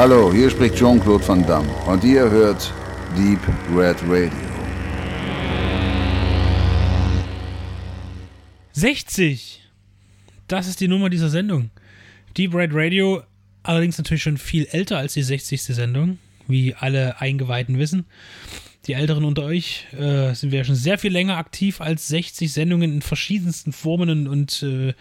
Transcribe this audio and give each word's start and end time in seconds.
Hallo, 0.00 0.32
hier 0.32 0.48
spricht 0.48 0.76
Jean-Claude 0.76 1.26
Van 1.26 1.44
Damme 1.44 1.68
und 1.86 2.04
ihr 2.04 2.30
hört 2.30 2.72
Deep 3.16 3.40
Red 3.76 3.96
Radio. 4.04 4.30
60. 8.74 9.60
Das 10.46 10.68
ist 10.68 10.80
die 10.80 10.86
Nummer 10.86 11.10
dieser 11.10 11.30
Sendung. 11.30 11.70
Deep 12.36 12.54
Red 12.54 12.70
Radio, 12.74 13.24
allerdings 13.64 13.98
natürlich 13.98 14.22
schon 14.22 14.38
viel 14.38 14.68
älter 14.70 14.98
als 14.98 15.14
die 15.14 15.24
60. 15.24 15.64
Sendung, 15.64 16.18
wie 16.46 16.76
alle 16.76 17.20
Eingeweihten 17.20 17.80
wissen. 17.80 18.06
Die 18.86 18.92
Älteren 18.92 19.24
unter 19.24 19.42
euch 19.42 19.88
äh, 19.94 20.32
sind 20.32 20.52
wir 20.52 20.60
ja 20.60 20.64
schon 20.64 20.76
sehr 20.76 20.98
viel 20.98 21.10
länger 21.10 21.38
aktiv 21.38 21.80
als 21.80 22.06
60 22.06 22.52
Sendungen 22.52 22.92
in 22.92 23.02
verschiedensten 23.02 23.72
Formen 23.72 24.28
und, 24.28 24.62
äh, 24.62 24.94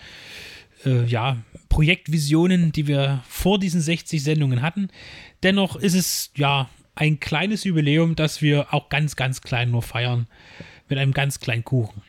äh, 0.88 1.06
ja, 1.06 1.38
Projektvisionen, 1.70 2.72
die 2.72 2.88
wir 2.88 3.22
vor 3.28 3.60
diesen 3.60 3.82
60 3.82 4.24
Sendungen 4.24 4.62
hatten. 4.62 4.90
Dennoch 5.44 5.76
ist 5.76 5.96
es 5.96 6.32
ja 6.36 6.70
ein 6.96 7.20
kleines 7.20 7.64
Jubiläum, 7.64 8.16
das 8.16 8.42
wir 8.42 8.74
auch 8.74 8.90
ganz, 8.90 9.16
ganz 9.16 9.42
klein 9.42 9.72
nur 9.72 9.82
feiern. 9.82 10.28
Mit 10.90 10.98
einem 10.98 11.12
ganz 11.12 11.40
kleinen 11.40 11.64
Kuchen. 11.64 12.02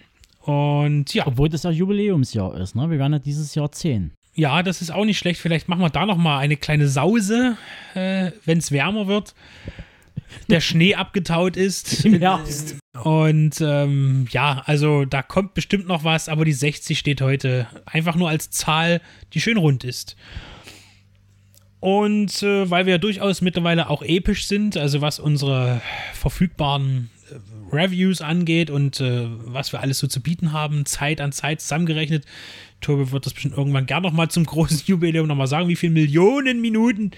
Und 0.42 1.12
ja. 1.12 1.26
Obwohl 1.26 1.48
das 1.48 1.64
ja 1.64 1.70
Jubiläumsjahr 1.70 2.56
ist, 2.58 2.74
ne? 2.74 2.88
Wir 2.90 2.98
werden 2.98 3.12
ja 3.12 3.18
dieses 3.18 3.54
Jahr 3.54 3.70
10. 3.70 4.12
Ja, 4.34 4.62
das 4.62 4.80
ist 4.80 4.90
auch 4.90 5.04
nicht 5.04 5.18
schlecht. 5.18 5.40
Vielleicht 5.40 5.68
machen 5.68 5.80
wir 5.80 5.90
da 5.90 6.06
noch 6.06 6.16
mal 6.16 6.38
eine 6.38 6.56
kleine 6.56 6.86
Sause, 6.86 7.56
äh, 7.94 8.30
wenn 8.44 8.58
es 8.58 8.70
wärmer 8.70 9.08
wird. 9.08 9.34
Der 10.48 10.60
Schnee 10.60 10.94
abgetaut 10.94 11.56
ist. 11.56 12.04
Im 12.04 12.18
Herbst. 12.18 12.76
Und 13.02 13.60
ähm, 13.60 14.26
ja, 14.30 14.62
also 14.66 15.04
da 15.04 15.22
kommt 15.22 15.54
bestimmt 15.54 15.86
noch 15.86 16.04
was, 16.04 16.28
aber 16.28 16.44
die 16.44 16.52
60 16.52 16.98
steht 16.98 17.20
heute 17.20 17.66
einfach 17.86 18.16
nur 18.16 18.28
als 18.28 18.50
Zahl, 18.50 19.00
die 19.34 19.40
schön 19.40 19.56
rund 19.56 19.84
ist. 19.84 20.16
Und 21.80 22.42
äh, 22.42 22.68
weil 22.68 22.86
wir 22.86 22.94
ja 22.94 22.98
durchaus 22.98 23.40
mittlerweile 23.40 23.88
auch 23.88 24.02
episch 24.02 24.46
sind, 24.46 24.76
also 24.76 25.00
was 25.00 25.20
unsere 25.20 25.80
verfügbaren 26.12 27.08
äh, 27.30 27.74
Reviews 27.74 28.20
angeht 28.20 28.70
und 28.70 29.00
äh, 29.00 29.26
was 29.44 29.72
wir 29.72 29.80
alles 29.80 29.98
so 29.98 30.08
zu 30.08 30.20
bieten 30.20 30.52
haben, 30.52 30.86
Zeit 30.86 31.20
an 31.20 31.30
Zeit 31.30 31.60
zusammengerechnet. 31.60 32.24
Tobi 32.80 33.12
wird 33.12 33.26
das 33.26 33.34
bestimmt 33.34 33.56
irgendwann 33.56 33.86
gern 33.86 34.02
nochmal 34.02 34.28
zum 34.28 34.44
großen 34.44 34.82
Jubiläum 34.86 35.28
nochmal 35.28 35.46
sagen, 35.46 35.68
wie 35.68 35.76
viele 35.76 35.92
Millionen 35.92 36.60
Minuten 36.60 37.12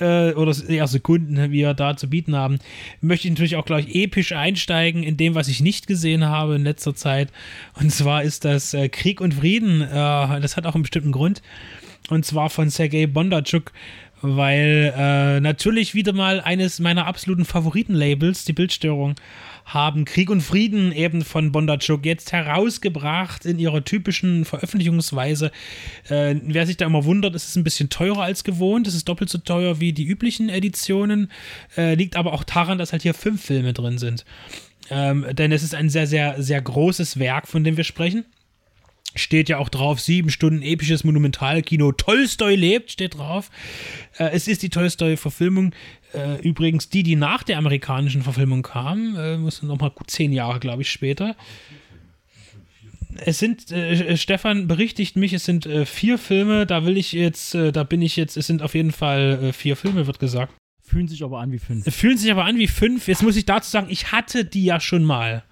äh, 0.00 0.32
oder 0.32 0.54
eher 0.68 0.86
Sekunden 0.86 1.50
wir 1.50 1.74
da 1.74 1.96
zu 1.96 2.08
bieten 2.08 2.36
haben. 2.36 2.58
Möchte 3.00 3.26
ich 3.26 3.32
natürlich 3.32 3.56
auch 3.56 3.64
gleich 3.64 3.94
episch 3.94 4.32
einsteigen 4.32 5.02
in 5.02 5.16
dem, 5.16 5.34
was 5.34 5.48
ich 5.48 5.60
nicht 5.60 5.86
gesehen 5.86 6.24
habe 6.24 6.56
in 6.56 6.64
letzter 6.64 6.94
Zeit. 6.94 7.30
Und 7.74 7.90
zwar 7.92 8.22
ist 8.22 8.44
das 8.44 8.74
äh, 8.74 8.88
Krieg 8.88 9.20
und 9.20 9.34
Frieden. 9.34 9.80
Äh, 9.80 10.40
das 10.40 10.56
hat 10.56 10.66
auch 10.66 10.74
einen 10.74 10.82
bestimmten 10.82 11.12
Grund. 11.12 11.42
Und 12.08 12.24
zwar 12.24 12.50
von 12.50 12.70
Sergei 12.70 13.06
Bondarchuk 13.06 13.72
weil 14.22 14.94
äh, 14.96 15.40
natürlich 15.40 15.94
wieder 15.94 16.12
mal 16.12 16.40
eines 16.40 16.80
meiner 16.80 17.06
absoluten 17.06 17.44
Favoritenlabels, 17.44 18.44
die 18.44 18.54
Bildstörung, 18.54 19.14
haben 19.66 20.04
Krieg 20.04 20.30
und 20.30 20.40
Frieden 20.40 20.92
eben 20.92 21.22
von 21.22 21.50
Bondarchuk 21.50 22.06
jetzt 22.06 22.32
herausgebracht 22.32 23.44
in 23.44 23.58
ihrer 23.58 23.84
typischen 23.84 24.44
Veröffentlichungsweise. 24.44 25.50
Äh, 26.08 26.36
wer 26.42 26.66
sich 26.66 26.76
da 26.76 26.86
immer 26.86 27.04
wundert, 27.04 27.34
ist 27.34 27.48
es 27.48 27.56
ein 27.56 27.64
bisschen 27.64 27.90
teurer 27.90 28.22
als 28.22 28.44
gewohnt. 28.44 28.86
Es 28.86 28.94
ist 28.94 29.08
doppelt 29.08 29.28
so 29.28 29.38
teuer 29.38 29.80
wie 29.80 29.92
die 29.92 30.06
üblichen 30.06 30.48
Editionen. 30.48 31.32
Äh, 31.76 31.94
liegt 31.96 32.14
aber 32.14 32.32
auch 32.32 32.44
daran, 32.44 32.78
dass 32.78 32.92
halt 32.92 33.02
hier 33.02 33.14
fünf 33.14 33.44
Filme 33.44 33.72
drin 33.72 33.98
sind. 33.98 34.24
Ähm, 34.88 35.26
denn 35.32 35.50
es 35.50 35.64
ist 35.64 35.74
ein 35.74 35.90
sehr, 35.90 36.06
sehr, 36.06 36.40
sehr 36.40 36.62
großes 36.62 37.18
Werk, 37.18 37.48
von 37.48 37.64
dem 37.64 37.76
wir 37.76 37.84
sprechen 37.84 38.24
steht 39.16 39.48
ja 39.48 39.58
auch 39.58 39.68
drauf, 39.68 40.00
sieben 40.00 40.30
Stunden 40.30 40.62
episches 40.62 41.04
Monumentalkino. 41.04 41.92
Tolstoi 41.92 42.54
lebt, 42.54 42.92
steht 42.92 43.16
drauf. 43.16 43.50
Äh, 44.18 44.30
es 44.32 44.48
ist 44.48 44.62
die 44.62 44.68
Tolstoi-Verfilmung. 44.68 45.72
Äh, 46.16 46.40
übrigens 46.40 46.88
die, 46.88 47.02
die 47.02 47.16
nach 47.16 47.42
der 47.42 47.58
amerikanischen 47.58 48.22
Verfilmung 48.22 48.62
kam. 48.62 49.16
Äh, 49.16 49.36
muss 49.36 49.62
nochmal 49.62 49.90
gut 49.90 50.10
zehn 50.10 50.32
Jahre, 50.32 50.60
glaube 50.60 50.82
ich, 50.82 50.90
später. 50.90 51.36
Es 53.18 53.38
sind, 53.38 53.70
äh, 53.70 54.16
Stefan 54.16 54.66
berichtigt 54.66 55.16
mich, 55.16 55.32
es 55.32 55.44
sind 55.44 55.66
äh, 55.66 55.86
vier 55.86 56.18
Filme. 56.18 56.66
Da 56.66 56.84
will 56.84 56.96
ich 56.96 57.12
jetzt, 57.12 57.54
äh, 57.54 57.72
da 57.72 57.84
bin 57.84 58.02
ich 58.02 58.16
jetzt, 58.16 58.36
es 58.36 58.46
sind 58.46 58.62
auf 58.62 58.74
jeden 58.74 58.92
Fall 58.92 59.52
vier 59.52 59.76
Filme, 59.76 60.06
wird 60.06 60.18
gesagt. 60.18 60.54
Fühlen 60.82 61.08
sich 61.08 61.24
aber 61.24 61.40
an 61.40 61.50
wie 61.52 61.58
fünf. 61.58 61.92
Fühlen 61.94 62.16
sich 62.16 62.30
aber 62.30 62.44
an 62.44 62.58
wie 62.58 62.68
fünf. 62.68 63.08
Jetzt 63.08 63.22
muss 63.22 63.36
ich 63.36 63.44
dazu 63.44 63.68
sagen, 63.68 63.88
ich 63.90 64.12
hatte 64.12 64.44
die 64.44 64.64
ja 64.64 64.80
schon 64.80 65.04
mal. 65.04 65.42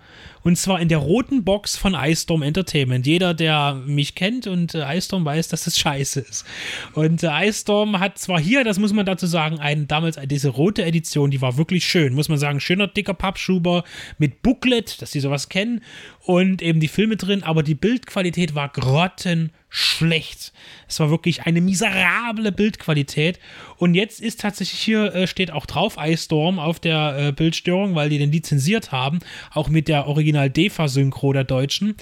Und 0.45 0.57
zwar 0.57 0.81
in 0.81 0.89
der 0.89 0.99
roten 0.99 1.43
Box 1.43 1.77
von 1.77 1.95
iStorm 1.95 2.43
Entertainment. 2.43 3.07
Jeder, 3.07 3.35
der 3.35 3.75
mich 3.87 4.15
kennt 4.15 4.47
und 4.47 4.75
äh, 4.75 4.97
iStorm 4.97 5.25
weiß, 5.25 5.49
dass 5.49 5.65
das 5.65 5.79
scheiße 5.79 6.21
ist. 6.21 6.45
Und 6.93 7.23
äh, 7.23 7.49
iStorm 7.49 7.99
hat 7.99 8.19
zwar 8.19 8.39
hier, 8.39 8.63
das 8.63 8.79
muss 8.79 8.93
man 8.93 9.07
dazu 9.07 9.27
sagen, 9.27 9.59
ein, 9.59 9.89
damals 9.89 10.19
diese 10.27 10.51
rote 10.51 10.85
Edition, 10.85 11.31
die 11.31 11.41
war 11.41 11.57
wirklich 11.57 11.85
schön, 11.85 12.15
muss 12.15 12.29
man 12.29 12.39
sagen. 12.39 12.61
Schöner, 12.61 12.87
dicker 12.87 13.15
Pappschuber 13.15 13.85
mit 14.19 14.43
Booklet, 14.43 15.01
dass 15.01 15.11
die 15.11 15.21
sowas 15.21 15.49
kennen. 15.49 15.83
Und 16.21 16.63
eben 16.63 16.79
die 16.79 16.89
Filme 16.89 17.17
drin, 17.17 17.43
aber 17.43 17.63
die 17.63 17.75
Bildqualität 17.75 18.55
war 18.55 18.69
grotten 18.69 19.51
schlecht. 19.77 20.53
Es 20.87 21.01
war 21.01 21.11
wirklich 21.11 21.43
eine 21.43 21.61
miserable 21.61 22.53
Bildqualität. 22.53 23.41
Und 23.77 23.95
jetzt 23.95 24.21
ist 24.21 24.41
tatsächlich 24.41 24.79
hier, 24.79 25.13
äh, 25.13 25.27
steht 25.27 25.51
auch 25.51 25.67
drauf, 25.67 25.97
iStorm 25.99 26.61
auf 26.61 26.79
der 26.79 27.17
äh, 27.19 27.33
Bildstörung, 27.33 27.97
weil 27.97 28.09
die 28.09 28.19
den 28.19 28.31
lizenziert 28.31 28.93
haben, 28.93 29.19
auch 29.53 29.69
mit 29.69 29.89
der 29.89 30.07
Original-DEFA-Synchro 30.07 31.33
der 31.33 31.43
Deutschen. 31.43 31.97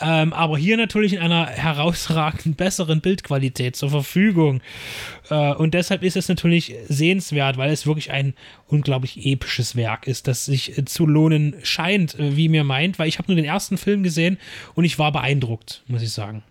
Ähm, 0.00 0.32
aber 0.32 0.58
hier 0.58 0.76
natürlich 0.76 1.14
in 1.14 1.18
einer 1.18 1.46
herausragend 1.46 2.56
besseren 2.56 3.00
Bildqualität 3.00 3.74
zur 3.74 3.90
Verfügung. 3.90 4.60
Äh, 5.28 5.54
und 5.54 5.74
deshalb 5.74 6.04
ist 6.04 6.16
es 6.16 6.28
natürlich 6.28 6.72
sehenswert, 6.86 7.56
weil 7.56 7.72
es 7.72 7.84
wirklich 7.84 8.12
ein 8.12 8.34
unglaublich 8.68 9.26
episches 9.26 9.74
Werk 9.74 10.06
ist, 10.06 10.28
das 10.28 10.44
sich 10.44 10.78
äh, 10.78 10.84
zu 10.84 11.04
lohnen 11.04 11.56
scheint, 11.64 12.16
äh, 12.16 12.36
wie 12.36 12.48
mir 12.48 12.62
meint, 12.62 13.00
weil 13.00 13.08
ich 13.08 13.18
habe 13.18 13.26
nur 13.26 13.36
den 13.36 13.44
ersten 13.44 13.76
Film 13.76 14.04
gesehen 14.04 14.38
und 14.76 14.84
ich 14.84 15.00
war 15.00 15.10
beeindruckt, 15.10 15.82
muss 15.88 16.02
ich 16.02 16.12
sagen 16.12 16.44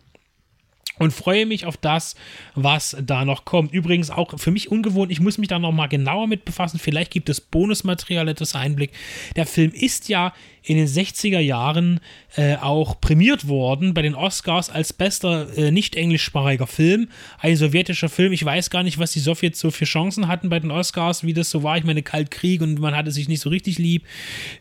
und 0.99 1.11
freue 1.11 1.45
mich 1.45 1.65
auf 1.65 1.77
das, 1.77 2.15
was 2.55 2.97
da 3.01 3.25
noch 3.25 3.45
kommt. 3.45 3.73
Übrigens 3.73 4.09
auch 4.09 4.37
für 4.39 4.51
mich 4.51 4.71
ungewohnt, 4.71 5.11
ich 5.11 5.19
muss 5.19 5.37
mich 5.37 5.47
da 5.47 5.59
noch 5.59 5.71
mal 5.71 5.87
genauer 5.87 6.27
mit 6.27 6.45
befassen. 6.45 6.79
Vielleicht 6.79 7.11
gibt 7.11 7.29
es 7.29 7.41
Bonusmaterial, 7.41 8.27
etwas 8.27 8.55
Einblick. 8.55 8.91
Der 9.35 9.45
Film 9.45 9.71
ist 9.71 10.09
ja 10.09 10.33
in 10.67 10.75
den 10.75 10.87
60er 10.87 11.39
Jahren 11.39 12.01
äh, 12.35 12.57
auch 12.57 12.99
prämiert 12.99 13.47
worden 13.47 13.93
bei 13.93 14.01
den 14.01 14.15
Oscars 14.15 14.69
als 14.69 14.91
bester 14.91 15.47
äh, 15.57 15.71
nicht 15.71 15.95
englischsprachiger 15.95 16.67
Film. 16.67 17.07
Ein 17.39 17.55
sowjetischer 17.55 18.09
Film. 18.09 18.33
Ich 18.33 18.43
weiß 18.43 18.69
gar 18.69 18.83
nicht, 18.83 18.99
was 18.99 19.11
die 19.13 19.19
Sowjets 19.19 19.59
so 19.59 19.71
für 19.71 19.85
Chancen 19.85 20.27
hatten 20.27 20.49
bei 20.49 20.59
den 20.59 20.71
Oscars, 20.71 21.23
wie 21.23 21.33
das 21.33 21.49
so 21.49 21.63
war. 21.63 21.77
Ich 21.77 21.85
meine, 21.85 22.03
Kaltkrieg 22.03 22.61
und 22.61 22.79
man 22.79 22.95
hatte 22.95 23.11
sich 23.11 23.29
nicht 23.29 23.41
so 23.41 23.49
richtig 23.49 23.77
lieb. 23.77 24.03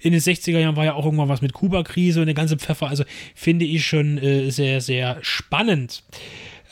In 0.01 0.13
den 0.13 0.21
60er 0.21 0.59
Jahren 0.59 0.77
war 0.77 0.85
ja 0.85 0.95
auch 0.95 1.05
irgendwann 1.05 1.29
was 1.29 1.43
mit 1.43 1.53
Kuba-Krise 1.53 2.21
und 2.21 2.27
der 2.27 2.35
ganze 2.35 2.57
Pfeffer. 2.57 2.89
Also 2.89 3.05
finde 3.35 3.65
ich 3.65 3.85
schon 3.85 4.19
äh, 4.19 4.51
sehr, 4.51 4.81
sehr 4.81 5.19
spannend. 5.23 6.05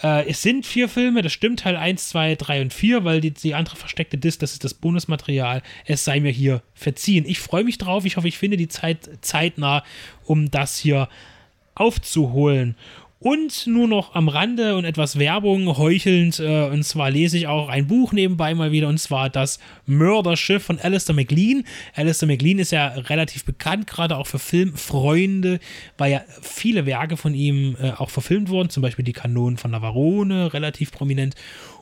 Äh, 0.05 0.29
es 0.29 0.43
sind 0.43 0.67
vier 0.67 0.91
Filme, 0.91 1.23
das 1.23 1.33
stimmt, 1.33 1.61
Teil 1.61 1.77
1, 1.77 2.11
2, 2.11 2.35
3 2.35 2.61
und 2.61 2.75
4, 2.75 3.05
weil 3.05 3.23
die, 3.23 3.31
die 3.31 3.55
andere 3.55 3.77
versteckte 3.77 4.19
Disc, 4.19 4.39
das 4.39 4.53
ist 4.53 4.63
das 4.63 4.75
Bonusmaterial. 4.75 5.63
Es 5.87 6.05
sei 6.05 6.21
mir 6.21 6.31
hier 6.31 6.63
verziehen. 6.75 7.25
Ich 7.27 7.41
freue 7.41 7.65
mich 7.65 7.79
drauf. 7.79 8.05
Ich 8.05 8.19
hoffe, 8.19 8.29
ich 8.29 8.37
finde 8.37 8.59
die 8.59 8.69
Zeit 8.69 9.09
zeitnah, 9.23 9.83
um 10.27 10.51
das 10.51 10.79
hier 10.79 11.09
aufzuholen. 11.75 12.77
Und 13.25 13.67
nur 13.67 13.89
noch 13.89 14.15
am 14.15 14.29
Rande 14.29 14.77
und 14.77 14.85
etwas 14.85 15.19
Werbung 15.19 15.79
heuchelnd, 15.79 16.41
äh, 16.41 16.67
und 16.67 16.83
zwar 16.83 17.11
lese 17.11 17.39
ich 17.39 17.47
auch 17.47 17.71
ein 17.71 17.87
Buch 17.87 18.13
nebenbei 18.13 18.55
mal 18.55 18.71
wieder, 18.71 18.87
und 18.87 18.99
zwar 18.99 19.31
das 19.31 19.59
Mörderschiff 19.87 20.63
von 20.63 20.79
Alistair 20.79 21.15
McLean. 21.15 21.65
Alistair 21.95 22.29
McLean 22.29 22.59
ist 22.59 22.71
ja 22.71 22.89
relativ 22.89 23.47
bekannt, 23.47 23.87
gerade 23.87 24.19
auch 24.19 24.27
für 24.27 24.39
Filmfreunde, 24.39 25.59
weil 25.97 26.13
ja 26.13 26.21
viele 26.43 26.85
Werke 26.85 27.17
von 27.17 27.33
ihm 27.33 27.79
äh, 27.81 27.93
auch 27.93 28.11
verfilmt 28.11 28.51
wurden, 28.51 28.69
zum 28.69 28.83
Beispiel 28.83 29.07
die 29.07 29.15
Kanonen 29.15 29.57
von 29.57 29.71
Navarone, 29.71 30.53
relativ 30.53 30.93
prominent. 30.93 31.35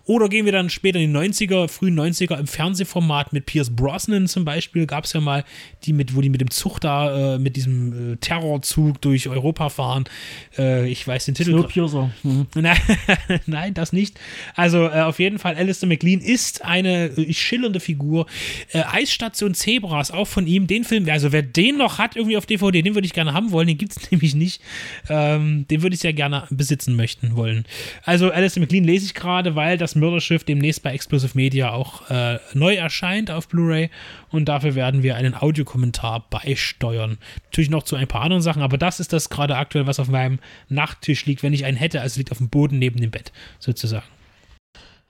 Oder 0.05 0.29
gehen 0.29 0.45
wir 0.45 0.53
dann 0.53 0.71
später 0.71 0.99
in 0.99 1.13
die 1.13 1.19
90er, 1.19 1.69
frühen 1.69 1.99
90er 1.99 2.39
im 2.39 2.47
Fernsehformat 2.47 3.33
mit 3.33 3.47
Pierce 3.47 3.71
Brosnan 3.71 4.27
zum 4.27 4.45
Beispiel, 4.45 4.87
gab 4.87 5.05
es 5.05 5.13
ja 5.13 5.21
mal, 5.21 5.45
die 5.85 5.93
mit, 5.93 6.17
wo 6.17 6.21
die 6.21 6.29
mit 6.29 6.41
dem 6.41 6.51
Zug 6.51 6.81
da, 6.81 7.35
äh, 7.35 7.39
mit 7.39 7.57
diesem 7.57 8.13
äh, 8.13 8.17
Terrorzug 8.17 9.01
durch 9.01 9.29
Europa 9.29 9.69
fahren. 9.69 10.05
Äh, 10.59 10.89
ich 10.89 11.07
weiß 11.07 11.27
den 11.27 11.35
Titel. 11.35 11.53
Snowpiercer. 11.53 12.11
Mhm. 12.23 12.47
Nein, 12.55 12.79
nein, 13.47 13.75
das 13.75 13.93
nicht. 13.93 14.19
Also 14.55 14.87
äh, 14.87 15.01
auf 15.03 15.19
jeden 15.19 15.39
Fall, 15.39 15.57
Alistair 15.57 15.89
McLean 15.89 16.21
ist 16.21 16.65
eine 16.65 17.07
äh, 17.07 17.33
schillernde 17.33 17.81
Figur. 17.81 18.27
Äh, 18.73 18.83
Eisstation 18.91 19.55
Zebras, 19.55 20.11
auch 20.11 20.27
von 20.27 20.47
ihm, 20.47 20.67
den 20.67 20.85
Film, 20.85 21.09
also 21.09 21.33
wer 21.33 21.43
den 21.43 21.79
noch 21.79 21.99
hat, 21.99 22.17
irgendwie 22.17 22.37
auf 22.37 22.47
DVD, 22.47 22.83
den 22.83 22.95
würde 22.95 23.07
ich 23.07 23.13
gerne 23.13 23.33
haben 23.33 23.51
wollen, 23.51 23.69
den 23.69 23.79
gibt 23.79 23.97
es 23.97 24.11
nämlich 24.11 24.35
nicht. 24.35 24.63
Ähm, 25.09 25.67
den 25.69 25.83
würde 25.83 25.95
ich 25.95 26.01
sehr 26.01 26.13
gerne 26.13 26.47
besitzen 26.51 26.97
möchten 26.97 27.37
wollen. 27.37 27.65
Also 28.05 28.31
Alistair 28.31 28.61
McLean 28.61 28.85
lese 28.85 29.07
ich 29.07 29.15
gerade, 29.15 29.55
weil 29.55 29.79
das 29.79 29.92
das 29.93 30.01
Mörderschiff 30.01 30.45
demnächst 30.45 30.83
bei 30.83 30.93
Explosive 30.93 31.37
Media 31.37 31.73
auch 31.73 32.09
äh, 32.09 32.39
neu 32.55 32.75
erscheint 32.75 33.31
auf 33.31 33.49
Blu-ray 33.49 33.91
und 34.31 34.49
dafür 34.49 34.75
werden 34.75 35.03
wir 35.03 35.17
einen 35.17 35.35
Audiokommentar 35.35 36.25
beisteuern. 36.31 37.19
Natürlich 37.45 37.69
noch 37.69 37.83
zu 37.83 37.97
ein 37.97 38.09
paar 38.09 38.23
anderen 38.23 38.43
Sachen, 38.43 38.63
aber 38.63 38.79
das 38.79 39.01
ist 39.01 39.13
das 39.13 39.29
gerade 39.29 39.57
aktuell, 39.57 39.87
was 39.87 40.01
auf 40.01 40.09
meinem 40.09 40.39
Nachttisch 40.69 41.27
liegt, 41.27 41.43
wenn 41.43 41.53
ich 41.53 41.67
einen 41.67 41.77
hätte. 41.77 42.01
Also 42.01 42.19
liegt 42.19 42.33
auf 42.33 42.39
dem 42.39 42.49
Boden 42.49 42.79
neben 42.79 43.01
dem 43.01 43.11
Bett 43.11 43.33
sozusagen. 43.59 44.07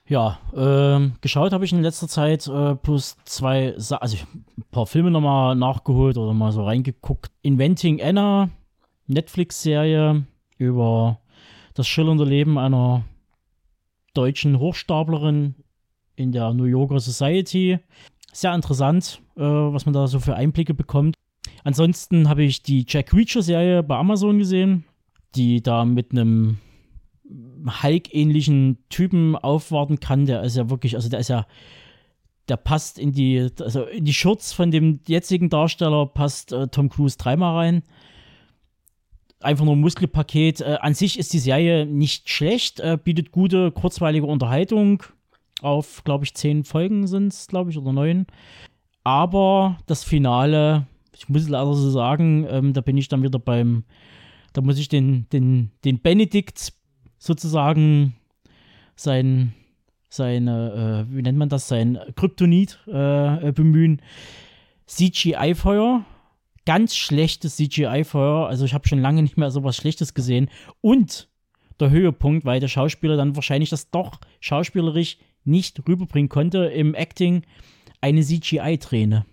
Ja, 0.08 0.40
ähm, 0.56 1.12
geschaut 1.20 1.52
habe 1.52 1.64
ich 1.64 1.72
in 1.72 1.80
letzter 1.80 2.08
Zeit 2.08 2.48
äh, 2.48 2.74
plus 2.74 3.16
zwei, 3.24 3.74
Sa 3.76 3.98
also 3.98 4.16
ein 4.32 4.64
paar 4.72 4.86
Filme 4.86 5.12
nochmal 5.12 5.54
nachgeholt 5.54 6.16
oder 6.18 6.34
mal 6.34 6.50
so 6.50 6.64
reingeguckt. 6.64 7.30
Inventing 7.42 8.02
Anna, 8.02 8.50
Netflix-Serie 9.06 10.24
über 10.58 11.20
das 11.74 11.86
schillernde 11.86 12.24
Leben 12.24 12.58
einer 12.58 13.04
deutschen 14.14 14.58
Hochstaplerin 14.58 15.54
in 16.16 16.32
der 16.32 16.52
New 16.54 16.64
Yorker 16.64 17.00
Society. 17.00 17.78
Sehr 18.32 18.54
interessant, 18.54 19.20
äh, 19.36 19.42
was 19.42 19.86
man 19.86 19.92
da 19.92 20.06
so 20.06 20.20
für 20.20 20.34
Einblicke 20.34 20.74
bekommt. 20.74 21.14
Ansonsten 21.64 22.28
habe 22.28 22.42
ich 22.42 22.62
die 22.62 22.84
Jack 22.88 23.12
Reacher-Serie 23.12 23.82
bei 23.82 23.96
Amazon 23.96 24.38
gesehen, 24.38 24.84
die 25.34 25.62
da 25.62 25.84
mit 25.84 26.12
einem 26.12 26.58
Hulk-ähnlichen 27.82 28.78
Typen 28.88 29.36
aufwarten 29.36 30.00
kann. 30.00 30.26
Der 30.26 30.42
ist 30.42 30.56
ja 30.56 30.70
wirklich, 30.70 30.96
also 30.96 31.08
der 31.08 31.20
ist 31.20 31.28
ja, 31.28 31.46
der 32.48 32.56
passt 32.56 32.98
in 32.98 33.12
die, 33.12 33.48
also 33.60 33.84
in 33.84 34.04
die 34.04 34.14
Shorts 34.14 34.52
von 34.52 34.70
dem 34.70 35.00
jetzigen 35.06 35.48
Darsteller 35.48 36.06
passt 36.06 36.52
äh, 36.52 36.68
Tom 36.68 36.88
Cruise 36.88 37.16
dreimal 37.16 37.54
rein. 37.56 37.82
Einfach 39.42 39.64
nur 39.64 39.74
ein 39.74 39.80
Muskelpaket. 39.80 40.60
Äh, 40.60 40.78
an 40.80 40.94
sich 40.94 41.18
ist 41.18 41.32
die 41.32 41.38
Serie 41.38 41.86
nicht 41.86 42.28
schlecht, 42.28 42.80
äh, 42.80 42.98
bietet 43.02 43.32
gute, 43.32 43.70
kurzweilige 43.70 44.26
Unterhaltung. 44.26 45.02
Auf, 45.60 46.02
glaube 46.04 46.24
ich, 46.24 46.34
zehn 46.34 46.64
Folgen 46.64 47.06
sind 47.06 47.32
es, 47.32 47.46
glaube 47.46 47.70
ich, 47.70 47.78
oder 47.78 47.92
neun. 47.92 48.26
Aber 49.04 49.78
das 49.86 50.04
Finale, 50.04 50.86
ich 51.14 51.28
muss 51.28 51.42
es 51.42 51.48
leider 51.48 51.72
so 51.74 51.90
sagen, 51.90 52.46
ähm, 52.48 52.72
da 52.72 52.80
bin 52.80 52.96
ich 52.96 53.08
dann 53.08 53.22
wieder 53.22 53.38
beim, 53.38 53.84
da 54.52 54.60
muss 54.60 54.78
ich 54.78 54.88
den, 54.88 55.28
den, 55.32 55.70
den 55.84 56.00
Benedikt 56.00 56.72
sozusagen 57.18 58.14
sein, 58.96 59.54
seine, 60.08 61.06
äh, 61.08 61.14
wie 61.14 61.22
nennt 61.22 61.38
man 61.38 61.48
das, 61.48 61.68
sein 61.68 61.98
Kryptonit 62.16 62.78
äh, 62.86 63.52
bemühen. 63.52 64.02
CGI-Feuer, 64.86 66.04
ganz 66.64 66.96
schlechtes 66.96 67.56
CGI-Feuer, 67.56 68.46
also 68.46 68.64
ich 68.64 68.74
habe 68.74 68.86
schon 68.86 69.00
lange 69.00 69.22
nicht 69.22 69.36
mehr 69.36 69.50
so 69.50 69.64
was 69.64 69.76
Schlechtes 69.76 70.14
gesehen. 70.14 70.48
Und 70.80 71.28
der 71.80 71.90
Höhepunkt, 71.90 72.44
weil 72.44 72.60
der 72.60 72.68
Schauspieler 72.68 73.16
dann 73.16 73.34
wahrscheinlich 73.36 73.70
das 73.70 73.90
doch 73.90 74.20
schauspielerisch 74.40 75.18
nicht 75.44 75.86
rüberbringen 75.88 76.28
konnte 76.28 76.66
im 76.66 76.94
Acting, 76.94 77.42
eine 78.00 78.22
CGI-Träne. 78.22 79.26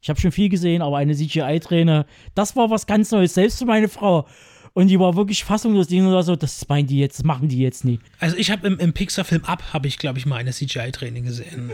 Ich 0.00 0.08
habe 0.08 0.20
schon 0.20 0.32
viel 0.32 0.48
gesehen, 0.48 0.82
aber 0.82 0.98
eine 0.98 1.14
CGI-Träne, 1.14 2.06
das 2.34 2.56
war 2.56 2.70
was 2.70 2.86
ganz 2.86 3.10
Neues, 3.10 3.34
selbst 3.34 3.58
für 3.58 3.66
meine 3.66 3.88
Frau. 3.88 4.26
Und 4.72 4.88
die 4.88 5.00
war 5.00 5.16
wirklich 5.16 5.42
fassungslos. 5.42 5.86
Die 5.86 6.04
war 6.04 6.22
so, 6.22 6.36
das 6.36 6.68
meinen 6.68 6.86
die 6.86 6.98
jetzt, 6.98 7.24
machen 7.24 7.48
die 7.48 7.58
jetzt 7.58 7.84
nie. 7.84 7.98
Also 8.20 8.36
ich 8.36 8.50
habe 8.50 8.66
im, 8.66 8.78
im 8.78 8.92
Pixar-Film 8.92 9.44
Up, 9.44 9.72
habe 9.72 9.88
ich, 9.88 9.96
glaube 9.96 10.18
ich, 10.18 10.26
mal 10.26 10.36
eine 10.36 10.52
CGI-Training 10.52 11.24
gesehen. 11.24 11.72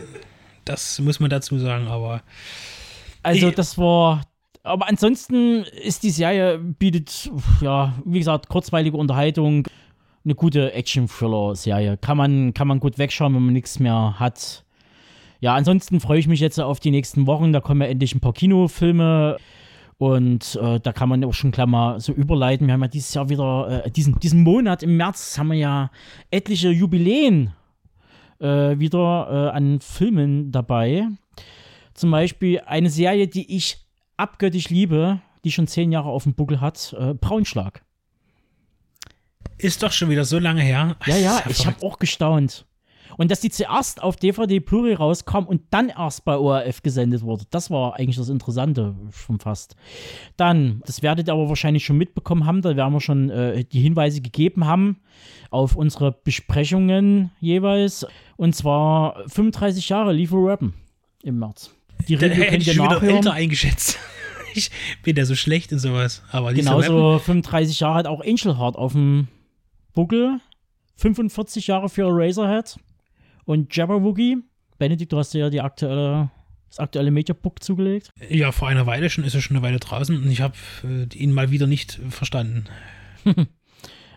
Das 0.64 1.00
muss 1.00 1.18
man 1.18 1.28
dazu 1.28 1.58
sagen, 1.58 1.88
aber. 1.88 2.22
Also 3.24 3.50
das 3.50 3.76
war. 3.76 4.22
Aber 4.64 4.88
ansonsten 4.88 5.64
ist 5.64 6.04
die 6.04 6.10
Serie, 6.10 6.58
bietet, 6.58 7.30
ja, 7.60 7.94
wie 8.04 8.18
gesagt, 8.18 8.48
kurzweilige 8.48 8.96
Unterhaltung, 8.96 9.66
eine 10.24 10.34
gute 10.36 10.72
Action-Thriller-Serie. 10.72 11.96
Kann 11.96 12.16
man, 12.16 12.54
kann 12.54 12.68
man 12.68 12.78
gut 12.78 12.96
wegschauen, 12.96 13.34
wenn 13.34 13.42
man 13.42 13.54
nichts 13.54 13.80
mehr 13.80 14.20
hat. 14.20 14.64
Ja, 15.40 15.54
ansonsten 15.54 15.98
freue 15.98 16.20
ich 16.20 16.28
mich 16.28 16.38
jetzt 16.38 16.60
auf 16.60 16.78
die 16.78 16.92
nächsten 16.92 17.26
Wochen. 17.26 17.52
Da 17.52 17.60
kommen 17.60 17.80
ja 17.80 17.88
endlich 17.88 18.14
ein 18.14 18.20
paar 18.20 18.32
Kinofilme. 18.32 19.36
Und 19.98 20.56
äh, 20.62 20.78
da 20.78 20.92
kann 20.92 21.08
man 21.08 21.24
auch 21.24 21.34
schon 21.34 21.50
klar 21.50 21.66
mal 21.66 21.98
so 21.98 22.12
überleiten. 22.12 22.68
Wir 22.68 22.74
haben 22.74 22.82
ja 22.82 22.88
dieses 22.88 23.14
Jahr 23.14 23.28
wieder, 23.28 23.84
äh, 23.84 23.90
diesen, 23.90 24.18
diesen 24.20 24.42
Monat 24.42 24.84
im 24.84 24.96
März 24.96 25.38
haben 25.38 25.48
wir 25.48 25.58
ja 25.58 25.90
etliche 26.30 26.70
Jubiläen 26.70 27.52
äh, 28.38 28.78
wieder 28.78 29.50
äh, 29.52 29.56
an 29.56 29.80
Filmen 29.80 30.52
dabei. 30.52 31.08
Zum 31.94 32.12
Beispiel 32.12 32.60
eine 32.66 32.90
Serie, 32.90 33.26
die 33.26 33.56
ich 33.56 33.81
abgöttisch 34.16 34.68
liebe, 34.70 35.20
die 35.44 35.52
schon 35.52 35.66
zehn 35.66 35.92
Jahre 35.92 36.08
auf 36.08 36.24
dem 36.24 36.34
Buckel 36.34 36.60
hat, 36.60 36.94
äh, 36.98 37.14
Braunschlag. 37.14 37.82
Ist 39.58 39.82
doch 39.82 39.92
schon 39.92 40.10
wieder 40.10 40.24
so 40.24 40.38
lange 40.38 40.62
her. 40.62 40.96
Ja, 41.06 41.16
ja, 41.16 41.42
ich 41.48 41.66
habe 41.66 41.84
auch 41.84 41.98
gestaunt. 41.98 42.66
Und 43.16 43.30
dass 43.30 43.40
die 43.40 43.50
zuerst 43.50 44.02
auf 44.02 44.16
DVD 44.16 44.58
Blu-ray 44.58 44.94
rauskam 44.94 45.44
und 45.44 45.62
dann 45.70 45.90
erst 45.90 46.24
bei 46.24 46.36
ORF 46.36 46.82
gesendet 46.82 47.22
wurde, 47.22 47.44
das 47.50 47.70
war 47.70 47.96
eigentlich 47.96 48.16
das 48.16 48.28
Interessante 48.28 48.94
schon 49.10 49.38
fast. 49.38 49.76
Dann, 50.36 50.82
das 50.86 51.02
werdet 51.02 51.28
ihr 51.28 51.34
aber 51.34 51.48
wahrscheinlich 51.48 51.84
schon 51.84 51.98
mitbekommen 51.98 52.46
haben, 52.46 52.62
da 52.62 52.74
werden 52.76 52.92
wir 52.92 53.00
schon 53.00 53.30
äh, 53.30 53.64
die 53.64 53.80
Hinweise 53.80 54.20
gegeben 54.20 54.66
haben 54.66 55.00
auf 55.50 55.76
unsere 55.76 56.12
Besprechungen 56.12 57.30
jeweils. 57.40 58.06
Und 58.36 58.54
zwar 58.54 59.28
35 59.28 59.88
Jahre 59.90 60.12
Liefer 60.12 60.38
Rappen 60.38 60.74
im 61.22 61.38
März. 61.38 61.74
Die 62.08 62.14
Review 62.16 62.44
könnt 62.44 62.66
ihr 62.66 62.76
nachhören. 62.76 63.16
älter 63.16 63.32
eingeschätzt. 63.32 63.98
ich 64.54 64.70
bin 65.02 65.16
ja 65.16 65.24
so 65.24 65.34
schlecht 65.34 65.72
in 65.72 65.78
sowas. 65.78 66.22
Aber 66.30 66.52
Genauso 66.52 67.18
35 67.18 67.80
Jahre 67.80 67.94
hat 67.94 68.06
auch 68.06 68.20
Angel 68.20 68.58
Heart 68.58 68.76
auf 68.76 68.92
dem 68.92 69.28
Buckel. 69.94 70.40
45 70.96 71.66
Jahre 71.66 71.88
für 71.88 72.02
Eraserhead. 72.02 72.76
Und 73.44 73.74
Jabberwocky, 73.74 74.38
Benedikt, 74.78 75.12
du 75.12 75.18
hast 75.18 75.34
dir 75.34 75.40
ja 75.40 75.50
die 75.50 75.60
aktuelle, 75.60 76.30
das 76.68 76.78
aktuelle 76.78 77.10
Mediabook 77.10 77.62
zugelegt. 77.62 78.10
Ja, 78.28 78.52
vor 78.52 78.68
einer 78.68 78.86
Weile 78.86 79.10
schon, 79.10 79.24
ist 79.24 79.34
er 79.34 79.40
schon 79.40 79.56
eine 79.56 79.66
Weile 79.66 79.80
draußen 79.80 80.16
und 80.16 80.30
ich 80.30 80.40
habe 80.40 80.54
äh, 80.84 81.12
ihn 81.16 81.32
mal 81.32 81.50
wieder 81.50 81.66
nicht 81.66 82.00
verstanden. 82.10 82.66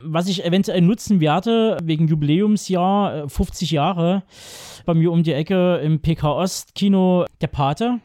Was 0.06 0.28
ich 0.28 0.46
eventuell 0.46 0.82
nutzen 0.82 1.20
werde, 1.20 1.78
wegen 1.84 2.08
Jubiläumsjahr, 2.08 3.28
50 3.28 3.72
äh, 3.72 3.76
Jahre, 3.76 4.24
bei 4.86 4.94
mir 4.94 5.12
um 5.12 5.24
die 5.24 5.34
Ecke 5.34 5.78
im 5.78 6.00
PK 6.00 6.32
Ost 6.32 6.76
Kino 6.76 7.26
Der 7.42 7.48
Pate. 7.48 8.00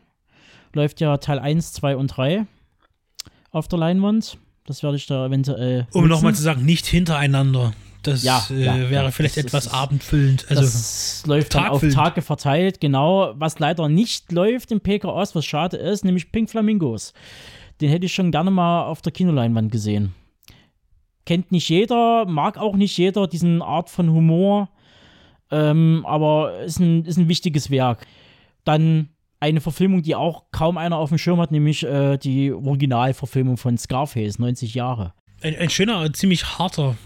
Läuft 0.72 1.00
ja 1.00 1.16
Teil 1.18 1.38
1, 1.38 1.72
2 1.72 1.96
und 1.96 2.08
3 2.08 2.46
auf 3.52 3.68
der 3.68 3.78
Leinwand. 3.78 4.38
Das 4.66 4.82
werde 4.82 4.96
ich 4.96 5.06
da 5.06 5.26
eventuell. 5.26 5.86
Um 5.92 6.06
nochmal 6.06 6.34
zu 6.34 6.42
sagen, 6.42 6.64
nicht 6.64 6.86
hintereinander. 6.86 7.72
Das 8.02 8.22
ja, 8.22 8.46
äh, 8.50 8.64
ja, 8.64 8.90
wäre 8.90 9.04
ja, 9.04 9.10
vielleicht 9.10 9.36
etwas 9.36 9.66
ist, 9.66 9.74
abendfüllend. 9.74 10.46
Also 10.48 10.62
das 10.62 11.22
läuft 11.26 11.54
dann 11.54 11.66
auf 11.66 11.82
Tage 11.92 12.22
verteilt, 12.22 12.80
genau. 12.80 13.34
Was 13.36 13.58
leider 13.58 13.88
nicht 13.88 14.32
läuft 14.32 14.72
im 14.72 14.80
PK 14.80 15.08
Ost, 15.08 15.34
was 15.34 15.44
schade 15.44 15.76
ist, 15.76 16.04
nämlich 16.04 16.32
Pink 16.32 16.48
Flamingos. 16.48 17.12
Den 17.80 17.90
hätte 17.90 18.06
ich 18.06 18.14
schon 18.14 18.30
gerne 18.30 18.50
mal 18.50 18.84
auf 18.84 19.02
der 19.02 19.12
Kinoleinwand 19.12 19.70
gesehen. 19.70 20.14
Kennt 21.26 21.52
nicht 21.52 21.68
jeder, 21.68 22.26
mag 22.26 22.58
auch 22.58 22.76
nicht 22.76 22.96
jeder 22.96 23.26
diesen 23.26 23.62
Art 23.62 23.90
von 23.90 24.10
Humor, 24.10 24.68
ähm, 25.50 26.04
aber 26.06 26.60
ist 26.60 26.80
ein, 26.80 27.04
ist 27.04 27.18
ein 27.18 27.28
wichtiges 27.28 27.70
Werk. 27.70 28.06
Dann 28.64 29.10
eine 29.38 29.60
Verfilmung, 29.60 30.02
die 30.02 30.14
auch 30.14 30.44
kaum 30.52 30.76
einer 30.76 30.96
auf 30.96 31.08
dem 31.08 31.18
Schirm 31.18 31.40
hat, 31.40 31.50
nämlich 31.50 31.84
äh, 31.84 32.18
die 32.18 32.52
Originalverfilmung 32.52 33.56
von 33.56 33.78
Scarface, 33.78 34.38
90 34.38 34.74
Jahre. 34.74 35.14
Ein, 35.42 35.56
ein 35.56 35.70
schöner, 35.70 36.12
ziemlich 36.12 36.58
harter 36.58 36.96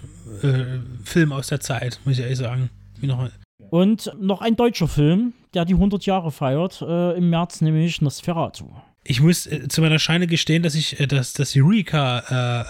äh, 0.42 0.80
Film 1.04 1.32
aus 1.32 1.48
der 1.48 1.60
Zeit, 1.60 2.00
muss 2.04 2.14
ich 2.14 2.20
ehrlich 2.20 2.38
sagen. 2.38 2.70
Noch 3.00 3.28
und 3.70 4.12
noch 4.20 4.40
ein 4.40 4.56
deutscher 4.56 4.88
Film, 4.88 5.32
der 5.52 5.64
die 5.64 5.74
100 5.74 6.06
Jahre 6.06 6.30
feiert, 6.30 6.80
äh, 6.82 7.16
im 7.16 7.30
März, 7.30 7.60
nämlich 7.60 8.00
Nosferatu. 8.00 8.66
Ich 9.02 9.20
muss 9.20 9.46
äh, 9.46 9.68
zu 9.68 9.80
meiner 9.80 9.98
Scheine 9.98 10.26
gestehen, 10.26 10.62
dass 10.62 10.74
ich 10.74 11.00
äh, 11.00 11.06
das, 11.06 11.32
das 11.32 11.54
Eureka, 11.56 12.62
äh, 12.62 12.64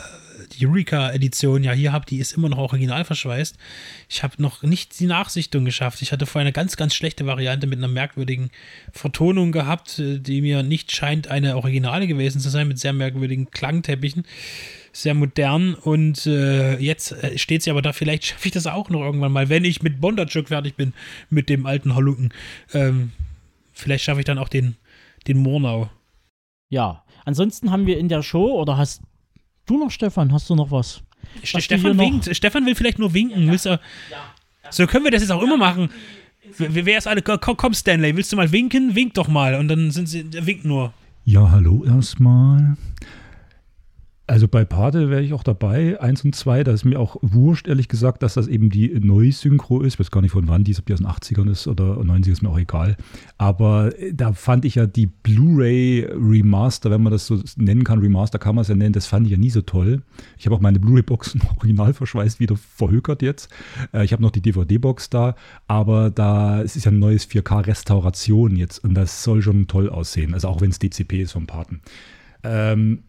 die 0.56 0.66
Eureka-Edition 0.66 1.64
ja 1.64 1.72
hier 1.72 1.92
habe, 1.92 2.06
die 2.06 2.18
ist 2.18 2.32
immer 2.32 2.48
noch 2.48 2.58
original 2.58 3.04
verschweißt. 3.04 3.56
Ich 4.08 4.22
habe 4.22 4.40
noch 4.40 4.62
nicht 4.62 4.98
die 4.98 5.06
Nachsichtung 5.06 5.64
geschafft. 5.64 6.02
Ich 6.02 6.12
hatte 6.12 6.26
vorher 6.26 6.46
eine 6.46 6.52
ganz, 6.52 6.76
ganz 6.76 6.94
schlechte 6.94 7.26
Variante 7.26 7.66
mit 7.66 7.78
einer 7.78 7.88
merkwürdigen 7.88 8.50
Vertonung 8.92 9.52
gehabt, 9.52 9.98
äh, 9.98 10.18
die 10.18 10.40
mir 10.40 10.62
nicht 10.62 10.92
scheint 10.92 11.28
eine 11.28 11.56
Originale 11.56 12.06
gewesen 12.06 12.40
zu 12.40 12.48
sein, 12.48 12.68
mit 12.68 12.78
sehr 12.78 12.92
merkwürdigen 12.92 13.50
Klangteppichen 13.50 14.24
sehr 14.96 15.14
modern 15.14 15.74
und 15.74 16.24
äh, 16.26 16.78
jetzt 16.78 17.10
äh, 17.10 17.36
steht 17.36 17.62
sie 17.62 17.70
aber 17.70 17.82
da, 17.82 17.92
vielleicht 17.92 18.26
schaffe 18.26 18.46
ich 18.46 18.52
das 18.52 18.68
auch 18.68 18.90
noch 18.90 19.00
irgendwann 19.00 19.32
mal, 19.32 19.48
wenn 19.48 19.64
ich 19.64 19.82
mit 19.82 20.00
Bondarchuk 20.00 20.48
fertig 20.48 20.76
bin, 20.76 20.94
mit 21.30 21.48
dem 21.48 21.66
alten 21.66 21.96
Haluken. 21.96 22.32
Ähm, 22.72 23.10
vielleicht 23.72 24.04
schaffe 24.04 24.20
ich 24.20 24.24
dann 24.24 24.38
auch 24.38 24.48
den, 24.48 24.76
den 25.26 25.38
Murnau. 25.38 25.90
Ja, 26.68 27.04
ansonsten 27.24 27.72
haben 27.72 27.86
wir 27.86 27.98
in 27.98 28.08
der 28.08 28.22
Show, 28.22 28.52
oder 28.52 28.76
hast 28.76 29.02
du 29.66 29.78
noch, 29.78 29.90
Stefan, 29.90 30.32
hast 30.32 30.48
du 30.50 30.54
noch 30.54 30.70
was? 30.70 31.02
was 31.52 31.64
Stefan 31.64 31.98
winkt. 31.98 32.34
Stefan 32.34 32.66
will 32.66 32.74
vielleicht 32.74 32.98
nur 32.98 33.12
winken. 33.14 33.46
Ja, 33.46 33.54
ja. 33.54 33.70
Ja, 33.70 33.80
so 34.70 34.86
können 34.86 35.04
wir 35.04 35.10
das 35.10 35.22
jetzt 35.22 35.30
auch 35.30 35.42
immer 35.42 35.56
machen. 35.56 35.90
Wer 36.58 36.98
ist 36.98 37.06
alle? 37.06 37.22
Komm, 37.22 37.74
Stanley, 37.74 38.16
willst 38.16 38.32
du 38.32 38.36
mal 38.36 38.50
winken? 38.52 38.94
Wink 38.94 39.14
doch 39.14 39.28
mal. 39.28 39.54
Und 39.54 39.68
dann 39.68 39.90
sind 39.90 40.08
sie, 40.08 40.24
der 40.24 40.46
winkt 40.46 40.64
nur. 40.64 40.92
Ja, 41.24 41.50
hallo 41.50 41.84
erstmal. 41.84 42.76
Also 44.26 44.48
bei 44.48 44.64
Pate 44.64 45.10
wäre 45.10 45.20
ich 45.20 45.34
auch 45.34 45.42
dabei, 45.42 46.00
eins 46.00 46.24
und 46.24 46.34
zwei. 46.34 46.64
Da 46.64 46.72
ist 46.72 46.86
mir 46.86 46.98
auch 46.98 47.16
wurscht, 47.20 47.68
ehrlich 47.68 47.88
gesagt, 47.88 48.22
dass 48.22 48.34
das 48.34 48.48
eben 48.48 48.70
die 48.70 48.88
Neusynchro 48.88 49.82
ist. 49.82 49.94
Ich 49.94 50.00
weiß 50.00 50.10
gar 50.10 50.22
nicht 50.22 50.30
von 50.30 50.48
wann 50.48 50.64
die 50.64 50.70
ist, 50.70 50.78
ob 50.78 50.86
die 50.86 50.94
aus 50.94 51.00
den 51.00 51.08
80ern 51.08 51.50
ist 51.50 51.66
oder 51.66 52.02
90 52.02 52.32
ist 52.32 52.42
mir 52.42 52.48
auch 52.48 52.58
egal. 52.58 52.96
Aber 53.36 53.98
äh, 53.98 54.14
da 54.14 54.32
fand 54.32 54.64
ich 54.64 54.76
ja 54.76 54.86
die 54.86 55.06
Blu-ray 55.06 56.08
Remaster, 56.10 56.90
wenn 56.90 57.02
man 57.02 57.12
das 57.12 57.26
so 57.26 57.42
nennen 57.56 57.84
kann, 57.84 57.98
Remaster 57.98 58.38
kann 58.38 58.54
man 58.54 58.62
es 58.62 58.68
ja 58.68 58.74
nennen, 58.74 58.94
das 58.94 59.06
fand 59.06 59.26
ich 59.26 59.32
ja 59.32 59.38
nie 59.38 59.50
so 59.50 59.60
toll. 59.60 60.02
Ich 60.38 60.46
habe 60.46 60.56
auch 60.56 60.60
meine 60.60 60.80
Blu-ray-Boxen 60.80 61.42
original 61.58 61.92
verschweißt 61.92 62.40
wieder 62.40 62.56
verhökert 62.56 63.20
jetzt. 63.20 63.50
Äh, 63.92 64.06
ich 64.06 64.14
habe 64.14 64.22
noch 64.22 64.30
die 64.30 64.40
DVD-Box 64.40 65.10
da, 65.10 65.34
aber 65.68 66.08
da 66.10 66.62
es 66.62 66.76
ist 66.76 66.86
ja 66.86 66.92
ein 66.92 66.98
neues 66.98 67.28
4K-Restauration 67.28 68.56
jetzt 68.56 68.82
und 68.82 68.94
das 68.94 69.22
soll 69.22 69.42
schon 69.42 69.66
toll 69.66 69.90
aussehen. 69.90 70.32
Also 70.32 70.48
auch 70.48 70.62
wenn 70.62 70.70
es 70.70 70.78
DCP 70.78 71.20
ist 71.20 71.32
vom 71.32 71.46
Paten. 71.46 71.82
Ähm, 72.42 73.00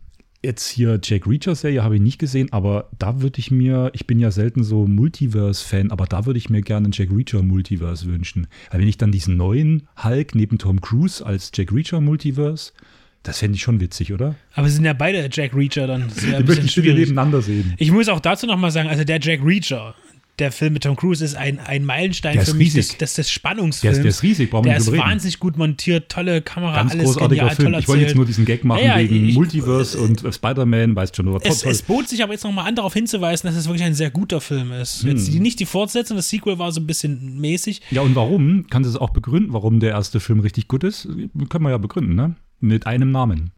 Jetzt 0.46 0.70
hier 0.70 1.00
Jack 1.02 1.26
Reacher-Serie 1.26 1.84
habe 1.84 1.96
ich 1.96 2.02
nicht 2.02 2.20
gesehen, 2.20 2.54
aber 2.54 2.92
da 3.00 3.20
würde 3.24 3.40
ich 3.40 3.50
mir, 3.50 3.90
ich 3.94 4.06
bin 4.06 4.20
ja 4.20 4.30
selten 4.30 4.64
so 4.64 4.86
Multiverse-Fan, 4.86 5.90
aber 5.90 6.06
da 6.06 6.28
würde 6.28 6.38
ich 6.38 6.52
mir 6.52 6.62
gerne 6.62 6.86
einen 6.86 6.92
Jack 6.94 7.10
Reacher-Multiverse 7.10 8.06
wünschen. 8.06 8.46
Weil 8.70 8.82
wenn 8.82 8.88
ich 8.88 9.00
dann 9.00 9.12
diesen 9.12 9.38
neuen 9.38 9.88
Hulk 10.04 10.36
neben 10.36 10.60
Tom 10.60 10.82
Cruise 10.82 11.26
als 11.26 11.50
Jack 11.56 11.72
Reacher-Multiverse, 11.72 12.74
das 13.24 13.40
fände 13.40 13.56
ich 13.56 13.64
schon 13.64 13.80
witzig, 13.80 14.14
oder? 14.14 14.36
Aber 14.54 14.70
sie 14.70 14.76
sind 14.76 14.86
ja 14.86 14.94
beide 14.94 15.28
Jack 15.32 15.56
Reacher 15.56 15.88
dann. 15.88 16.10
Das 16.10 16.24
ja 16.24 16.40
Die 16.40 16.44
möchte 16.44 16.64
ich 16.68 16.78
nebeneinander 16.78 17.42
sehen. 17.42 17.74
Ich 17.80 17.92
muss 17.92 18.08
auch 18.08 18.20
dazu 18.20 18.46
nochmal 18.46 18.70
sagen, 18.70 18.88
also 18.88 19.04
der 19.04 19.20
Jack 19.20 19.44
Reacher, 19.44 19.96
der 20.40 20.52
Film 20.52 20.74
mit 20.74 20.84
Tom 20.84 20.96
Cruise 20.96 21.24
ist 21.24 21.36
ein, 21.36 21.60
ein 21.60 21.86
Meilenstein 21.86 22.42
für 22.42 22.54
mich 22.54 22.74
des, 22.74 22.98
des, 22.98 23.14
des 23.14 23.30
Spannungsfilms. 23.32 23.82
Der 23.82 23.92
ist, 23.92 23.98
der 24.04 24.10
ist 24.10 24.24
riesig, 24.24 24.50
brauchen 24.50 24.66
wir 24.66 24.72
Der 24.72 24.80
nicht 24.80 24.88
ist 24.88 24.94
reden. 24.94 25.04
wahnsinnig 25.04 25.40
gut 25.40 25.58
montiert, 25.58 26.10
tolle 26.10 26.42
Kamera, 26.42 26.76
Ganz 26.76 26.92
alles 26.92 27.06
großartiger 27.06 27.42
genial, 27.42 27.56
Film. 27.56 27.74
Ich 27.76 27.88
wollte 27.88 28.04
jetzt 28.04 28.16
nur 28.16 28.26
diesen 28.26 28.46
Gag 28.46 28.64
machen 28.66 28.84
Ja, 28.84 29.00
ja, 29.00 29.10
wegen 29.10 29.30
ich- 29.30 29.36
Multiverse 29.36 29.98
und 30.00 30.22
Spider-Man, 30.34 30.96
weißt 30.96 31.16
schon, 31.16 31.28
oder 31.28 31.40
Es, 31.46 31.60
toll. 31.62 31.72
es 31.72 31.82
bot 31.82 32.10
sich 32.10 32.22
aber 32.24 32.34
jetzt 32.34 32.44
nochmal 32.44 32.68
an, 32.68 32.76
darauf 32.76 32.94
hinzuweisen, 32.94 33.48
dass 33.48 33.56
es 33.56 33.66
wirklich 33.68 33.84
ein 33.84 33.94
sehr 33.96 34.10
guter 34.12 34.42
Film 34.42 34.72
ist. 34.72 35.04
Jetzt 35.04 35.28
die, 35.32 35.40
nicht 35.40 35.60
die 35.60 35.66
Fortsetzung, 35.66 36.18
das 36.18 36.30
Sequel 36.30 36.60
war 36.60 36.72
so 36.72 36.82
ein 36.82 36.88
bisschen 36.88 37.40
mäßig. 37.40 37.82
Ja, 37.92 38.02
und 38.02 38.16
warum? 38.16 38.66
Kannst 38.70 38.88
du 38.88 38.92
es 38.96 38.98
auch 39.00 39.12
begründen, 39.12 39.54
warum 39.54 39.80
der 39.80 39.92
erste 39.92 40.20
Film 40.20 40.42
richtig 40.42 40.68
gut 40.68 40.84
ist? 40.84 41.08
Können 41.50 41.64
wir 41.64 41.70
ja 41.70 41.78
begründen, 41.78 42.16
ne? 42.16 42.36
Mit 42.60 42.88
einem 42.88 43.12
Namen. 43.12 43.52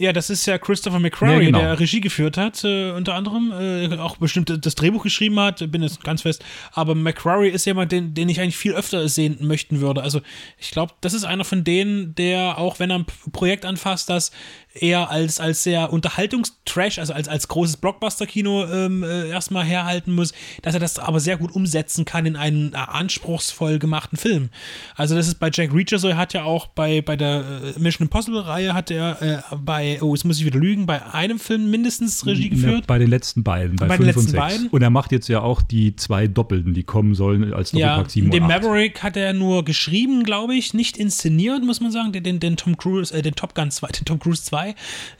Ja, 0.00 0.14
das 0.14 0.30
ist 0.30 0.46
ja 0.46 0.56
Christopher 0.56 0.98
McQuarrie, 0.98 1.34
Ja, 1.34 1.40
genau. 1.40 1.58
der 1.58 1.78
Regie 1.78 2.00
geführt 2.00 2.38
hat, 2.38 2.64
äh, 2.64 2.92
unter 2.92 3.14
anderem, 3.14 3.52
äh, 3.52 3.98
auch 3.98 4.16
bestimmt 4.16 4.64
das 4.64 4.74
Drehbuch 4.74 5.02
geschrieben 5.02 5.38
hat, 5.38 5.70
bin 5.70 5.82
jetzt 5.82 6.02
ganz 6.02 6.22
fest. 6.22 6.42
Aber 6.72 6.94
McQuarrie 6.94 7.50
ist 7.50 7.66
jemand, 7.66 7.92
den, 7.92 8.14
den 8.14 8.30
ich 8.30 8.40
eigentlich 8.40 8.56
viel 8.56 8.72
öfter 8.72 9.06
sehen 9.10 9.36
möchten 9.40 9.82
würde. 9.82 10.02
Also 10.02 10.22
ich 10.56 10.70
glaube, 10.70 10.94
das 11.02 11.12
ist 11.12 11.24
einer 11.24 11.44
von 11.44 11.64
denen, 11.64 12.14
der, 12.14 12.56
auch 12.56 12.78
wenn 12.78 12.88
er 12.88 13.00
ein 13.00 13.06
Projekt 13.30 13.66
anfasst, 13.66 14.08
das 14.08 14.32
eher 14.74 15.10
als, 15.10 15.40
als 15.40 15.62
sehr 15.64 15.92
Unterhaltungstrash, 15.92 16.98
also 16.98 17.12
als, 17.12 17.28
als 17.28 17.48
großes 17.48 17.78
Blockbuster-Kino 17.78 18.66
ähm, 18.66 19.02
äh, 19.02 19.28
erstmal 19.28 19.64
herhalten 19.64 20.14
muss, 20.14 20.32
dass 20.62 20.74
er 20.74 20.80
das 20.80 20.98
aber 20.98 21.18
sehr 21.20 21.36
gut 21.36 21.52
umsetzen 21.52 22.04
kann 22.04 22.24
in 22.26 22.36
einen 22.36 22.72
äh, 22.72 22.76
anspruchsvoll 22.76 23.78
gemachten 23.78 24.16
Film. 24.16 24.50
Also 24.94 25.16
das 25.16 25.26
ist 25.26 25.40
bei 25.40 25.50
Jack 25.52 25.74
Reacher 25.74 25.98
so, 25.98 26.08
er 26.08 26.16
hat 26.16 26.34
ja 26.34 26.44
auch 26.44 26.66
bei, 26.68 27.02
bei 27.02 27.16
der 27.16 27.44
äh, 27.76 27.78
Mission 27.80 28.06
Impossible-Reihe 28.06 28.72
hat 28.72 28.90
er 28.90 29.20
äh, 29.22 29.56
bei, 29.56 29.98
oh, 30.02 30.14
jetzt 30.14 30.24
muss 30.24 30.38
ich 30.38 30.44
wieder 30.44 30.58
lügen, 30.60 30.86
bei 30.86 31.04
einem 31.12 31.38
Film 31.40 31.70
mindestens 31.70 32.24
Regie 32.26 32.44
Ja, 32.44 32.50
geführt. 32.50 32.86
bei 32.86 32.98
den 32.98 33.08
letzten 33.10 33.42
beiden, 33.42 33.76
bei, 33.76 33.86
Bei 33.88 33.96
den 33.96 34.06
5 34.06 34.16
und 34.16 34.22
6. 34.22 34.36
beiden? 34.36 34.68
Und 34.68 34.82
er 34.82 34.90
macht 34.90 35.10
jetzt 35.10 35.28
ja 35.28 35.40
auch 35.40 35.62
die 35.62 35.96
zwei 35.96 36.28
Doppelten, 36.28 36.74
die 36.74 36.84
kommen 36.84 37.14
sollen 37.14 37.52
als 37.52 37.72
Ja, 37.72 37.96
Doppelpack 37.96 38.10
7 38.12 38.30
den 38.30 38.44
und 38.44 38.50
8. 38.52 38.62
Maverick 38.62 39.02
hat 39.02 39.16
er 39.16 39.32
nur 39.32 39.64
geschrieben, 39.64 40.22
glaube 40.22 40.54
ich, 40.54 40.74
nicht 40.74 40.96
inszeniert, 40.96 41.64
muss 41.64 41.80
man 41.80 41.90
sagen, 41.90 42.12
den, 42.12 42.22
den, 42.22 42.38
den 42.38 42.56
Tom 42.56 42.76
Cruise, 42.76 43.12
äh, 43.12 43.22
den 43.22 43.34
Top 43.34 43.54
Gun 43.54 43.70
2, 43.70 43.88
den 43.98 44.04
Tom 44.04 44.18
Cruise 44.20 44.44
2 44.44 44.59
äh, 44.68 44.74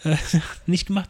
nicht 0.66 0.86
gemacht. 0.86 1.08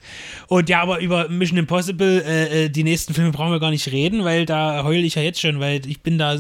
Und 0.49 0.69
ja, 0.69 0.83
aber 0.83 1.01
über 1.01 1.29
Mission 1.29 1.59
Impossible, 1.59 2.23
äh, 2.23 2.65
äh, 2.65 2.69
die 2.69 2.85
nächsten 2.85 3.15
Filme 3.15 3.31
brauchen 3.31 3.53
wir 3.53 3.61
gar 3.61 3.71
nicht 3.71 3.91
reden, 3.91 4.25
weil 4.25 4.47
da 4.47 4.85
heule 4.85 5.01
ich 5.01 5.15
ja 5.15 5.23
jetzt 5.23 5.41
schon, 5.41 5.61
weil 5.61 5.87
ich 5.87 6.03
bin 6.03 6.19
da 6.19 6.35
äh, 6.35 6.39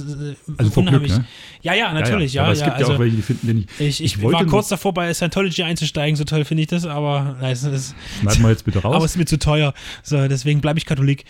Also 0.56 0.80
unheimlich. 0.80 1.12
Glück, 1.12 1.22
ne? 1.22 1.28
Ja, 1.62 1.74
ja, 1.74 1.92
natürlich, 1.92 2.34
ja. 2.34 2.44
Aber 2.44 2.52
es 2.52 2.60
ja, 2.60 2.66
gibt 2.66 2.76
also, 2.78 2.92
ja 2.92 2.96
auch 2.96 3.00
welche, 3.00 3.16
die 3.16 3.22
finden 3.22 3.46
den 3.46 3.56
nicht. 3.56 3.80
ich, 3.80 4.02
ich, 4.02 4.22
wollte 4.22 4.40
war 4.40 4.46
kurz 4.46 4.68
davor, 4.68 4.94
bei 4.94 5.12
Scientology 5.12 5.62
einzusteigen, 5.62 6.16
so 6.16 6.24
toll 6.24 6.44
finde 6.44 6.62
ich 6.62 6.68
das, 6.68 6.86
aber 6.86 7.36
nein, 7.40 7.52
es 7.52 7.62
ist, 7.64 7.94
Schneiden 8.20 8.42
wir 8.42 8.50
jetzt 8.50 8.64
bitte 8.64 8.78
raus. 8.82 8.94
aber 8.94 9.04
es 9.04 9.12
ist 9.12 9.18
mir 9.18 9.26
zu 9.26 9.38
teuer. 9.38 9.74
So, 10.02 10.28
deswegen 10.28 10.60
bleibe 10.60 10.78
ich 10.78 10.86
Katholik. 10.86 11.24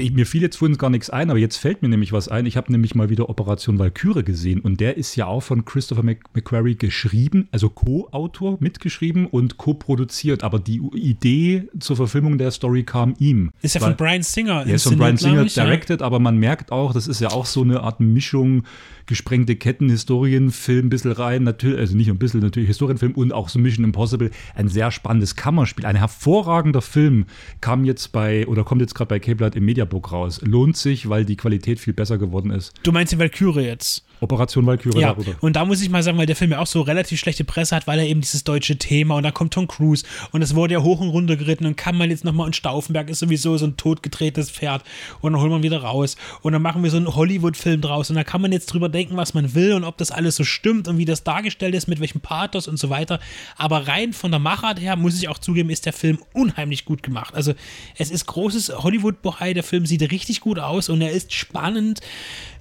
Ich, 0.00 0.12
mir 0.12 0.26
fiel 0.26 0.42
jetzt 0.42 0.56
vorhin 0.56 0.76
gar 0.78 0.90
nichts 0.90 1.10
ein, 1.10 1.30
aber 1.30 1.38
jetzt 1.38 1.56
fällt 1.56 1.82
mir 1.82 1.88
nämlich 1.88 2.12
was 2.12 2.28
ein. 2.28 2.46
Ich 2.46 2.56
habe 2.56 2.72
nämlich 2.72 2.94
mal 2.94 3.10
wieder 3.10 3.28
Operation 3.28 3.78
Valkyrie 3.78 4.24
gesehen 4.24 4.60
und 4.60 4.80
der 4.80 4.96
ist 4.96 5.14
ja 5.16 5.26
auch 5.26 5.42
von 5.42 5.64
Christopher 5.64 6.02
Mc 6.02 6.20
McQuarrie 6.34 6.76
geschrieben, 6.76 7.48
also 7.52 7.68
Co-Autor 7.68 8.56
mitgeschrieben 8.60 9.26
und 9.26 9.56
co-produziert. 9.56 10.42
Aber 10.42 10.58
die 10.58 10.80
Idee 10.94 11.68
zur 11.78 11.96
Verfilmung 11.96 12.38
der 12.38 12.50
Story 12.50 12.82
kam 12.82 13.14
ihm. 13.18 13.50
Ist 13.62 13.74
ja 13.74 13.80
von 13.80 13.96
Brian 13.96 14.22
Singer. 14.22 14.64
Er 14.66 14.74
ist 14.74 14.84
von 14.84 14.96
Brian 14.96 15.16
Singer 15.16 15.44
ich, 15.44 15.56
ja. 15.56 15.64
directed, 15.64 16.02
aber 16.02 16.18
man 16.18 16.38
merkt 16.38 16.72
auch, 16.72 16.92
das 16.92 17.06
ist 17.06 17.20
ja 17.20 17.30
auch 17.30 17.46
so 17.46 17.62
eine 17.62 17.80
Art 17.80 18.00
Mischung, 18.00 18.64
gesprengte 19.10 19.56
Ketten, 19.56 19.90
Historienfilm, 19.90 20.86
ein 20.86 20.88
bisschen 20.88 21.12
rein, 21.12 21.42
natürlich, 21.42 21.78
also 21.78 21.96
nicht 21.96 22.08
ein 22.08 22.18
bisschen, 22.18 22.40
natürlich 22.40 22.68
Historienfilm 22.68 23.12
und 23.12 23.32
auch 23.32 23.48
so 23.48 23.58
Mission 23.58 23.84
Impossible, 23.84 24.30
ein 24.54 24.68
sehr 24.68 24.90
spannendes 24.92 25.34
Kammerspiel, 25.34 25.84
ein 25.84 25.96
hervorragender 25.96 26.80
Film, 26.80 27.26
kam 27.60 27.84
jetzt 27.84 28.12
bei, 28.12 28.46
oder 28.46 28.62
kommt 28.62 28.80
jetzt 28.80 28.94
gerade 28.94 29.08
bei 29.08 29.18
K-Blood 29.18 29.56
im 29.56 29.64
Mediabook 29.90 30.12
raus. 30.12 30.40
Lohnt 30.42 30.76
sich, 30.76 31.08
weil 31.08 31.24
die 31.24 31.36
Qualität 31.36 31.80
viel 31.80 31.92
besser 31.92 32.18
geworden 32.18 32.50
ist. 32.50 32.72
Du 32.82 32.92
meinst 32.92 33.12
die 33.12 33.18
Valkyrie 33.18 33.64
jetzt? 33.64 34.04
Operation 34.20 34.66
Valkyrie 34.66 35.00
Ja, 35.00 35.14
darüber. 35.14 35.32
und 35.40 35.56
da 35.56 35.64
muss 35.64 35.80
ich 35.82 35.88
mal 35.90 36.02
sagen, 36.02 36.18
weil 36.18 36.26
der 36.26 36.36
Film 36.36 36.50
ja 36.52 36.58
auch 36.58 36.66
so 36.66 36.82
relativ 36.82 37.18
schlechte 37.20 37.44
Presse 37.44 37.74
hat, 37.76 37.86
weil 37.86 37.98
er 37.98 38.06
eben 38.06 38.20
dieses 38.20 38.44
deutsche 38.44 38.76
Thema 38.76 39.16
und 39.16 39.22
da 39.22 39.30
kommt 39.30 39.54
Tom 39.54 39.66
Cruise 39.68 40.04
und 40.32 40.42
es 40.42 40.54
wurde 40.54 40.74
ja 40.74 40.82
hoch 40.82 41.00
und 41.00 41.08
runter 41.08 41.36
geritten 41.36 41.66
und 41.66 41.76
kann 41.76 41.96
man 41.96 42.10
jetzt 42.10 42.24
nochmal 42.24 42.46
in 42.46 42.52
Stauffenberg 42.52 43.08
ist 43.10 43.20
sowieso 43.20 43.56
so 43.56 43.66
ein 43.66 43.76
totgedrehtes 43.76 44.50
Pferd 44.50 44.82
und 45.20 45.32
dann 45.32 45.40
holen 45.40 45.50
wir 45.50 45.62
wieder 45.62 45.82
raus 45.82 46.16
und 46.42 46.52
dann 46.52 46.62
machen 46.62 46.82
wir 46.82 46.90
so 46.90 46.96
einen 46.96 47.14
Hollywood-Film 47.14 47.80
draus 47.80 48.10
und 48.10 48.16
da 48.16 48.24
kann 48.24 48.40
man 48.40 48.52
jetzt 48.52 48.66
drüber 48.66 48.88
denken, 48.88 49.16
was 49.16 49.34
man 49.34 49.54
will 49.54 49.72
und 49.72 49.84
ob 49.84 49.96
das 49.98 50.10
alles 50.10 50.36
so 50.36 50.44
stimmt 50.44 50.88
und 50.88 50.98
wie 50.98 51.04
das 51.04 51.24
dargestellt 51.24 51.74
ist, 51.74 51.88
mit 51.88 52.00
welchem 52.00 52.20
Pathos 52.20 52.68
und 52.68 52.78
so 52.78 52.90
weiter. 52.90 53.20
Aber 53.56 53.86
rein 53.88 54.12
von 54.12 54.30
der 54.30 54.40
Machart 54.40 54.80
her, 54.80 54.96
muss 54.96 55.16
ich 55.18 55.28
auch 55.28 55.38
zugeben, 55.38 55.70
ist 55.70 55.86
der 55.86 55.92
Film 55.92 56.18
unheimlich 56.32 56.84
gut 56.84 57.02
gemacht. 57.02 57.34
Also 57.34 57.54
es 57.96 58.10
ist 58.10 58.26
großes 58.26 58.70
Hollywood-Bohai, 58.82 59.54
der 59.54 59.62
Film 59.64 59.86
sieht 59.86 60.02
richtig 60.10 60.40
gut 60.40 60.58
aus 60.58 60.88
und 60.88 61.00
er 61.00 61.10
ist 61.10 61.32
spannend. 61.32 62.00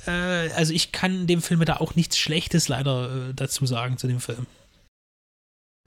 Äh, 0.09 0.51
also 0.55 0.73
ich 0.73 0.91
kann 0.91 1.27
dem 1.27 1.41
Film 1.41 1.63
da 1.65 1.77
auch 1.77 1.95
nichts 1.95 2.17
Schlechtes 2.17 2.67
leider 2.67 3.29
äh, 3.29 3.33
dazu 3.35 3.65
sagen 3.65 3.97
zu 3.97 4.07
dem 4.07 4.19
Film. 4.19 4.45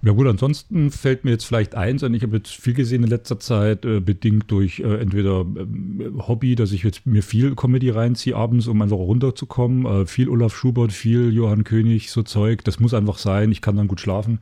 Ja 0.05 0.11
gut, 0.11 0.27
ansonsten 0.27 0.91
fällt 0.91 1.25
mir 1.25 1.31
jetzt 1.31 1.45
vielleicht 1.45 1.77
eins 1.77 2.03
an, 2.03 2.13
ich 2.13 2.25
habe 2.25 2.37
jetzt 2.37 2.51
viel 2.51 2.75
gesehen 2.75 3.05
in 3.05 3.09
letzter 3.09 3.39
Zeit, 3.39 3.85
äh, 3.85 4.01
bedingt 4.01 4.51
durch 4.51 4.81
äh, 4.81 4.97
entweder 5.01 5.43
ähm, 5.43 6.21
Hobby, 6.27 6.57
dass 6.57 6.73
ich 6.73 6.83
jetzt 6.83 7.07
mir 7.07 7.23
viel 7.23 7.55
Comedy 7.55 7.91
reinziehe 7.91 8.35
abends, 8.35 8.67
um 8.67 8.83
einfach 8.83 8.97
runterzukommen, 8.97 9.87
äh, 9.87 10.07
viel 10.07 10.29
Olaf 10.29 10.57
Schubert, 10.57 10.93
viel 10.93 11.33
Johann 11.33 11.63
König, 11.63 12.11
so 12.11 12.25
Zeug, 12.25 12.65
das 12.65 12.81
muss 12.81 12.95
einfach 12.95 13.19
sein, 13.19 13.53
ich 13.53 13.61
kann 13.61 13.77
dann 13.77 13.87
gut 13.87 14.01
schlafen. 14.01 14.41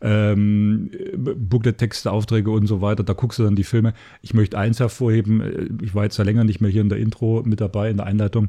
Ähm, 0.00 0.90
Booklet-Texte, 1.16 2.10
Aufträge 2.10 2.50
und 2.50 2.66
so 2.66 2.80
weiter, 2.80 3.04
da 3.04 3.12
guckst 3.12 3.38
du 3.38 3.42
dann 3.42 3.56
die 3.56 3.64
Filme. 3.64 3.92
Ich 4.22 4.32
möchte 4.32 4.58
eins 4.58 4.80
hervorheben, 4.80 5.40
äh, 5.42 5.84
ich 5.84 5.94
war 5.94 6.04
jetzt 6.04 6.16
ja 6.16 6.24
länger 6.24 6.44
nicht 6.44 6.62
mehr 6.62 6.70
hier 6.70 6.82
in 6.82 6.88
der 6.88 6.98
Intro 6.98 7.42
mit 7.44 7.60
dabei, 7.60 7.90
in 7.90 7.98
der 7.98 8.06
Einleitung 8.06 8.48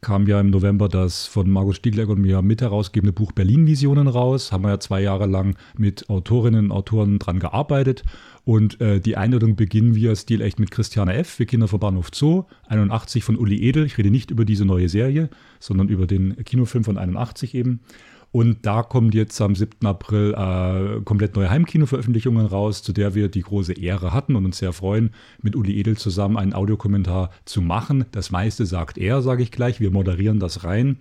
kam 0.00 0.26
ja 0.26 0.40
im 0.40 0.50
November 0.50 0.88
das 0.88 1.26
von 1.26 1.50
Markus 1.50 1.76
Stiegler 1.76 2.08
und 2.08 2.20
mir 2.20 2.42
mit 2.42 2.60
herausgegebene 2.60 3.12
Buch 3.12 3.32
Berlin-Visionen 3.32 4.08
raus. 4.08 4.52
Haben 4.52 4.64
wir 4.64 4.70
ja 4.70 4.80
zwei 4.80 5.00
Jahre 5.02 5.26
lang 5.26 5.56
mit 5.76 6.08
Autorinnen 6.08 6.66
und 6.66 6.72
Autoren 6.72 7.18
dran 7.18 7.38
gearbeitet. 7.38 8.04
Und 8.44 8.80
äh, 8.80 9.00
die 9.00 9.16
Einladung 9.16 9.56
beginnen 9.56 9.96
wir 9.96 10.14
Stil 10.14 10.40
echt 10.40 10.60
mit 10.60 10.70
Christiane 10.70 11.14
F. 11.14 11.28
für 11.28 11.46
Kinder 11.46 11.66
vor 11.66 11.80
Bahnhof 11.80 12.10
Zoo, 12.14 12.44
81 12.68 13.24
von 13.24 13.36
Uli 13.36 13.60
Edel. 13.60 13.86
Ich 13.86 13.98
rede 13.98 14.10
nicht 14.10 14.30
über 14.30 14.44
diese 14.44 14.64
neue 14.64 14.88
Serie, 14.88 15.30
sondern 15.58 15.88
über 15.88 16.06
den 16.06 16.36
Kinofilm 16.44 16.84
von 16.84 16.96
81 16.96 17.54
eben. 17.54 17.80
Und 18.36 18.66
da 18.66 18.82
kommt 18.82 19.14
jetzt 19.14 19.40
am 19.40 19.54
7. 19.54 19.86
April 19.86 20.34
äh, 20.34 21.00
komplett 21.04 21.36
neue 21.36 21.48
Heimkino-Veröffentlichungen 21.48 22.44
raus, 22.44 22.82
zu 22.82 22.92
der 22.92 23.14
wir 23.14 23.28
die 23.28 23.40
große 23.40 23.72
Ehre 23.72 24.12
hatten 24.12 24.36
und 24.36 24.44
uns 24.44 24.58
sehr 24.58 24.74
freuen, 24.74 25.14
mit 25.40 25.56
Uli 25.56 25.80
Edel 25.80 25.96
zusammen 25.96 26.36
einen 26.36 26.52
Audiokommentar 26.52 27.30
zu 27.46 27.62
machen. 27.62 28.04
Das 28.12 28.30
meiste 28.30 28.66
sagt 28.66 28.98
er, 28.98 29.22
sage 29.22 29.42
ich 29.42 29.50
gleich. 29.50 29.80
Wir 29.80 29.90
moderieren 29.90 30.38
das 30.38 30.64
rein. 30.64 30.98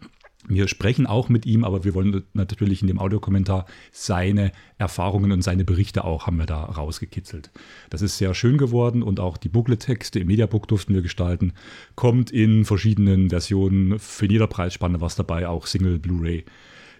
Wir 0.47 0.69
sprechen 0.69 1.07
auch 1.07 1.27
mit 1.27 1.45
ihm, 1.45 1.65
aber 1.65 1.83
wir 1.83 1.93
wollen 1.93 2.23
natürlich 2.31 2.81
in 2.81 2.87
dem 2.87 2.99
Audiokommentar 2.99 3.65
seine 3.91 4.53
Erfahrungen 4.77 5.33
und 5.33 5.41
seine 5.41 5.65
Berichte 5.65 6.05
auch 6.05 6.27
haben 6.27 6.37
wir 6.37 6.45
da 6.45 6.63
rausgekitzelt. 6.63 7.51
Das 7.89 8.01
ist 8.01 8.17
sehr 8.17 8.33
schön 8.33 8.57
geworden 8.57 9.03
und 9.03 9.19
auch 9.19 9.35
die 9.35 9.49
Booklet-Texte 9.49 10.19
im 10.19 10.27
Mediabook 10.27 10.69
durften 10.69 10.93
wir 10.93 11.01
gestalten. 11.01 11.51
Kommt 11.95 12.31
in 12.31 12.63
verschiedenen 12.63 13.29
Versionen, 13.29 13.99
für 13.99 14.25
jeder 14.25 14.47
Preisspanne 14.47 15.01
was 15.01 15.17
dabei, 15.17 15.49
auch 15.49 15.67
Single, 15.67 15.99
Blu-ray. 15.99 16.45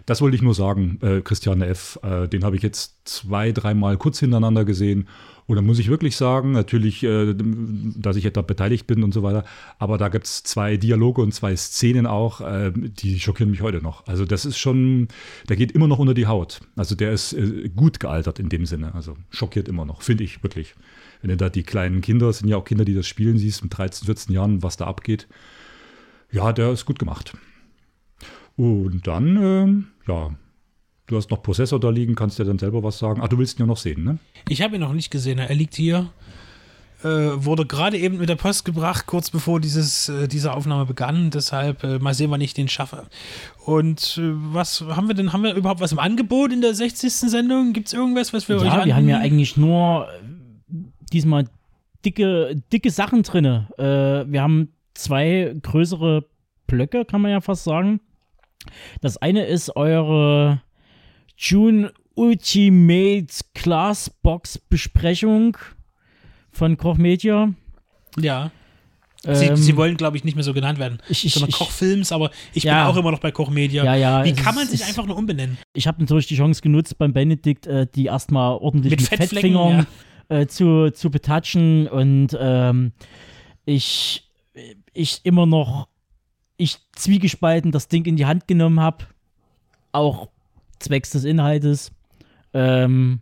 Das 0.06 0.20
wollte 0.20 0.36
ich 0.36 0.42
nur 0.42 0.54
sagen, 0.54 0.98
äh, 1.02 1.20
Christiane 1.20 1.66
F., 1.66 1.98
äh, 2.02 2.28
den 2.28 2.44
habe 2.44 2.54
ich 2.54 2.62
jetzt 2.62 2.94
zwei, 3.04 3.50
dreimal 3.50 3.96
kurz 3.96 4.20
hintereinander 4.20 4.64
gesehen. 4.64 5.08
Und 5.46 5.56
da 5.56 5.62
muss 5.62 5.80
ich 5.80 5.88
wirklich 5.88 6.16
sagen, 6.16 6.52
natürlich, 6.52 7.02
äh, 7.02 7.34
dass 7.36 8.16
ich 8.16 8.32
da 8.32 8.42
beteiligt 8.42 8.86
bin 8.86 9.02
und 9.02 9.12
so 9.12 9.24
weiter, 9.24 9.44
aber 9.78 9.98
da 9.98 10.08
gibt 10.08 10.26
es 10.26 10.44
zwei 10.44 10.76
Dialoge 10.76 11.22
und 11.22 11.32
zwei 11.32 11.56
Szenen 11.56 12.06
auch, 12.06 12.40
äh, 12.40 12.72
die 12.72 13.18
schockieren 13.18 13.50
mich 13.50 13.62
heute 13.62 13.82
noch. 13.82 14.06
Also 14.06 14.24
das 14.24 14.44
ist 14.44 14.58
schon, 14.58 15.08
der 15.48 15.56
geht 15.56 15.72
immer 15.72 15.88
noch 15.88 15.98
unter 15.98 16.14
die 16.14 16.26
Haut. 16.26 16.60
Also 16.76 16.94
der 16.94 17.12
ist 17.12 17.32
äh, 17.32 17.68
gut 17.74 17.98
gealtert 17.98 18.38
in 18.38 18.48
dem 18.48 18.64
Sinne. 18.64 18.94
Also 18.94 19.16
schockiert 19.30 19.68
immer 19.68 19.84
noch, 19.84 20.02
finde 20.02 20.22
ich 20.22 20.42
wirklich. 20.42 20.74
Wenn 21.20 21.30
du 21.30 21.36
da 21.36 21.48
die 21.48 21.64
kleinen 21.64 22.00
Kinder, 22.00 22.32
sind 22.32 22.48
ja 22.48 22.56
auch 22.56 22.64
Kinder, 22.64 22.84
die 22.84 22.94
das 22.94 23.08
spielen, 23.08 23.38
siehst 23.38 23.62
mit 23.62 23.76
13, 23.76 24.06
14 24.06 24.34
Jahren, 24.34 24.62
was 24.62 24.76
da 24.76 24.86
abgeht. 24.86 25.26
Ja, 26.30 26.52
der 26.52 26.70
ist 26.70 26.84
gut 26.84 26.98
gemacht. 26.98 27.36
Und 28.56 29.06
dann, 29.06 29.36
ähm, 29.36 29.86
ja, 30.08 30.30
du 31.06 31.16
hast 31.16 31.30
noch 31.30 31.42
Prozessor 31.42 31.80
da 31.80 31.90
liegen, 31.90 32.14
kannst 32.14 32.38
dir 32.38 32.44
dann 32.44 32.58
selber 32.58 32.82
was 32.82 32.98
sagen. 32.98 33.20
Ah, 33.20 33.28
du 33.28 33.38
willst 33.38 33.58
ihn 33.58 33.62
ja 33.62 33.66
noch 33.66 33.76
sehen, 33.76 34.04
ne? 34.04 34.18
Ich 34.48 34.62
habe 34.62 34.76
ihn 34.76 34.80
noch 34.80 34.92
nicht 34.92 35.10
gesehen. 35.10 35.38
Er 35.38 35.54
liegt 35.54 35.74
hier. 35.74 36.10
Äh, 37.04 37.44
wurde 37.44 37.66
gerade 37.66 37.98
eben 37.98 38.16
mit 38.16 38.30
der 38.30 38.36
Post 38.36 38.64
gebracht, 38.64 39.06
kurz 39.06 39.30
bevor 39.30 39.60
dieses, 39.60 40.08
äh, 40.08 40.28
diese 40.28 40.54
Aufnahme 40.54 40.86
begann. 40.86 41.30
Deshalb 41.30 41.84
äh, 41.84 41.98
mal 41.98 42.14
sehen, 42.14 42.30
wann 42.30 42.40
ich 42.40 42.54
den 42.54 42.68
schaffe. 42.68 43.06
Und 43.64 44.16
äh, 44.18 44.32
was 44.52 44.80
haben 44.80 45.06
wir 45.06 45.14
denn? 45.14 45.32
Haben 45.34 45.42
wir 45.42 45.54
überhaupt 45.54 45.80
was 45.80 45.92
im 45.92 45.98
Angebot 45.98 46.52
in 46.52 46.62
der 46.62 46.74
60. 46.74 47.12
Sendung? 47.12 47.74
Gibt 47.74 47.88
es 47.88 47.92
irgendwas, 47.92 48.32
was 48.32 48.48
wir 48.48 48.56
ja, 48.56 48.62
euch 48.62 48.68
Ja, 48.68 48.84
wir 48.86 48.96
haben 48.96 49.08
ja 49.08 49.18
eigentlich 49.18 49.58
nur 49.58 50.08
äh, 50.08 50.74
diesmal 51.12 51.44
dicke, 52.04 52.56
dicke 52.72 52.90
Sachen 52.90 53.22
drin. 53.22 53.44
Äh, 53.44 54.24
wir 54.26 54.40
haben 54.40 54.72
zwei 54.94 55.54
größere 55.62 56.24
Blöcke, 56.66 57.04
kann 57.04 57.20
man 57.20 57.30
ja 57.30 57.42
fast 57.42 57.64
sagen. 57.64 58.00
Das 59.00 59.16
eine 59.16 59.44
ist 59.44 59.74
eure 59.76 60.62
June 61.36 61.92
Ultimate 62.14 63.26
Class 63.54 64.10
Box 64.22 64.58
Besprechung 64.58 65.56
von 66.50 66.76
Koch 66.76 66.96
Media. 66.96 67.52
Ja. 68.18 68.50
Sie, 69.22 69.46
Ähm, 69.46 69.56
sie 69.56 69.76
wollen, 69.76 69.96
glaube 69.96 70.16
ich, 70.16 70.24
nicht 70.24 70.34
mehr 70.36 70.44
so 70.44 70.54
genannt 70.54 70.78
werden, 70.78 70.98
Ich- 71.08 71.24
ich- 71.24 71.32
sondern 71.34 71.50
Kochfilms, 71.50 72.12
aber 72.12 72.30
ich 72.54 72.62
Ja. 72.62 72.84
bin 72.84 72.92
auch 72.94 72.96
immer 73.00 73.10
noch 73.10 73.18
bei 73.18 73.32
Koch 73.32 73.50
Media. 73.50 73.82
Ja, 73.84 73.94
ja, 73.96 74.24
Wie 74.24 74.32
kann 74.32 74.54
man 74.54 74.64
ist- 74.64 74.70
sich 74.70 74.82
es- 74.82 74.88
einfach 74.88 75.04
nur 75.04 75.16
umbenennen? 75.16 75.58
Ich 75.74 75.86
habe 75.88 76.00
natürlich 76.00 76.26
die 76.28 76.36
Chance 76.36 76.62
genutzt, 76.62 76.96
beim 76.96 77.12
Benedikt 77.12 77.66
äh, 77.66 77.86
die 77.92 78.06
erstmal 78.06 78.56
ordentlich 78.56 78.92
Mit 78.92 79.00
mit, 79.00 79.08
Fettfingern 79.08 79.86
äh, 80.28 80.46
zu, 80.46 80.90
zu 80.92 81.10
betatschen 81.10 81.88
und 81.88 82.36
ähm, 82.38 82.92
ich, 83.64 84.30
ich 84.92 85.20
immer 85.24 85.44
noch, 85.46 85.88
ich 86.56 86.78
zwiegespalten 86.92 87.72
das 87.72 87.88
Ding 87.88 88.04
in 88.06 88.16
die 88.16 88.26
Hand 88.26 88.48
genommen 88.48 88.80
habe, 88.80 89.06
auch 89.92 90.28
zwecks 90.78 91.10
des 91.10 91.24
Inhaltes. 91.24 91.92
Ähm, 92.54 93.20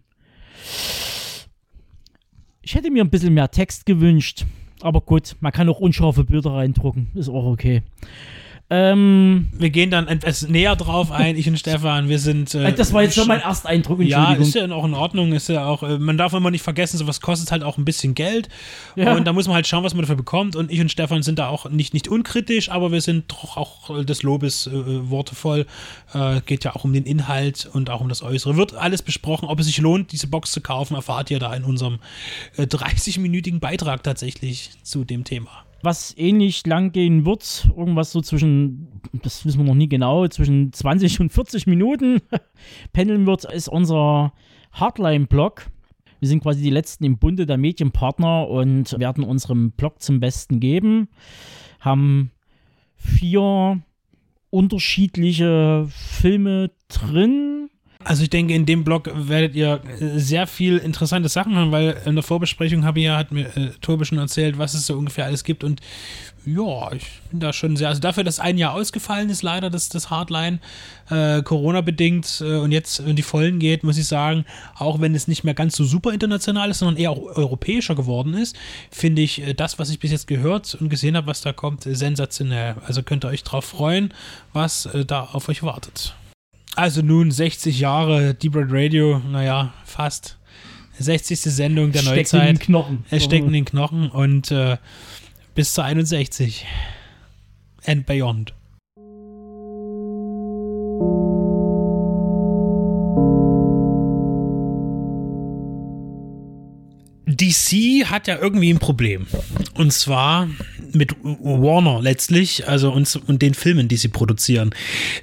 ich 2.62 2.74
hätte 2.74 2.90
mir 2.90 3.04
ein 3.04 3.10
bisschen 3.10 3.34
mehr 3.34 3.50
Text 3.50 3.86
gewünscht, 3.86 4.44
aber 4.80 5.00
gut, 5.00 5.36
man 5.40 5.52
kann 5.52 5.68
auch 5.68 5.80
unscharfe 5.80 6.24
Bilder 6.24 6.54
reindrucken, 6.54 7.10
ist 7.14 7.28
auch 7.28 7.46
okay. 7.46 7.82
Ähm, 8.70 9.48
Wir 9.52 9.68
gehen 9.68 9.90
dann 9.90 10.08
etwas 10.08 10.48
näher 10.48 10.74
drauf 10.74 11.10
ein, 11.10 11.36
ich 11.36 11.46
und 11.46 11.58
Stefan. 11.58 12.08
Wir 12.08 12.18
sind. 12.18 12.54
Äh, 12.54 12.72
das 12.72 12.94
war 12.94 13.02
jetzt 13.02 13.14
schon 13.14 13.28
mein 13.28 13.42
Ersteindruck, 13.42 14.00
Ja, 14.00 14.32
ist 14.32 14.54
ja 14.54 14.70
auch 14.70 14.86
in 14.86 14.94
Ordnung. 14.94 15.32
Ist 15.32 15.50
ja 15.50 15.66
auch, 15.66 15.82
äh, 15.82 15.98
man 15.98 16.16
darf 16.16 16.32
immer 16.32 16.50
nicht 16.50 16.62
vergessen, 16.62 16.96
sowas 16.96 17.20
kostet 17.20 17.52
halt 17.52 17.62
auch 17.62 17.76
ein 17.76 17.84
bisschen 17.84 18.14
Geld. 18.14 18.48
Ja. 18.96 19.14
Und 19.14 19.26
da 19.26 19.34
muss 19.34 19.46
man 19.46 19.56
halt 19.56 19.66
schauen, 19.66 19.84
was 19.84 19.92
man 19.92 20.00
dafür 20.00 20.16
bekommt. 20.16 20.56
Und 20.56 20.70
ich 20.72 20.80
und 20.80 20.90
Stefan 20.90 21.22
sind 21.22 21.38
da 21.38 21.48
auch 21.48 21.68
nicht, 21.68 21.92
nicht 21.92 22.08
unkritisch, 22.08 22.70
aber 22.70 22.90
wir 22.90 23.02
sind 23.02 23.30
doch 23.30 23.58
auch 23.58 23.98
äh, 23.98 24.04
des 24.04 24.22
Lobes 24.22 24.66
äh, 24.66 25.10
wortevoll. 25.10 25.66
Äh, 26.14 26.40
geht 26.46 26.64
ja 26.64 26.74
auch 26.74 26.84
um 26.84 26.94
den 26.94 27.04
Inhalt 27.04 27.68
und 27.70 27.90
auch 27.90 28.00
um 28.00 28.08
das 28.08 28.22
Äußere. 28.22 28.56
Wird 28.56 28.74
alles 28.74 29.02
besprochen. 29.02 29.46
Ob 29.46 29.60
es 29.60 29.66
sich 29.66 29.78
lohnt, 29.78 30.10
diese 30.10 30.26
Box 30.26 30.52
zu 30.52 30.62
kaufen, 30.62 30.94
erfahrt 30.94 31.30
ihr 31.30 31.38
da 31.38 31.54
in 31.54 31.64
unserem 31.64 31.98
äh, 32.56 32.62
30-minütigen 32.62 33.60
Beitrag 33.60 34.02
tatsächlich 34.02 34.70
zu 34.82 35.04
dem 35.04 35.24
Thema. 35.24 35.64
Was 35.84 36.16
ähnlich 36.16 36.66
lang 36.66 36.92
gehen 36.92 37.26
wird, 37.26 37.68
irgendwas 37.76 38.12
so 38.12 38.20
zwischen, 38.20 39.00
das 39.22 39.44
wissen 39.44 39.58
wir 39.58 39.66
noch 39.66 39.74
nie 39.74 39.88
genau, 39.88 40.26
zwischen 40.28 40.72
20 40.72 41.20
und 41.20 41.32
40 41.32 41.66
Minuten 41.66 42.20
pendeln 42.92 43.26
wird, 43.26 43.44
ist 43.44 43.68
unser 43.68 44.32
Hardline-Blog. 44.72 45.66
Wir 46.20 46.28
sind 46.28 46.42
quasi 46.42 46.62
die 46.62 46.70
letzten 46.70 47.04
im 47.04 47.18
Bunde 47.18 47.46
der 47.46 47.58
Medienpartner 47.58 48.48
und 48.48 48.98
werden 48.98 49.24
unserem 49.24 49.72
Blog 49.72 50.00
zum 50.00 50.20
Besten 50.20 50.58
geben. 50.58 51.08
Haben 51.80 52.30
vier 52.96 53.82
unterschiedliche 54.50 55.86
Filme 55.90 56.70
drin. 56.88 57.53
Also 58.04 58.22
ich 58.22 58.30
denke, 58.30 58.54
in 58.54 58.66
dem 58.66 58.84
Blog 58.84 59.10
werdet 59.14 59.56
ihr 59.56 59.80
äh, 59.98 60.18
sehr 60.18 60.46
viel 60.46 60.76
interessante 60.76 61.28
Sachen 61.30 61.56
haben, 61.56 61.72
weil 61.72 61.96
in 62.04 62.14
der 62.14 62.22
Vorbesprechung 62.22 62.84
habe 62.84 63.00
ich 63.00 63.06
ja, 63.06 63.16
hat 63.16 63.32
mir 63.32 63.46
äh, 63.56 63.70
Tobi 63.80 64.04
schon 64.04 64.18
erzählt, 64.18 64.58
was 64.58 64.74
es 64.74 64.86
so 64.86 64.96
ungefähr 64.96 65.24
alles 65.24 65.42
gibt 65.42 65.64
und 65.64 65.80
ja, 66.46 66.92
ich 66.92 67.06
bin 67.30 67.40
da 67.40 67.54
schon 67.54 67.76
sehr, 67.76 67.88
also 67.88 68.00
dafür, 68.00 68.22
dass 68.22 68.38
ein 68.38 68.58
Jahr 68.58 68.74
ausgefallen 68.74 69.30
ist, 69.30 69.42
leider 69.42 69.70
das, 69.70 69.88
das 69.88 70.10
Hardline, 70.10 70.58
äh, 71.08 71.42
Corona-bedingt 71.42 72.42
äh, 72.44 72.56
und 72.56 72.70
jetzt 72.72 73.00
in 73.00 73.16
die 73.16 73.22
Vollen 73.22 73.58
geht, 73.58 73.82
muss 73.82 73.96
ich 73.96 74.06
sagen, 74.06 74.44
auch 74.76 75.00
wenn 75.00 75.14
es 75.14 75.26
nicht 75.26 75.44
mehr 75.44 75.54
ganz 75.54 75.74
so 75.74 75.84
super 75.84 76.12
international 76.12 76.70
ist, 76.70 76.80
sondern 76.80 76.98
eher 76.98 77.12
auch 77.12 77.22
europäischer 77.36 77.94
geworden 77.94 78.34
ist, 78.34 78.56
finde 78.90 79.22
ich 79.22 79.40
äh, 79.40 79.54
das, 79.54 79.78
was 79.78 79.88
ich 79.88 79.98
bis 79.98 80.10
jetzt 80.10 80.26
gehört 80.26 80.74
und 80.74 80.90
gesehen 80.90 81.16
habe, 81.16 81.28
was 81.28 81.40
da 81.40 81.54
kommt, 81.54 81.84
sensationell. 81.84 82.76
Also 82.86 83.02
könnt 83.02 83.24
ihr 83.24 83.28
euch 83.28 83.44
drauf 83.44 83.64
freuen, 83.64 84.12
was 84.52 84.86
äh, 84.86 85.06
da 85.06 85.22
auf 85.32 85.48
euch 85.48 85.62
wartet. 85.62 86.14
Also 86.76 87.02
nun 87.02 87.30
60 87.30 87.78
Jahre 87.78 88.34
Deep 88.34 88.56
Red 88.56 88.68
Radio, 88.70 89.20
naja, 89.30 89.72
fast. 89.84 90.38
60. 90.98 91.40
Sendung 91.40 91.92
der 91.92 92.00
Steckt 92.00 92.32
in 92.32 92.38
den 92.38 92.46
Neuzeit. 92.46 92.60
Knochen. 92.60 93.04
Es 93.10 93.24
steckt 93.24 93.46
in 93.46 93.52
den 93.52 93.64
Knochen 93.64 94.10
und 94.10 94.50
äh, 94.50 94.76
bis 95.54 95.72
zur 95.72 95.84
61. 95.84 96.66
And 97.86 98.06
beyond. 98.06 98.54
DC 107.26 108.06
hat 108.06 108.28
ja 108.28 108.38
irgendwie 108.40 108.72
ein 108.72 108.78
Problem. 108.78 109.26
Und 109.74 109.92
zwar 109.92 110.48
mit 110.92 111.16
Warner 111.22 112.00
letztlich, 112.00 112.68
also 112.68 112.92
uns 112.92 113.16
und 113.16 113.42
den 113.42 113.54
Filmen, 113.54 113.88
die 113.88 113.96
sie 113.96 114.08
produzieren. 114.08 114.70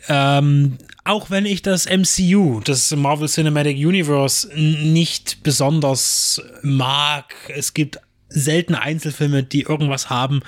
Ähm, 0.10 0.78
auch 1.04 1.30
wenn 1.30 1.46
ich 1.46 1.62
das 1.62 1.88
MCU, 1.88 2.62
das 2.64 2.96
Marvel 2.96 3.28
Cinematic 3.28 3.78
Universe, 3.78 4.48
nicht 4.56 5.44
besonders 5.44 6.42
mag, 6.62 7.34
es 7.50 7.74
gibt 7.74 8.00
seltene 8.32 8.82
Einzelfilme, 8.82 9.44
die 9.44 9.62
irgendwas 9.62 10.10
haben, 10.10 10.42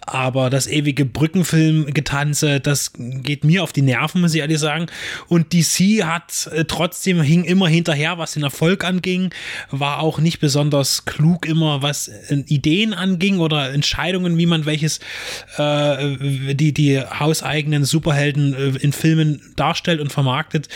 aber 0.00 0.50
das 0.50 0.66
ewige 0.66 1.04
Brückenfilmgetanze, 1.04 2.60
das 2.60 2.92
geht 2.96 3.44
mir 3.44 3.62
auf 3.62 3.72
die 3.72 3.82
Nerven, 3.82 4.20
muss 4.20 4.34
ich 4.34 4.40
ehrlich 4.40 4.58
sagen. 4.58 4.86
Und 5.28 5.52
DC 5.52 6.04
hat 6.04 6.48
äh, 6.52 6.64
trotzdem 6.64 7.20
hing 7.22 7.44
immer 7.44 7.68
hinterher, 7.68 8.18
was 8.18 8.32
den 8.32 8.42
Erfolg 8.42 8.84
anging, 8.84 9.32
war 9.70 10.00
auch 10.00 10.18
nicht 10.18 10.40
besonders 10.40 11.04
klug 11.04 11.46
immer, 11.46 11.82
was 11.82 12.08
äh, 12.08 12.42
Ideen 12.46 12.94
anging 12.94 13.38
oder 13.38 13.72
Entscheidungen, 13.72 14.36
wie 14.38 14.46
man 14.46 14.66
welches 14.66 15.00
äh, 15.56 16.54
die 16.54 16.72
die 16.72 17.00
hauseigenen 17.00 17.84
Superhelden 17.84 18.54
äh, 18.54 18.78
in 18.78 18.92
Filmen 18.92 19.40
darstellt 19.56 20.00
und 20.00 20.12
vermarktet. 20.12 20.68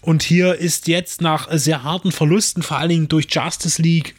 Und 0.00 0.22
hier 0.22 0.54
ist 0.54 0.86
jetzt 0.86 1.22
nach 1.22 1.48
sehr 1.50 1.82
harten 1.82 2.12
Verlusten, 2.12 2.62
vor 2.62 2.76
allen 2.76 2.90
Dingen 2.90 3.08
durch 3.08 3.26
Justice 3.30 3.80
League, 3.80 4.14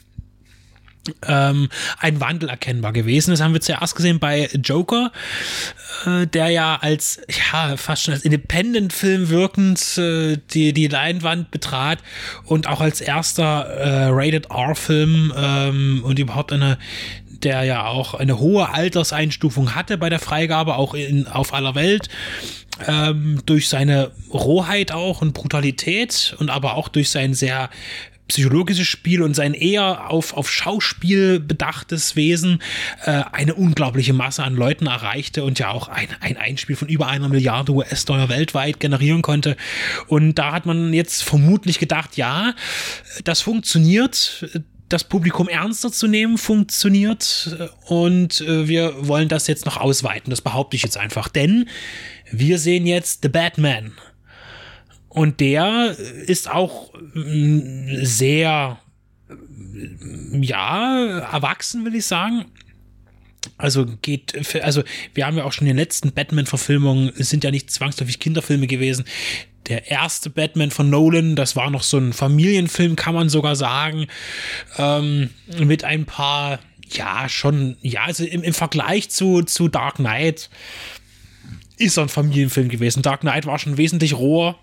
ähm, 1.28 1.70
ein 2.00 2.20
Wandel 2.20 2.50
erkennbar 2.50 2.94
gewesen. 2.94 3.32
Das 3.32 3.42
haben 3.42 3.54
wir 3.54 3.62
zuerst 3.62 3.96
gesehen 3.96 4.20
bei 4.20 4.50
Joker, 4.64 5.12
äh, 6.06 6.28
der 6.28 6.50
ja 6.50 6.78
als, 6.78 7.22
ja, 7.28 7.78
fast 7.78 8.04
schon 8.04 8.14
als 8.14 8.24
Independent-Film 8.24 9.30
wirkend 9.30 9.98
äh, 9.98 10.38
die, 10.52 10.74
die 10.74 10.88
Leinwand 10.88 11.52
betrat 11.52 12.00
und 12.46 12.68
auch 12.68 12.82
als 12.82 13.02
erster 13.02 13.66
äh, 13.66 14.08
Rated-R-Film 14.10 15.34
ähm, 15.36 16.02
und 16.04 16.20
überhaupt 16.20 16.52
eine 16.52 16.78
der 17.44 17.64
ja 17.64 17.86
auch 17.86 18.16
eine 18.16 18.40
hohe 18.40 18.74
Alterseinstufung 18.74 19.76
hatte 19.76 19.98
bei 20.00 20.10
der 20.10 20.20
Freigabe, 20.20 20.76
auch 20.78 20.96
in, 20.96 21.28
auf 21.28 21.54
aller 21.54 21.76
Welt, 21.76 22.10
ähm, 22.88 23.42
durch 23.46 23.70
seine 23.70 24.12
Rohheit 24.34 24.92
auch 24.92 25.22
und 25.22 25.34
Brutalität 25.34 26.36
und 26.40 26.50
aber 26.50 26.76
auch 26.76 26.88
durch 26.88 27.10
sein 27.10 27.34
sehr 27.34 27.70
psychologisches 28.28 28.88
Spiel 28.88 29.22
und 29.22 29.36
sein 29.36 29.54
eher 29.54 30.10
auf, 30.10 30.34
auf 30.34 30.52
Schauspiel 30.52 31.40
bedachtes 31.40 32.16
Wesen 32.16 32.62
äh, 33.04 33.24
eine 33.32 33.54
unglaubliche 33.54 34.14
Masse 34.14 34.44
an 34.44 34.56
Leuten 34.56 34.88
erreichte 34.88 35.44
und 35.44 35.60
ja 35.60 35.72
auch 35.72 35.88
ein, 35.88 36.08
ein 36.22 36.38
Einspiel 36.38 36.76
von 36.76 36.88
über 36.88 37.08
einer 37.08 37.30
Milliarde 37.30 37.72
US-Dollar 37.74 38.30
weltweit 38.30 38.80
generieren 38.80 39.22
konnte. 39.22 39.56
Und 40.08 40.36
da 40.36 40.52
hat 40.52 40.66
man 40.66 40.94
jetzt 40.94 41.24
vermutlich 41.24 41.80
gedacht, 41.80 42.18
ja, 42.18 42.54
das 43.24 43.42
funktioniert. 43.42 44.46
Das 44.88 45.04
Publikum 45.04 45.48
ernster 45.48 45.92
zu 45.92 46.08
nehmen 46.08 46.38
funktioniert 46.38 47.58
und 47.88 48.42
äh, 48.42 48.68
wir 48.68 49.08
wollen 49.08 49.30
das 49.30 49.48
jetzt 49.48 49.66
noch 49.66 49.78
ausweiten. 49.78 50.30
Das 50.30 50.42
behaupte 50.42 50.76
ich 50.76 50.84
jetzt 50.84 50.98
einfach. 50.98 51.28
Denn 51.28 51.68
wir 52.32 52.60
sehen 52.60 52.86
jetzt 52.86 53.24
The 53.24 53.30
Batman 53.30 53.94
Und 55.16 55.40
der 55.40 55.96
ist 56.28 56.52
auch 56.52 56.94
mm, 57.14 58.04
sehr, 58.04 58.78
ja, 60.42 61.20
erwachsen, 61.20 61.86
will 61.86 61.96
ich 61.96 62.06
sagen. 62.06 62.44
Also 63.58 63.86
geht, 64.02 64.34
also 64.62 64.84
wir 65.14 65.26
haben 65.26 65.38
ja 65.38 65.46
auch 65.46 65.54
schon 65.54 65.68
in 65.68 65.74
den 65.74 65.78
letzten 65.78 66.12
Batman-Verfilmungen, 66.12 67.14
sind 67.16 67.46
ja 67.46 67.52
nicht 67.52 67.72
zwangsläufig 67.72 68.20
Kinderfilme 68.20 68.68
gewesen. 68.68 69.06
Der 69.68 69.90
erste 69.90 70.30
Batman 70.30 70.70
von 70.70 70.90
Nolan, 70.90 71.38
das 71.38 71.56
war 71.56 71.70
noch 71.70 71.84
so 71.84 71.98
ein 71.98 72.12
Familienfilm, 72.12 72.98
kann 72.98 73.16
man 73.16 73.30
sogar 73.30 73.56
sagen, 73.56 74.08
ähm, 74.78 75.30
mit 75.60 75.86
ein 75.86 76.04
paar, 76.04 76.60
ja, 76.90 77.30
schon, 77.30 77.78
ja, 77.82 78.04
also 78.04 78.26
im, 78.26 78.44
im 78.44 78.54
Vergleich 78.54 79.10
zu, 79.12 79.44
zu 79.44 79.70
Dark 79.70 79.96
Knight 79.96 80.50
ist 81.78 81.98
er 81.98 82.04
ein 82.04 82.10
Familienfilm 82.10 82.68
gewesen. 82.68 83.02
Dark 83.02 83.22
Knight 83.22 83.46
war 83.46 83.60
schon 83.60 83.78
wesentlich 83.78 84.14
roher. 84.14 84.60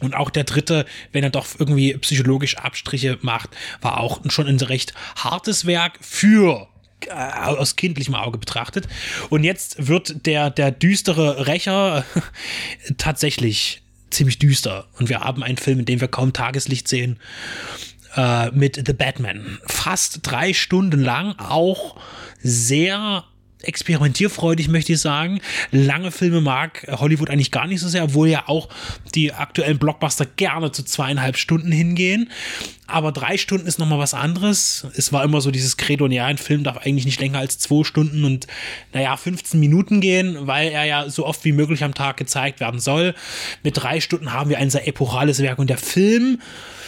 Und 0.00 0.14
auch 0.14 0.30
der 0.30 0.44
dritte, 0.44 0.84
wenn 1.12 1.24
er 1.24 1.30
doch 1.30 1.46
irgendwie 1.58 1.96
psychologisch 1.98 2.58
Abstriche 2.58 3.18
macht, 3.22 3.50
war 3.80 4.00
auch 4.00 4.20
schon 4.28 4.46
ein 4.46 4.60
recht 4.60 4.92
hartes 5.16 5.66
Werk 5.66 5.98
für 6.02 6.68
äh, 7.06 7.12
aus 7.12 7.76
kindlichem 7.76 8.14
Auge 8.14 8.38
betrachtet. 8.38 8.88
Und 9.30 9.44
jetzt 9.44 9.88
wird 9.88 10.26
der, 10.26 10.50
der 10.50 10.70
düstere 10.70 11.46
Rächer 11.46 12.04
tatsächlich 12.98 13.82
ziemlich 14.10 14.38
düster. 14.38 14.86
Und 14.98 15.08
wir 15.08 15.20
haben 15.20 15.42
einen 15.42 15.58
Film, 15.58 15.80
in 15.80 15.84
dem 15.84 16.00
wir 16.00 16.08
kaum 16.08 16.32
Tageslicht 16.32 16.88
sehen, 16.88 17.18
äh, 18.16 18.50
mit 18.50 18.82
The 18.86 18.92
Batman. 18.92 19.58
Fast 19.66 20.20
drei 20.22 20.52
Stunden 20.52 21.00
lang, 21.00 21.38
auch 21.38 21.96
sehr 22.42 23.24
experimentierfreudig, 23.66 24.68
möchte 24.68 24.92
ich 24.92 25.00
sagen. 25.00 25.40
Lange 25.70 26.10
Filme 26.10 26.40
mag 26.40 26.86
Hollywood 26.88 27.30
eigentlich 27.30 27.50
gar 27.50 27.66
nicht 27.66 27.80
so 27.80 27.88
sehr, 27.88 28.04
obwohl 28.04 28.28
ja 28.28 28.44
auch 28.46 28.68
die 29.14 29.32
aktuellen 29.32 29.78
Blockbuster 29.78 30.26
gerne 30.26 30.72
zu 30.72 30.84
zweieinhalb 30.84 31.36
Stunden 31.36 31.72
hingehen. 31.72 32.30
Aber 32.88 33.10
drei 33.10 33.36
Stunden 33.36 33.66
ist 33.66 33.78
nochmal 33.78 33.98
was 33.98 34.14
anderes. 34.14 34.86
Es 34.94 35.12
war 35.12 35.24
immer 35.24 35.40
so 35.40 35.50
dieses 35.50 35.76
Credo, 35.76 36.06
ja, 36.06 36.26
ein 36.26 36.38
Film 36.38 36.62
darf 36.62 36.78
eigentlich 36.78 37.04
nicht 37.04 37.20
länger 37.20 37.40
als 37.40 37.58
zwei 37.58 37.82
Stunden 37.82 38.24
und, 38.24 38.46
naja, 38.92 39.16
15 39.16 39.58
Minuten 39.58 40.00
gehen, 40.00 40.46
weil 40.46 40.70
er 40.70 40.84
ja 40.84 41.10
so 41.10 41.26
oft 41.26 41.44
wie 41.44 41.52
möglich 41.52 41.82
am 41.82 41.94
Tag 41.94 42.16
gezeigt 42.16 42.60
werden 42.60 42.78
soll. 42.78 43.14
Mit 43.64 43.76
drei 43.76 44.00
Stunden 44.00 44.32
haben 44.32 44.50
wir 44.50 44.58
ein 44.58 44.70
sehr 44.70 44.86
epochales 44.86 45.42
Werk 45.42 45.58
und 45.58 45.68
der 45.68 45.78
Film 45.78 46.38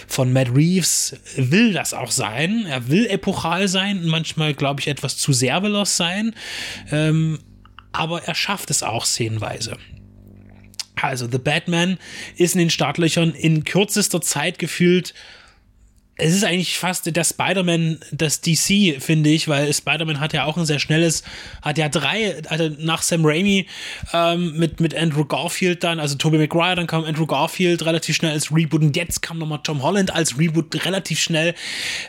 von 0.08 0.32
Matt 0.32 0.54
Reeves 0.54 1.16
will 1.36 1.72
das 1.72 1.94
auch 1.94 2.10
sein. 2.10 2.66
Er 2.66 2.88
will 2.88 3.06
epochal 3.06 3.68
sein 3.68 4.06
manchmal, 4.06 4.54
glaube 4.54 4.80
ich, 4.80 4.88
etwas 4.88 5.16
zu 5.16 5.32
sehr 5.32 5.62
veloz 5.62 5.96
sein. 5.96 6.34
Ähm, 6.90 7.38
aber 7.92 8.24
er 8.24 8.34
schafft 8.34 8.70
es 8.70 8.82
auch 8.82 9.04
szenenweise. 9.04 9.76
Also, 10.96 11.28
The 11.30 11.38
Batman 11.38 11.98
ist 12.36 12.54
in 12.54 12.58
den 12.58 12.70
Startlöchern 12.70 13.32
in 13.32 13.64
kürzester 13.64 14.20
Zeit 14.20 14.58
gefühlt 14.58 15.14
es 16.18 16.34
ist 16.34 16.44
eigentlich 16.44 16.78
fast 16.78 17.14
der 17.14 17.24
Spider-Man 17.24 18.00
das 18.10 18.40
DC, 18.40 19.00
finde 19.00 19.30
ich, 19.30 19.46
weil 19.46 19.72
Spider-Man 19.72 20.18
hat 20.18 20.32
ja 20.32 20.44
auch 20.44 20.56
ein 20.56 20.66
sehr 20.66 20.80
schnelles, 20.80 21.22
hat 21.62 21.78
ja 21.78 21.88
drei, 21.88 22.42
also 22.48 22.70
nach 22.78 23.02
Sam 23.02 23.24
Raimi 23.24 23.66
ähm, 24.12 24.58
mit, 24.58 24.80
mit 24.80 24.96
Andrew 24.96 25.24
Garfield 25.24 25.84
dann, 25.84 26.00
also 26.00 26.16
Tobey 26.16 26.38
Maguire, 26.38 26.74
dann 26.74 26.88
kam 26.88 27.04
Andrew 27.04 27.26
Garfield 27.26 27.86
relativ 27.86 28.16
schnell 28.16 28.32
als 28.32 28.52
Reboot 28.52 28.82
und 28.82 28.96
jetzt 28.96 29.22
kam 29.22 29.38
nochmal 29.38 29.60
Tom 29.62 29.82
Holland 29.82 30.12
als 30.12 30.38
Reboot 30.38 30.84
relativ 30.84 31.20
schnell. 31.20 31.54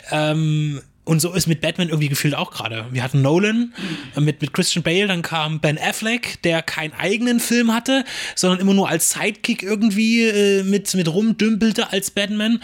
Ähm, 0.09 0.81
und 1.09 1.19
so 1.19 1.33
ist 1.33 1.47
mit 1.47 1.59
Batman 1.59 1.89
irgendwie 1.89 2.07
gefühlt 2.09 2.35
auch 2.35 2.51
gerade. 2.51 2.85
Wir 2.91 3.01
hatten 3.01 3.23
Nolan 3.23 3.73
mit, 4.15 4.41
mit 4.41 4.53
Christian 4.53 4.83
Bale, 4.83 5.07
dann 5.07 5.23
kam 5.23 5.59
Ben 5.59 5.79
Affleck, 5.79 6.39
der 6.43 6.61
keinen 6.61 6.93
eigenen 6.93 7.39
Film 7.39 7.73
hatte, 7.73 8.05
sondern 8.35 8.59
immer 8.59 8.75
nur 8.75 8.87
als 8.87 9.09
Sidekick 9.09 9.63
irgendwie 9.63 10.25
äh, 10.25 10.63
mit, 10.63 10.93
mit 10.93 11.07
rumdümpelte 11.07 11.91
als 11.91 12.11
Batman. 12.11 12.61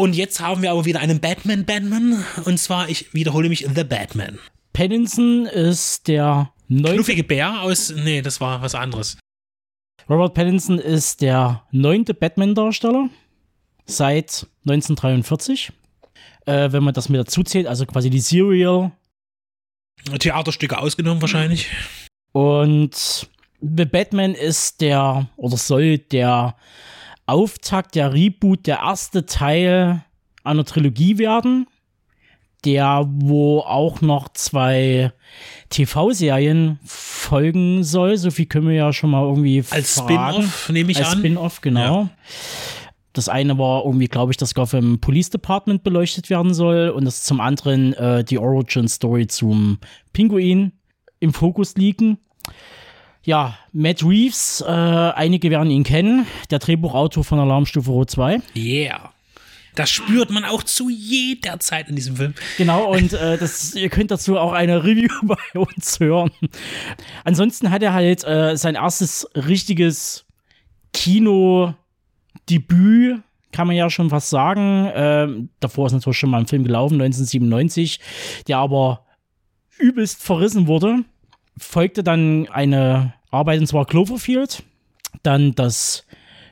Und 0.00 0.16
jetzt 0.16 0.40
haben 0.40 0.62
wir 0.62 0.70
aber 0.70 0.86
wieder 0.86 1.00
einen 1.00 1.20
Batman-Batman. 1.20 2.24
Und 2.46 2.56
zwar, 2.58 2.88
ich 2.88 3.12
wiederhole 3.12 3.50
mich, 3.50 3.66
The 3.74 3.84
Batman. 3.84 4.38
Pattinson 4.72 5.44
ist 5.44 6.08
der 6.08 6.54
neunte. 6.68 6.94
Knuffige 6.94 7.22
Bär 7.22 7.60
aus. 7.60 7.92
Nee, 7.94 8.22
das 8.22 8.40
war 8.40 8.62
was 8.62 8.74
anderes. 8.74 9.18
Robert 10.08 10.32
Pattinson 10.32 10.78
ist 10.78 11.20
der 11.20 11.64
neunte 11.70 12.14
Batman-Darsteller 12.14 13.10
seit 13.84 14.46
1943. 14.64 15.70
Äh, 16.46 16.72
wenn 16.72 16.82
man 16.82 16.94
das 16.94 17.10
mit 17.10 17.20
dazu 17.20 17.42
zählt, 17.42 17.66
also 17.66 17.84
quasi 17.84 18.08
die 18.08 18.20
Serial. 18.20 18.92
Theaterstücke 20.18 20.78
ausgenommen 20.78 21.20
wahrscheinlich. 21.20 21.68
Und 22.32 23.28
The 23.60 23.84
Batman 23.84 24.34
ist 24.34 24.80
der 24.80 25.28
oder 25.36 25.58
soll 25.58 25.98
der 25.98 26.56
Auftakt, 27.30 27.94
der 27.94 28.12
Reboot, 28.12 28.66
der 28.66 28.78
erste 28.78 29.24
Teil 29.24 30.04
einer 30.42 30.64
Trilogie 30.64 31.18
werden, 31.18 31.66
der 32.64 33.06
wo 33.08 33.60
auch 33.60 34.00
noch 34.00 34.28
zwei 34.30 35.12
TV-Serien 35.68 36.78
folgen 36.84 37.84
soll. 37.84 38.16
So 38.16 38.30
viel 38.30 38.46
können 38.46 38.68
wir 38.68 38.74
ja 38.74 38.92
schon 38.92 39.10
mal 39.10 39.24
irgendwie 39.24 39.64
Als 39.70 39.96
Spin-off, 39.96 40.68
nehme 40.70 40.90
ich 40.90 40.98
Als 40.98 41.06
an. 41.06 41.12
Als 41.12 41.18
Spin-off, 41.20 41.60
genau. 41.60 42.02
Ja. 42.02 42.10
Das 43.12 43.28
eine 43.28 43.58
war 43.58 43.84
irgendwie, 43.84 44.06
glaube 44.06 44.32
ich, 44.32 44.36
dass 44.36 44.54
Gotham 44.54 45.00
Police 45.00 45.30
Department 45.30 45.82
beleuchtet 45.82 46.30
werden 46.30 46.54
soll 46.54 46.90
und 46.90 47.04
das 47.04 47.22
zum 47.22 47.40
anderen 47.40 47.92
äh, 47.94 48.24
die 48.24 48.38
Origin 48.38 48.88
Story 48.88 49.26
zum 49.26 49.78
Pinguin 50.12 50.72
im 51.18 51.32
Fokus 51.32 51.76
liegen. 51.76 52.18
Ja, 53.22 53.58
Matt 53.72 54.02
Reeves, 54.02 54.64
äh, 54.66 54.70
einige 54.70 55.50
werden 55.50 55.70
ihn 55.70 55.84
kennen, 55.84 56.26
der 56.50 56.58
Drehbuchautor 56.58 57.22
von 57.22 57.38
Alarmstufe 57.38 57.90
Rot 57.90 58.10
2. 58.10 58.40
Yeah. 58.56 59.12
Das 59.74 59.90
spürt 59.90 60.30
man 60.30 60.44
auch 60.44 60.62
zu 60.62 60.88
jeder 60.88 61.60
Zeit 61.60 61.90
in 61.90 61.96
diesem 61.96 62.16
Film. 62.16 62.34
Genau, 62.56 62.90
und 62.90 63.12
äh, 63.12 63.36
das, 63.36 63.74
ihr 63.74 63.90
könnt 63.90 64.10
dazu 64.10 64.38
auch 64.38 64.52
eine 64.52 64.82
Review 64.84 65.12
bei 65.22 65.36
uns 65.60 66.00
hören. 66.00 66.30
Ansonsten 67.24 67.70
hat 67.70 67.82
er 67.82 67.92
halt 67.92 68.24
äh, 68.24 68.56
sein 68.56 68.74
erstes 68.74 69.28
richtiges 69.34 70.24
Kino-Debüt, 70.94 71.74
kann 73.52 73.66
man 73.66 73.76
ja 73.76 73.90
schon 73.90 74.10
was 74.10 74.30
sagen. 74.30 74.90
Ähm, 74.94 75.50
davor 75.60 75.86
ist 75.86 75.92
natürlich 75.92 76.18
schon 76.18 76.30
mal 76.30 76.40
ein 76.40 76.46
Film 76.46 76.64
gelaufen, 76.64 76.94
1997, 76.94 78.00
der 78.48 78.56
aber 78.58 79.04
übelst 79.78 80.22
verrissen 80.22 80.66
wurde 80.66 81.04
folgte 81.60 82.02
dann 82.02 82.48
eine 82.48 83.14
Arbeit, 83.30 83.60
und 83.60 83.66
zwar 83.66 83.86
Cloverfield, 83.86 84.62
dann 85.22 85.54
das 85.54 86.04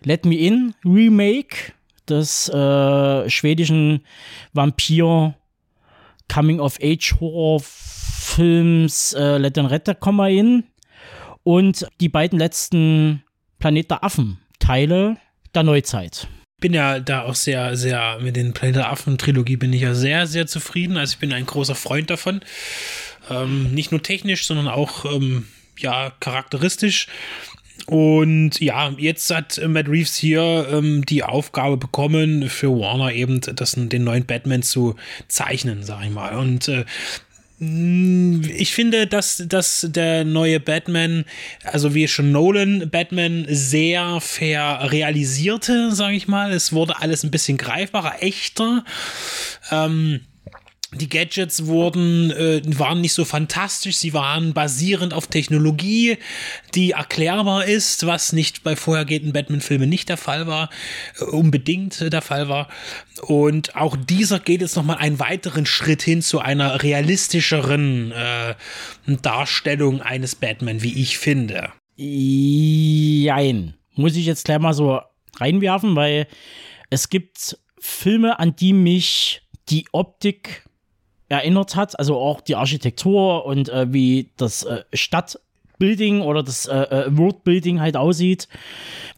Let 0.05 0.25
Me 0.25 0.37
In 0.37 0.75
Remake 0.85 1.73
des 2.09 2.49
äh, 2.49 3.29
schwedischen 3.29 4.05
Vampir 4.53 5.35
Coming 6.33 6.61
of 6.61 6.79
Age 6.83 7.14
Horror 7.21 7.61
Films 7.62 9.14
äh, 9.14 9.38
Let 9.38 9.57
den 9.57 9.66
Retter 9.66 9.94
Komma 9.94 10.29
In 10.29 10.64
und 11.42 11.87
die 12.01 12.09
beiden 12.09 12.38
letzten 12.38 13.25
Planet 13.59 13.90
der 13.90 14.05
Affen 14.05 14.38
Teile 14.59 15.16
der 15.55 15.62
Neuzeit 15.62 16.29
bin 16.61 16.75
ja 16.75 17.01
da 17.01 17.23
auch 17.23 17.35
sehr, 17.35 17.77
sehr 17.77 18.18
mit 18.21 18.37
den 18.37 18.53
Planet 18.53 18.77
der 18.77 18.90
Affen 18.90 19.18
Trilogie 19.18 19.57
bin 19.57 19.73
ich 19.73 19.83
ja 19.83 19.94
sehr, 19.94 20.27
sehr 20.27 20.47
zufrieden. 20.47 20.97
Also 20.97 21.12
ich 21.12 21.18
bin 21.18 21.33
ein 21.33 21.47
großer 21.47 21.75
Freund 21.75 22.11
davon. 22.11 22.40
Ähm, 23.31 23.73
nicht 23.75 23.92
nur 23.92 24.03
technisch, 24.03 24.47
sondern 24.47 24.68
auch 24.68 25.05
ähm, 25.05 25.47
ja, 25.79 26.12
charakteristisch. 26.21 27.07
Und 27.87 28.61
ja, 28.61 28.92
jetzt 28.99 29.31
hat 29.31 29.61
Matt 29.66 29.88
Reeves 29.88 30.16
hier 30.16 30.68
ähm, 30.71 31.07
die 31.07 31.23
Aufgabe 31.23 31.77
bekommen, 31.77 32.51
für 32.51 32.68
Warner 32.71 33.12
eben 33.12 33.40
das, 33.40 33.77
den 33.77 34.05
neuen 34.05 34.27
Batman 34.27 34.62
zu 34.62 34.97
zeichnen, 35.29 35.83
sag 35.85 36.05
ich 36.05 36.11
mal. 36.11 36.37
Und 36.37 36.68
äh, 36.68 36.85
ich 37.61 38.73
finde, 38.73 39.09
dass, 39.09 39.42
dass 39.49 39.87
der 39.90 40.25
neue 40.25 40.61
Batman, 40.61 41.25
also 41.64 41.92
wie 41.92 42.07
schon 42.07 42.31
Nolan 42.31 42.88
Batman, 42.88 43.47
sehr 43.49 44.21
realisierte, 44.40 45.92
sage 45.92 46.14
ich 46.14 46.29
mal. 46.29 46.53
Es 46.53 46.73
wurde 46.73 47.01
alles 47.01 47.25
ein 47.25 47.33
bisschen 47.33 47.57
greifbarer, 47.57 48.23
echter. 48.23 48.85
Ähm, 49.73 50.21
die 50.92 51.09
Gadgets 51.09 51.66
wurden, 51.66 52.31
äh, 52.31 52.62
waren 52.79 53.03
nicht 53.03 53.12
so 53.12 53.27
fantastisch, 53.27 53.96
sie 53.96 54.14
waren 54.14 54.55
basierend 54.55 55.12
auf 55.12 55.27
Technologie, 55.27 56.16
die 56.74 56.92
erklärbar 56.92 57.66
ist, 57.66 58.07
was 58.07 58.33
nicht 58.33 58.62
bei 58.62 58.74
vorhergehenden 58.74 59.35
Batman-Filmen 59.35 59.88
nicht 59.88 60.09
der 60.09 60.16
Fall 60.16 60.46
war, 60.46 60.70
äh, 61.20 61.24
unbedingt 61.24 62.12
der 62.12 62.22
Fall 62.22 62.48
war. 62.48 62.68
Und 63.20 63.77
auch 63.77 63.96
dieser 63.96 64.38
geht 64.40 64.62
jetzt 64.62 64.77
nochmal 64.77 64.96
einen 64.96 65.18
weiteren 65.18 65.66
Schritt 65.66 66.01
hin 66.01 66.22
zu 66.22 66.38
einer 66.38 66.83
realistischeren 66.83 68.12
äh, 68.12 68.55
Darstellung 69.07 70.01
eines 70.01 70.37
Batman, 70.37 70.83
wie 70.83 71.03
ich 71.03 71.18
finde. 71.18 71.70
Jein. 71.96 73.74
Muss 73.94 74.16
ich 74.16 74.24
jetzt 74.24 74.44
gleich 74.44 74.61
mal 74.61 74.72
so 74.72 75.01
reinwerfen, 75.38 75.96
weil 75.96 76.29
es 76.88 77.11
gibt 77.11 77.59
Filme, 77.79 78.38
an 78.38 78.57
die 78.57 78.72
mich 78.72 79.42
die 79.68 79.87
Optik 79.92 80.64
erinnert 81.29 81.77
hat, 81.77 81.99
also 81.99 82.17
auch 82.17 82.41
die 82.41 82.57
Architektur 82.57 83.45
und 83.45 83.69
äh, 83.69 83.93
wie 83.93 84.31
das 84.37 84.64
äh, 84.64 84.85
Stadt 84.93 85.38
Building 85.79 86.21
oder 86.21 86.43
das 86.43 86.67
äh, 86.67 86.77
äh, 86.77 87.17
Worldbuilding 87.17 87.81
halt 87.81 87.97
aussieht. 87.97 88.49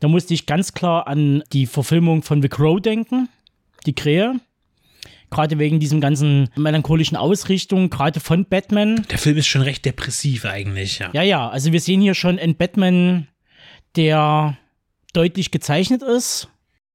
Da 0.01 0.09
musste 0.09 0.35
ich 0.35 0.47
ganz 0.47 0.73
klar 0.75 1.07
an 1.07 1.43
die 1.53 1.67
Verfilmung 1.67 2.23
von 2.23 2.43
The 2.43 2.49
Crow 2.49 2.81
denken, 2.81 3.29
die 3.87 3.95
Krähe. 3.95 4.35
Gerade 5.31 5.59
wegen 5.59 5.79
diesem 5.79 6.01
ganzen 6.01 6.49
melancholischen 6.57 7.17
Ausrichtung, 7.17 7.89
gerade 7.89 8.19
von 8.19 8.47
Batman. 8.47 9.07
Der 9.11 9.19
Film 9.19 9.37
ist 9.37 9.47
schon 9.47 9.63
recht 9.63 9.85
depressiv 9.85 10.45
eigentlich, 10.45 10.99
ja. 10.99 11.11
Ja, 11.13 11.23
ja, 11.23 11.49
also 11.49 11.73
wir 11.73 11.81
sehen 11.81 12.01
hier 12.01 12.15
schon 12.15 12.39
einen 12.39 12.57
Batman, 12.57 13.29
der 13.95 14.59
deutlich 15.13 15.53
gezeichnet 15.53 16.03
ist. 16.03 16.49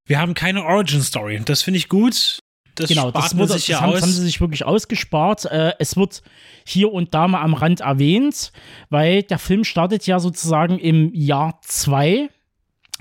Wir 0.05 0.19
haben 0.19 0.33
keine 0.33 0.65
Origin 0.65 1.01
Story. 1.01 1.41
Das 1.45 1.61
finde 1.61 1.77
ich 1.77 1.87
gut. 1.87 2.39
Das 2.75 2.89
genau, 2.89 3.09
spart 3.09 3.25
das, 3.25 3.37
wurde, 3.37 3.53
sich 3.53 3.63
das, 3.63 3.67
ja 3.67 3.81
haben, 3.81 3.93
aus. 3.93 4.01
haben 4.01 4.11
sie 4.11 4.23
sich 4.23 4.41
wirklich 4.41 4.65
ausgespart. 4.65 5.45
Äh, 5.45 5.73
es 5.79 5.95
wird 5.95 6.21
hier 6.65 6.91
und 6.91 7.13
da 7.13 7.27
mal 7.27 7.41
am 7.41 7.53
Rand 7.53 7.81
erwähnt, 7.81 8.51
weil 8.89 9.23
der 9.23 9.39
Film 9.39 9.63
startet 9.63 10.05
ja 10.07 10.19
sozusagen 10.19 10.77
im 10.77 11.13
Jahr 11.13 11.59
2. 11.61 12.29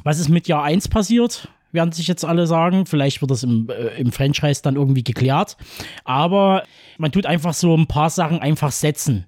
Was 0.04 0.18
ist 0.18 0.28
mit 0.28 0.48
Jahr 0.48 0.62
1 0.62 0.88
passiert? 0.88 1.48
Werden 1.72 1.92
sich 1.92 2.06
jetzt 2.06 2.24
alle 2.24 2.46
sagen. 2.46 2.86
Vielleicht 2.86 3.20
wird 3.20 3.30
das 3.30 3.42
im, 3.42 3.68
äh, 3.68 4.00
im 4.00 4.12
Franchise 4.12 4.62
dann 4.62 4.76
irgendwie 4.76 5.02
geklärt. 5.02 5.56
Aber 6.04 6.62
man 6.98 7.10
tut 7.10 7.26
einfach 7.26 7.54
so 7.54 7.76
ein 7.76 7.86
paar 7.86 8.10
Sachen 8.10 8.38
einfach 8.38 8.70
setzen, 8.70 9.26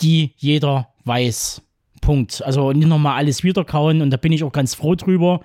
die 0.00 0.32
jeder 0.36 0.88
weiß. 1.04 1.62
Punkt. 2.00 2.42
Also 2.44 2.72
nicht 2.72 2.88
nochmal 2.88 3.16
alles 3.16 3.42
wiederkauen 3.42 4.00
und 4.00 4.10
da 4.10 4.16
bin 4.16 4.32
ich 4.32 4.44
auch 4.44 4.52
ganz 4.52 4.74
froh 4.74 4.94
drüber, 4.94 5.40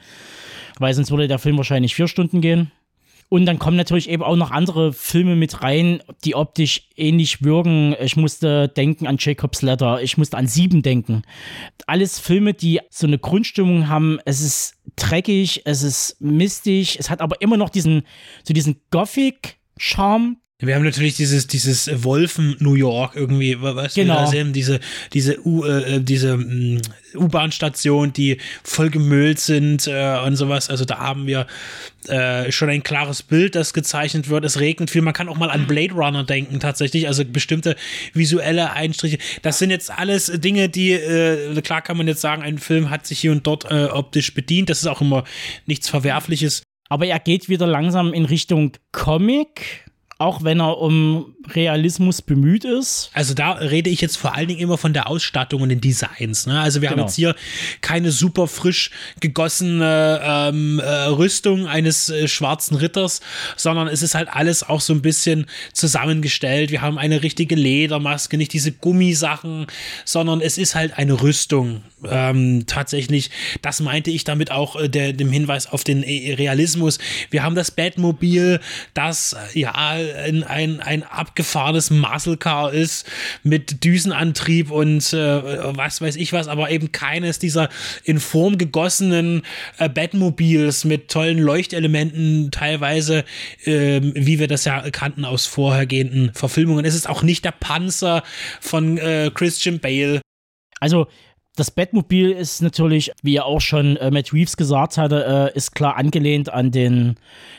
weil 0.77 0.93
sonst 0.93 1.09
würde 1.09 1.27
der 1.27 1.39
Film 1.39 1.57
wahrscheinlich 1.57 1.95
vier 1.95 2.07
Stunden 2.07 2.39
gehen. 2.39 2.71
Und 3.33 3.45
dann 3.45 3.59
kommen 3.59 3.77
natürlich 3.77 4.09
eben 4.09 4.23
auch 4.23 4.35
noch 4.35 4.51
andere 4.51 4.91
Filme 4.91 5.37
mit 5.37 5.63
rein, 5.63 6.03
die 6.25 6.35
optisch 6.35 6.89
ähnlich 6.97 7.41
wirken. 7.41 7.95
Ich 8.01 8.17
musste 8.17 8.67
denken 8.67 9.07
an 9.07 9.15
Jacob's 9.17 9.61
Letter, 9.61 10.01
ich 10.01 10.17
musste 10.17 10.35
an 10.35 10.47
Sieben 10.47 10.81
denken. 10.81 11.21
Alles 11.87 12.19
Filme, 12.19 12.53
die 12.53 12.81
so 12.89 13.07
eine 13.07 13.17
Grundstimmung 13.17 13.87
haben. 13.87 14.19
Es 14.25 14.41
ist 14.41 14.75
dreckig, 14.97 15.61
es 15.63 15.81
ist 15.81 16.19
mistig, 16.19 16.99
es 16.99 17.09
hat 17.09 17.21
aber 17.21 17.39
immer 17.41 17.55
noch 17.55 17.69
diesen, 17.69 18.03
so 18.43 18.53
diesen 18.53 18.81
Gothic-Charme, 18.91 20.35
Wir 20.61 20.75
haben 20.75 20.83
natürlich 20.83 21.15
dieses, 21.15 21.47
dieses 21.47 22.03
Wolfen 22.03 22.55
New 22.59 22.75
York 22.75 23.15
irgendwie, 23.15 23.57
was 23.59 23.95
Genau. 23.95 24.21
wir 24.21 24.27
sehen, 24.27 24.53
diese, 24.53 24.79
diese 25.11 25.45
U, 25.45 25.65
äh, 25.65 25.99
diese 26.01 26.37
mm, 26.37 26.81
U-Bahn-Station, 27.15 28.13
die 28.13 28.37
voll 28.63 28.89
gemüllt 28.89 29.39
sind 29.39 29.87
äh, 29.87 30.19
und 30.25 30.35
sowas. 30.35 30.69
Also 30.69 30.85
da 30.85 30.99
haben 30.99 31.25
wir 31.25 31.47
äh, 32.07 32.51
schon 32.51 32.69
ein 32.69 32.83
klares 32.83 33.23
Bild, 33.23 33.55
das 33.55 33.73
gezeichnet 33.73 34.29
wird. 34.29 34.45
Es 34.45 34.59
regnet 34.59 34.91
viel. 34.91 35.01
Man 35.01 35.13
kann 35.13 35.29
auch 35.29 35.37
mal 35.37 35.49
an 35.49 35.67
Blade 35.67 35.93
Runner 35.93 36.23
denken, 36.23 36.59
tatsächlich. 36.59 37.07
Also 37.07 37.25
bestimmte 37.25 37.75
visuelle 38.13 38.73
Einstriche. 38.73 39.17
Das 39.41 39.59
sind 39.59 39.71
jetzt 39.71 39.91
alles 39.91 40.27
Dinge, 40.27 40.69
die, 40.69 40.91
äh, 40.91 41.59
klar 41.61 41.81
kann 41.81 41.97
man 41.97 42.07
jetzt 42.07 42.21
sagen, 42.21 42.43
ein 42.43 42.57
Film 42.59 42.89
hat 42.89 43.05
sich 43.07 43.19
hier 43.19 43.31
und 43.31 43.45
dort 43.47 43.69
äh, 43.69 43.85
optisch 43.85 44.33
bedient. 44.33 44.69
Das 44.69 44.79
ist 44.79 44.87
auch 44.87 45.01
immer 45.01 45.23
nichts 45.65 45.89
Verwerfliches. 45.89 46.63
aber 46.89 47.05
er 47.07 47.19
geht 47.19 47.49
wieder 47.49 47.67
langsam 47.67 48.13
in 48.13 48.25
Richtung 48.25 48.73
Comic, 48.91 49.85
auch 50.21 50.43
wenn 50.43 50.59
er 50.59 50.77
um 50.77 51.33
Realismus 51.49 52.21
bemüht 52.21 52.65
ist. 52.65 53.09
Also 53.13 53.33
da 53.33 53.53
rede 53.53 53.89
ich 53.89 54.01
jetzt 54.01 54.17
vor 54.17 54.35
allen 54.35 54.47
Dingen 54.47 54.59
immer 54.59 54.77
von 54.77 54.93
der 54.93 55.07
Ausstattung 55.07 55.61
und 55.61 55.69
den 55.69 55.81
Designs. 55.81 56.45
Ne? 56.45 56.59
Also 56.59 56.81
wir 56.81 56.89
Genau. 56.89 57.01
haben 57.01 57.07
jetzt 57.07 57.15
hier 57.15 57.35
keine 57.81 58.11
super 58.11 58.47
frisch 58.47 58.91
gegossene 59.19 60.21
ähm, 60.23 60.79
äh, 60.79 60.85
Rüstung 60.85 61.67
eines 61.67 62.09
äh, 62.09 62.27
schwarzen 62.27 62.75
Ritters, 62.75 63.21
sondern 63.55 63.87
es 63.87 64.01
ist 64.01 64.15
halt 64.15 64.29
alles 64.31 64.63
auch 64.63 64.81
so 64.81 64.93
ein 64.93 65.01
bisschen 65.01 65.45
zusammengestellt. 65.73 66.71
Wir 66.71 66.81
haben 66.81 66.97
eine 66.97 67.23
richtige 67.23 67.55
Ledermaske, 67.55 68.37
nicht 68.37 68.53
diese 68.53 68.71
Gummisachen, 68.71 69.67
sondern 70.05 70.41
es 70.41 70.57
ist 70.57 70.75
halt 70.75 70.97
eine 70.97 71.21
Rüstung. 71.21 71.83
Ähm, 72.09 72.65
tatsächlich, 72.67 73.29
das 73.61 73.79
meinte 73.79 74.09
ich 74.11 74.23
damit 74.23 74.51
auch 74.51 74.75
äh, 74.75 74.89
der, 74.89 75.13
dem 75.13 75.31
Hinweis 75.31 75.67
auf 75.67 75.83
den 75.83 76.03
äh, 76.03 76.33
Realismus. 76.33 76.97
Wir 77.29 77.43
haben 77.43 77.55
das 77.55 77.71
Batmobil, 77.71 78.59
das 78.93 79.33
äh, 79.53 79.59
ja 79.59 79.71
ein, 79.73 80.43
ein, 80.43 80.79
ein 80.79 81.03
abgefahrenes 81.31 81.91
Muscle 81.91 82.35
Car 82.35 82.73
ist 82.73 83.09
mit 83.43 83.85
Düsenantrieb 83.85 84.69
und 84.69 85.13
äh, 85.13 85.77
was 85.77 86.01
weiß 86.01 86.17
ich 86.17 86.33
was, 86.33 86.49
aber 86.49 86.69
eben 86.71 86.91
keines 86.91 87.39
dieser 87.39 87.69
in 88.03 88.19
Form 88.19 88.57
gegossenen 88.57 89.43
äh, 89.77 89.87
Batmobils 89.87 90.83
mit 90.83 91.09
tollen 91.09 91.39
Leuchtelementen 91.39 92.51
teilweise, 92.51 93.23
ähm, 93.65 94.11
wie 94.13 94.39
wir 94.39 94.47
das 94.47 94.65
ja 94.65 94.89
kannten 94.91 95.23
aus 95.23 95.45
vorhergehenden 95.45 96.33
Verfilmungen. 96.33 96.83
Es 96.83 96.95
ist 96.95 97.07
auch 97.07 97.23
nicht 97.23 97.45
der 97.45 97.53
Panzer 97.53 98.23
von 98.59 98.97
äh, 98.97 99.31
Christian 99.33 99.79
Bale. 99.79 100.19
Also 100.81 101.07
das 101.55 101.71
Batmobil 101.71 102.31
ist 102.31 102.61
natürlich, 102.61 103.11
wie 103.23 103.33
ja 103.33 103.43
auch 103.43 103.61
schon 103.61 103.95
äh, 103.97 104.11
Matt 104.11 104.33
Reeves 104.33 104.57
gesagt 104.57 104.97
hatte, 104.97 105.51
äh, 105.53 105.57
ist 105.57 105.75
klar 105.75 105.95
angelehnt 105.95 106.49
an 106.49 106.71
den 106.71 107.15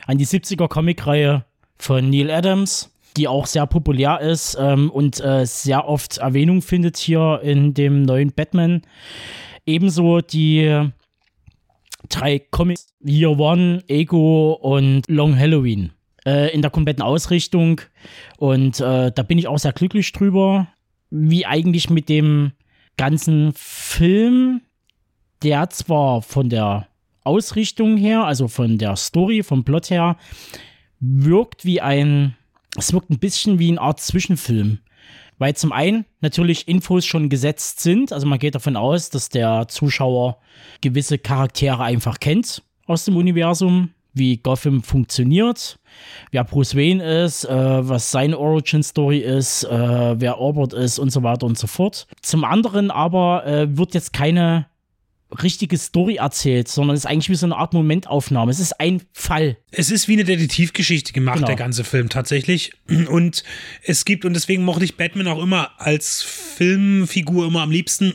an 0.07 0.19
die 0.19 0.27
70er 0.27 0.69
Comicreihe 0.69 1.47
von 1.79 2.11
Neil 2.11 2.31
Adams, 2.31 2.92
die 3.17 3.29
auch 3.29 3.47
sehr 3.47 3.67
populär 3.67 4.21
ist 4.21 4.57
ähm, 4.61 4.91
und 4.91 5.21
äh, 5.21 5.45
sehr 5.45 5.89
oft 5.89 6.19
Erwähnung 6.19 6.63
findet 6.63 6.97
hier 6.97 7.41
in 7.43 7.75
dem 7.75 8.03
neuen 8.03 8.33
Batman. 8.33 8.83
Ebenso 9.67 10.21
die 10.21 10.89
drei 12.09 12.39
Comics 12.39 12.89
Year 13.05 13.39
One, 13.39 13.83
Ego 13.89 14.53
und 14.55 15.03
Long 15.09 15.39
Halloween 15.39 15.93
äh, 16.25 16.53
in 16.53 16.63
der 16.63 16.71
kompletten 16.71 17.03
Ausrichtung 17.03 17.81
und 18.39 18.81
äh, 18.81 19.13
da 19.13 19.23
bin 19.23 19.39
ich 19.39 19.47
auch 19.47 19.59
sehr 19.59 19.73
glücklich 19.73 20.13
drüber, 20.13 20.69
wie 21.11 21.47
eigentlich 21.47 21.91
mit 21.91 22.09
dem 22.09 22.53
ganzen 22.97 23.53
Film, 23.55 24.63
der 25.43 25.71
zwar 25.71 26.23
von 26.23 26.49
der 26.49 26.89
Ausrichtung 27.25 27.97
her, 27.97 28.25
also 28.25 28.49
von 28.49 28.79
der 28.79 28.97
Story, 28.97 29.43
vom 29.43 29.65
Plot 29.65 29.91
her, 29.91 30.17
wirkt 31.01 31.65
wie 31.65 31.81
ein, 31.81 32.37
es 32.77 32.93
wirkt 32.93 33.11
ein 33.11 33.19
bisschen 33.19 33.59
wie 33.59 33.69
eine 33.69 33.81
Art 33.81 34.01
Zwischenfilm. 34.01 34.79
Weil 35.39 35.57
zum 35.57 35.73
einen 35.73 36.05
natürlich 36.21 36.69
Infos 36.69 37.05
schon 37.05 37.29
gesetzt 37.29 37.81
sind, 37.81 38.13
also 38.13 38.27
man 38.27 38.39
geht 38.39 38.55
davon 38.55 38.77
aus, 38.77 39.11
dass 39.11 39.29
der 39.29 39.67
Zuschauer 39.69 40.39
gewisse 40.81 41.19
Charaktere 41.19 41.83
einfach 41.83 42.21
kennt 42.21 42.63
aus 42.87 43.05
dem 43.07 43.17
Universum, 43.17 43.91
wie 44.15 44.37
Gotham 44.37 44.83
funktioniert, 44.83 45.79
wer 46.31 46.45
Bruce 46.45 46.77
Wayne 46.77 47.25
ist, 47.25 47.45
äh, 47.45 47.89
was 47.89 48.11
seine 48.11 48.39
Origin 48.39 48.83
Story 48.83 49.19
ist, 49.19 49.65
äh, 49.65 50.21
wer 50.21 50.39
Albert 50.39 50.75
ist 50.75 50.99
und 50.99 51.11
so 51.11 51.23
weiter 51.23 51.47
und 51.47 51.59
so 51.59 51.67
fort. 51.67 52.07
Zum 52.21 52.45
anderen 52.45 52.91
aber 52.91 53.47
äh, 53.47 53.77
wird 53.77 53.95
jetzt 53.95 54.13
keine 54.13 54.67
richtige 55.43 55.79
Story 55.79 56.17
erzählt, 56.17 56.69
sondern 56.69 56.95
es 56.97 57.05
ist 57.05 57.07
eigentlich 57.11 57.31
wie 57.31 57.35
so 57.35 57.47
eine 57.47 57.57
Art 57.57 57.73
Momentaufnahme. 57.73 58.51
Es 58.51 58.61
ist 58.61 58.79
ein 58.81 59.03
Fall. 59.13 59.57
Es 59.71 59.91
ist 59.91 60.09
wie 60.09 60.15
eine 60.15 60.25
Detektivgeschichte 60.25 61.13
gemacht, 61.13 61.37
Genau. 61.37 61.47
der 61.47 61.57
ganze 61.57 61.85
Film 61.85 62.09
tatsächlich. 62.09 62.73
Und 63.09 63.45
es 63.83 64.05
gibt, 64.05 64.25
und 64.25 64.35
deswegen 64.35 64.65
mochte 64.65 64.85
ich 64.85 64.97
Batman 64.97 65.29
auch 65.29 65.43
immer 65.43 65.71
als 65.79 66.23
Filmfigur 66.23 67.47
immer 67.47 67.63
am 67.63 67.71
liebsten, 67.71 68.15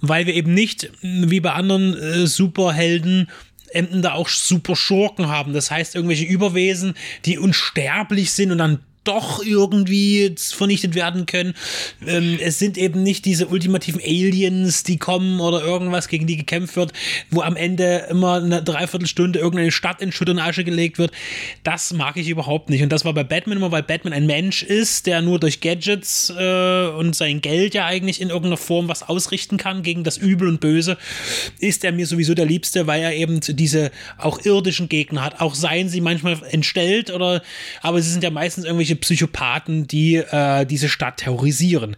weil 0.00 0.26
wir 0.26 0.34
eben 0.34 0.54
nicht 0.54 0.90
wie 1.02 1.40
bei 1.40 1.52
anderen 1.52 1.94
äh, 1.94 2.26
Superhelden 2.26 3.28
enden 3.70 4.00
da 4.00 4.12
auch 4.12 4.28
super 4.28 4.76
Schurken 4.76 5.28
haben. 5.28 5.52
Das 5.52 5.70
heißt, 5.70 5.94
irgendwelche 5.94 6.24
Überwesen, 6.24 6.94
die 7.26 7.38
unsterblich 7.38 8.32
sind 8.32 8.52
und 8.52 8.58
dann 8.58 8.80
doch 9.08 9.42
irgendwie 9.44 10.34
vernichtet 10.36 10.94
werden 10.94 11.26
können. 11.26 11.54
Ähm, 12.06 12.38
es 12.40 12.58
sind 12.58 12.76
eben 12.76 13.02
nicht 13.02 13.24
diese 13.24 13.46
ultimativen 13.46 14.00
Aliens, 14.00 14.82
die 14.82 14.98
kommen 14.98 15.40
oder 15.40 15.62
irgendwas, 15.62 16.08
gegen 16.08 16.26
die 16.26 16.36
gekämpft 16.36 16.76
wird, 16.76 16.92
wo 17.30 17.40
am 17.40 17.56
Ende 17.56 18.06
immer 18.10 18.34
eine 18.34 18.62
Dreiviertelstunde 18.62 19.38
irgendeine 19.38 19.72
Stadt 19.72 20.02
in 20.02 20.12
Schutt 20.12 20.28
und 20.28 20.38
Asche 20.38 20.64
gelegt 20.64 20.98
wird. 20.98 21.12
Das 21.64 21.92
mag 21.92 22.16
ich 22.16 22.28
überhaupt 22.28 22.68
nicht. 22.70 22.82
Und 22.82 22.90
das 22.90 23.04
war 23.04 23.14
bei 23.14 23.24
Batman 23.24 23.56
immer, 23.56 23.72
weil 23.72 23.82
Batman 23.82 24.12
ein 24.12 24.26
Mensch 24.26 24.62
ist, 24.62 25.06
der 25.06 25.22
nur 25.22 25.40
durch 25.40 25.60
Gadgets 25.60 26.30
äh, 26.36 26.88
und 26.88 27.16
sein 27.16 27.40
Geld 27.40 27.74
ja 27.74 27.86
eigentlich 27.86 28.20
in 28.20 28.28
irgendeiner 28.28 28.56
Form 28.58 28.88
was 28.88 29.08
ausrichten 29.08 29.56
kann 29.56 29.82
gegen 29.82 30.04
das 30.04 30.18
Übel 30.18 30.48
und 30.48 30.60
Böse, 30.60 30.98
ist 31.60 31.84
er 31.84 31.92
mir 31.92 32.06
sowieso 32.06 32.34
der 32.34 32.46
Liebste, 32.46 32.86
weil 32.86 33.02
er 33.02 33.14
eben 33.14 33.40
diese 33.40 33.90
auch 34.18 34.44
irdischen 34.44 34.88
Gegner 34.88 35.24
hat. 35.24 35.40
Auch 35.40 35.54
seien 35.54 35.88
sie 35.88 36.00
manchmal 36.00 36.38
entstellt 36.50 37.10
oder, 37.10 37.42
aber 37.80 38.02
sie 38.02 38.10
sind 38.10 38.22
ja 38.22 38.30
meistens 38.30 38.64
irgendwelche 38.64 38.96
Psychopathen, 39.00 39.86
die 39.86 40.16
äh, 40.16 40.64
diese 40.66 40.88
Stadt 40.88 41.18
terrorisieren. 41.18 41.96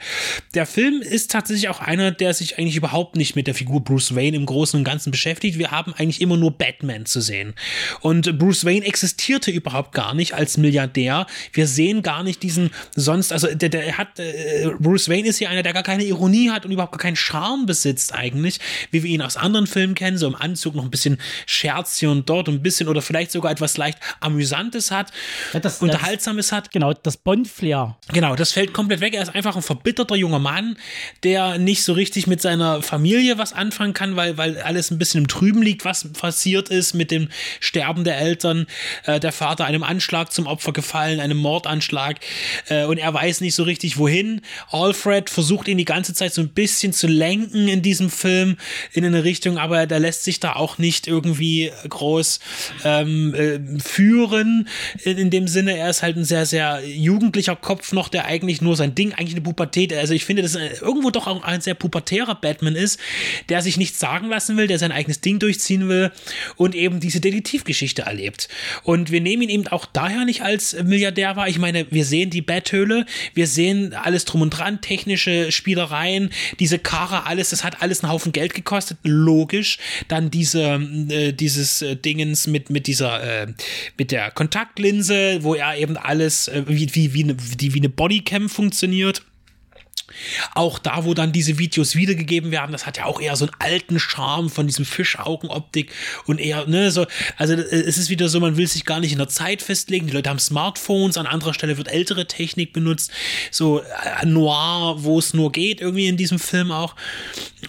Der 0.55 0.67
Film 0.67 1.01
ist 1.03 1.31
tatsächlich 1.31 1.69
auch 1.69 1.81
einer, 1.81 2.11
der 2.11 2.35
sich 2.35 2.59
eigentlich 2.59 2.77
überhaupt 2.77 3.17
nicht 3.17 3.37
mit 3.37 3.47
der 3.47 3.55
Figur 3.55 3.83
Bruce 3.83 4.15
Wayne 4.15 4.37
im 4.37 4.47
Großen 4.47 4.79
und 4.79 4.85
Ganzen 4.85 5.11
beschäftigt. 5.11 5.59
Wir 5.59 5.71
haben 5.71 5.93
eigentlich 5.95 6.21
immer 6.21 6.37
nur 6.37 6.53
Batman 6.53 7.07
zu 7.07 7.21
sehen. 7.21 7.55
Und 8.01 8.39
Bruce 8.39 8.65
Wayne 8.65 8.85
existierte 8.87 9.51
überhaupt 9.51 9.93
gar 9.93 10.15
nicht 10.15 10.35
als 10.35 10.57
Milliardär. 10.57 11.27
Wir 11.53 11.67
sehen 11.67 12.03
gar 12.03 12.23
nicht 12.23 12.43
diesen 12.43 12.71
sonst, 12.95 13.33
also 13.33 13.47
der, 13.55 13.69
der 13.69 13.99
hat, 13.99 14.19
äh, 14.19 14.71
Bruce 14.79 15.09
Wayne 15.09 15.29
ist 15.29 15.39
hier 15.39 15.51
einer, 15.51 15.63
der 15.63 15.73
gar 15.73 15.83
keine 15.83 16.05
Ironie 16.05 16.51
hat 16.51 16.65
und 16.65 16.73
überhaupt 16.73 16.93
gar 16.93 16.99
keinen 17.01 17.17
Charme 17.17 17.67
besitzt 17.67 18.15
eigentlich, 18.15 18.59
wie 18.91 19.03
wir 19.03 19.11
ihn 19.11 19.23
aus 19.23 19.37
anderen 19.37 19.67
Filmen 19.67 19.95
kennen, 19.95 20.19
so 20.19 20.27
im 20.27 20.35
Anzug 20.35 20.75
noch 20.75 20.85
ein 20.85 20.91
bisschen 20.91 21.19
Scherz 21.47 21.99
hier 21.99 22.11
und 22.11 22.29
dort, 22.29 22.49
ein 22.49 22.63
bisschen 22.63 22.89
oder 22.89 23.03
vielleicht 23.03 23.31
sogar 23.33 23.53
etwas 23.53 23.77
leicht 23.77 23.99
Amüsantes 24.21 24.91
hat, 24.91 25.11
das- 25.53 25.63
das- 25.63 25.83
Unterhaltsames 25.83 26.53
hat. 26.53 26.71
Genau, 26.81 26.95
das 26.95 27.19
Bond-Flair. 27.19 27.97
Genau, 28.13 28.35
das 28.37 28.53
fällt 28.53 28.73
komplett 28.73 29.01
weg. 29.01 29.15
Er 29.15 29.23
ist 29.23 29.35
einfach 29.35 29.55
ein 29.55 29.63
verbitterter 29.63 30.17
junger 30.17 30.39
Mann, 30.39 30.79
der 31.23 31.59
nicht 31.59 31.85
so 31.85 31.93
richtig 31.93 32.27
mit 32.27 32.41
seiner 32.41 32.83
Familie 32.83 33.37
was 33.37 33.53
anfangen 33.53 33.93
kann, 33.93 34.17
weil, 34.17 34.39
weil 34.39 34.59
alles 34.63 34.91
ein 34.91 34.99
bisschen 34.99 35.23
im 35.23 35.29
Trüben 35.29 35.63
liegt, 35.63 35.85
was 35.85 36.11
passiert 36.13 36.71
ist 36.71 36.95
mit 36.95 37.11
dem 37.11 37.29
Sterben 37.61 38.05
der 38.05 38.19
Eltern. 38.19 38.67
Äh, 39.05 39.21
der 39.21 39.33
Vater 39.33 39.67
einem 39.67 39.83
Anschlag 39.83 40.33
zum 40.33 40.47
Opfer 40.47 40.73
gefallen, 40.73 41.21
einem 41.21 41.37
Mordanschlag. 41.37 42.17
Äh, 42.69 42.85
und 42.85 42.97
er 42.97 43.13
weiß 43.13 43.43
nicht 43.43 43.55
so 43.55 43.65
richtig, 43.65 43.99
wohin. 43.99 44.41
Alfred 44.71 45.29
versucht 45.29 45.69
ihn 45.69 45.77
die 45.77 45.85
ganze 45.85 46.15
Zeit 46.15 46.33
so 46.33 46.41
ein 46.41 46.49
bisschen 46.49 46.95
zu 46.95 47.07
lenken 47.07 47.69
in 47.69 47.83
diesem 47.83 48.09
Film 48.09 48.57
in 48.93 49.05
eine 49.05 49.25
Richtung, 49.25 49.59
aber 49.59 49.87
der 49.87 50.01
lässt 50.01 50.25
sich 50.25 50.41
da 50.41 50.55
auch 50.55 50.79
nicht 50.79 51.07
irgendwie 51.07 51.71
groß 51.89 52.41
ähm, 52.85 53.35
äh, 53.35 53.81
führen. 53.81 54.67
In, 55.05 55.19
in 55.19 55.31
dem 55.31 55.47
Sinne, 55.47 55.77
er 55.77 55.91
ist 55.91 56.03
halt 56.03 56.17
ein 56.17 56.25
sehr, 56.25 56.47
sehr 56.47 56.70
jugendlicher 56.79 57.57
Kopf 57.57 57.93
noch, 57.93 58.09
der 58.09 58.27
eigentlich 58.27 58.63
nur 58.63 58.77
sein 58.77 58.95
Ding, 58.95 59.13
eigentlich 59.13 59.35
eine 59.35 59.41
Pubertät, 59.43 59.93
also 59.93 60.15
ich 60.15 60.25
finde, 60.25 60.43
dass 60.43 60.55
er 60.55 60.81
irgendwo 60.83 61.11
doch 61.11 61.27
auch 61.27 61.43
ein 61.43 61.61
sehr 61.61 61.75
pubertärer 61.75 62.35
Batman 62.35 62.77
ist, 62.77 63.01
der 63.49 63.63
sich 63.63 63.77
nichts 63.77 63.99
sagen 63.99 64.29
lassen 64.29 64.57
will, 64.57 64.67
der 64.67 64.79
sein 64.79 64.93
eigenes 64.93 65.21
Ding 65.21 65.39
durchziehen 65.39 65.89
will 65.89 66.11
und 66.57 66.75
eben 66.75 67.01
diese 67.01 67.21
Detektivgeschichte 67.21 68.03
erlebt. 68.03 68.49
Und 68.83 69.11
wir 69.11 69.21
nehmen 69.21 69.43
ihn 69.43 69.49
eben 69.51 69.69
auch 69.69 69.87
daher 69.87 70.25
nicht 70.25 70.43
als 70.43 70.77
Milliardär 70.83 71.37
wahr. 71.37 71.49
Ich 71.49 71.59
meine, 71.59 71.91
wir 71.91 72.05
sehen 72.05 72.31
die 72.31 72.43
Betthöhle, 72.43 73.07
wir 73.35 73.47
sehen 73.47 73.95
alles 73.95 74.25
drum 74.25 74.43
und 74.43 74.51
dran, 74.51 74.81
technische 74.81 75.53
Spielereien, 75.53 76.31
diese 76.59 76.79
Karre, 76.79 77.27
alles, 77.27 77.51
das 77.51 77.65
hat 77.65 77.83
alles 77.83 78.03
einen 78.03 78.13
Haufen 78.13 78.33
Geld 78.33 78.55
gekostet, 78.55 78.99
logisch. 79.03 79.79
Dann 80.09 80.31
diese, 80.31 80.81
äh, 81.09 81.33
dieses 81.33 81.83
äh, 81.83 81.97
Dingens 81.97 82.47
mit, 82.47 82.71
mit 82.71 82.87
dieser, 82.87 83.43
äh, 83.43 83.47
mit 83.97 84.11
der 84.11 84.31
Kontaktlinse, 84.31 85.43
wo 85.43 85.55
er 85.55 85.77
eben 85.77 85.97
alles, 85.97 86.49
äh, 86.49 86.60
wie, 86.69 86.95
wie, 86.95 87.15
wie, 87.15 87.25
eine, 87.25 87.37
wie 87.39 87.79
eine 87.79 87.89
Bodycam 87.89 88.49
funktioniert. 88.49 89.23
Auch 90.55 90.79
da, 90.79 91.05
wo 91.05 91.15
dann 91.15 91.33
diese 91.33 91.59
Videos 91.59 91.95
wiedergegeben 91.95 92.51
werden, 92.51 92.73
das 92.73 92.87
hat 92.87 92.97
ja 92.97 93.05
auch 93.05 93.21
eher 93.21 93.37
so 93.37 93.47
einen 93.47 93.55
alten 93.59 94.01
Charme 94.01 94.51
von 94.51 94.67
diesem 94.67 94.85
Fischaugenoptik 94.85 95.93
und 96.27 96.41
eher, 96.41 96.67
ne, 96.67 96.91
so, 96.91 97.07
also 97.37 97.55
äh, 97.55 97.59
es 97.59 97.97
ist 97.97 98.11
wieder 98.11 98.29
so, 98.29 98.41
man 98.41 98.57
will 98.57 98.67
sich 98.67 98.85
gar 98.85 99.01
nicht 99.01 99.13
in 99.13 99.19
der 99.19 99.29
Zeit 99.29 99.63
festlegen. 99.63 100.07
Die 100.07 100.13
Leute 100.13 100.31
haben 100.31 100.39
Smartphones, 100.39 101.17
an 101.17 101.27
anderer 101.27 101.55
Stelle 101.55 101.77
wird 101.77 101.89
ältere 101.89 102.27
Technik 102.27 102.73
benutzt, 102.73 103.13
so 103.51 103.81
äh, 103.81 104.27
noir, 104.27 104.97
wo 104.99 105.19
es 105.19 105.33
nur 105.33 105.53
geht, 105.53 105.81
irgendwie 105.81 106.09
in 106.09 106.17
diesem 106.17 106.39
Film 106.39 106.73
auch. 106.73 106.97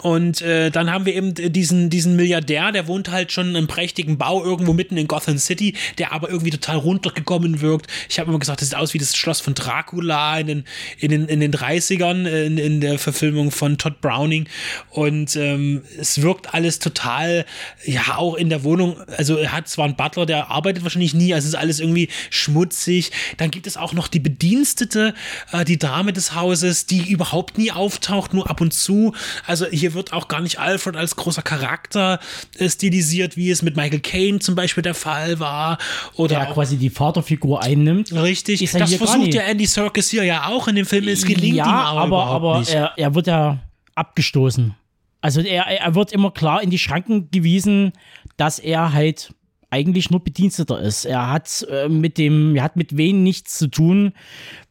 Und 0.01 0.41
äh, 0.41 0.71
dann 0.71 0.91
haben 0.91 1.05
wir 1.05 1.15
eben 1.15 1.33
diesen, 1.35 1.89
diesen 1.89 2.15
Milliardär, 2.15 2.71
der 2.71 2.87
wohnt 2.87 3.11
halt 3.11 3.31
schon 3.31 3.49
in 3.49 3.55
einem 3.55 3.67
prächtigen 3.67 4.17
Bau 4.17 4.43
irgendwo 4.43 4.73
mitten 4.73 4.97
in 4.97 5.07
Gotham 5.07 5.37
City, 5.37 5.75
der 5.97 6.11
aber 6.11 6.29
irgendwie 6.29 6.49
total 6.49 6.77
runtergekommen 6.77 7.61
wirkt. 7.61 7.87
Ich 8.09 8.19
habe 8.19 8.29
immer 8.29 8.39
gesagt, 8.39 8.61
das 8.61 8.69
sieht 8.69 8.77
aus 8.77 8.93
wie 8.93 8.97
das 8.97 9.15
Schloss 9.15 9.39
von 9.39 9.53
Dracula 9.53 10.39
in 10.39 10.47
den, 10.47 10.63
in 10.99 11.11
den, 11.11 11.25
in 11.27 11.39
den 11.39 11.53
30ern 11.53 12.27
in, 12.27 12.57
in 12.57 12.81
der 12.81 12.97
Verfilmung 12.97 13.51
von 13.51 13.77
Todd 13.77 14.01
Browning. 14.01 14.47
Und 14.89 15.35
ähm, 15.35 15.83
es 15.99 16.21
wirkt 16.21 16.53
alles 16.53 16.79
total, 16.79 17.45
ja, 17.85 18.17
auch 18.17 18.35
in 18.35 18.49
der 18.49 18.63
Wohnung. 18.63 18.97
Also 19.17 19.37
er 19.37 19.51
hat 19.51 19.67
zwar 19.67 19.85
einen 19.85 19.95
Butler, 19.95 20.25
der 20.25 20.49
arbeitet 20.49 20.83
wahrscheinlich 20.83 21.13
nie, 21.13 21.33
also 21.33 21.45
es 21.45 21.53
ist 21.53 21.59
alles 21.59 21.79
irgendwie 21.79 22.09
schmutzig. 22.29 23.11
Dann 23.37 23.51
gibt 23.51 23.67
es 23.67 23.77
auch 23.77 23.93
noch 23.93 24.07
die 24.07 24.19
Bedienstete, 24.19 25.13
äh, 25.51 25.63
die 25.63 25.77
Dame 25.77 26.11
des 26.11 26.33
Hauses, 26.33 26.87
die 26.87 27.11
überhaupt 27.11 27.57
nie 27.57 27.71
auftaucht, 27.71 28.33
nur 28.33 28.49
ab 28.49 28.61
und 28.61 28.73
zu. 28.73 29.13
Also 29.45 29.67
hier 29.67 29.90
wird 29.93 30.13
auch 30.13 30.27
gar 30.27 30.41
nicht 30.41 30.60
Alfred 30.60 30.95
als 30.95 31.15
großer 31.15 31.41
Charakter 31.41 32.19
stilisiert, 32.60 33.38
wie 33.38 33.49
es 33.49 33.62
mit 33.62 33.75
Michael 33.75 33.99
Caine 33.99 34.39
zum 34.39 34.56
Beispiel 34.56 34.84
der 34.84 34.93
Fall 34.93 35.39
war. 35.39 35.77
Oder 36.15 36.39
der 36.39 36.45
quasi 36.47 36.77
die 36.77 36.89
Vaterfigur 36.89 37.62
einnimmt. 37.62 38.12
Richtig, 38.12 38.60
das 38.71 38.93
versucht 38.95 39.34
ja 39.34 39.43
Andy 39.43 39.65
Serkis 39.65 40.10
hier 40.10 40.23
ja 40.23 40.47
auch 40.47 40.67
in 40.67 40.75
dem 40.75 40.86
Film. 40.86 41.08
Es 41.08 41.25
gelingt 41.25 41.58
ja, 41.58 41.65
ihm 41.65 41.97
aber, 41.97 42.25
aber, 42.25 42.58
aber 42.58 42.69
er, 42.69 42.93
er 42.97 43.15
wird 43.15 43.27
ja 43.27 43.60
abgestoßen. 43.95 44.75
Also 45.21 45.41
er, 45.41 45.67
er 45.67 45.95
wird 45.95 46.12
immer 46.12 46.32
klar 46.32 46.63
in 46.63 46.71
die 46.71 46.80
Schranken 46.80 47.30
gewiesen, 47.30 47.93
dass 48.38 48.58
er 48.58 48.93
halt 48.93 49.34
eigentlich 49.69 50.10
nur 50.10 50.23
Bediensteter 50.23 50.80
ist. 50.82 51.06
Er 51.06 51.30
hat 51.30 51.65
äh, 51.69 51.88
mit 51.88 52.17
dem, 52.17 52.56
er 52.56 52.63
hat 52.63 52.75
mit 52.75 52.97
wen 52.97 53.23
nichts 53.23 53.58
zu 53.58 53.67
tun. 53.67 54.13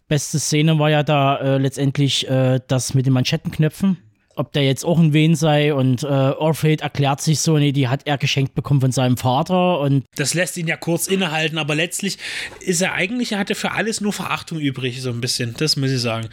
Beste 0.09 0.39
Szene 0.39 0.79
war 0.79 0.91
ja 0.91 1.03
da 1.03 1.37
äh, 1.37 1.59
letztendlich 1.59 2.29
äh, 2.29 2.61
das 2.67 2.95
mit 2.95 3.07
den 3.07 3.13
Manschettenknöpfen 3.13 3.97
ob 4.41 4.53
der 4.53 4.65
jetzt 4.65 4.85
auch 4.85 4.99
ein 4.99 5.13
Wen 5.13 5.37
sei 5.37 5.73
und 5.73 6.03
äh, 6.03 6.07
Orpheus 6.07 6.81
erklärt 6.81 7.21
sich 7.21 7.41
so, 7.41 7.59
nee, 7.59 7.73
die 7.73 7.89
hat 7.89 8.07
er 8.07 8.19
geschenkt 8.19 8.55
bekommen 8.55 8.81
von 8.81 8.93
seinem 8.93 9.17
Vater 9.17 9.81
und 9.81 10.05
das 10.17 10.35
lässt 10.35 10.57
ihn 10.57 10.67
ja 10.67 10.77
kurz 10.77 11.07
innehalten, 11.07 11.59
aber 11.59 11.75
letztlich 11.75 12.19
ist 12.61 12.81
er 12.81 12.95
eigentlich, 12.95 13.33
er 13.33 13.39
hatte 13.39 13.55
für 13.55 13.73
alles 13.73 14.01
nur 14.01 14.13
Verachtung 14.13 14.59
übrig, 14.59 15.01
so 15.01 15.11
ein 15.11 15.21
bisschen, 15.21 15.55
das 15.57 15.77
muss 15.77 15.91
ich 15.91 16.01
sagen. 16.01 16.29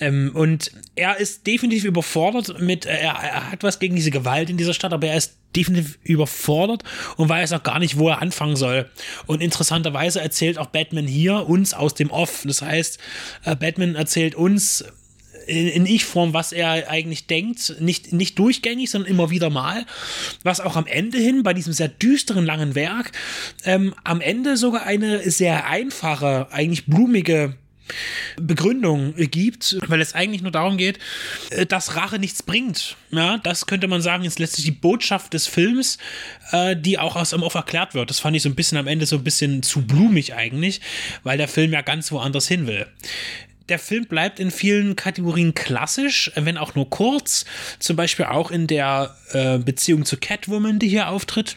Ähm, 0.00 0.30
und 0.34 0.72
er 0.94 1.18
ist 1.18 1.46
definitiv 1.46 1.84
überfordert 1.84 2.60
mit, 2.60 2.86
er, 2.86 2.98
er 2.98 3.50
hat 3.50 3.62
was 3.62 3.78
gegen 3.78 3.96
diese 3.96 4.10
Gewalt 4.10 4.48
in 4.48 4.56
dieser 4.56 4.74
Stadt, 4.74 4.92
aber 4.92 5.08
er 5.08 5.16
ist 5.16 5.36
definitiv 5.56 5.98
überfordert 6.04 6.84
und 7.16 7.28
weiß 7.28 7.52
auch 7.52 7.62
gar 7.62 7.78
nicht, 7.78 7.98
wo 7.98 8.08
er 8.08 8.22
anfangen 8.22 8.56
soll. 8.56 8.88
Und 9.26 9.42
interessanterweise 9.42 10.20
erzählt 10.20 10.58
auch 10.58 10.66
Batman 10.66 11.06
hier 11.06 11.48
uns 11.48 11.74
aus 11.74 11.94
dem 11.94 12.10
Off. 12.10 12.42
Das 12.44 12.62
heißt, 12.62 12.98
äh, 13.44 13.56
Batman 13.56 13.96
erzählt 13.96 14.34
uns, 14.34 14.84
in, 15.50 15.68
in 15.68 15.86
Ich-Form, 15.86 16.32
was 16.32 16.52
er 16.52 16.88
eigentlich 16.88 17.26
denkt. 17.26 17.76
Nicht, 17.80 18.12
nicht 18.12 18.38
durchgängig, 18.38 18.90
sondern 18.90 19.10
immer 19.10 19.30
wieder 19.30 19.50
mal. 19.50 19.84
Was 20.42 20.60
auch 20.60 20.76
am 20.76 20.86
Ende 20.86 21.18
hin, 21.18 21.42
bei 21.42 21.52
diesem 21.52 21.72
sehr 21.72 21.88
düsteren, 21.88 22.44
langen 22.44 22.74
Werk, 22.74 23.12
ähm, 23.64 23.94
am 24.04 24.20
Ende 24.20 24.56
sogar 24.56 24.84
eine 24.84 25.28
sehr 25.30 25.66
einfache, 25.66 26.48
eigentlich 26.52 26.86
blumige 26.86 27.54
Begründung 28.36 29.14
gibt, 29.16 29.78
weil 29.88 30.00
es 30.00 30.14
eigentlich 30.14 30.42
nur 30.42 30.52
darum 30.52 30.76
geht, 30.76 31.00
äh, 31.50 31.66
dass 31.66 31.96
Rache 31.96 32.20
nichts 32.20 32.44
bringt. 32.44 32.96
Ja, 33.10 33.38
das 33.38 33.66
könnte 33.66 33.88
man 33.88 34.00
sagen, 34.00 34.24
ist 34.24 34.38
letztlich 34.38 34.66
die 34.66 34.70
Botschaft 34.70 35.34
des 35.34 35.48
Films, 35.48 35.98
äh, 36.52 36.76
die 36.76 36.98
auch 36.98 37.16
aus 37.16 37.30
dem 37.30 37.42
Off 37.42 37.54
erklärt 37.54 37.94
wird. 37.94 38.08
Das 38.08 38.20
fand 38.20 38.36
ich 38.36 38.42
so 38.44 38.48
ein 38.48 38.54
bisschen 38.54 38.78
am 38.78 38.86
Ende 38.86 39.06
so 39.06 39.16
ein 39.16 39.24
bisschen 39.24 39.64
zu 39.64 39.82
blumig 39.82 40.34
eigentlich, 40.34 40.80
weil 41.24 41.38
der 41.38 41.48
Film 41.48 41.72
ja 41.72 41.82
ganz 41.82 42.12
woanders 42.12 42.46
hin 42.46 42.68
will 42.68 42.86
der 43.70 43.78
Film 43.78 44.06
bleibt 44.06 44.40
in 44.40 44.50
vielen 44.50 44.96
Kategorien 44.96 45.54
klassisch, 45.54 46.30
wenn 46.34 46.58
auch 46.58 46.74
nur 46.74 46.90
kurz. 46.90 47.44
Zum 47.78 47.96
Beispiel 47.96 48.26
auch 48.26 48.50
in 48.50 48.66
der 48.66 49.16
äh, 49.32 49.58
Beziehung 49.58 50.04
zu 50.04 50.16
Catwoman, 50.16 50.78
die 50.78 50.88
hier 50.88 51.08
auftritt 51.08 51.56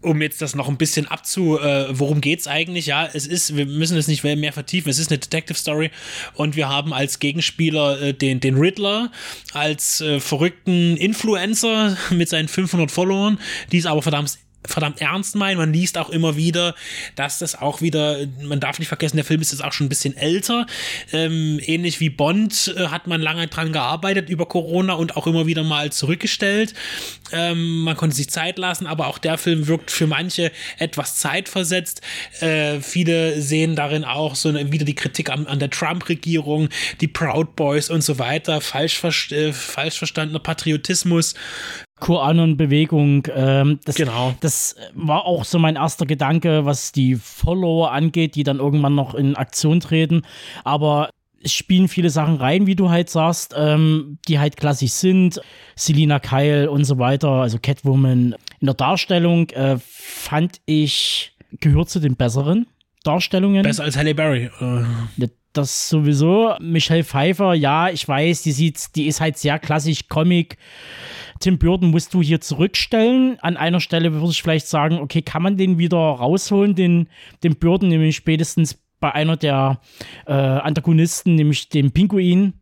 um 0.00 0.22
jetzt 0.22 0.40
das 0.40 0.54
noch 0.54 0.68
ein 0.68 0.76
bisschen 0.76 1.08
abzu, 1.08 1.58
äh, 1.58 1.86
worum 1.90 2.20
geht's 2.20 2.46
eigentlich? 2.46 2.86
Ja, 2.86 3.08
es 3.12 3.26
ist, 3.26 3.56
wir 3.56 3.66
müssen 3.66 3.96
es 3.96 4.06
nicht 4.06 4.22
mehr 4.22 4.52
vertiefen. 4.52 4.90
Es 4.90 4.98
ist 4.98 5.10
eine 5.10 5.18
Detective 5.18 5.58
Story 5.58 5.90
und 6.34 6.54
wir 6.54 6.68
haben 6.68 6.92
als 6.92 7.18
Gegenspieler 7.18 8.00
äh, 8.00 8.14
den, 8.14 8.38
den 8.38 8.56
Riddler 8.56 9.10
als 9.52 10.00
äh, 10.00 10.20
verrückten 10.20 10.96
Influencer 10.96 11.96
mit 12.10 12.28
seinen 12.28 12.48
500 12.48 12.90
Followern, 12.90 13.40
die 13.72 13.78
es 13.78 13.86
aber 13.86 14.02
verdammt 14.02 14.38
verdammt 14.66 15.00
ernst 15.00 15.34
meinen. 15.36 15.58
Man 15.58 15.72
liest 15.72 15.98
auch 15.98 16.10
immer 16.10 16.36
wieder, 16.36 16.74
dass 17.14 17.38
das 17.38 17.54
auch 17.54 17.80
wieder, 17.80 18.26
man 18.42 18.60
darf 18.60 18.78
nicht 18.78 18.88
vergessen, 18.88 19.16
der 19.16 19.24
Film 19.24 19.40
ist 19.40 19.52
jetzt 19.52 19.62
auch 19.62 19.72
schon 19.72 19.86
ein 19.86 19.88
bisschen 19.88 20.16
älter. 20.16 20.66
Ähm, 21.12 21.60
ähnlich 21.64 22.00
wie 22.00 22.10
Bond 22.10 22.74
äh, 22.76 22.88
hat 22.88 23.06
man 23.06 23.20
lange 23.20 23.46
dran 23.46 23.72
gearbeitet 23.72 24.28
über 24.28 24.46
Corona 24.46 24.94
und 24.94 25.16
auch 25.16 25.26
immer 25.26 25.46
wieder 25.46 25.62
mal 25.62 25.92
zurückgestellt. 25.92 26.74
Ähm, 27.32 27.82
man 27.82 27.96
konnte 27.96 28.16
sich 28.16 28.30
Zeit 28.30 28.58
lassen, 28.58 28.86
aber 28.86 29.06
auch 29.06 29.18
der 29.18 29.38
Film 29.38 29.66
wirkt 29.66 29.90
für 29.90 30.06
manche 30.06 30.50
etwas 30.78 31.16
zeitversetzt. 31.16 32.00
Äh, 32.40 32.80
viele 32.80 33.40
sehen 33.40 33.76
darin 33.76 34.04
auch 34.04 34.34
so 34.34 34.48
eine, 34.48 34.72
wieder 34.72 34.84
die 34.84 34.94
Kritik 34.94 35.30
an, 35.30 35.46
an 35.46 35.58
der 35.58 35.70
Trump-Regierung, 35.70 36.68
die 37.00 37.08
Proud 37.08 37.56
Boys 37.56 37.90
und 37.90 38.02
so 38.02 38.18
weiter, 38.18 38.60
falsch, 38.60 39.02
äh, 39.32 39.52
falsch 39.52 39.98
verstandener 39.98 40.40
Patriotismus. 40.40 41.34
QAnon-Bewegung. 42.00 43.28
Ähm, 43.34 43.80
das, 43.84 43.96
genau. 43.96 44.34
Das 44.40 44.76
war 44.94 45.24
auch 45.24 45.44
so 45.44 45.58
mein 45.58 45.76
erster 45.76 46.06
Gedanke, 46.06 46.64
was 46.64 46.92
die 46.92 47.16
Follower 47.16 47.92
angeht, 47.92 48.34
die 48.34 48.42
dann 48.42 48.58
irgendwann 48.58 48.94
noch 48.94 49.14
in 49.14 49.36
Aktion 49.36 49.80
treten. 49.80 50.22
Aber 50.64 51.10
es 51.42 51.52
spielen 51.52 51.88
viele 51.88 52.10
Sachen 52.10 52.36
rein, 52.36 52.66
wie 52.66 52.74
du 52.74 52.90
halt 52.90 53.10
sagst, 53.10 53.54
ähm, 53.56 54.18
die 54.28 54.38
halt 54.38 54.56
klassisch 54.56 54.92
sind. 54.92 55.40
Selina 55.76 56.18
Kyle 56.18 56.70
und 56.70 56.84
so 56.84 56.98
weiter, 56.98 57.30
also 57.30 57.58
Catwoman. 57.60 58.34
In 58.60 58.66
der 58.66 58.74
Darstellung 58.74 59.48
äh, 59.50 59.76
fand 59.78 60.60
ich, 60.66 61.32
gehört 61.60 61.90
zu 61.90 62.00
den 62.00 62.16
besseren 62.16 62.66
Darstellungen. 63.04 63.62
Besser 63.62 63.84
als 63.84 63.96
Halle 63.96 64.14
Berry. 64.14 64.50
Äh. 64.60 65.28
Das 65.52 65.88
sowieso. 65.88 66.54
Michelle 66.60 67.04
Pfeiffer, 67.04 67.54
ja, 67.54 67.88
ich 67.88 68.06
weiß, 68.06 68.42
die 68.42 68.52
sieht, 68.52 68.94
die 68.94 69.06
ist 69.06 69.20
halt 69.20 69.38
sehr 69.38 69.58
klassisch 69.58 70.08
Comic 70.08 70.56
Tim 71.40 71.58
Burton 71.58 71.90
musst 71.90 72.14
du 72.14 72.22
hier 72.22 72.40
zurückstellen. 72.40 73.38
An 73.40 73.56
einer 73.56 73.80
Stelle 73.80 74.12
würde 74.12 74.30
ich 74.30 74.42
vielleicht 74.42 74.66
sagen, 74.66 74.98
okay, 74.98 75.22
kann 75.22 75.42
man 75.42 75.56
den 75.56 75.78
wieder 75.78 75.96
rausholen, 75.96 76.74
den, 76.74 77.08
den 77.42 77.56
Burton, 77.56 77.88
nämlich 77.88 78.16
spätestens 78.16 78.78
bei 79.00 79.12
einer 79.12 79.36
der 79.36 79.80
äh, 80.26 80.32
Antagonisten, 80.32 81.34
nämlich 81.34 81.68
dem 81.68 81.92
Pinguin, 81.92 82.54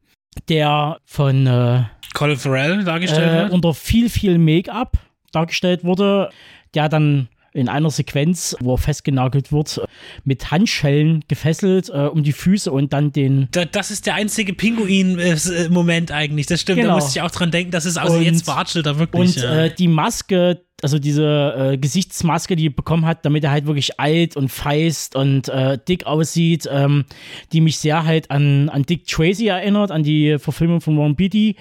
der 0.48 0.98
von 1.04 1.46
äh, 1.46 1.84
Colin 2.14 2.36
Farrell 2.36 2.84
dargestellt 2.84 3.30
äh, 3.30 3.42
wird. 3.42 3.52
Unter 3.52 3.74
viel, 3.74 4.10
viel 4.10 4.38
Make-up 4.38 4.98
dargestellt 5.32 5.84
wurde, 5.84 6.30
der 6.74 6.88
dann 6.88 7.28
in 7.56 7.68
einer 7.68 7.90
Sequenz, 7.90 8.56
wo 8.60 8.74
er 8.74 8.78
festgenagelt 8.78 9.50
wird, 9.50 9.80
mit 10.24 10.50
Handschellen 10.50 11.24
gefesselt 11.28 11.88
äh, 11.88 12.06
um 12.06 12.22
die 12.22 12.32
Füße 12.32 12.70
und 12.70 12.92
dann 12.92 13.12
den. 13.12 13.48
Da, 13.50 13.64
das 13.64 13.90
ist 13.90 14.06
der 14.06 14.14
einzige 14.14 14.52
Pinguin-Moment 14.52 16.12
eigentlich. 16.12 16.46
Das 16.46 16.60
stimmt. 16.60 16.80
Genau. 16.80 16.90
Da 16.90 16.94
musste 16.96 17.18
ich 17.18 17.22
auch 17.22 17.30
dran 17.30 17.50
denken, 17.50 17.70
das 17.70 17.86
ist 17.86 17.96
also 17.96 18.16
Und- 18.18 18.22
jetzt 18.24 18.46
watschelt 18.46 18.86
er 18.86 18.98
wirklich. 18.98 19.36
Und 19.36 19.42
ja. 19.42 19.64
äh, 19.64 19.74
die 19.74 19.88
Maske, 19.88 20.62
also 20.82 20.98
diese 20.98 21.72
äh, 21.72 21.78
Gesichtsmaske, 21.78 22.56
die 22.56 22.66
er 22.66 22.72
bekommen 22.72 23.06
hat, 23.06 23.24
damit 23.24 23.42
er 23.44 23.50
halt 23.50 23.66
wirklich 23.66 23.98
alt 23.98 24.36
und 24.36 24.50
feist 24.50 25.16
und 25.16 25.48
äh, 25.48 25.78
dick 25.88 26.06
aussieht, 26.06 26.68
ähm, 26.70 27.04
die 27.52 27.60
mich 27.62 27.78
sehr 27.78 28.04
halt 28.04 28.30
an, 28.30 28.68
an 28.68 28.82
Dick 28.82 29.06
Tracy 29.06 29.48
erinnert, 29.48 29.90
an 29.90 30.02
die 30.02 30.38
Verfilmung 30.38 30.80
von 30.80 30.98
Warren 30.98 31.16
Beatty. 31.16 31.56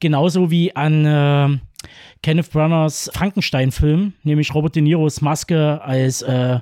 Genauso 0.00 0.50
wie 0.50 0.74
an 0.76 1.04
äh, 1.04 1.58
Kenneth 2.22 2.50
Branaghs 2.50 3.10
Frankenstein-Film, 3.14 4.14
nämlich 4.22 4.54
Robert 4.54 4.74
De 4.74 4.82
Niros 4.82 5.20
Maske 5.20 5.80
als, 5.82 6.22
äh, 6.22 6.60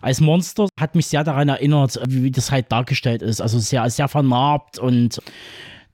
als 0.00 0.20
Monster, 0.20 0.68
hat 0.78 0.94
mich 0.94 1.06
sehr 1.06 1.24
daran 1.24 1.48
erinnert, 1.48 1.98
wie, 2.06 2.22
wie 2.24 2.30
das 2.30 2.50
halt 2.50 2.70
dargestellt 2.70 3.22
ist. 3.22 3.40
Also 3.40 3.58
sehr, 3.58 3.88
sehr 3.90 4.08
vernarbt 4.08 4.78
und 4.78 5.20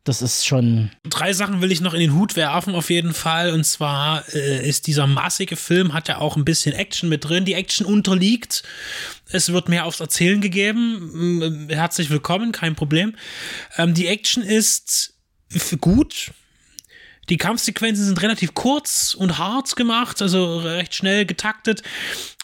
das 0.08 0.22
ist 0.22 0.46
schon 0.46 0.90
Drei 1.04 1.34
Sachen 1.34 1.60
will 1.60 1.70
ich 1.70 1.82
noch 1.82 1.92
in 1.92 2.00
den 2.00 2.14
Hut 2.14 2.34
werfen, 2.34 2.74
auf 2.74 2.88
jeden 2.88 3.12
Fall. 3.12 3.52
Und 3.52 3.64
zwar 3.64 4.24
äh, 4.34 4.66
ist 4.66 4.86
dieser 4.86 5.06
massige 5.06 5.54
Film, 5.56 5.92
hat 5.92 6.08
ja 6.08 6.18
auch 6.18 6.36
ein 6.36 6.46
bisschen 6.46 6.74
Action 6.74 7.10
mit 7.10 7.28
drin. 7.28 7.44
Die 7.44 7.52
Action 7.52 7.84
unterliegt. 7.86 8.62
Es 9.30 9.52
wird 9.52 9.68
mehr 9.68 9.84
aufs 9.84 10.00
Erzählen 10.00 10.40
gegeben. 10.40 11.40
Mm, 11.40 11.68
Herzlich 11.68 12.08
willkommen, 12.08 12.52
kein 12.52 12.74
Problem. 12.74 13.16
Ähm, 13.76 13.92
die 13.92 14.06
Action 14.06 14.42
ist 14.42 15.14
gut. 15.80 16.32
Die 17.28 17.36
Kampfsequenzen 17.36 18.04
sind 18.04 18.22
relativ 18.22 18.54
kurz 18.54 19.14
und 19.14 19.38
hart 19.38 19.76
gemacht, 19.76 20.22
also 20.22 20.58
recht 20.58 20.94
schnell 20.94 21.26
getaktet. 21.26 21.82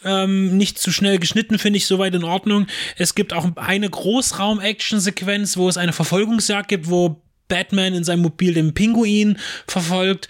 Ähm, 0.04 0.56
nicht 0.56 0.78
zu 0.78 0.92
schnell 0.92 1.18
geschnitten, 1.18 1.58
finde 1.58 1.78
ich 1.78 1.86
soweit 1.86 2.14
in 2.14 2.24
Ordnung. 2.24 2.66
Es 2.96 3.14
gibt 3.14 3.32
auch 3.32 3.56
eine 3.56 3.88
Großraum-Action-Sequenz, 3.88 5.56
wo 5.56 5.68
es 5.68 5.76
eine 5.76 5.92
Verfolgungsjagd 5.92 6.68
gibt, 6.68 6.90
wo 6.90 7.22
Batman 7.48 7.94
in 7.94 8.04
seinem 8.04 8.22
Mobil 8.22 8.54
den 8.54 8.74
Pinguin 8.74 9.38
verfolgt. 9.66 10.28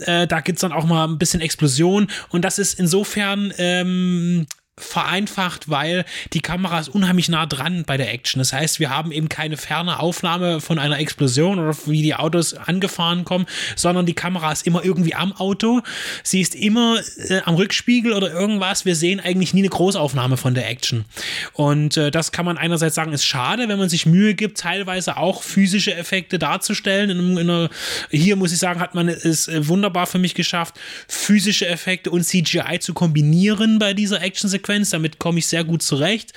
Äh, 0.00 0.26
da 0.26 0.40
gibt's 0.40 0.60
dann 0.60 0.72
auch 0.72 0.84
mal 0.84 1.06
ein 1.06 1.18
bisschen 1.18 1.40
Explosion. 1.40 2.08
Und 2.28 2.44
das 2.44 2.58
ist 2.58 2.78
insofern 2.78 3.52
ähm, 3.58 4.46
vereinfacht, 4.78 5.68
weil 5.68 6.04
die 6.32 6.40
Kamera 6.40 6.80
ist 6.80 6.88
unheimlich 6.88 7.28
nah 7.28 7.46
dran 7.46 7.84
bei 7.86 7.96
der 7.96 8.12
Action. 8.12 8.38
Das 8.38 8.52
heißt, 8.52 8.80
wir 8.80 8.90
haben 8.90 9.12
eben 9.12 9.28
keine 9.28 9.56
ferne 9.56 9.98
Aufnahme 10.00 10.60
von 10.60 10.78
einer 10.78 10.98
Explosion 10.98 11.58
oder 11.58 11.76
wie 11.86 12.02
die 12.02 12.14
Autos 12.14 12.54
angefahren 12.54 13.24
kommen, 13.24 13.46
sondern 13.76 14.06
die 14.06 14.14
Kamera 14.14 14.52
ist 14.52 14.66
immer 14.66 14.84
irgendwie 14.84 15.14
am 15.14 15.32
Auto. 15.32 15.82
Sie 16.22 16.40
ist 16.40 16.54
immer 16.54 17.00
äh, 17.28 17.40
am 17.44 17.54
Rückspiegel 17.54 18.12
oder 18.12 18.32
irgendwas. 18.32 18.84
Wir 18.84 18.94
sehen 18.94 19.20
eigentlich 19.20 19.54
nie 19.54 19.60
eine 19.60 19.68
Großaufnahme 19.68 20.36
von 20.36 20.54
der 20.54 20.68
Action. 20.68 21.04
Und 21.52 21.96
äh, 21.96 22.10
das 22.10 22.32
kann 22.32 22.44
man 22.44 22.58
einerseits 22.58 22.94
sagen, 22.94 23.12
ist 23.12 23.24
schade, 23.24 23.68
wenn 23.68 23.78
man 23.78 23.88
sich 23.88 24.06
Mühe 24.06 24.34
gibt, 24.34 24.58
teilweise 24.58 25.16
auch 25.16 25.42
physische 25.42 25.94
Effekte 25.94 26.38
darzustellen. 26.38 27.10
In, 27.10 27.36
in 27.36 27.50
einer, 27.50 27.70
hier 28.10 28.36
muss 28.36 28.52
ich 28.52 28.58
sagen, 28.58 28.80
hat 28.80 28.94
man 28.94 29.08
es 29.08 29.48
äh, 29.48 29.66
wunderbar 29.66 30.06
für 30.06 30.18
mich 30.18 30.34
geschafft, 30.34 30.74
physische 31.08 31.66
Effekte 31.66 32.10
und 32.10 32.24
CGI 32.24 32.78
zu 32.80 32.94
kombinieren 32.94 33.78
bei 33.78 33.94
dieser 33.94 34.22
Actionsequenz. 34.22 34.67
Damit 34.90 35.18
komme 35.18 35.38
ich 35.38 35.46
sehr 35.46 35.64
gut 35.64 35.82
zurecht. 35.82 36.32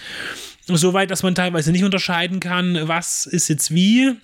Soweit, 0.66 1.12
dass 1.12 1.24
man 1.24 1.36
teilweise 1.36 1.72
nicht 1.72 1.84
unterscheiden 1.84 2.40
kann, 2.40 2.88
was 2.88 3.26
ist 3.26 3.48
jetzt 3.50 3.74
wie. 3.74 4.16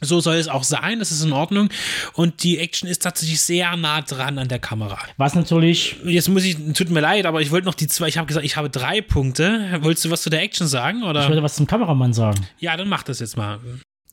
So 0.00 0.20
soll 0.20 0.36
es 0.36 0.46
auch 0.46 0.62
sein, 0.62 1.00
das 1.00 1.10
ist 1.10 1.24
in 1.24 1.32
Ordnung. 1.32 1.70
Und 2.12 2.44
die 2.44 2.58
Action 2.58 2.88
ist 2.88 3.02
tatsächlich 3.02 3.40
sehr 3.40 3.76
nah 3.76 4.00
dran 4.00 4.38
an 4.38 4.46
der 4.46 4.60
Kamera. 4.60 4.96
was 5.16 5.34
natürlich 5.34 5.96
Jetzt 6.04 6.28
muss 6.28 6.44
ich, 6.44 6.56
tut 6.74 6.90
mir 6.90 7.00
leid, 7.00 7.26
aber 7.26 7.40
ich 7.40 7.50
wollte 7.50 7.66
noch 7.66 7.74
die 7.74 7.88
zwei, 7.88 8.06
ich 8.06 8.16
habe 8.16 8.28
gesagt, 8.28 8.46
ich 8.46 8.56
habe 8.56 8.70
drei 8.70 9.00
Punkte. 9.00 9.78
Wolltest 9.80 10.04
du 10.04 10.10
was 10.10 10.22
zu 10.22 10.30
der 10.30 10.42
Action 10.42 10.68
sagen? 10.68 10.98
Ich 10.98 11.04
Oder? 11.04 11.28
wollte 11.28 11.42
was 11.42 11.56
zum 11.56 11.66
Kameramann 11.66 12.12
sagen. 12.12 12.46
Ja, 12.60 12.76
dann 12.76 12.88
mach 12.88 13.02
das 13.02 13.18
jetzt 13.18 13.36
mal. 13.36 13.58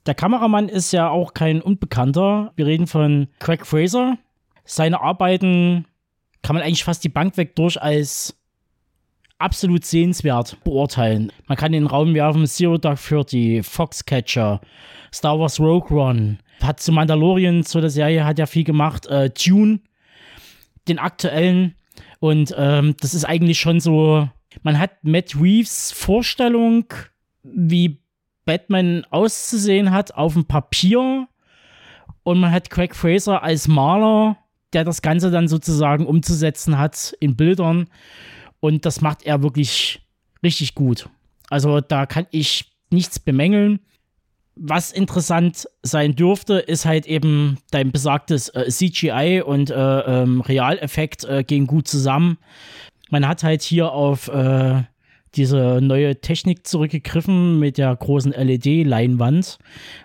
Der 0.08 0.16
Kameramann 0.16 0.70
ist 0.70 0.92
ja 0.92 1.10
auch 1.10 1.36
kein 1.36 1.62
Unbekannter. 1.62 2.52
Wir 2.56 2.66
reden 2.66 2.88
von 2.88 3.28
Craig 3.40 3.66
Fraser. 3.66 4.18
Seine 4.64 5.02
Arbeiten 5.02 5.86
kann 6.42 6.56
man 6.56 6.64
eigentlich 6.64 6.84
fast 6.84 7.04
die 7.04 7.10
Bank 7.10 7.38
weg 7.38 7.56
durch 7.56 7.80
als 7.80 8.36
absolut 9.38 9.86
sehenswert 9.86 10.58
beurteilen. 10.64 11.32
Man 11.48 11.58
kann 11.58 11.72
den 11.72 11.88
Raum 11.88 12.14
werfen. 12.14 12.46
Zero 12.48 12.78
Dark 12.78 13.00
Thirty, 13.00 13.62
Foxcatcher, 13.64 14.62
Star 15.14 15.40
Wars 15.40 15.60
Rogue 15.60 15.96
One, 15.98 16.38
hat 16.62 16.80
zu 16.80 16.92
Mandalorian, 16.92 17.64
zu 17.64 17.82
der 17.82 17.90
Serie, 17.90 18.26
hat 18.26 18.40
ja 18.40 18.46
viel 18.46 18.64
gemacht, 18.64 19.08
äh, 19.08 19.30
Dune, 19.30 19.80
den 20.88 21.00
aktuellen. 21.00 21.76
Und 22.20 22.56
ähm, 22.58 22.96
das 23.00 23.14
ist 23.14 23.26
eigentlich 23.26 23.60
schon 23.60 23.80
so, 23.80 24.30
man 24.64 24.80
hat 24.80 25.04
Matt 25.04 25.36
Reeves 25.40 25.92
Vorstellung, 25.92 26.86
wie 27.44 28.00
Batman 28.46 29.06
auszusehen 29.10 29.92
hat 29.92 30.14
auf 30.16 30.34
dem 30.34 30.46
Papier. 30.46 31.28
Und 32.24 32.40
man 32.40 32.52
hat 32.52 32.70
Craig 32.70 32.96
Fraser 32.96 33.44
als 33.44 33.68
Maler, 33.68 34.38
der 34.74 34.84
das 34.84 35.02
Ganze 35.02 35.30
dann 35.30 35.48
sozusagen 35.48 36.06
umzusetzen 36.06 36.78
hat 36.78 37.16
in 37.20 37.36
Bildern 37.36 37.88
und 38.60 38.86
das 38.86 39.02
macht 39.02 39.24
er 39.24 39.44
wirklich 39.44 40.02
richtig 40.44 40.76
gut. 40.76 41.10
Also 41.50 41.82
da 41.82 42.06
kann 42.06 42.28
ich 42.32 42.72
nichts 42.90 43.20
bemängeln. 43.20 43.80
Was 44.56 44.92
interessant 44.92 45.68
sein 45.84 46.16
dürfte, 46.16 46.56
ist 46.56 46.86
halt 46.86 47.06
eben 47.08 47.58
dein 47.72 47.92
besagtes 47.92 48.50
äh, 48.50 48.70
CGI 48.70 49.44
und 49.46 49.70
äh, 49.70 49.74
ähm, 49.76 50.42
Realeffekt 50.42 51.26
äh, 51.26 51.44
gehen 51.44 51.68
gut 51.68 51.88
zusammen. 51.88 52.38
Man 53.10 53.28
hat 53.28 53.44
halt 53.44 53.62
hier 53.62 53.92
auf 53.92 54.30
äh, 54.30 54.84
diese 55.36 55.80
neue 55.82 56.22
Technik 56.22 56.66
zurückgegriffen 56.66 57.60
mit 57.60 57.78
der 57.78 57.96
großen 57.96 58.32
LED-Leinwand, 58.32 59.58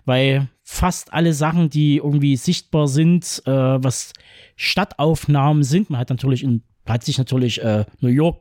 weil 0.04 0.48
fast 0.64 1.12
alle 1.12 1.32
Sachen, 1.32 1.70
die 1.70 1.98
irgendwie 1.98 2.36
sichtbar 2.36 2.88
sind, 2.88 3.42
äh, 3.46 3.50
was 3.50 4.12
Stadtaufnahmen 4.56 5.62
sind, 5.62 5.90
man 5.90 6.00
hat 6.00 6.10
natürlich 6.10 6.42
in, 6.42 6.62
hat 6.90 7.04
sich 7.04 7.18
natürlich 7.18 7.62
äh, 7.62 7.84
New 8.00 8.08
York 8.08 8.40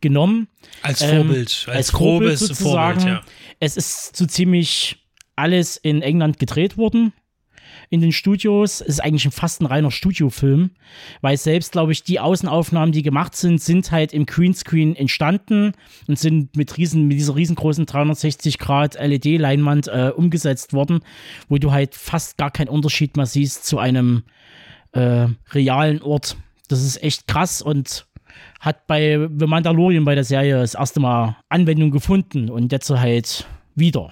genommen. 0.00 0.48
Als 0.82 1.00
Ähm, 1.02 1.26
Vorbild, 1.26 1.64
als, 1.66 1.68
als 1.68 1.92
grobes 1.92 2.18
Vorbild 2.18 2.38
sozusagen. 2.38 3.00
Vorbild, 3.00 3.24
ja. 3.24 3.32
Es 3.58 3.76
ist 3.76 4.16
so 4.16 4.26
ziemlich 4.26 4.96
alles 5.36 5.76
in 5.76 6.02
England 6.02 6.38
gedreht 6.38 6.76
worden. 6.76 7.12
In 7.88 8.00
den 8.00 8.12
Studios. 8.12 8.80
Es 8.80 8.88
ist 8.88 9.00
eigentlich 9.00 9.26
fast 9.32 9.60
ein 9.60 9.66
reiner 9.66 9.90
Studiofilm, 9.90 10.70
weil 11.22 11.36
selbst, 11.36 11.72
glaube 11.72 11.92
ich, 11.92 12.04
die 12.04 12.20
Außenaufnahmen, 12.20 12.92
die 12.92 13.02
gemacht 13.02 13.34
sind, 13.34 13.60
sind 13.60 13.90
halt 13.90 14.12
im 14.12 14.26
Greenscreen 14.26 14.94
entstanden 14.94 15.72
und 16.06 16.18
sind 16.18 16.56
mit, 16.56 16.76
riesen, 16.76 17.08
mit 17.08 17.18
dieser 17.18 17.34
riesengroßen 17.34 17.86
360 17.86 18.58
Grad 18.58 18.94
LED-Leinwand 18.94 19.88
äh, 19.88 20.12
umgesetzt 20.14 20.72
worden, 20.72 21.00
wo 21.48 21.58
du 21.58 21.72
halt 21.72 21.96
fast 21.96 22.36
gar 22.36 22.50
keinen 22.50 22.68
Unterschied 22.68 23.16
mehr 23.16 23.26
siehst 23.26 23.66
zu 23.66 23.78
einem 23.78 24.22
äh, 24.92 25.26
realen 25.52 26.02
Ort. 26.02 26.36
Das 26.70 26.82
ist 26.82 27.02
echt 27.02 27.26
krass 27.26 27.62
und 27.62 28.06
hat 28.60 28.86
bei 28.86 29.28
The 29.38 29.46
Mandalorian 29.46 30.04
bei 30.04 30.14
der 30.14 30.24
Serie 30.24 30.60
das 30.60 30.74
erste 30.74 31.00
Mal 31.00 31.36
Anwendung 31.48 31.90
gefunden 31.90 32.48
und 32.48 32.70
jetzt 32.70 32.90
halt 32.90 33.46
wieder. 33.74 34.10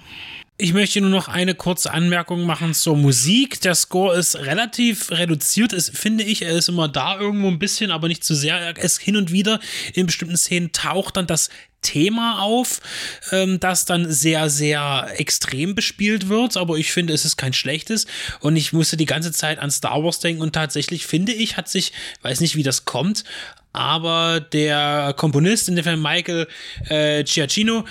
Ich 0.57 0.73
möchte 0.73 0.99
nur 0.99 1.09
noch 1.09 1.29
eine 1.29 1.55
kurze 1.55 1.93
Anmerkung 1.93 2.43
machen 2.43 2.73
zur 2.73 2.97
Musik. 2.97 3.61
Der 3.61 3.75
Score 3.75 4.17
ist 4.17 4.35
relativ 4.35 5.09
reduziert, 5.09 5.71
ist, 5.71 5.97
finde 5.97 6.25
ich. 6.25 6.41
Er 6.41 6.51
ist 6.51 6.67
immer 6.67 6.89
da 6.89 7.17
irgendwo 7.17 7.47
ein 7.47 7.59
bisschen, 7.59 7.91
aber 7.91 8.09
nicht 8.09 8.25
zu 8.25 8.35
sehr. 8.35 8.57
Er 8.57 8.77
ist 8.77 8.99
hin 8.99 9.15
und 9.15 9.31
wieder 9.31 9.61
in 9.93 10.05
bestimmten 10.05 10.35
Szenen 10.35 10.73
taucht 10.73 11.15
dann 11.15 11.27
das 11.27 11.49
Thema 11.81 12.41
auf, 12.41 12.81
ähm, 13.31 13.59
das 13.59 13.85
dann 13.85 14.11
sehr, 14.11 14.49
sehr 14.49 15.13
extrem 15.17 15.75
bespielt 15.75 16.29
wird. 16.29 16.57
Aber 16.57 16.77
ich 16.77 16.91
finde, 16.91 17.13
es 17.13 17.25
ist 17.25 17.37
kein 17.37 17.53
schlechtes. 17.53 18.07
Und 18.39 18.55
ich 18.55 18.73
musste 18.73 18.97
die 18.97 19.05
ganze 19.05 19.31
Zeit 19.31 19.59
an 19.59 19.71
Star 19.71 20.03
Wars 20.03 20.19
denken. 20.19 20.41
Und 20.41 20.53
tatsächlich 20.53 21.05
finde 21.05 21.33
ich, 21.33 21.57
hat 21.57 21.69
sich, 21.69 21.93
weiß 22.21 22.41
nicht, 22.41 22.55
wie 22.55 22.63
das 22.63 22.85
kommt, 22.85 23.23
aber 23.71 24.39
der 24.39 25.13
Komponist, 25.15 25.69
in 25.69 25.75
dem 25.75 25.85
Fall 25.85 25.97
Michael 25.97 26.47
äh, 26.89 27.23
Giacchino, 27.23 27.85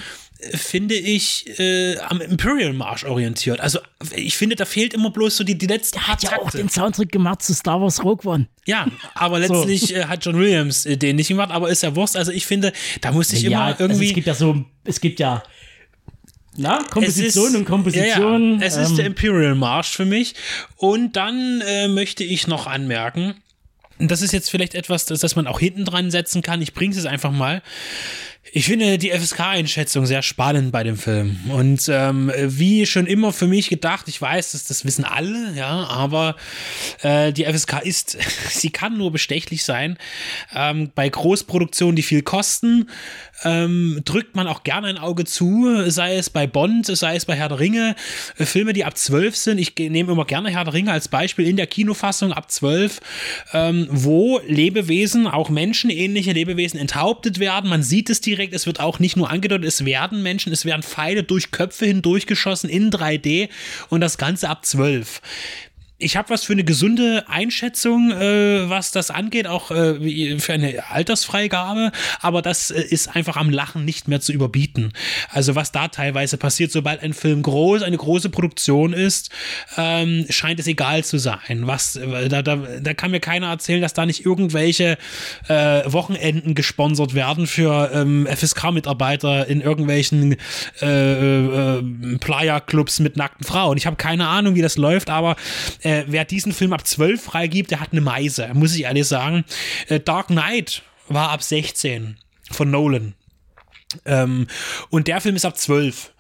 finde 0.55 0.95
ich, 0.95 1.59
äh, 1.59 1.99
am 1.99 2.21
Imperial 2.21 2.73
Marsch 2.73 3.05
orientiert. 3.05 3.61
Also 3.61 3.81
ich 4.15 4.37
finde, 4.37 4.55
da 4.55 4.65
fehlt 4.65 4.95
immer 4.95 5.11
bloß 5.11 5.37
so 5.37 5.45
die, 5.45 5.59
die 5.59 5.67
letzten 5.67 5.99
paar 5.99 6.09
Hat 6.09 6.23
ja 6.23 6.39
auch 6.39 6.51
den 6.51 6.69
Soundtrack 6.69 7.11
gemacht 7.11 7.43
zu 7.43 7.55
Star 7.55 7.81
Wars 7.81 8.05
Rogue 8.05 8.31
One. 8.31 8.49
Ja, 8.65 8.87
aber 9.15 9.41
letztlich 9.41 9.95
äh, 9.95 10.05
hat 10.05 10.25
John 10.25 10.39
Williams 10.39 10.87
äh, 10.87 10.97
den 10.97 11.17
nicht 11.17 11.29
gemacht, 11.29 11.51
aber 11.51 11.69
ist 11.69 11.83
ja 11.83 11.97
Wurst. 11.97 12.17
Also 12.17 12.31
ich 12.31 12.47
finde, 12.47 12.73
da 13.01 13.11
musste 13.11 13.37
ich 13.37 13.45
immer 13.45 13.63
also 13.63 13.85
irgendwie. 13.85 14.09
es 14.09 14.15
gibt 14.15 14.27
ja 14.27 14.35
so, 14.35 14.65
es 14.85 15.01
gibt 15.01 15.19
ja 15.19 15.43
na, 16.57 16.83
Komposition 16.91 17.49
ist- 17.49 17.57
und 17.57 17.65
Komposition. 17.65 18.55
Ja, 18.55 18.61
ja. 18.61 18.67
Es 18.67 18.77
ist 18.77 18.91
ähm, 18.91 18.97
der 18.97 19.07
Imperial 19.07 19.55
Marsch 19.55 19.91
für 19.91 20.05
mich. 20.05 20.35
Und 20.77 21.17
dann 21.17 21.63
äh, 21.67 21.89
möchte 21.89 22.25
ich 22.25 22.47
noch 22.47 22.67
anmerken, 22.67 23.35
das 23.99 24.23
ist 24.23 24.33
jetzt 24.33 24.51
vielleicht 24.51 24.75
etwas, 24.75 25.07
das, 25.07 25.21
das 25.21 25.37
man 25.37 25.47
auch 25.47 25.59
hinten 25.59 25.85
dran 25.85 26.11
setzen 26.11 26.43
kann. 26.43 26.63
Ich 26.63 26.75
bringe 26.75 26.95
es 26.95 27.07
einfach 27.07 27.33
mal. 27.33 27.63
Ich 28.53 28.67
finde 28.67 28.99
die 28.99 29.11
FSK-Einschätzung 29.11 30.07
sehr 30.07 30.23
spannend 30.23 30.73
bei 30.73 30.83
dem 30.83 30.97
Film. 30.97 31.39
Und 31.51 31.89
ähm, 31.89 32.33
wie 32.37 32.87
schon 32.87 33.07
immer 33.07 33.33
für 33.33 33.47
mich 33.47 33.69
gedacht, 33.69 34.09
ich 34.09 34.21
weiß, 34.21 34.53
dass 34.53 34.65
das 34.65 34.85
wissen 34.85 35.05
alle, 35.05 35.53
ja, 35.55 35.87
aber 35.87 36.37
äh, 37.03 37.33
die 37.33 37.45
FSK 37.45 37.83
ist, 37.83 38.17
sie 38.51 38.71
kann 38.71 38.97
nur 38.97 39.13
bestechlich 39.13 39.65
sein. 39.65 39.99
Ähm, 40.55 40.91
bei 40.95 41.09
Großproduktionen, 41.09 41.97
die 41.97 42.03
viel 42.03 42.23
kosten, 42.23 42.89
ähm, 43.45 44.01
drückt 44.05 44.37
man 44.37 44.47
auch 44.47 44.63
gerne 44.63 44.89
ein 44.89 44.99
Auge 44.99 45.25
zu, 45.25 45.89
sei 45.91 46.17
es 46.17 46.31
bei 46.31 46.47
Bond, 46.47 46.87
sei 46.87 47.17
es 47.17 47.25
bei 47.25 47.35
Herr 47.35 47.49
der 47.49 47.61
Ringe, 47.61 47.95
äh, 48.37 48.45
Filme, 48.45 48.73
die 48.73 48.85
ab 48.85 48.97
12 48.97 49.37
sind. 49.37 49.59
Ich 49.59 49.75
nehme 49.77 50.13
immer 50.13 50.25
gerne 50.25 50.51
Herr 50.51 50.65
der 50.65 50.75
Ringe 50.75 50.93
als 50.93 51.09
Beispiel 51.09 51.47
in 51.47 51.57
der 51.57 51.67
Kinofassung 51.67 52.33
ab 52.33 52.51
12, 52.51 53.01
ähm, 53.53 53.87
wo 53.91 54.41
Lebewesen, 54.47 55.27
auch 55.27 55.49
menschenähnliche 55.51 56.33
Lebewesen 56.33 56.79
enthauptet 56.79 57.39
werden. 57.39 57.71
Man 57.71 57.83
sieht 57.83 58.11
es 58.11 58.21
direkt, 58.21 58.55
es 58.55 58.67
wird 58.67 58.81
auch 58.81 58.99
nicht 58.99 59.17
nur 59.17 59.31
angedeutet, 59.31 59.67
es 59.67 59.85
werden 59.85 60.23
Menschen, 60.23 60.53
es 60.53 60.65
werden 60.65 60.83
Pfeile 60.83 61.23
durch 61.23 61.51
Köpfe 61.51 61.87
hindurchgeschossen 61.87 62.69
in 62.69 62.91
3D 62.91 63.49
und 63.89 64.01
das 64.01 64.19
Ganze 64.19 64.49
ab 64.49 64.65
12 64.65 65.21
ich 66.01 66.17
habe 66.17 66.31
was 66.31 66.45
für 66.45 66.53
eine 66.53 66.63
gesunde 66.63 67.25
Einschätzung, 67.29 68.13
äh, 68.13 68.71
was 68.71 68.93
das 68.93 69.11
angeht, 69.11 69.49
auch 69.49 69.73
äh, 69.73 70.39
für 70.39 70.53
eine 70.53 70.89
Altersfreigabe, 70.91 71.91
aber 72.21 72.41
das 72.41 72.71
äh, 72.71 72.81
ist 72.81 73.17
einfach 73.17 73.37
am 73.37 73.51
Lachen 73.51 73.85
nicht 73.85 74.07
mehr 74.07 74.21
zu 74.21 74.33
überbieten. 74.33 74.93
Also 75.31 75.57
was 75.57 75.73
da 75.73 75.89
teilweise 75.89 76.37
passiert, 76.37 76.71
sobald 76.71 77.03
ein 77.03 77.15
Film 77.15 77.43
groß, 77.43 77.83
eine 77.83 77.97
große 77.97 78.31
Produktion 78.31 78.93
ist, 78.93 79.31
ähm, 79.77 80.25
scheint 80.31 80.61
es 80.61 80.69
egal 80.69 81.03
zu 81.03 81.19
sein. 81.19 81.63
Was, 81.63 81.97
äh, 81.97 82.29
da, 82.29 82.43
da, 82.43 82.57
da 82.57 82.95
kann 82.95 83.11
mir 83.11 83.21
keiner 83.21 83.49
erzählen, 83.49 83.83
dass 83.83 83.93
da 83.93 84.07
nicht 84.07 84.25
irgendwelche 84.25 84.99
äh, 85.49 85.83
Wochenenden 85.85 86.55
gesponsert 86.55 87.15
werden 87.15 87.49
für 87.49 87.91
ähm, 87.93 88.29
FSK-Mitarbeiter 88.31 89.49
in 89.49 89.61
irgendwelchen 89.61 90.37
äh, 90.81 91.83
Playa-Clubs 92.21 93.01
mit 93.01 93.17
nackten 93.17 93.45
Frauen. 93.45 93.77
Ich 93.77 93.87
habe 93.87 93.97
keine 93.97 94.29
Ahnung, 94.29 94.55
wie 94.55 94.63
das 94.63 94.77
läuft, 94.77 95.11
aber 95.11 95.35
äh, 95.89 96.05
wer 96.07 96.25
diesen 96.27 96.53
Film 96.53 96.75
ab 96.75 96.87
12 96.87 97.23
freigibt, 97.23 97.71
der 97.71 97.81
hat 97.81 97.93
eine 97.93 98.03
Meise, 98.03 98.51
muss 98.53 98.75
ich 98.77 98.83
ehrlich 98.83 99.07
sagen. 99.07 99.45
Äh, 99.89 100.01
Dark 100.01 100.27
Knight 100.27 100.83
war 101.09 101.31
ab 101.31 101.43
16 101.43 102.19
von 102.51 102.71
Nolan. 102.71 103.15
Ähm, 104.05 104.47
und 104.91 105.09
der 105.09 105.23
Film 105.23 105.35
ist 105.35 105.47
ab 105.47 105.57
12. 105.57 106.13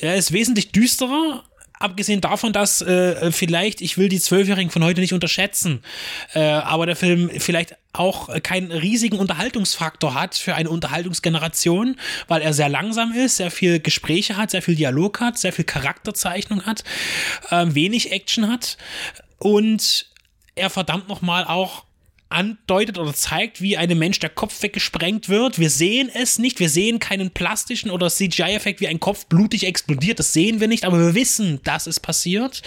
Er 0.00 0.14
ist 0.14 0.32
wesentlich 0.32 0.70
düsterer, 0.70 1.42
abgesehen 1.78 2.20
davon, 2.20 2.52
dass 2.52 2.80
äh, 2.80 3.30
vielleicht, 3.32 3.80
ich 3.80 3.98
will 3.98 4.08
die 4.08 4.20
Zwölfjährigen 4.20 4.70
von 4.70 4.84
heute 4.84 5.00
nicht 5.00 5.12
unterschätzen, 5.12 5.82
äh, 6.34 6.40
aber 6.40 6.86
der 6.86 6.96
Film 6.96 7.30
vielleicht 7.38 7.76
auch 7.92 8.28
keinen 8.42 8.70
riesigen 8.70 9.18
Unterhaltungsfaktor 9.18 10.14
hat 10.14 10.36
für 10.36 10.54
eine 10.54 10.70
Unterhaltungsgeneration, 10.70 11.96
weil 12.28 12.42
er 12.42 12.52
sehr 12.52 12.68
langsam 12.68 13.12
ist, 13.12 13.36
sehr 13.36 13.50
viel 13.50 13.80
Gespräche 13.80 14.36
hat, 14.36 14.50
sehr 14.50 14.62
viel 14.62 14.76
Dialog 14.76 15.20
hat, 15.20 15.38
sehr 15.38 15.52
viel 15.52 15.64
Charakterzeichnung 15.64 16.64
hat, 16.64 16.84
äh, 17.50 17.66
wenig 17.68 18.12
Action 18.12 18.48
hat. 18.48 18.76
Und 19.38 20.06
er 20.54 20.70
verdammt 20.70 21.08
nochmal 21.08 21.44
auch 21.44 21.84
andeutet 22.30 22.98
oder 22.98 23.14
zeigt, 23.14 23.62
wie 23.62 23.76
einem 23.76 23.98
Mensch 23.98 24.18
der 24.18 24.30
Kopf 24.30 24.62
weggesprengt 24.62 25.28
wird. 25.28 25.58
Wir 25.58 25.70
sehen 25.70 26.10
es 26.12 26.38
nicht, 26.38 26.60
wir 26.60 26.68
sehen 26.68 26.98
keinen 26.98 27.30
plastischen 27.30 27.90
oder 27.90 28.10
CGI-Effekt, 28.10 28.80
wie 28.80 28.88
ein 28.88 29.00
Kopf 29.00 29.26
blutig 29.26 29.64
explodiert, 29.66 30.18
das 30.18 30.32
sehen 30.32 30.60
wir 30.60 30.68
nicht, 30.68 30.84
aber 30.84 30.98
wir 30.98 31.14
wissen, 31.14 31.60
dass 31.64 31.86
es 31.86 32.00
passiert. 32.00 32.62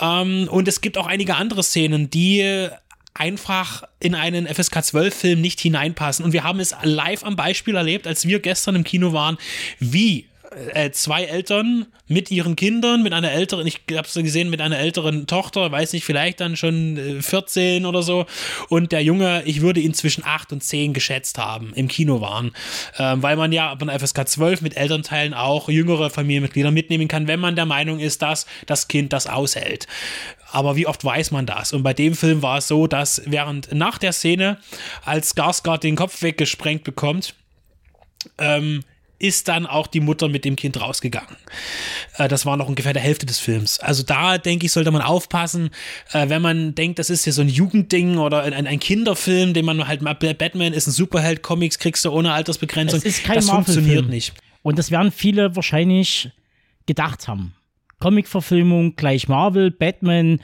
Ähm, 0.00 0.48
und 0.50 0.68
es 0.68 0.80
gibt 0.80 0.96
auch 0.96 1.06
einige 1.06 1.36
andere 1.36 1.62
Szenen, 1.62 2.08
die 2.08 2.70
einfach 3.14 3.82
in 4.00 4.14
einen 4.14 4.46
FSK 4.46 4.78
12-Film 4.78 5.40
nicht 5.40 5.60
hineinpassen. 5.60 6.24
Und 6.24 6.32
wir 6.32 6.44
haben 6.44 6.60
es 6.60 6.74
live 6.82 7.24
am 7.24 7.36
Beispiel 7.36 7.76
erlebt, 7.76 8.06
als 8.06 8.26
wir 8.26 8.40
gestern 8.40 8.74
im 8.74 8.84
Kino 8.84 9.12
waren, 9.12 9.36
wie 9.78 10.26
äh, 10.74 10.90
zwei 10.90 11.24
Eltern 11.24 11.86
mit 12.08 12.30
ihren 12.30 12.56
Kindern, 12.56 13.02
mit 13.02 13.12
einer 13.12 13.32
älteren, 13.32 13.66
ich 13.66 13.80
habe 13.92 14.06
es 14.06 14.14
gesehen, 14.14 14.50
mit 14.50 14.60
einer 14.60 14.78
älteren 14.78 15.26
Tochter, 15.26 15.72
weiß 15.72 15.92
nicht, 15.92 16.04
vielleicht 16.04 16.40
dann 16.40 16.56
schon 16.56 16.96
äh, 16.96 17.22
14 17.22 17.86
oder 17.86 18.02
so. 18.02 18.26
Und 18.68 18.92
der 18.92 19.02
Junge, 19.02 19.42
ich 19.44 19.60
würde 19.60 19.80
ihn 19.80 19.94
zwischen 19.94 20.24
8 20.24 20.52
und 20.52 20.62
10 20.62 20.92
geschätzt 20.92 21.38
haben, 21.38 21.72
im 21.74 21.88
Kino 21.88 22.20
waren. 22.20 22.52
Ähm, 22.98 23.22
weil 23.22 23.36
man 23.36 23.52
ja 23.52 23.74
bei 23.74 23.98
FSK 23.98 24.28
12 24.28 24.62
mit 24.62 24.76
Elternteilen 24.76 25.34
auch 25.34 25.68
jüngere 25.68 26.10
Familienmitglieder 26.10 26.70
mitnehmen 26.70 27.08
kann, 27.08 27.26
wenn 27.26 27.40
man 27.40 27.56
der 27.56 27.66
Meinung 27.66 27.98
ist, 27.98 28.22
dass 28.22 28.46
das 28.66 28.88
Kind 28.88 29.12
das 29.12 29.26
aushält. 29.26 29.86
Aber 30.50 30.76
wie 30.76 30.86
oft 30.86 31.02
weiß 31.02 31.30
man 31.30 31.46
das? 31.46 31.72
Und 31.72 31.82
bei 31.82 31.94
dem 31.94 32.14
Film 32.14 32.42
war 32.42 32.58
es 32.58 32.68
so, 32.68 32.86
dass 32.86 33.22
während 33.24 33.72
nach 33.72 33.96
der 33.96 34.12
Szene, 34.12 34.58
als 35.04 35.34
Skarsgård 35.34 35.78
den 35.78 35.96
Kopf 35.96 36.22
weggesprengt 36.22 36.84
bekommt, 36.84 37.34
ähm, 38.38 38.84
ist 39.22 39.48
dann 39.48 39.66
auch 39.66 39.86
die 39.86 40.00
Mutter 40.00 40.28
mit 40.28 40.44
dem 40.44 40.56
Kind 40.56 40.80
rausgegangen. 40.80 41.36
Äh, 42.18 42.28
das 42.28 42.44
war 42.44 42.56
noch 42.56 42.68
ungefähr 42.68 42.92
der 42.92 43.02
Hälfte 43.02 43.24
des 43.24 43.38
Films. 43.38 43.78
Also 43.78 44.02
da, 44.02 44.38
denke 44.38 44.66
ich, 44.66 44.72
sollte 44.72 44.90
man 44.90 45.02
aufpassen, 45.02 45.70
äh, 46.12 46.28
wenn 46.28 46.42
man 46.42 46.74
denkt, 46.74 46.98
das 46.98 47.08
ist 47.08 47.24
hier 47.24 47.32
so 47.32 47.42
ein 47.42 47.48
Jugendding 47.48 48.18
oder 48.18 48.42
ein, 48.42 48.66
ein 48.66 48.80
Kinderfilm, 48.80 49.54
den 49.54 49.64
man 49.64 49.86
halt 49.86 50.02
mal, 50.02 50.14
Batman 50.14 50.72
ist 50.72 50.88
ein 50.88 50.92
Superheld, 50.92 51.42
Comics 51.42 51.78
kriegst 51.78 52.04
du 52.04 52.10
ohne 52.10 52.32
Altersbegrenzung. 52.32 52.98
Es 52.98 53.04
ist 53.04 53.24
kein 53.24 53.36
das 53.36 53.48
funktioniert 53.48 54.08
nicht. 54.08 54.34
Und 54.62 54.78
das 54.78 54.90
werden 54.90 55.12
viele 55.12 55.54
wahrscheinlich 55.54 56.30
gedacht 56.86 57.28
haben. 57.28 57.54
Comic-Verfilmung 58.00 58.96
gleich 58.96 59.28
Marvel, 59.28 59.70
Batman. 59.70 60.40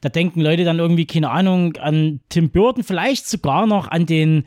Da 0.00 0.08
denken 0.08 0.40
Leute 0.40 0.64
dann 0.64 0.78
irgendwie, 0.78 1.06
keine 1.06 1.30
Ahnung, 1.30 1.76
an 1.76 2.20
Tim 2.28 2.50
Burton, 2.50 2.84
vielleicht 2.84 3.26
sogar 3.26 3.66
noch 3.66 3.88
an 3.88 4.06
den 4.06 4.44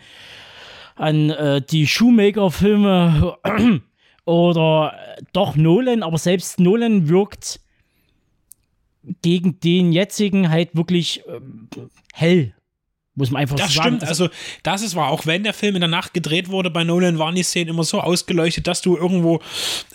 an 0.96 1.30
äh, 1.30 1.62
die 1.62 1.88
Shoemaker-Filme 1.88 3.38
oder 4.26 4.98
doch 5.34 5.56
Nolan, 5.56 6.04
aber 6.04 6.18
selbst 6.18 6.60
Nolan 6.60 7.10
wirkt 7.10 7.60
gegen 9.22 9.60
den 9.60 9.92
jetzigen 9.92 10.50
halt 10.50 10.76
wirklich 10.76 11.22
äh, 11.28 11.40
hell. 12.14 12.54
Muss 13.18 13.32
man 13.32 13.44
einfach 13.44 13.56
das 13.56 13.74
so 13.74 13.82
sagen. 13.82 14.00
Das 14.00 14.10
stimmt, 14.10 14.28
also 14.28 14.30
das 14.64 14.82
ist 14.82 14.96
wahr. 14.96 15.10
Auch 15.10 15.26
wenn 15.26 15.44
der 15.44 15.54
Film 15.54 15.76
in 15.76 15.82
der 15.82 15.90
Nacht 15.90 16.14
gedreht 16.14 16.50
wurde, 16.50 16.70
bei 16.70 16.84
Nolan 16.84 17.18
waren 17.18 17.36
die 17.36 17.44
Szenen 17.44 17.70
immer 17.70 17.86
so 17.86 18.02
ausgeleuchtet, 18.02 18.68
dass 18.68 18.82
du 18.82 18.98
irgendwo 18.98 19.40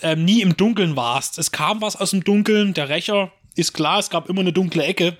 ähm, 0.01 0.25
nie 0.25 0.41
im 0.41 0.57
Dunkeln 0.57 0.95
warst. 0.95 1.37
Es 1.37 1.51
kam 1.51 1.81
was 1.81 1.95
aus 1.95 2.11
dem 2.11 2.23
Dunkeln, 2.23 2.73
der 2.73 2.89
Rächer 2.89 3.31
ist 3.55 3.73
klar, 3.73 3.99
es 3.99 4.09
gab 4.09 4.29
immer 4.29 4.41
eine 4.41 4.53
dunkle 4.53 4.83
Ecke. 4.83 5.17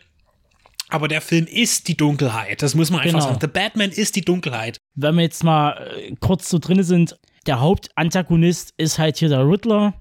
Aber 0.92 1.08
der 1.08 1.22
Film 1.22 1.48
ist 1.48 1.88
die 1.88 1.96
Dunkelheit. 1.96 2.62
Das 2.62 2.76
muss 2.76 2.92
man 2.92 3.00
einfach 3.00 3.20
genau. 3.20 3.26
sagen. 3.26 3.40
The 3.42 3.48
Batman 3.48 3.90
ist 3.92 4.16
die 4.16 4.22
Dunkelheit. 4.22 4.78
Wenn 4.94 5.16
wir 5.16 5.24
jetzt 5.24 5.44
mal 5.44 5.72
äh, 5.72 6.14
kurz 6.20 6.50
so 6.50 6.60
drin 6.60 6.84
sind, 6.84 7.18
der 7.48 7.62
Hauptantagonist 7.62 8.74
ist 8.78 9.00
halt 9.00 9.18
hier 9.18 9.30
der 9.30 9.48
Riddler, 9.48 9.94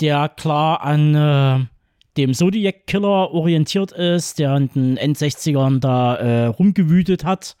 der 0.00 0.28
klar 0.28 0.82
an 0.82 1.14
äh, 1.14 1.66
dem 2.16 2.34
Zodiac 2.34 2.86
Killer 2.86 3.32
orientiert 3.32 3.92
ist, 3.92 4.38
der 4.38 4.56
in 4.56 4.68
den 4.68 4.96
End-60ern 4.98 5.80
da 5.80 6.16
äh, 6.16 6.46
rumgewütet 6.46 7.24
hat. 7.24 7.56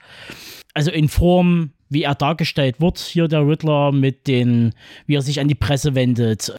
Also 0.74 0.90
in 0.90 1.08
Form, 1.08 1.72
wie 1.88 2.02
er 2.02 2.14
dargestellt 2.14 2.80
wird, 2.80 2.98
hier 2.98 3.26
der 3.26 3.46
Riddler 3.46 3.90
mit 3.90 4.26
den, 4.26 4.74
wie 5.06 5.16
er 5.16 5.22
sich 5.22 5.40
an 5.40 5.48
die 5.48 5.54
Presse 5.54 5.94
wendet, 5.94 6.52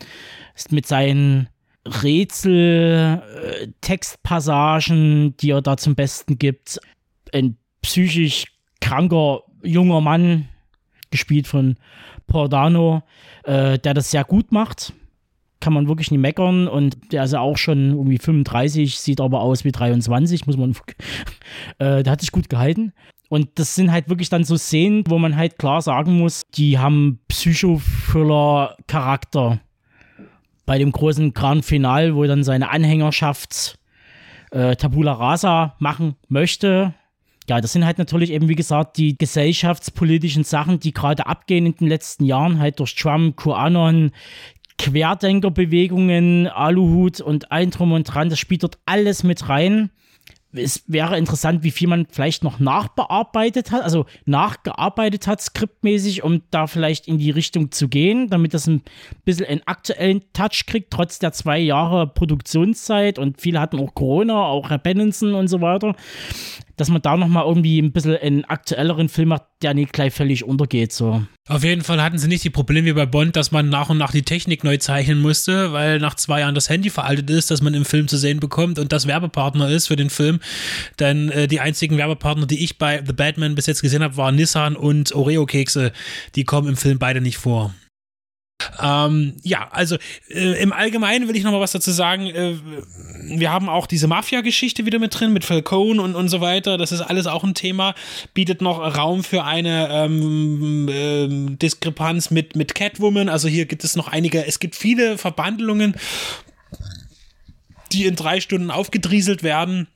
mit 0.72 0.88
seinen 0.88 1.47
Rätsel, 1.86 3.22
äh, 3.44 3.68
Textpassagen, 3.82 5.36
die 5.38 5.52
er 5.52 5.62
da 5.62 5.78
zum 5.78 5.96
Besten 5.96 6.38
gibt. 6.38 6.80
Ein 7.34 7.58
psychisch 7.82 8.46
kranker 8.80 9.42
junger 9.64 10.02
Mann, 10.02 10.48
gespielt 11.10 11.48
von 11.48 11.78
Pordano, 12.28 13.02
äh, 13.44 13.80
der 13.80 13.94
das 13.94 14.12
sehr 14.12 14.24
gut 14.24 14.52
macht. 14.52 14.94
Kann 15.60 15.74
man 15.74 15.88
wirklich 15.88 16.12
nicht 16.12 16.20
meckern 16.20 16.68
und 16.68 16.98
der 17.12 17.24
ist 17.24 17.34
ja 17.34 17.40
auch 17.40 17.58
schon 17.58 17.92
irgendwie 17.92 18.18
35, 18.18 19.00
sieht 19.00 19.22
aber 19.22 19.42
aus 19.42 19.64
wie 19.64 19.72
23, 19.72 20.48
muss 20.48 20.58
man. 20.58 20.72
äh, 21.78 22.02
der 22.04 22.12
hat 22.12 22.22
sich 22.22 22.32
gut 22.32 22.50
gehalten. 22.50 22.94
Und 23.30 23.50
das 23.56 23.76
sind 23.76 23.92
halt 23.92 24.10
wirklich 24.10 24.30
dann 24.30 24.44
so 24.44 24.58
Szenen, 24.58 25.04
wo 25.08 25.18
man 25.18 25.38
halt 25.38 25.58
klar 25.58 25.82
sagen 25.82 26.18
muss, 26.18 26.42
die 26.54 26.78
haben 26.80 27.20
Psychofüller-Charakter 27.30 29.62
bei 30.72 30.78
dem 30.78 30.94
großen 30.94 31.34
Grand 31.34 31.66
Final, 31.66 32.16
wo 32.16 32.24
dann 32.24 32.46
seine 32.46 32.70
Anhängerschaft 32.70 33.78
äh, 34.52 34.78
Tabula 34.78 35.12
Rasa 35.12 35.76
machen 35.80 36.16
möchte. 36.30 36.94
Ja, 37.50 37.60
das 37.60 37.74
sind 37.74 37.84
halt 37.84 37.98
natürlich 37.98 38.32
eben, 38.32 38.48
wie 38.48 38.56
gesagt, 38.56 38.96
die 38.96 39.18
gesellschaftspolitischen 39.18 40.46
Sachen, 40.46 40.80
die 40.80 40.94
gerade 40.94 41.26
abgehen 41.26 41.66
in 41.66 41.76
den 41.76 41.90
letzten 41.90 42.24
Jahren, 42.24 42.60
halt 42.60 42.80
durch 42.80 42.96
Trump, 42.96 43.36
QAnon, 43.36 44.12
Querdenkerbewegungen, 44.78 46.48
Aluhut 46.48 47.20
und 47.20 47.52
allen 47.52 47.72
drum 47.72 47.92
und 47.92 48.06
dran. 48.06 48.30
Das 48.30 48.40
spielt 48.40 48.64
dort 48.64 48.78
alles 48.86 49.24
mit 49.24 49.50
rein 49.50 49.90
es 50.54 50.84
wäre 50.88 51.18
interessant, 51.18 51.64
wie 51.64 51.72
viel 51.72 51.88
man 51.88 52.08
vielleicht 52.10 52.43
noch 52.43 52.60
nachbearbeitet 52.60 53.72
hat, 53.72 53.84
also 53.84 54.06
nachgearbeitet 54.26 55.28
hat, 55.28 55.41
skriptmäßig, 55.41 56.24
um 56.24 56.41
da 56.52 56.68
vielleicht 56.68 57.08
in 57.08 57.18
die 57.18 57.32
Richtung 57.32 57.72
zu 57.72 57.88
gehen, 57.88 58.30
damit 58.30 58.54
das 58.54 58.68
ein 58.68 58.82
bisschen 59.26 59.45
einen 59.47 59.62
aktuellen 59.66 60.24
Touch 60.34 60.66
kriegt, 60.68 60.91
trotz 60.91 61.20
der 61.20 61.32
zwei 61.32 61.60
Jahre 61.60 62.08
Produktionszeit 62.08 63.20
und 63.20 63.39
viele 63.39 63.60
hatten 63.60 63.80
auch 63.80 63.93
Corona, 63.93 64.43
auch 64.45 64.70
Herr 64.70 64.78
Benenson 64.78 65.34
und 65.34 65.47
so 65.47 65.62
weiter. 65.62 65.95
Dass 66.78 66.90
man 66.90 67.02
da 67.02 67.18
nochmal 67.18 67.46
irgendwie 67.46 67.80
ein 67.80 67.92
bisschen 67.92 68.18
einen 68.18 68.46
aktuelleren 68.46 69.10
Film 69.10 69.30
macht, 69.30 69.44
der 69.62 69.74
nicht 69.74 69.94
gleich 69.94 70.14
völlig 70.14 70.44
untergeht. 70.44 70.92
So. 70.92 71.24
Auf 71.48 71.64
jeden 71.64 71.82
Fall 71.82 72.02
hatten 72.02 72.18
sie 72.18 72.28
nicht 72.28 72.44
die 72.44 72.50
Probleme 72.50 72.88
wie 72.88 72.94
bei 72.94 73.06
Bond, 73.06 73.36
dass 73.36 73.52
man 73.52 73.70
nach 73.70 73.90
und 73.90 73.98
nach 73.98 74.12
die 74.12 74.24
Technik 74.24 74.64
neu 74.64 74.78
zeichnen 74.78 75.20
musste, 75.20 75.74
weil 75.74 76.00
nach 76.00 76.16
zwei 76.16 76.42
Jahren 76.42 76.56
das 76.56 76.70
Handy 76.70 76.90
veraltet 76.90 77.30
ist, 77.30 77.52
dass 77.52 77.62
man 77.62 77.74
im 77.74 77.86
Film 77.86 78.08
zu 78.08 78.18
sehen 78.18 78.40
bekommt 78.40 78.80
und 78.80 78.92
das 78.92 79.08
Werbepartner 79.08 79.70
ist 79.70 79.88
für 79.88 79.96
den 79.96 80.10
Film. 80.10 80.40
Denn 81.00 81.30
äh, 81.30 81.48
die 81.48 81.60
einzigen 81.60 81.98
Werbepartner, 81.98 82.46
die 82.46 82.64
ich 82.64 82.78
bei 82.78 83.04
The 83.06 83.14
Batman 83.14 83.56
bis 83.56 83.66
jetzt 83.66 83.82
gesehen 83.82 84.04
habe, 84.04 84.18
waren 84.18 84.36
Nissan 84.36 84.76
und 84.76 85.14
Oreo-Kekse. 85.14 85.92
Die 86.36 86.44
kommen 86.44 86.70
im 86.70 86.78
Film 86.78 87.00
beide 87.00 87.22
nicht 87.22 87.38
vor. 87.38 87.74
Ähm, 88.82 89.36
ja, 89.43 89.68
also 89.72 89.97
äh, 90.30 90.62
im 90.62 90.74
Allgemeinen 90.74 91.28
will 91.28 91.36
ich 91.36 91.43
noch 91.43 91.51
mal 91.51 91.59
was 91.59 91.72
dazu 91.72 91.91
sagen. 91.91 92.28
Äh, 92.28 92.55
wir 93.24 93.51
haben 93.51 93.70
auch 93.70 93.88
diese 93.88 94.07
Mafia-Geschichte 94.07 94.86
wieder 94.86 94.99
mit 94.99 95.20
drin, 95.20 95.34
mit 95.34 95.45
Falcone 95.45 96.01
und, 96.01 96.16
und 96.16 96.30
so 96.30 96.41
weiter. 96.41 96.78
Das 96.78 96.91
ist 96.91 97.01
alles 97.01 97.28
auch 97.28 97.43
ein 97.43 97.53
Thema. 97.53 97.95
Bietet 98.34 98.62
noch 98.62 98.80
Raum 98.97 99.24
für 99.24 99.43
eine 99.43 99.89
ähm, 99.91 100.88
äh, 100.89 101.55
Diskrepanz 101.57 102.32
mit, 102.32 102.55
mit 102.55 102.76
Catwoman. 102.76 103.30
Also 103.30 103.47
hier 103.47 103.66
gibt 103.66 103.84
es 103.84 103.95
noch 103.95 104.07
einige, 104.07 104.45
es 104.45 104.59
gibt 104.59 104.76
viele 104.76 105.18
Verbandlungen, 105.18 105.95
die 107.91 108.05
in 108.05 108.16
drei 108.16 108.39
Stunden 108.39 108.72
aufgedrieselt 108.72 109.43
werden. 109.43 109.88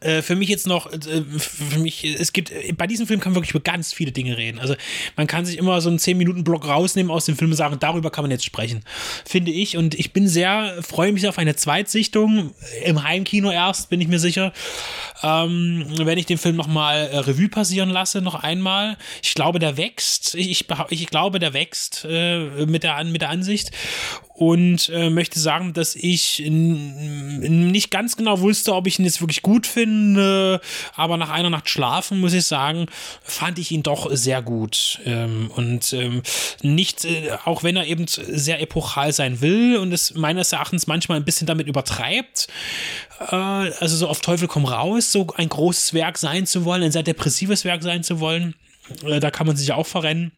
Äh, 0.00 0.22
für 0.22 0.36
mich 0.36 0.48
jetzt 0.48 0.66
noch, 0.66 0.92
äh, 0.92 1.22
für 1.38 1.78
mich, 1.78 2.04
es 2.04 2.32
gibt, 2.32 2.52
bei 2.76 2.86
diesem 2.86 3.06
Film 3.06 3.20
kann 3.20 3.32
man 3.32 3.36
wirklich 3.36 3.54
über 3.54 3.62
ganz 3.62 3.92
viele 3.92 4.12
Dinge 4.12 4.36
reden. 4.36 4.58
Also 4.58 4.74
man 5.16 5.26
kann 5.26 5.44
sich 5.44 5.58
immer 5.58 5.80
so 5.80 5.88
einen 5.88 5.98
10-Minuten-Block 5.98 6.66
rausnehmen 6.66 7.10
aus 7.10 7.26
dem 7.26 7.36
Film 7.36 7.50
und 7.50 7.56
sagen, 7.56 7.76
darüber 7.80 8.10
kann 8.10 8.24
man 8.24 8.30
jetzt 8.30 8.44
sprechen, 8.44 8.84
finde 9.24 9.50
ich. 9.50 9.76
Und 9.76 9.94
ich 9.94 10.12
bin 10.12 10.28
sehr, 10.28 10.82
freue 10.82 11.12
mich 11.12 11.26
auf 11.28 11.38
eine 11.38 11.56
Zweitsichtung, 11.56 12.54
im 12.84 13.02
Heimkino 13.02 13.50
erst, 13.50 13.90
bin 13.90 14.00
ich 14.00 14.08
mir 14.08 14.18
sicher, 14.18 14.52
ähm, 15.22 15.86
wenn 15.96 16.18
ich 16.18 16.26
den 16.26 16.38
Film 16.38 16.56
nochmal 16.56 17.08
äh, 17.08 17.18
Revue 17.18 17.48
passieren 17.48 17.90
lasse, 17.90 18.20
noch 18.20 18.34
einmal. 18.34 18.96
Ich 19.22 19.34
glaube, 19.34 19.58
der 19.58 19.76
wächst, 19.76 20.34
ich, 20.34 20.50
ich, 20.50 20.66
ich 20.90 21.06
glaube, 21.06 21.38
der 21.38 21.54
wächst 21.54 22.06
äh, 22.08 22.66
mit, 22.66 22.82
der, 22.82 23.02
mit 23.04 23.22
der 23.22 23.30
Ansicht 23.30 23.70
und 24.34 24.88
äh, 24.88 25.10
möchte 25.10 25.38
sagen, 25.38 25.74
dass 25.74 25.94
ich 25.94 26.42
nicht 26.44 27.90
ganz 27.92 28.16
genau 28.16 28.40
wusste, 28.40 28.74
ob 28.74 28.88
ich 28.88 28.98
ihn 28.98 29.04
jetzt 29.04 29.20
wirklich 29.20 29.42
gut 29.42 29.64
finde, 29.64 30.60
aber 30.96 31.16
nach 31.16 31.30
einer 31.30 31.50
Nacht 31.50 31.68
schlafen, 31.68 32.18
muss 32.18 32.32
ich 32.32 32.44
sagen, 32.44 32.86
fand 33.22 33.60
ich 33.60 33.70
ihn 33.70 33.84
doch 33.84 34.10
sehr 34.10 34.42
gut. 34.42 34.98
Ähm, 35.06 35.52
und 35.54 35.92
ähm, 35.92 36.22
nicht, 36.62 37.04
äh, 37.04 37.30
auch 37.44 37.62
wenn 37.62 37.76
er 37.76 37.86
eben 37.86 38.06
sehr 38.08 38.60
epochal 38.60 39.12
sein 39.12 39.40
will 39.40 39.76
und 39.76 39.92
es 39.92 40.14
meines 40.14 40.50
Erachtens 40.50 40.88
manchmal 40.88 41.18
ein 41.18 41.24
bisschen 41.24 41.46
damit 41.46 41.68
übertreibt, 41.68 42.48
äh, 43.30 43.36
also 43.36 43.96
so 43.96 44.08
auf 44.08 44.20
Teufel 44.20 44.48
komm 44.48 44.64
raus, 44.64 45.12
so 45.12 45.28
ein 45.36 45.48
großes 45.48 45.94
Werk 45.94 46.18
sein 46.18 46.44
zu 46.44 46.64
wollen, 46.64 46.82
ein 46.82 46.92
sehr 46.92 47.04
depressives 47.04 47.64
Werk 47.64 47.84
sein 47.84 48.02
zu 48.02 48.18
wollen, 48.18 48.56
äh, 49.04 49.20
da 49.20 49.30
kann 49.30 49.46
man 49.46 49.56
sich 49.56 49.70
auch 49.70 49.86
verrennen 49.86 50.32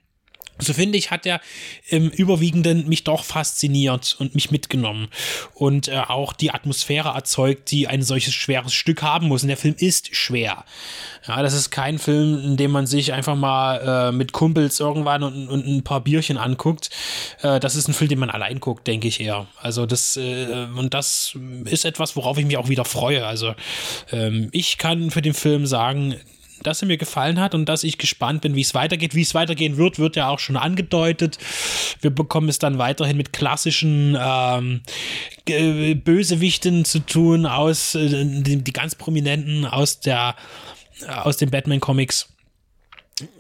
so 0.59 0.73
finde 0.73 0.97
ich, 0.99 1.11
hat 1.11 1.27
er 1.27 1.41
im 1.89 2.09
Überwiegenden 2.09 2.89
mich 2.89 3.05
doch 3.05 3.25
fasziniert 3.25 4.17
und 4.19 4.35
mich 4.35 4.51
mitgenommen 4.51 5.09
und 5.55 5.89
äh, 5.89 5.99
auch 6.09 6.33
die 6.33 6.51
Atmosphäre 6.51 7.11
erzeugt, 7.11 7.71
die 7.71 7.89
ein 7.89 8.03
solches 8.03 8.35
schweres 8.35 8.73
Stück 8.73 9.03
haben 9.03 9.29
muss. 9.29 9.43
Und 9.43 9.49
der 9.49 9.57
Film 9.57 9.75
ist 9.79 10.15
schwer. 10.17 10.65
Ja, 11.27 11.43
das 11.43 11.55
ist 11.55 11.71
kein 11.71 11.99
Film, 11.99 12.43
in 12.43 12.57
dem 12.57 12.71
man 12.71 12.87
sich 12.87 13.13
einfach 13.13 13.35
mal 13.35 14.09
äh, 14.09 14.13
mit 14.13 14.33
Kumpels 14.33 14.81
irgendwann 14.81 15.23
und, 15.23 15.49
und, 15.49 15.67
ein 15.67 15.83
paar 15.83 16.01
Bierchen 16.01 16.39
anguckt. 16.39 16.91
Äh, 17.43 17.61
das 17.61 17.75
ist 17.75 17.89
ein 17.89 17.95
Film, 17.95 18.09
den 18.09 18.19
man 18.19 18.31
allein 18.31 18.61
guckt, 18.61 18.87
denke 18.87 19.09
ich 19.09 19.21
eher. 19.21 19.47
Also 19.61 19.87
das 19.87 20.17
äh, 20.17 20.67
und 20.77 20.95
das 20.95 21.37
ist 21.65 21.85
etwas, 21.85 22.17
worauf 22.17 22.39
ich 22.39 22.47
mich 22.47 22.57
auch 22.57 22.69
wieder 22.69 22.85
freue. 22.85 23.27
Also 23.27 23.55
ähm, 24.13 24.49
ich 24.53 24.79
kann 24.79 25.11
für 25.11 25.23
den 25.23 25.35
Film 25.35 25.67
sagen, 25.67 26.17
dass 26.63 26.83
er 26.83 26.89
mir 26.89 26.97
gefallen 26.97 27.41
hat 27.41 27.55
und 27.55 27.67
dass 27.67 27.85
ich 27.85 27.99
gespannt 27.99 28.43
bin, 28.43 28.55
wie 28.55 28.63
es 28.63 28.75
weitergeht. 28.75 29.15
Wie 29.15 29.23
es 29.23 29.35
weitergehen 29.35 29.77
wird, 29.77 29.99
wird 29.99 30.17
ja 30.17 30.29
auch 30.29 30.39
schon 30.39 30.57
angedeutet. 30.57 31.39
Wir 32.01 32.11
bekommen 32.11 32.49
es 32.49 32.59
dann 32.59 32.79
weiterhin 32.79 33.17
mit 33.17 33.33
klassischen 33.33 34.17
ähm, 34.21 34.83
Bösewichten 35.47 36.85
zu 36.85 37.01
tun 37.01 37.47
aus 37.47 37.95
äh, 37.95 38.25
die, 38.25 38.63
die, 38.63 38.73
ganz 38.73 38.95
prominenten 38.95 39.65
aus 39.65 40.01
der 40.01 40.37
aus 41.07 41.37
den 41.37 41.51
Batman 41.51 41.81
Comics. 41.81 42.29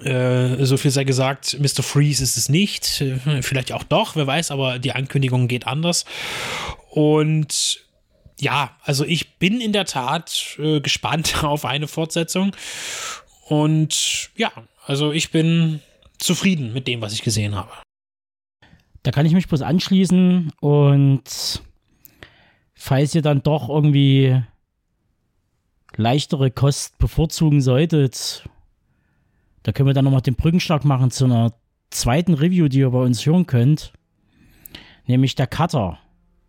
Äh, 0.03 0.65
so 0.65 0.77
viel 0.77 0.91
sei 0.91 1.05
gesagt, 1.05 1.59
Mr. 1.59 1.83
Freeze 1.83 2.23
ist 2.23 2.37
es 2.37 2.49
nicht. 2.49 3.03
Vielleicht 3.41 3.73
auch 3.73 3.83
doch, 3.83 4.17
wer 4.17 4.27
weiß, 4.27 4.51
aber 4.51 4.79
die 4.79 4.93
Ankündigung 4.93 5.49
geht 5.49 5.67
anders. 5.67 6.05
Und 6.91 7.86
ja, 8.39 8.77
also 8.83 9.05
ich 9.05 9.39
bin 9.39 9.61
in 9.61 9.73
der 9.73 9.87
Tat 9.87 10.57
äh, 10.59 10.81
gespannt 10.81 11.37
auf 11.45 11.65
eine 11.65 11.89
Fortsetzung. 11.89 12.55
Und 13.49 14.31
ja, 14.37 14.51
also 14.87 15.13
ich 15.13 15.31
bin 15.31 15.81
zufrieden 16.19 16.73
mit 16.73 16.87
dem, 16.87 17.01
was 17.01 17.13
ich 17.13 17.23
gesehen 17.23 17.55
habe. 17.55 17.71
Da 19.03 19.13
kann 19.13 19.27
ich 19.27 19.35
mich 19.35 19.47
bloß 19.47 19.63
anschließen 19.63 20.53
und 20.61 21.63
falls 22.75 23.15
ihr 23.15 23.23
dann 23.23 23.43
doch 23.43 23.69
irgendwie 23.69 24.43
leichtere 25.97 26.51
Kost 26.51 26.99
bevorzugen 26.99 27.63
solltet, 27.63 28.49
da 29.63 29.73
können 29.73 29.89
wir 29.89 29.95
dann 29.95 30.05
nochmal 30.05 30.23
den 30.23 30.35
Brückenschlag 30.35 30.85
machen 30.85 31.11
zu 31.11 31.25
einer 31.25 31.53
zweiten 31.91 32.35
Review, 32.35 32.69
die 32.69 32.79
ihr 32.79 32.91
bei 32.91 32.99
uns 32.99 33.25
hören 33.25 33.47
könnt. 33.47 33.93
Nämlich 35.07 35.37
der 35.37 35.47
Cutter 35.47 35.99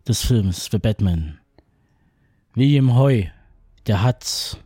des 0.08 0.24
Films 0.24 0.70
The 0.72 0.80
Batman. 0.80 1.40
William 2.58 2.98
Hoy, 2.98 3.30
der 3.86 4.02
hat 4.02 4.58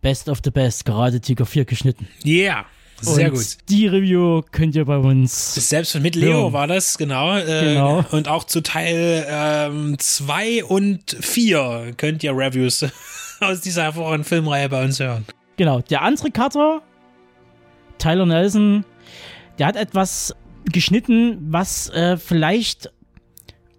Best 0.00 0.28
of 0.28 0.38
the 0.44 0.52
Best 0.52 0.84
gerade 0.84 1.20
Tiger 1.20 1.44
4 1.44 1.64
geschnitten. 1.64 2.06
Yeah. 2.24 2.66
Sehr 3.00 3.32
und 3.32 3.38
gut. 3.38 3.46
Die 3.68 3.88
Review 3.88 4.42
könnt 4.52 4.76
ihr 4.76 4.84
bei 4.84 4.96
uns. 4.96 5.56
Selbst 5.56 5.98
mit 5.98 6.14
Leo 6.14 6.42
hören. 6.42 6.52
war 6.52 6.66
das, 6.68 6.96
genau. 6.96 7.36
Äh, 7.36 7.74
genau. 7.74 8.04
Und 8.12 8.28
auch 8.28 8.44
zu 8.44 8.60
Teil 8.60 9.96
2 9.98 10.46
ähm, 10.46 10.64
und 10.68 11.16
4 11.20 11.94
könnt 11.96 12.22
ihr 12.22 12.30
Reviews 12.30 12.86
aus 13.40 13.60
dieser 13.60 13.82
hervorragenden 13.82 14.24
Filmreihe 14.24 14.68
bei 14.68 14.84
uns 14.84 15.00
hören. 15.00 15.24
Genau. 15.56 15.80
Der 15.80 16.02
andere 16.02 16.30
Cutter, 16.30 16.80
Tyler 17.98 18.26
Nelson, 18.26 18.84
der 19.58 19.66
hat 19.66 19.74
etwas 19.74 20.32
geschnitten, 20.64 21.38
was 21.40 21.90
äh, 21.90 22.16
vielleicht 22.16 22.92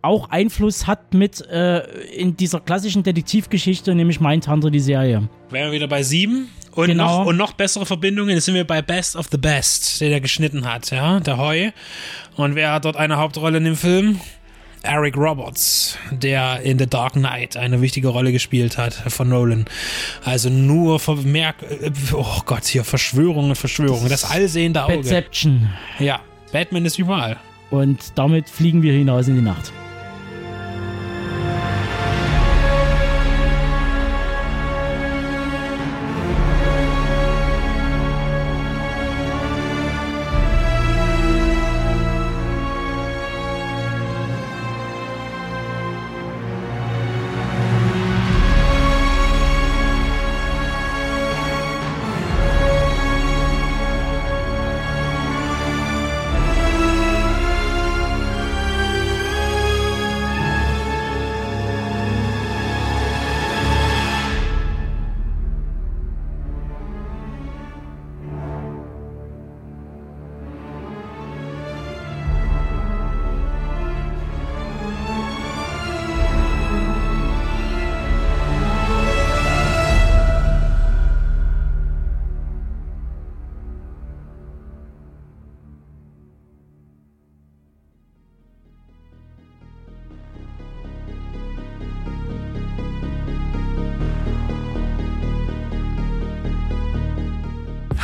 auch 0.02 0.30
Einfluss 0.30 0.88
hat 0.88 1.14
mit 1.14 1.46
äh, 1.48 1.80
in 2.12 2.38
dieser 2.38 2.60
klassischen 2.60 3.04
Detektivgeschichte, 3.04 3.94
nämlich 3.96 4.20
Mindhunter, 4.20 4.72
die 4.72 4.80
Serie. 4.80 5.28
Wären 5.50 5.68
wir 5.68 5.72
wieder 5.72 5.88
bei 5.88 6.04
sieben? 6.04 6.50
Und, 6.72 6.88
genau. 6.88 7.20
noch, 7.20 7.26
und 7.26 7.38
noch 7.38 7.54
bessere 7.54 7.86
Verbindungen, 7.86 8.36
jetzt 8.36 8.46
sind 8.46 8.56
wir 8.56 8.66
bei 8.66 8.82
Best 8.82 9.16
of 9.16 9.28
the 9.32 9.38
Best, 9.38 10.00
der 10.00 10.10
der 10.10 10.22
geschnitten 10.22 10.66
hat, 10.72 10.92
ja, 10.92 11.20
der 11.20 11.38
Heu. 11.38 11.72
Und 12.38 12.56
wer 12.56 12.72
hat 12.72 12.86
dort 12.86 12.96
eine 12.96 13.18
Hauptrolle 13.18 13.58
in 13.58 13.66
dem 13.66 13.76
Film? 13.76 14.20
Eric 14.82 15.18
Roberts, 15.18 15.98
der 16.10 16.62
in 16.62 16.80
The 16.80 16.88
Dark 16.88 17.14
Knight 17.14 17.58
eine 17.58 17.82
wichtige 17.82 18.08
Rolle 18.08 18.32
gespielt 18.32 18.78
hat 18.78 18.94
von 18.94 19.28
Nolan. 19.28 19.66
Also 20.24 20.50
nur 20.50 21.00
Vermerk, 21.00 21.58
äh, 21.64 21.92
oh 22.14 22.42
Gott, 22.46 22.66
hier 22.66 22.86
Verschwörungen, 22.86 23.56
Verschwörungen, 23.56 24.08
das 24.08 24.24
allsehende 24.24 24.84
Auge. 24.86 24.94
Perception. 24.94 25.70
Ja, 26.00 26.22
Batman 26.54 26.86
ist 26.86 26.98
überall. 26.98 27.38
Und 27.72 28.00
damit 28.16 28.50
fliegen 28.50 28.82
wir 28.82 28.94
hinaus 28.94 29.28
in 29.28 29.36
die 29.36 29.42
Nacht. 29.42 29.74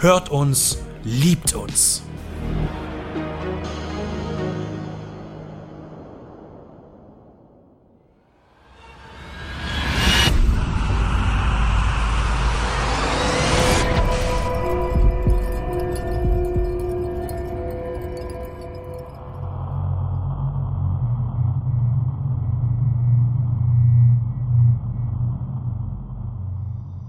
hört 0.00 0.30
uns, 0.30 0.78
liebt 1.04 1.54
uns. 1.54 2.02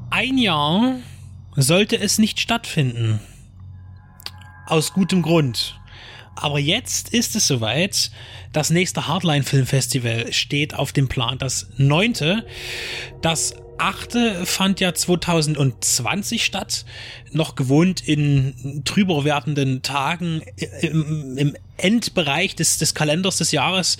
ein 0.09 0.37
Jahr 0.37 0.99
sollte 1.55 1.99
es 1.99 2.17
nicht 2.17 2.39
stattfinden. 2.39 3.19
Aus 4.67 4.93
gutem 4.93 5.21
Grund. 5.21 5.79
Aber 6.35 6.59
jetzt 6.59 7.09
ist 7.09 7.35
es 7.35 7.47
soweit. 7.47 8.11
Das 8.53 8.69
nächste 8.69 9.07
Hardline 9.07 9.43
Film 9.43 9.65
Festival 9.65 10.31
steht 10.31 10.73
auf 10.73 10.91
dem 10.93 11.07
Plan. 11.07 11.37
Das 11.37 11.67
neunte. 11.77 12.45
Das 13.21 13.53
achte 13.77 14.45
fand 14.45 14.79
ja 14.79 14.93
2020 14.93 16.45
statt. 16.45 16.85
Noch 17.31 17.55
gewohnt 17.55 18.07
in 18.07 18.83
trüber 18.85 19.23
werdenden 19.25 19.81
Tagen 19.81 20.41
im, 20.81 21.37
im 21.37 21.55
Endbereich 21.77 22.55
des, 22.55 22.77
des 22.77 22.93
Kalenders 22.93 23.37
des 23.37 23.51
Jahres. 23.51 23.97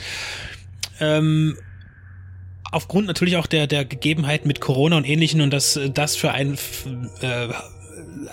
Ähm, 1.00 1.58
aufgrund 2.72 3.08
natürlich 3.08 3.38
auch 3.38 3.48
der, 3.48 3.68
der 3.68 3.86
Gegebenheiten 3.86 4.48
mit 4.48 4.62
Corona 4.62 4.98
und 4.98 5.06
ähnlichen 5.06 5.42
und 5.42 5.52
dass 5.52 5.80
das 5.94 6.16
für 6.16 6.32
ein 6.32 6.58
äh, 7.22 7.48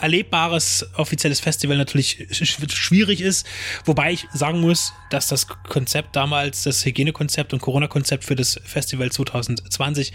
erlebbares 0.01 0.89
offizielles 0.97 1.41
Festival 1.41 1.77
natürlich 1.77 2.27
schwierig 2.31 3.21
ist. 3.21 3.47
Wobei 3.85 4.13
ich 4.13 4.27
sagen 4.33 4.61
muss, 4.61 4.93
dass 5.11 5.29
das 5.29 5.47
Konzept 5.47 6.17
damals, 6.17 6.63
das 6.63 6.85
Hygienekonzept 6.85 7.53
und 7.53 7.61
Corona-Konzept 7.61 8.25
für 8.25 8.37
das 8.37 8.61
Festival 8.65 9.11
2020 9.11 10.13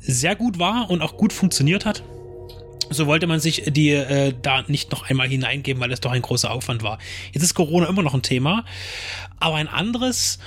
sehr 0.00 0.36
gut 0.36 0.58
war 0.58 0.90
und 0.90 1.02
auch 1.02 1.16
gut 1.16 1.32
funktioniert 1.32 1.84
hat. 1.84 2.02
So 2.90 3.06
wollte 3.06 3.26
man 3.26 3.38
sich 3.38 3.64
die 3.66 3.90
äh, 3.90 4.32
da 4.40 4.64
nicht 4.66 4.92
noch 4.92 5.08
einmal 5.10 5.28
hineingeben, 5.28 5.80
weil 5.82 5.92
es 5.92 6.00
doch 6.00 6.12
ein 6.12 6.22
großer 6.22 6.50
Aufwand 6.50 6.82
war. 6.82 6.98
Jetzt 7.32 7.42
ist 7.42 7.52
Corona 7.52 7.86
immer 7.86 8.02
noch 8.02 8.14
ein 8.14 8.22
Thema, 8.22 8.64
aber 9.38 9.56
ein 9.56 9.68
anderes 9.68 10.38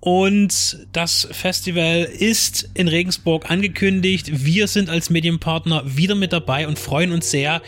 und 0.00 0.86
das 0.92 1.28
Festival 1.30 2.04
ist 2.04 2.70
in 2.74 2.88
Regensburg 2.88 3.50
angekündigt. 3.50 4.44
Wir 4.44 4.66
sind 4.66 4.88
als 4.88 5.10
Medienpartner 5.10 5.82
wieder 5.84 6.14
mit 6.14 6.32
dabei 6.32 6.66
und 6.66 6.78
freuen 6.78 7.12
uns 7.12 7.30
sehr, 7.30 7.60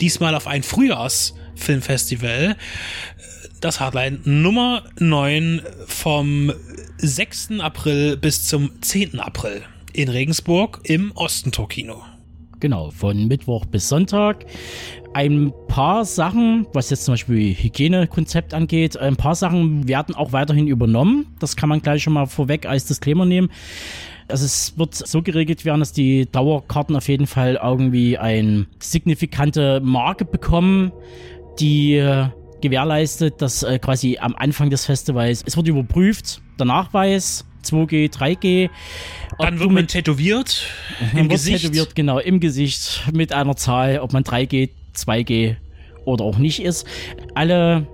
diesmal 0.00 0.36
auf 0.36 0.46
ein 0.46 0.62
Frühjahrsfilmfestival. 0.62 2.56
Das 3.60 3.80
Hardline 3.80 4.20
Nummer 4.24 4.84
9 4.98 5.62
vom 5.86 6.52
6. 6.98 7.60
April 7.60 8.16
bis 8.16 8.46
zum 8.46 8.80
10. 8.80 9.18
April 9.18 9.62
in 9.92 10.08
Regensburg 10.08 10.80
im 10.84 11.12
Ostentor 11.16 11.68
Kino. 11.68 12.02
Genau, 12.60 12.90
von 12.90 13.26
Mittwoch 13.26 13.64
bis 13.66 13.88
Sonntag. 13.88 14.46
Ein 15.12 15.52
paar 15.66 16.04
Sachen, 16.04 16.66
was 16.72 16.90
jetzt 16.90 17.04
zum 17.04 17.14
Beispiel 17.14 17.54
Hygienekonzept 17.54 18.54
angeht, 18.54 18.96
ein 18.96 19.16
paar 19.16 19.34
Sachen 19.34 19.88
werden 19.88 20.14
auch 20.14 20.32
weiterhin 20.32 20.68
übernommen. 20.68 21.34
Das 21.40 21.56
kann 21.56 21.68
man 21.68 21.82
gleich 21.82 22.02
schon 22.02 22.12
mal 22.12 22.26
vorweg 22.26 22.66
als 22.66 22.84
Disclaimer 22.84 23.26
nehmen. 23.26 23.50
Also 24.28 24.44
es 24.44 24.78
wird 24.78 24.94
so 24.94 25.22
geregelt 25.22 25.64
werden, 25.64 25.80
dass 25.80 25.92
die 25.92 26.26
Dauerkarten 26.30 26.94
auf 26.94 27.08
jeden 27.08 27.26
Fall 27.26 27.58
irgendwie 27.60 28.16
eine 28.16 28.66
signifikante 28.78 29.80
Marke 29.80 30.24
bekommen, 30.24 30.92
die 31.58 31.96
äh, 31.96 32.26
gewährleistet, 32.60 33.42
dass 33.42 33.62
äh, 33.64 33.78
quasi 33.78 34.18
am 34.20 34.36
Anfang 34.36 34.70
des 34.70 34.86
Festivals, 34.86 35.42
es 35.44 35.56
wird 35.56 35.66
überprüft, 35.66 36.42
der 36.58 36.66
Nachweis, 36.66 37.44
2G, 37.64 38.12
3G. 38.12 38.70
Dann 39.38 39.58
wird 39.58 39.70
man 39.70 39.86
tätowiert 39.86 40.66
im 41.14 41.28
Gesicht. 41.28 41.62
Tätowiert, 41.62 41.94
genau, 41.94 42.18
im 42.18 42.40
Gesicht 42.40 43.10
mit 43.12 43.32
einer 43.32 43.56
Zahl, 43.56 43.98
ob 43.98 44.12
man 44.12 44.24
3G, 44.24 44.70
2G 44.94 45.56
oder 46.04 46.24
auch 46.24 46.38
nicht 46.38 46.62
ist. 46.62 46.86
Alle 47.34 47.86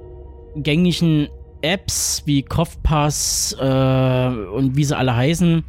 gängigen 0.57 1.29
Apps 1.63 2.23
wie 2.27 2.43
Kopfpass 2.43 3.57
äh, 3.59 3.65
und 3.65 4.77
wie 4.77 4.85
sie 4.85 4.97
alle 4.97 5.17
heißen, 5.17 5.65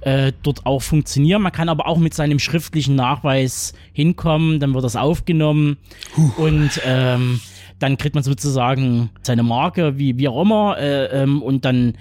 äh, 0.00 0.32
dort 0.42 0.66
auch 0.66 0.80
funktionieren. 0.80 1.42
Man 1.42 1.52
kann 1.52 1.68
aber 1.68 1.86
auch 1.86 1.98
mit 1.98 2.14
seinem 2.14 2.38
schriftlichen 2.38 2.94
Nachweis 2.94 3.74
hinkommen, 3.92 4.60
dann 4.60 4.72
wird 4.74 4.84
das 4.84 4.96
aufgenommen 4.96 5.76
Puh. 6.14 6.44
und 6.44 6.80
ähm, 6.86 7.40
dann 7.78 7.98
kriegt 7.98 8.14
man 8.14 8.24
sozusagen 8.24 9.10
seine 9.22 9.42
Marke, 9.42 9.98
wie, 9.98 10.16
wie 10.16 10.28
auch 10.28 10.42
immer, 10.42 10.78
äh, 10.78 11.22
ähm, 11.22 11.42
und 11.42 11.64
dann 11.64 11.94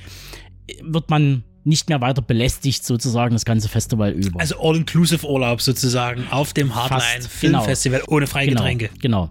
wird 0.82 1.10
man 1.10 1.44
nicht 1.64 1.90
mehr 1.90 2.02
weiter 2.02 2.22
belästigt, 2.22 2.84
sozusagen 2.84 3.34
das 3.34 3.46
ganze 3.46 3.70
Festival 3.70 4.12
über. 4.12 4.40
Also 4.40 4.60
All-Inclusive 4.60 5.28
Urlaub 5.28 5.62
sozusagen 5.62 6.26
auf 6.32 6.54
dem 6.54 6.74
Hardline 6.74 7.22
Filmfestival 7.22 8.00
genau. 8.00 8.12
ohne 8.12 8.28
Freigetränke. 8.28 8.90
Genau. 9.00 9.30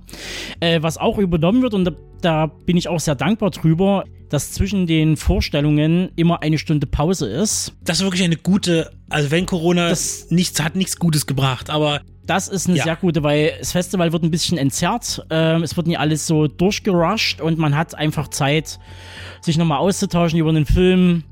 genau. 0.61 0.74
Äh, 0.74 0.82
was 0.82 0.97
auch 0.97 1.18
übernommen 1.18 1.62
wird, 1.62 1.74
und 1.74 1.84
da, 1.84 1.93
da, 2.20 2.47
bin 2.47 2.76
ich 2.76 2.88
auch 2.88 3.01
sehr 3.01 3.16
dankbar 3.16 3.51
drüber, 3.51 4.05
dass 4.28 4.53
zwischen 4.53 4.86
den 4.86 5.16
Vorstellungen 5.16 6.11
immer 6.14 6.41
eine 6.43 6.59
Stunde 6.59 6.86
Pause 6.86 7.28
ist. 7.28 7.72
Das 7.82 7.99
ist 7.99 8.05
wirklich 8.05 8.22
eine 8.22 8.36
gute, 8.36 8.93
also 9.09 9.32
wenn 9.32 9.47
Corona 9.47 9.88
das 9.88 10.30
nichts 10.30 10.62
hat 10.62 10.76
nichts 10.76 10.97
Gutes 10.97 11.26
gebracht, 11.26 11.68
aber 11.68 12.01
das 12.26 12.47
ist 12.47 12.68
eine 12.68 12.76
ja. 12.76 12.84
sehr 12.84 12.95
gute, 12.95 13.24
weil 13.24 13.55
das 13.59 13.72
Festival 13.72 14.12
wird 14.12 14.22
ein 14.22 14.30
bisschen 14.30 14.57
entzerrt. 14.57 15.26
Ähm, 15.30 15.64
es 15.64 15.76
wird 15.76 15.88
nicht 15.88 15.99
alles 15.99 16.28
so 16.28 16.47
durchgerusht 16.47 17.41
und 17.41 17.59
man 17.59 17.76
hat 17.76 17.97
einfach 17.97 18.28
Zeit, 18.28 18.78
sich 19.41 19.59
nochmal 19.59 19.78
auszutauschen 19.78 20.38
über 20.38 20.51
einen 20.51 20.66
Film, 20.66 21.24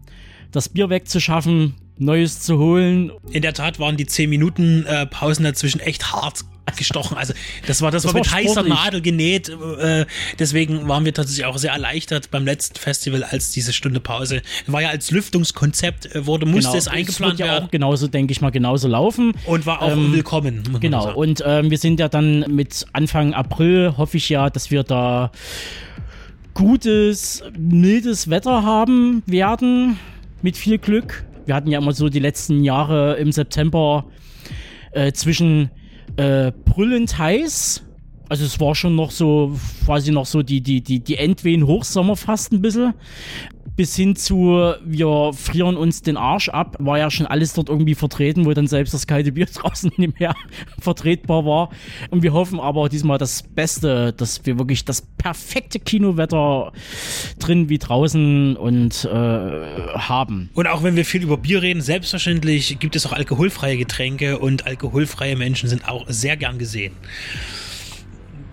das 0.52 0.68
Bier 0.68 0.90
wegzuschaffen, 0.90 1.74
Neues 1.98 2.40
zu 2.40 2.58
holen. 2.58 3.10
In 3.30 3.42
der 3.42 3.54
Tat 3.54 3.78
waren 3.80 3.96
die 3.96 4.06
10 4.06 4.30
Minuten 4.30 4.86
äh, 4.86 5.06
Pausen 5.06 5.44
dazwischen 5.44 5.80
echt 5.80 6.12
hart 6.12 6.44
gestochen. 6.76 7.16
Also 7.16 7.32
das 7.66 7.82
war 7.82 7.90
das, 7.90 8.02
das 8.02 8.12
war 8.12 8.20
mit 8.20 8.30
heißer 8.30 8.62
Nadel 8.62 9.00
genäht. 9.00 9.48
Äh, 9.48 10.06
deswegen 10.38 10.86
waren 10.88 11.04
wir 11.04 11.14
tatsächlich 11.14 11.46
auch 11.46 11.58
sehr 11.58 11.72
erleichtert 11.72 12.30
beim 12.30 12.44
letzten 12.44 12.78
Festival, 12.78 13.24
als 13.24 13.50
diese 13.50 13.72
Stunde 13.72 14.00
Pause 14.00 14.42
war 14.66 14.82
ja 14.82 14.90
als 14.90 15.10
Lüftungskonzept 15.10 16.14
äh, 16.14 16.26
wurde, 16.26 16.46
musste 16.46 16.70
genau. 16.70 16.78
es 16.78 16.88
eingeplant 16.88 17.34
es 17.34 17.40
ja 17.40 17.46
werden. 17.46 17.64
Auch 17.64 17.70
genauso 17.70 18.08
denke 18.08 18.32
ich 18.32 18.40
mal 18.40 18.50
genauso 18.50 18.88
laufen 18.88 19.32
und 19.46 19.66
war 19.66 19.82
auch 19.82 19.92
ähm, 19.92 20.12
willkommen. 20.12 20.78
Genau. 20.80 21.14
Und 21.14 21.42
ähm, 21.44 21.70
wir 21.70 21.78
sind 21.78 22.00
ja 22.00 22.08
dann 22.08 22.40
mit 22.54 22.86
Anfang 22.92 23.34
April 23.34 23.94
hoffe 23.96 24.18
ich 24.18 24.28
ja, 24.28 24.50
dass 24.50 24.70
wir 24.70 24.82
da 24.82 25.32
gutes 26.54 27.42
mildes 27.56 28.28
Wetter 28.28 28.62
haben 28.62 29.22
werden 29.26 29.98
mit 30.42 30.56
viel 30.56 30.78
Glück. 30.78 31.24
Wir 31.46 31.54
hatten 31.54 31.70
ja 31.70 31.78
immer 31.78 31.92
so 31.92 32.08
die 32.08 32.18
letzten 32.18 32.62
Jahre 32.62 33.16
im 33.16 33.32
September 33.32 34.06
äh, 34.92 35.12
zwischen 35.12 35.70
äh, 36.16 36.52
brüllend 36.64 37.18
heiß. 37.18 37.84
Also 38.28 38.44
es 38.44 38.60
war 38.60 38.74
schon 38.74 38.94
noch 38.94 39.10
so, 39.10 39.56
quasi 39.84 40.12
noch 40.12 40.26
so 40.26 40.42
die, 40.42 40.60
die, 40.60 40.82
die, 40.82 41.00
die 41.00 41.16
Endwehen 41.16 41.66
Hochsommer 41.66 42.16
fast 42.16 42.52
ein 42.52 42.60
bisschen 42.60 42.92
bis 43.78 43.94
hin 43.94 44.16
zu, 44.16 44.74
wir 44.84 45.30
frieren 45.32 45.76
uns 45.76 46.02
den 46.02 46.16
Arsch 46.16 46.48
ab, 46.48 46.76
war 46.80 46.98
ja 46.98 47.12
schon 47.12 47.26
alles 47.26 47.52
dort 47.52 47.68
irgendwie 47.68 47.94
vertreten, 47.94 48.44
wo 48.44 48.52
dann 48.52 48.66
selbst 48.66 48.92
das 48.92 49.06
kalte 49.06 49.30
Bier 49.30 49.46
draußen 49.54 49.92
nicht 49.96 50.18
mehr 50.18 50.34
vertretbar 50.80 51.46
war. 51.46 51.70
Und 52.10 52.24
wir 52.24 52.32
hoffen 52.32 52.58
aber 52.58 52.88
diesmal 52.88 53.18
das 53.18 53.44
Beste, 53.44 54.12
dass 54.12 54.44
wir 54.44 54.58
wirklich 54.58 54.84
das 54.84 55.02
perfekte 55.02 55.78
Kinowetter 55.78 56.72
drin 57.38 57.68
wie 57.68 57.78
draußen 57.78 58.56
und 58.56 59.04
äh, 59.04 59.08
haben. 59.08 60.50
Und 60.54 60.66
auch 60.66 60.82
wenn 60.82 60.96
wir 60.96 61.04
viel 61.04 61.22
über 61.22 61.36
Bier 61.36 61.62
reden, 61.62 61.80
selbstverständlich 61.80 62.80
gibt 62.80 62.96
es 62.96 63.06
auch 63.06 63.12
alkoholfreie 63.12 63.76
Getränke 63.76 64.40
und 64.40 64.66
alkoholfreie 64.66 65.36
Menschen 65.36 65.68
sind 65.68 65.88
auch 65.88 66.04
sehr 66.08 66.36
gern 66.36 66.58
gesehen. 66.58 66.94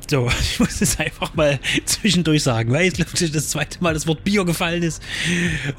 So, 0.08 0.28
ich 0.42 0.60
muss 0.60 0.82
es 0.82 1.00
einfach 1.00 1.34
mal 1.36 1.60
zwischendurch 1.86 2.44
sagen, 2.44 2.72
weil 2.72 2.86
jetzt 2.86 3.36
das 3.36 3.50
zweite 3.50 3.82
Mal 3.84 3.94
das 3.94 4.08
Wort 4.08 4.24
Bier 4.24 4.46
gefallen 4.46 4.84
ist. 4.84 5.02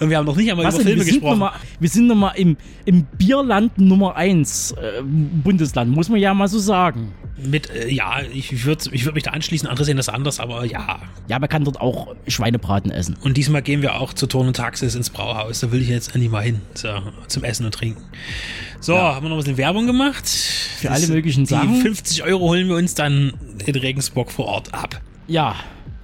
Und 0.01 0.11
wir 0.11 0.19
haben 0.19 0.27
noch 0.27 0.37
nicht 0.37 0.51
einmal 0.51 0.67
Was 0.67 0.75
über 0.75 0.85
Filme 0.85 1.05
gesprochen. 1.05 1.39
Mal, 1.39 1.53
wir 1.79 1.89
sind 1.89 2.07
nochmal 2.07 2.35
im, 2.37 2.57
im 2.85 3.05
Bierland 3.05 3.79
Nummer 3.79 4.17
1 4.17 4.73
äh, 4.73 5.03
Bundesland, 5.03 5.91
muss 5.91 6.09
man 6.09 6.21
ja 6.21 6.35
mal 6.35 6.49
so 6.49 6.59
sagen. 6.59 7.13
Mit, 7.37 7.71
äh, 7.71 7.89
ja, 7.89 8.23
ich 8.33 8.65
würde 8.65 8.85
ich 8.93 9.05
würd 9.05 9.15
mich 9.15 9.25
da 9.25 9.33
anschließen, 9.33 9.69
andere 9.69 9.85
sehen 9.85 9.97
das 9.97 10.09
anders, 10.09 10.41
aber 10.41 10.65
ja. 10.65 11.01
Ja, 11.29 11.39
man 11.39 11.49
kann 11.49 11.65
dort 11.65 11.81
auch 11.81 12.15
Schweinebraten 12.27 12.91
essen. 12.91 13.17
Und 13.23 13.37
diesmal 13.37 13.63
gehen 13.63 13.83
wir 13.83 13.97
auch 13.97 14.15
zur 14.15 14.29
Turn 14.29 14.47
und 14.47 14.57
Taxis 14.57 14.95
ins 14.95 15.11
Brauhaus. 15.11 15.61
Da 15.61 15.71
will 15.71 15.83
ich 15.83 15.89
jetzt 15.89 16.15
endlich 16.15 16.31
mal 16.31 16.43
hin, 16.43 16.63
so, 16.75 16.89
zum 17.29 17.45
Essen 17.45 17.67
und 17.67 17.75
Trinken. 17.75 18.03
So, 18.81 18.95
ja. 18.95 19.15
haben 19.15 19.25
wir 19.25 19.29
noch 19.29 19.37
ein 19.37 19.41
bisschen 19.41 19.59
Werbung 19.59 19.87
gemacht. 19.87 20.27
Für 20.27 20.91
alle 20.91 21.07
möglichen 21.09 21.47
Sachen. 21.47 21.75
Die 21.75 21.81
50 21.81 22.23
Euro 22.23 22.41
holen 22.41 22.69
wir 22.69 22.77
uns 22.77 22.95
dann 22.95 23.35
in 23.65 23.77
Regensburg 23.77 24.31
vor 24.31 24.47
Ort 24.47 24.73
ab. 24.73 25.01
Ja, 25.29 25.57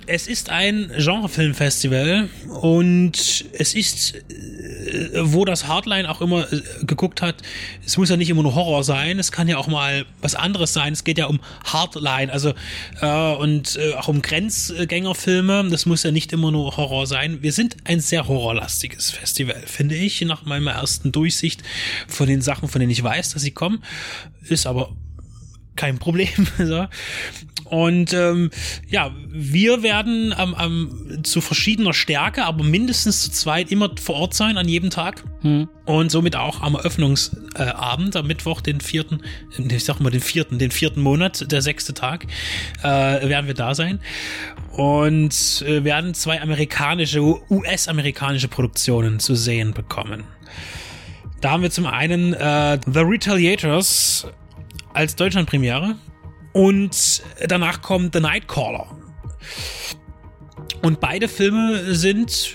es 0.07 0.27
ist 0.27 0.51
ein 0.51 0.91
Genrefilmfestival 0.97 2.29
und 2.61 3.45
es 3.53 3.75
ist, 3.75 4.15
äh, 4.15 5.11
wo 5.23 5.45
das 5.45 5.69
Hardline 5.69 6.11
auch 6.11 6.21
immer 6.21 6.53
äh, 6.53 6.61
geguckt 6.83 7.23
hat, 7.23 7.37
es 7.85 7.97
muss 7.97 8.11
ja 8.11 8.17
nicht 8.17 8.31
immer 8.31 8.43
nur 8.43 8.55
Horror 8.55 8.85
sein, 8.85 9.19
es 9.19 9.33
kann 9.33 9.49
ja 9.49 9.57
auch 9.59 9.69
mal 9.69 10.05
was 10.21 10.35
anderes 10.35 10.73
sein. 10.73 10.93
Es 10.93 11.05
geht 11.05 11.19
ja 11.19 11.27
um 11.27 11.41
Hardline, 11.65 12.33
also 12.33 12.53
äh, 13.01 13.35
und 13.35 13.77
äh, 13.77 13.95
auch 13.95 14.09
um 14.09 14.23
Grenzgängerfilme. 14.23 15.69
Das 15.71 15.87
muss 15.87 16.03
ja 16.03 16.11
nicht 16.11 16.33
immer 16.33 16.51
nur 16.51 16.77
Horror 16.77 17.07
sein. 17.07 17.43
Wir 17.43 17.53
sind 17.53 17.77
ein 17.85 18.01
sehr 18.01 18.29
horrorlastiges 18.29 19.11
Festival, 19.11 19.63
finde 19.67 19.95
ich, 19.95 20.21
nach 20.23 20.45
meiner 20.45 20.73
ersten 20.73 21.13
Durchsicht 21.13 21.63
von 22.09 22.27
den 22.27 22.43
Sachen, 22.43 22.69
von 22.69 22.81
denen 22.81 22.91
ich 22.91 23.03
weiß, 23.03 23.31
dass 23.31 23.43
sie 23.43 23.53
kommen. 23.53 23.83
Ist 24.49 24.67
aber 24.67 24.95
kein 25.77 25.99
Problem. 25.99 26.29
so. 26.59 26.87
Und 27.73 28.13
ähm, 28.13 28.51
ja, 28.89 29.13
wir 29.29 29.83
werden 29.83 30.35
ähm, 30.39 30.55
ähm, 30.61 31.25
zu 31.25 31.41
verschiedener 31.41 31.95
Stärke, 31.95 32.45
aber 32.45 32.65
mindestens 32.65 33.23
zu 33.23 33.31
zweit 33.31 33.73
immer 33.73 33.91
vor 33.99 34.17
Ort 34.17 34.35
sein 34.35 34.59
an 34.59 34.69
jedem 34.69 34.91
Tag. 34.91 35.25
Hm. 35.41 35.69
Und 35.87 36.11
somit 36.11 36.37
auch 36.37 36.61
am 36.61 36.75
Eröffnungsabend, 36.75 38.15
am 38.15 38.27
Mittwoch, 38.27 38.61
den 38.61 38.83
vierten, 38.83 39.23
ich 39.57 39.85
sag 39.85 40.01
mal 40.01 40.11
den 40.11 40.21
vierten, 40.21 40.59
den 40.59 40.71
vierten 40.71 41.01
Monat, 41.01 41.51
der 41.51 41.63
sechste 41.63 41.95
Tag, 41.95 42.27
äh, 42.83 42.87
werden 42.87 43.47
wir 43.47 43.55
da 43.55 43.75
sein. 43.75 44.01
Und 44.73 45.65
äh, 45.67 45.83
werden 45.83 46.13
zwei 46.13 46.43
amerikanische, 46.43 47.23
US-amerikanische 47.51 48.49
Produktionen 48.49 49.19
zu 49.19 49.35
sehen 49.35 49.73
bekommen. 49.73 50.25
Da 51.41 51.53
haben 51.53 51.63
wir 51.63 51.71
zum 51.71 51.87
einen 51.87 52.35
äh, 52.35 52.79
The 52.87 53.01
Retaliators 53.01 54.27
als 54.95 55.17
Deutschlandpremiere. 55.17 55.97
Und 56.53 57.23
danach 57.47 57.81
kommt 57.83 58.15
The 58.15 58.21
Nightcaller. 58.21 58.87
Und 60.83 61.01
beide 61.01 61.29
Filme 61.29 61.95
sind, 61.95 62.55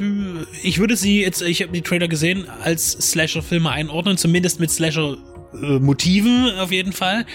ich 0.61 0.79
würde 0.79 0.95
sie 0.97 1.21
jetzt, 1.21 1.41
ich 1.41 1.61
habe 1.61 1.71
die 1.71 1.81
Trailer 1.81 2.07
gesehen, 2.07 2.45
als 2.61 2.91
Slasher-Filme 2.91 3.69
einordnen, 3.69 4.17
zumindest 4.17 4.59
mit 4.59 4.69
Slasher-Motiven 4.69 6.59
auf 6.59 6.71
jeden 6.71 6.91
Fall. 6.91 7.25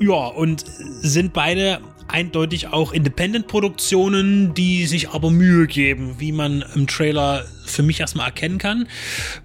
Ja, 0.00 0.26
und 0.26 0.64
sind 1.00 1.32
beide 1.32 1.80
eindeutig 2.12 2.68
auch 2.68 2.92
Independent-Produktionen, 2.92 4.54
die 4.54 4.86
sich 4.86 5.10
aber 5.10 5.30
Mühe 5.30 5.66
geben, 5.66 6.16
wie 6.18 6.32
man 6.32 6.64
im 6.74 6.86
Trailer 6.86 7.44
für 7.64 7.82
mich 7.82 8.00
erstmal 8.00 8.26
erkennen 8.26 8.58
kann. 8.58 8.86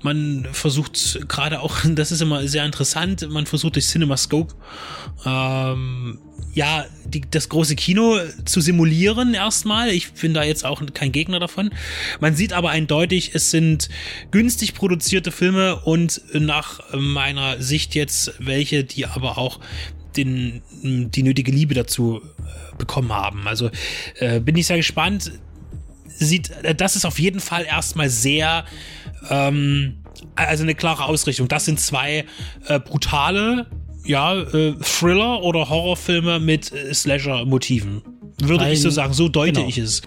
Man 0.03 0.47
versucht 0.51 1.27
gerade 1.27 1.61
auch, 1.61 1.77
das 1.85 2.11
ist 2.11 2.21
immer 2.21 2.47
sehr 2.47 2.65
interessant, 2.65 3.27
man 3.29 3.45
versucht 3.45 3.75
durch 3.75 3.87
CinemaScope 3.87 4.53
ähm, 5.25 6.19
ja, 6.57 6.85
die, 7.05 7.21
das 7.21 7.49
große 7.49 7.75
Kino 7.75 8.17
zu 8.45 8.61
simulieren 8.61 9.35
erstmal. 9.35 9.89
Ich 9.89 10.11
bin 10.13 10.33
da 10.33 10.41
jetzt 10.41 10.65
auch 10.65 10.81
kein 10.91 11.11
Gegner 11.11 11.39
davon. 11.39 11.69
Man 12.19 12.35
sieht 12.35 12.51
aber 12.51 12.71
eindeutig, 12.71 13.31
es 13.35 13.51
sind 13.51 13.89
günstig 14.31 14.73
produzierte 14.73 15.31
Filme 15.31 15.75
und 15.75 16.19
nach 16.33 16.79
meiner 16.93 17.61
Sicht 17.61 17.93
jetzt 17.93 18.33
welche, 18.39 18.83
die 18.83 19.05
aber 19.05 19.37
auch 19.37 19.59
den, 20.17 20.61
die 20.81 21.23
nötige 21.23 21.51
Liebe 21.51 21.73
dazu 21.73 22.21
äh, 22.21 22.75
bekommen 22.77 23.13
haben. 23.13 23.47
Also 23.47 23.69
äh, 24.19 24.39
bin 24.39 24.57
ich 24.57 24.67
sehr 24.67 24.77
gespannt. 24.77 25.31
Sieht, 26.07 26.51
äh, 26.63 26.75
das 26.75 26.95
ist 26.95 27.05
auf 27.05 27.19
jeden 27.19 27.39
Fall 27.39 27.65
erstmal 27.65 28.09
sehr, 28.09 28.65
ähm, 29.29 30.03
also 30.35 30.63
eine 30.63 30.75
klare 30.75 31.05
Ausrichtung. 31.05 31.47
Das 31.47 31.65
sind 31.65 31.79
zwei 31.79 32.25
äh, 32.67 32.79
brutale 32.79 33.67
ja, 34.07 34.35
äh, 34.35 34.73
Thriller 34.81 35.43
oder 35.43 35.69
Horrorfilme 35.69 36.39
mit 36.39 36.71
äh, 36.71 36.93
Slasher-Motiven. 36.93 38.01
Würde 38.41 38.65
Ein- 38.65 38.73
ich 38.73 38.81
so 38.81 38.89
sagen, 38.89 39.13
so 39.13 39.29
deute 39.29 39.53
genau. 39.53 39.67
ich 39.67 39.77
es. 39.77 40.01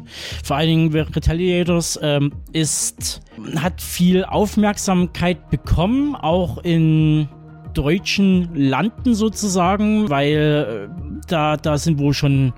Vor 0.45 0.57
allen 0.57 0.69
Dingen 0.69 0.93
Retaliators 0.93 1.99
ähm, 2.01 2.33
ist, 2.53 3.21
hat 3.57 3.83
viel 3.83 4.25
Aufmerksamkeit 4.25 5.51
bekommen, 5.51 6.15
auch 6.15 6.59
in 6.59 7.29
deutschen 7.75 8.55
Landen 8.55 9.15
sozusagen, 9.15 10.11
weil 10.11 10.89
äh, 10.91 11.21
da, 11.29 11.57
da 11.57 11.79
sind 11.79 11.99
wohl 11.99 12.15
schon 12.15 12.53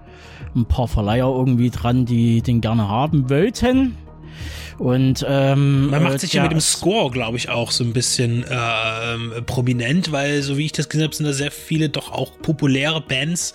ein 0.55 0.67
paar 0.67 0.89
Verleiher 0.89 1.27
irgendwie 1.27 1.71
dran, 1.71 2.05
die 2.05 2.43
den 2.43 2.61
gerne 2.61 2.89
haben 2.89 3.31
wollten. 3.31 3.97
Und 4.79 5.25
ähm, 5.29 5.91
Man 5.91 6.01
äh, 6.01 6.05
macht 6.05 6.21
sich 6.21 6.33
ja 6.33 6.43
mit 6.43 6.51
dem 6.51 6.61
Score, 6.61 7.11
glaube 7.11 7.37
ich, 7.37 7.49
auch 7.49 7.71
so 7.71 7.85
ein 7.85 7.93
bisschen 7.93 8.45
ähm, 8.51 9.33
prominent, 9.47 10.11
weil, 10.11 10.43
so 10.43 10.57
wie 10.57 10.65
ich 10.65 10.73
das 10.73 10.89
gesehen 10.89 11.05
habe, 11.05 11.15
sind 11.15 11.27
da 11.27 11.33
sehr 11.33 11.53
viele 11.53 11.89
doch 11.89 12.11
auch 12.11 12.33
populäre 12.41 13.01
Bands, 13.01 13.55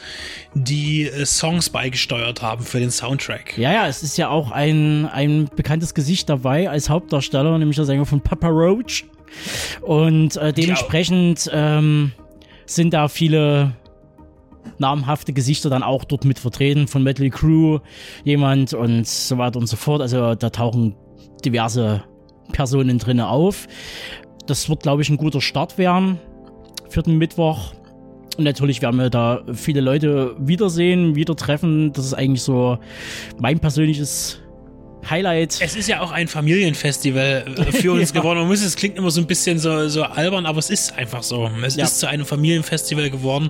die 0.53 1.03
äh, 1.03 1.25
Songs 1.25 1.69
beigesteuert 1.69 2.41
haben 2.41 2.63
für 2.63 2.79
den 2.79 2.91
Soundtrack. 2.91 3.57
Ja, 3.57 3.73
ja, 3.73 3.87
es 3.87 4.03
ist 4.03 4.17
ja 4.17 4.29
auch 4.29 4.51
ein, 4.51 5.05
ein 5.07 5.49
bekanntes 5.55 5.93
Gesicht 5.93 6.29
dabei 6.29 6.69
als 6.69 6.89
Hauptdarsteller, 6.89 7.57
nämlich 7.57 7.75
der 7.75 7.85
Sänger 7.85 8.05
von 8.05 8.21
Papa 8.21 8.47
Roach. 8.47 9.05
Und 9.81 10.37
äh, 10.37 10.53
dementsprechend 10.53 11.49
ähm, 11.53 12.11
sind 12.65 12.93
da 12.93 13.07
viele 13.07 13.73
namhafte 14.79 15.33
Gesichter 15.33 15.69
dann 15.69 15.83
auch 15.83 16.03
dort 16.03 16.25
mit 16.25 16.39
vertreten, 16.39 16.87
von 16.87 17.03
Metal 17.03 17.29
Crew 17.29 17.79
jemand 18.23 18.73
und 18.73 19.07
so 19.07 19.37
weiter 19.37 19.59
und 19.59 19.67
so 19.67 19.75
fort. 19.77 20.01
Also 20.01 20.35
da 20.35 20.49
tauchen 20.49 20.95
diverse 21.43 22.03
Personen 22.51 22.99
drinne 22.99 23.29
auf. 23.29 23.67
Das 24.45 24.69
wird, 24.69 24.83
glaube 24.83 25.01
ich, 25.01 25.09
ein 25.09 25.17
guter 25.17 25.41
Start 25.41 25.77
werden 25.77 26.19
für 26.89 27.03
den 27.03 27.17
Mittwoch. 27.17 27.73
Und 28.37 28.43
natürlich 28.43 28.81
werden 28.81 28.99
wir 28.99 29.09
da 29.09 29.41
viele 29.53 29.81
Leute 29.81 30.35
wiedersehen, 30.39 31.15
wieder 31.15 31.35
treffen. 31.35 31.91
Das 31.93 32.05
ist 32.05 32.13
eigentlich 32.13 32.43
so 32.43 32.77
mein 33.39 33.59
persönliches 33.59 34.39
Highlight. 35.09 35.59
Es 35.61 35.75
ist 35.75 35.87
ja 35.87 36.01
auch 36.01 36.11
ein 36.11 36.27
Familienfestival 36.27 37.45
äh, 37.57 37.71
für 37.71 37.91
uns 37.93 38.11
Ja. 38.13 38.19
geworden. 38.19 38.39
Man 38.39 38.47
muss, 38.47 38.61
es 38.61 38.75
klingt 38.75 38.97
immer 38.97 39.09
so 39.11 39.21
ein 39.21 39.27
bisschen 39.27 39.57
so, 39.59 39.87
so 39.87 40.03
albern, 40.03 40.45
aber 40.45 40.59
es 40.59 40.69
ist 40.69 40.97
einfach 40.97 41.23
so. 41.23 41.49
Es 41.65 41.75
Ja. 41.75 41.85
ist 41.85 41.99
zu 41.99 42.07
einem 42.07 42.25
Familienfestival 42.25 43.09
geworden. 43.09 43.49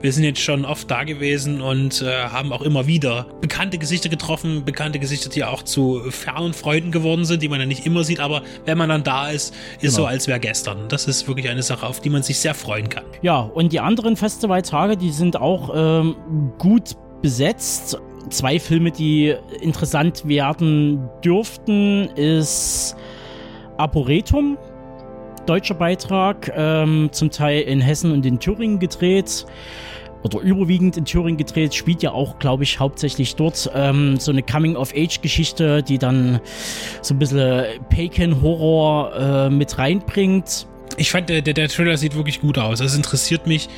Wir 0.00 0.12
sind 0.12 0.24
jetzt 0.24 0.40
schon 0.40 0.64
oft 0.64 0.90
da 0.90 1.04
gewesen 1.04 1.60
und 1.60 2.02
äh, 2.02 2.24
haben 2.24 2.52
auch 2.52 2.62
immer 2.62 2.86
wieder 2.86 3.26
bekannte 3.40 3.78
Gesichter 3.78 4.08
getroffen, 4.08 4.64
bekannte 4.64 4.98
Gesichter, 4.98 5.28
die 5.30 5.44
auch 5.44 5.62
zu 5.62 6.02
fernen 6.10 6.52
Freunden 6.52 6.90
geworden 6.92 7.24
sind, 7.24 7.42
die 7.42 7.48
man 7.48 7.60
ja 7.60 7.66
nicht 7.66 7.86
immer 7.86 8.02
sieht, 8.04 8.20
aber 8.20 8.42
wenn 8.64 8.78
man 8.78 8.88
dann 8.88 9.04
da 9.04 9.28
ist, 9.30 9.54
ist 9.80 9.94
so, 9.94 10.02
Genau. 10.02 10.08
als 10.12 10.26
wäre 10.26 10.40
gestern. 10.40 10.88
Das 10.88 11.06
ist 11.06 11.26
wirklich 11.28 11.48
eine 11.48 11.62
Sache, 11.62 11.86
auf 11.86 12.00
die 12.00 12.10
man 12.10 12.22
sich 12.22 12.38
sehr 12.38 12.54
freuen 12.54 12.88
kann. 12.88 13.04
Ja, 13.22 13.38
und 13.40 13.72
die 13.72 13.80
anderen 13.80 14.16
Festivaltage, 14.16 14.96
die 14.96 15.10
sind 15.10 15.36
auch 15.36 15.70
ähm, 15.74 16.16
gut 16.58 16.90
besetzt. 17.22 17.98
Zwei 18.30 18.58
Filme, 18.58 18.90
die 18.90 19.34
interessant 19.60 20.26
werden 20.28 21.08
dürften, 21.24 22.08
ist 22.16 22.96
Arboretum, 23.76 24.58
deutscher 25.46 25.74
Beitrag, 25.74 26.52
ähm, 26.54 27.08
zum 27.12 27.30
Teil 27.30 27.62
in 27.62 27.80
Hessen 27.80 28.12
und 28.12 28.26
in 28.26 28.38
Thüringen 28.38 28.78
gedreht. 28.78 29.46
Oder 30.24 30.40
überwiegend 30.40 30.96
in 30.96 31.04
Thüringen 31.04 31.36
gedreht, 31.36 31.74
spielt 31.74 32.02
ja 32.02 32.10
auch, 32.10 32.38
glaube 32.40 32.64
ich, 32.64 32.80
hauptsächlich 32.80 33.36
dort 33.36 33.70
ähm, 33.74 34.18
so 34.18 34.32
eine 34.32 34.42
Coming-of-Age-Geschichte, 34.42 35.82
die 35.82 35.98
dann 35.98 36.40
so 37.02 37.14
ein 37.14 37.20
bisschen 37.20 37.64
Pagan-Horror 37.88 39.46
äh, 39.46 39.50
mit 39.50 39.78
reinbringt. 39.78 40.66
Ich 40.96 41.12
fand, 41.12 41.28
der, 41.28 41.40
der, 41.42 41.54
der 41.54 41.68
Trailer 41.68 41.96
sieht 41.96 42.16
wirklich 42.16 42.40
gut 42.40 42.58
aus. 42.58 42.80
Es 42.80 42.96
interessiert 42.96 43.46
mich. 43.46 43.68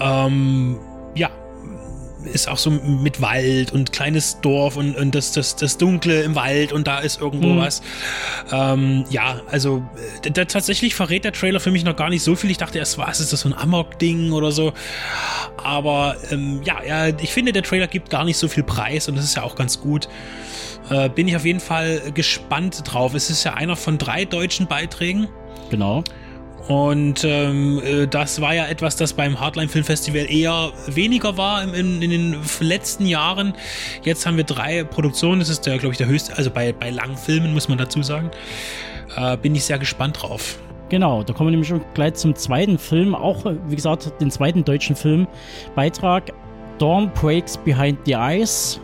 Ähm, 0.00 0.78
ist 2.24 2.48
auch 2.48 2.58
so 2.58 2.70
mit 2.70 3.20
Wald 3.20 3.72
und 3.72 3.92
kleines 3.92 4.40
Dorf 4.40 4.76
und, 4.76 4.96
und 4.96 5.14
das, 5.14 5.32
das, 5.32 5.56
das 5.56 5.78
Dunkle 5.78 6.22
im 6.22 6.34
Wald 6.34 6.72
und 6.72 6.86
da 6.86 6.98
ist 6.98 7.20
irgendwo 7.20 7.48
Mhm. 7.48 7.58
was. 7.58 7.82
Ähm, 8.52 9.04
ja, 9.10 9.40
also 9.50 9.82
äh, 10.24 10.30
da, 10.30 10.44
tatsächlich 10.44 10.94
verrät 10.94 11.24
der 11.24 11.32
Trailer 11.32 11.60
für 11.60 11.70
mich 11.70 11.84
noch 11.84 11.96
gar 11.96 12.10
nicht 12.10 12.22
so 12.22 12.34
viel. 12.34 12.50
Ich 12.50 12.58
dachte 12.58 12.78
erst, 12.78 12.98
was 12.98 13.20
ist 13.20 13.32
das 13.32 13.40
so 13.42 13.48
ein 13.48 13.54
Amok-Ding 13.54 14.32
oder 14.32 14.50
so. 14.52 14.72
Aber 15.56 16.16
ähm, 16.30 16.60
ja, 16.64 16.82
ja, 16.82 17.06
ich 17.08 17.32
finde, 17.32 17.52
der 17.52 17.62
Trailer 17.62 17.86
gibt 17.86 18.10
gar 18.10 18.24
nicht 18.24 18.36
so 18.36 18.48
viel 18.48 18.62
Preis 18.62 19.08
und 19.08 19.16
das 19.16 19.24
ist 19.24 19.36
ja 19.36 19.42
auch 19.42 19.54
ganz 19.54 19.80
gut. 19.80 20.08
Äh, 20.90 21.08
bin 21.10 21.28
ich 21.28 21.36
auf 21.36 21.44
jeden 21.44 21.60
Fall 21.60 22.00
gespannt 22.14 22.82
drauf. 22.84 23.14
Es 23.14 23.30
ist 23.30 23.44
ja 23.44 23.54
einer 23.54 23.76
von 23.76 23.98
drei 23.98 24.24
deutschen 24.24 24.66
Beiträgen. 24.66 25.28
Genau. 25.70 26.02
Und 26.68 27.24
ähm, 27.24 27.80
äh, 27.82 28.06
das 28.06 28.42
war 28.42 28.54
ja 28.54 28.66
etwas, 28.66 28.94
das 28.94 29.14
beim 29.14 29.40
Hardline 29.40 29.70
Film 29.70 29.84
Festival 29.84 30.30
eher 30.30 30.70
weniger 30.86 31.38
war 31.38 31.62
in, 31.62 31.72
in, 31.72 32.02
in 32.02 32.10
den 32.10 32.36
letzten 32.60 33.06
Jahren. 33.06 33.54
Jetzt 34.02 34.26
haben 34.26 34.36
wir 34.36 34.44
drei 34.44 34.84
Produktionen. 34.84 35.40
Das 35.40 35.48
ist 35.48 35.64
der, 35.64 35.78
glaube 35.78 35.92
ich, 35.92 35.98
der 35.98 36.08
höchste, 36.08 36.36
also 36.36 36.50
bei, 36.50 36.74
bei 36.74 36.90
langen 36.90 37.16
Filmen 37.16 37.54
muss 37.54 37.68
man 37.68 37.78
dazu 37.78 38.02
sagen. 38.02 38.30
Äh, 39.16 39.38
bin 39.38 39.54
ich 39.54 39.64
sehr 39.64 39.78
gespannt 39.78 40.22
drauf. 40.22 40.58
Genau, 40.90 41.22
da 41.22 41.32
kommen 41.32 41.48
wir 41.48 41.52
nämlich 41.52 41.68
schon 41.68 41.80
gleich 41.94 42.14
zum 42.14 42.34
zweiten 42.34 42.78
Film, 42.78 43.14
auch 43.14 43.44
wie 43.66 43.76
gesagt, 43.76 44.12
den 44.20 44.30
zweiten 44.30 44.64
deutschen 44.64 44.94
Filmbeitrag 44.94 46.32
Dawn 46.78 47.10
Breaks 47.14 47.56
Behind 47.56 47.98
the 48.04 48.12
Eyes. 48.12 48.78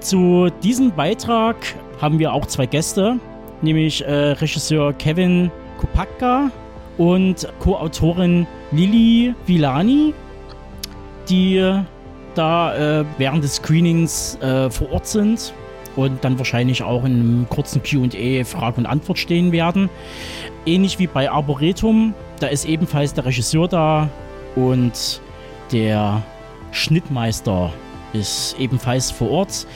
Zu 0.00 0.48
diesem 0.62 0.90
Beitrag 0.92 1.56
haben 2.00 2.18
wir 2.18 2.32
auch 2.32 2.46
zwei 2.46 2.66
Gäste, 2.66 3.18
nämlich 3.62 4.04
äh, 4.04 4.32
Regisseur 4.32 4.92
Kevin 4.94 5.50
Kopacka 5.78 6.50
und 7.00 7.48
Co-Autorin 7.60 8.46
Lili 8.72 9.34
Villani, 9.46 10.12
die 11.30 11.80
da 12.34 13.00
äh, 13.00 13.04
während 13.16 13.42
des 13.42 13.54
Screenings 13.56 14.36
äh, 14.42 14.68
vor 14.68 14.92
Ort 14.92 15.06
sind 15.06 15.54
und 15.96 16.22
dann 16.22 16.36
wahrscheinlich 16.36 16.82
auch 16.82 17.06
in 17.06 17.12
einem 17.12 17.46
kurzen 17.48 17.82
QA 17.82 18.44
Frage 18.44 18.76
und 18.76 18.86
Antwort 18.86 19.18
stehen 19.18 19.50
werden. 19.50 19.88
Ähnlich 20.66 20.98
wie 20.98 21.06
bei 21.06 21.30
Arboretum, 21.30 22.12
da 22.38 22.48
ist 22.48 22.66
ebenfalls 22.66 23.14
der 23.14 23.24
Regisseur 23.24 23.66
da 23.66 24.10
und 24.54 25.22
der 25.72 26.22
Schnittmeister 26.70 27.72
ist 28.12 28.56
ebenfalls 28.58 29.10
vor 29.10 29.30
Ort. 29.30 29.66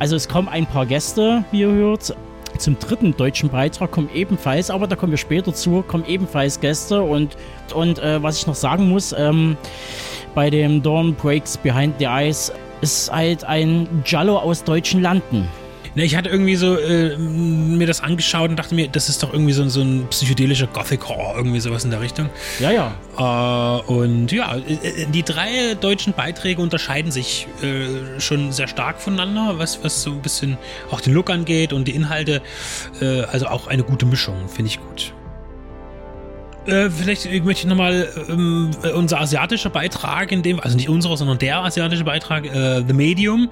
Also 0.00 0.16
es 0.16 0.28
kommen 0.28 0.48
ein 0.48 0.66
paar 0.66 0.86
Gäste, 0.86 1.44
wie 1.52 1.60
ihr 1.60 1.70
hört. 1.70 2.12
Zum 2.58 2.78
dritten 2.78 3.16
deutschen 3.16 3.48
Beitrag 3.48 3.90
kommen 3.90 4.10
ebenfalls, 4.14 4.70
aber 4.70 4.86
da 4.86 4.96
kommen 4.96 5.12
wir 5.12 5.18
später 5.18 5.52
zu, 5.52 5.82
kommen 5.82 6.04
ebenfalls 6.06 6.60
Gäste 6.60 7.02
und, 7.02 7.36
und 7.74 7.98
äh, 7.98 8.22
was 8.22 8.38
ich 8.38 8.46
noch 8.46 8.54
sagen 8.54 8.88
muss, 8.88 9.14
ähm, 9.16 9.56
bei 10.34 10.50
dem 10.50 10.82
Dawn 10.82 11.14
Breaks 11.14 11.56
Behind 11.56 11.94
the 11.98 12.06
Eyes 12.06 12.52
ist 12.80 13.12
halt 13.12 13.44
ein 13.44 13.88
Giallo 14.04 14.38
aus 14.38 14.64
deutschen 14.64 15.02
Landen. 15.02 15.48
Ne, 15.94 16.04
ich 16.04 16.16
hatte 16.16 16.30
irgendwie 16.30 16.56
so 16.56 16.78
äh, 16.78 17.18
mir 17.18 17.86
das 17.86 18.00
angeschaut 18.00 18.48
und 18.48 18.56
dachte 18.56 18.74
mir, 18.74 18.88
das 18.88 19.10
ist 19.10 19.22
doch 19.22 19.32
irgendwie 19.32 19.52
so, 19.52 19.68
so 19.68 19.82
ein 19.82 20.06
psychedelischer 20.08 20.66
Gothic 20.66 21.06
Horror, 21.06 21.34
irgendwie 21.36 21.60
sowas 21.60 21.84
in 21.84 21.90
der 21.90 22.00
Richtung. 22.00 22.30
Ja, 22.60 22.70
ja. 22.70 22.94
Äh, 23.18 23.92
und 23.92 24.32
ja, 24.32 24.56
äh, 24.56 25.06
die 25.12 25.22
drei 25.22 25.74
deutschen 25.74 26.14
Beiträge 26.14 26.62
unterscheiden 26.62 27.12
sich 27.12 27.46
äh, 27.62 28.18
schon 28.20 28.52
sehr 28.52 28.68
stark 28.68 29.00
voneinander, 29.00 29.58
was, 29.58 29.84
was 29.84 30.02
so 30.02 30.12
ein 30.12 30.22
bisschen 30.22 30.56
auch 30.90 31.00
den 31.00 31.12
Look 31.12 31.28
angeht 31.28 31.74
und 31.74 31.86
die 31.86 31.94
Inhalte. 31.94 32.40
Äh, 33.00 33.22
also 33.22 33.46
auch 33.46 33.66
eine 33.66 33.82
gute 33.82 34.06
Mischung, 34.06 34.48
finde 34.48 34.70
ich 34.70 34.80
gut. 34.80 35.12
Äh, 36.66 36.90
vielleicht 36.90 37.24
möchte 37.44 37.62
ich 37.62 37.66
nochmal 37.66 38.08
ähm, 38.28 38.70
äh, 38.84 38.90
unser 38.90 39.20
asiatischer 39.20 39.70
Beitrag, 39.70 40.30
in 40.30 40.42
dem, 40.42 40.60
also 40.60 40.76
nicht 40.76 40.88
unserer, 40.88 41.16
sondern 41.16 41.38
der 41.38 41.58
asiatische 41.58 42.04
Beitrag, 42.04 42.46
äh, 42.46 42.84
The 42.86 42.92
Medium, 42.92 43.50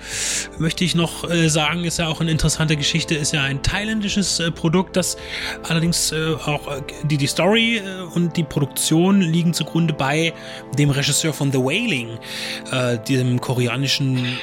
möchte 0.59 0.85
ich 0.85 0.95
noch 0.95 1.29
äh, 1.29 1.49
sagen, 1.49 1.85
ist 1.85 1.99
ja 1.99 2.07
auch 2.07 2.21
eine 2.21 2.31
interessante 2.31 2.77
Geschichte, 2.77 3.17
ist 3.17 3.33
ja 3.33 3.43
ein 3.43 3.63
thailändisches 3.63 4.39
äh, 4.39 4.53
Produkt, 4.53 4.97
das 4.97 5.17
allerdings 5.69 6.13
auch 6.13 6.61
die, 7.05 7.17
die 7.17 7.27
Story 7.27 7.81
und 8.15 8.37
die 8.37 8.45
Produktion 8.45 9.21
liegen 9.21 9.55
zugrunde 9.55 9.93
bei 9.93 10.33
dem 10.79 10.91
Regisseur 10.91 11.33
von 11.33 11.53
The 11.53 11.59
Wailing, 11.59 12.19
diesem 13.07 13.41
koreanischen 13.41 14.39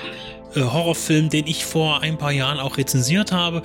äh, 0.57 0.61
Horrorfilm, 0.61 1.29
den 1.29 1.47
ich 1.47 1.65
vor 1.65 2.01
ein 2.01 2.17
paar 2.17 2.31
Jahren 2.31 2.59
auch 2.59 2.77
rezensiert 2.77 3.31
habe, 3.31 3.61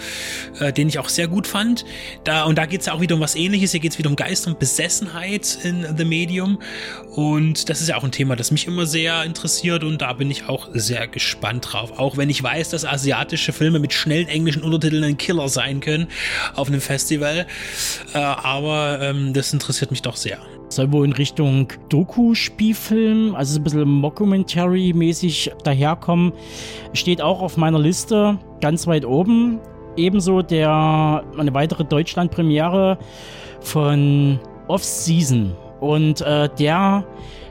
äh, 0.60 0.72
den 0.72 0.88
ich 0.88 0.98
auch 0.98 1.08
sehr 1.08 1.28
gut 1.28 1.46
fand. 1.46 1.84
Da, 2.24 2.44
und 2.44 2.56
da 2.58 2.66
geht 2.66 2.80
es 2.80 2.86
ja 2.86 2.92
auch 2.92 3.00
wieder 3.00 3.14
um 3.14 3.20
was 3.20 3.34
ähnliches. 3.34 3.72
Hier 3.72 3.80
geht 3.80 3.92
es 3.92 3.98
wieder 3.98 4.10
um 4.10 4.16
Geist 4.16 4.46
und 4.46 4.58
Besessenheit 4.58 5.58
in 5.62 5.86
The 5.96 6.04
Medium. 6.04 6.58
Und 7.14 7.68
das 7.68 7.80
ist 7.80 7.88
ja 7.88 7.96
auch 7.96 8.04
ein 8.04 8.12
Thema, 8.12 8.36
das 8.36 8.50
mich 8.50 8.66
immer 8.66 8.86
sehr 8.86 9.24
interessiert 9.24 9.84
und 9.84 10.00
da 10.00 10.12
bin 10.12 10.30
ich 10.30 10.48
auch 10.48 10.68
sehr 10.72 11.06
gespannt 11.08 11.72
drauf. 11.72 11.98
Auch 11.98 12.16
wenn 12.16 12.30
ich 12.30 12.42
weiß, 12.42 12.70
dass 12.70 12.84
asiatische 12.84 13.52
Filme 13.52 13.78
mit 13.78 13.92
schnellen 13.92 14.28
englischen 14.28 14.62
Untertiteln 14.62 15.04
ein 15.04 15.16
Killer 15.16 15.48
sein 15.48 15.80
können 15.80 16.08
auf 16.54 16.68
einem 16.68 16.80
Festival. 16.80 17.46
Äh, 18.14 18.18
aber 18.18 19.00
ähm, 19.00 19.32
das 19.32 19.52
interessiert 19.52 19.90
mich 19.90 20.02
doch 20.02 20.16
sehr. 20.16 20.38
Soll 20.74 20.92
wohl 20.92 21.04
in 21.04 21.12
Richtung 21.12 21.68
Doku-Spielfilm, 21.88 23.34
also 23.34 23.54
so 23.54 23.60
ein 23.60 23.64
bisschen 23.64 24.00
Mockumentary-mäßig 24.02 25.52
daherkommen. 25.64 26.32
Steht 26.92 27.20
auch 27.20 27.42
auf 27.42 27.56
meiner 27.56 27.78
Liste 27.78 28.38
ganz 28.60 28.86
weit 28.86 29.04
oben. 29.04 29.58
Ebenso 29.96 30.42
der 30.42 31.24
eine 31.36 31.54
weitere 31.54 31.84
Deutschland-Premiere 31.84 32.98
von 33.60 34.38
Off-Season. 34.68 35.54
Und 35.80 36.20
äh, 36.20 36.48
der 36.58 37.04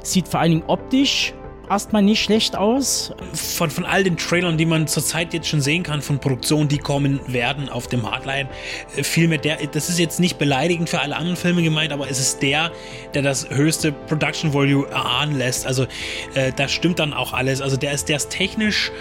Sieht 0.03 0.27
vor 0.27 0.39
allen 0.39 0.51
Dingen 0.51 0.63
optisch 0.67 1.33
erstmal 1.71 2.01
nicht 2.01 2.23
schlecht 2.23 2.55
aus. 2.55 3.13
Von, 3.33 3.69
von 3.69 3.85
all 3.85 4.03
den 4.03 4.17
Trailern, 4.17 4.57
die 4.57 4.65
man 4.65 4.87
zurzeit 4.87 5.33
jetzt 5.33 5.47
schon 5.47 5.61
sehen 5.61 5.83
kann, 5.83 6.01
von 6.01 6.19
Produktionen, 6.19 6.67
die 6.67 6.77
kommen 6.77 7.19
werden 7.27 7.69
auf 7.69 7.87
dem 7.87 8.09
Hardline, 8.09 8.49
äh, 8.95 9.03
vielmehr 9.03 9.37
der, 9.37 9.57
das 9.67 9.89
ist 9.89 9.99
jetzt 9.99 10.19
nicht 10.19 10.37
beleidigend 10.37 10.89
für 10.89 10.99
alle 10.99 11.15
anderen 11.15 11.37
Filme 11.37 11.63
gemeint, 11.63 11.93
aber 11.93 12.09
es 12.09 12.19
ist 12.19 12.41
der, 12.41 12.71
der 13.13 13.21
das 13.21 13.49
höchste 13.49 13.91
Production 13.91 14.53
Volume 14.53 14.87
erahnen 14.87 15.37
lässt. 15.37 15.65
Also 15.65 15.85
äh, 16.33 16.51
da 16.55 16.67
stimmt 16.67 16.99
dann 16.99 17.13
auch 17.13 17.33
alles. 17.33 17.61
Also 17.61 17.77
der 17.77 17.93
ist, 17.93 18.09
der 18.09 18.17
ist 18.17 18.29
technisch 18.29 18.91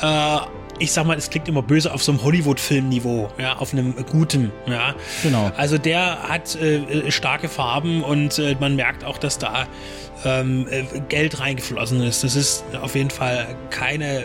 äh, 0.00 0.38
ich 0.78 0.92
sag 0.92 1.06
mal, 1.06 1.16
es 1.16 1.30
klingt 1.30 1.48
immer 1.48 1.62
böse 1.62 1.92
auf 1.92 2.02
so 2.02 2.12
einem 2.12 2.22
Hollywood-Filmniveau, 2.22 3.30
ja, 3.38 3.56
auf 3.56 3.72
einem 3.72 3.94
guten, 4.10 4.52
ja. 4.66 4.94
Genau. 5.22 5.50
Also 5.56 5.78
der 5.78 6.22
hat 6.28 6.54
äh, 6.56 7.10
starke 7.10 7.48
Farben 7.48 8.02
und 8.02 8.38
äh, 8.38 8.56
man 8.60 8.76
merkt 8.76 9.04
auch, 9.04 9.18
dass 9.18 9.38
da 9.38 9.66
ähm, 10.24 10.66
äh, 10.70 10.84
Geld 11.08 11.40
reingeflossen 11.40 12.02
ist. 12.02 12.24
Das 12.24 12.36
ist 12.36 12.64
auf 12.80 12.94
jeden 12.94 13.10
Fall 13.10 13.56
keine, 13.70 14.24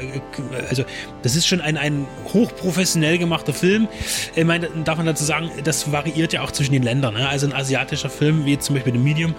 also 0.69 0.83
das 1.21 1.35
ist 1.35 1.47
schon 1.47 1.61
ein, 1.61 1.77
ein 1.77 2.05
hochprofessionell 2.33 3.17
gemachter 3.17 3.53
Film. 3.53 3.87
Ich 4.35 4.43
meine, 4.45 4.69
darf 4.83 4.97
man 4.97 5.05
dazu 5.05 5.23
sagen, 5.23 5.51
das 5.63 5.91
variiert 5.91 6.33
ja 6.33 6.41
auch 6.41 6.51
zwischen 6.51 6.73
den 6.73 6.83
Ländern. 6.83 7.13
Ne? 7.13 7.27
Also 7.27 7.47
ein 7.47 7.53
asiatischer 7.53 8.09
Film, 8.09 8.45
wie 8.45 8.57
zum 8.57 8.75
Beispiel 8.75 8.93
The 8.93 8.99
Medium, 8.99 9.35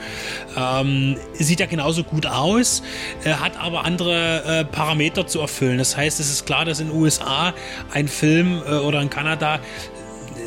ähm, 0.56 1.16
sieht 1.34 1.60
ja 1.60 1.66
genauso 1.66 2.04
gut 2.04 2.26
aus, 2.26 2.82
äh, 3.24 3.32
hat 3.32 3.58
aber 3.58 3.84
andere 3.84 4.60
äh, 4.60 4.64
Parameter 4.64 5.26
zu 5.26 5.40
erfüllen. 5.40 5.78
Das 5.78 5.96
heißt, 5.96 6.20
es 6.20 6.30
ist 6.30 6.46
klar, 6.46 6.64
dass 6.64 6.80
in 6.80 6.88
den 6.88 6.96
USA 6.96 7.52
ein 7.92 8.08
Film 8.08 8.62
äh, 8.66 8.74
oder 8.74 9.00
in 9.00 9.10
Kanada, 9.10 9.56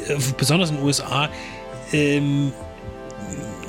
äh, 0.08 0.16
besonders 0.38 0.70
in 0.70 0.78
den 0.78 0.86
USA, 0.86 1.30
ähm, 1.92 2.54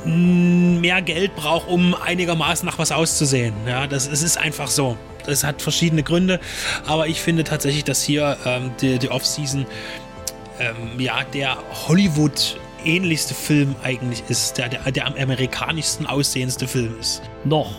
mehr 0.05 1.03
Geld 1.03 1.35
braucht, 1.37 1.69
um 1.69 1.95
einigermaßen 1.95 2.67
nach 2.67 2.79
was 2.79 2.93
auszusehen. 2.93 3.55
Ja, 3.67 3.87
das, 3.87 4.07
es 4.07 4.23
ist 4.23 4.39
einfach 4.39 4.69
so. 4.69 4.97
Das 5.27 5.45
hat 5.45 5.61
verschiedene 5.61 6.03
Gründe, 6.03 6.41
aber 6.87 7.07
ich 7.07 7.21
finde 7.21 7.45
tatsächlich, 7.45 7.85
dass 7.85 8.03
hier 8.03 8.39
ähm, 8.47 8.71
die, 8.81 8.99
die 8.99 9.11
Off-Season 9.11 9.67
ähm, 10.59 10.99
ja 10.99 11.23
der 11.35 11.59
Hollywood 11.87 12.59
ähnlichste 12.85 13.35
Film 13.35 13.75
eigentlich 13.83 14.23
ist, 14.29 14.57
der, 14.59 14.69
der, 14.69 14.91
der 14.91 15.07
am 15.07 15.15
amerikanischsten 15.15 16.07
aussehendste 16.07 16.67
Film 16.67 16.95
ist. 16.99 17.23
Noch. 17.45 17.71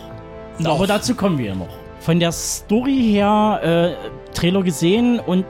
noch. 0.58 0.76
Aber 0.76 0.86
dazu 0.86 1.14
kommen 1.14 1.38
wir 1.38 1.54
noch. 1.54 1.68
Von 2.00 2.20
der 2.20 2.32
Story 2.32 2.98
her, 3.12 3.96
äh, 3.98 4.32
Trailer 4.34 4.62
gesehen 4.62 5.18
und 5.20 5.44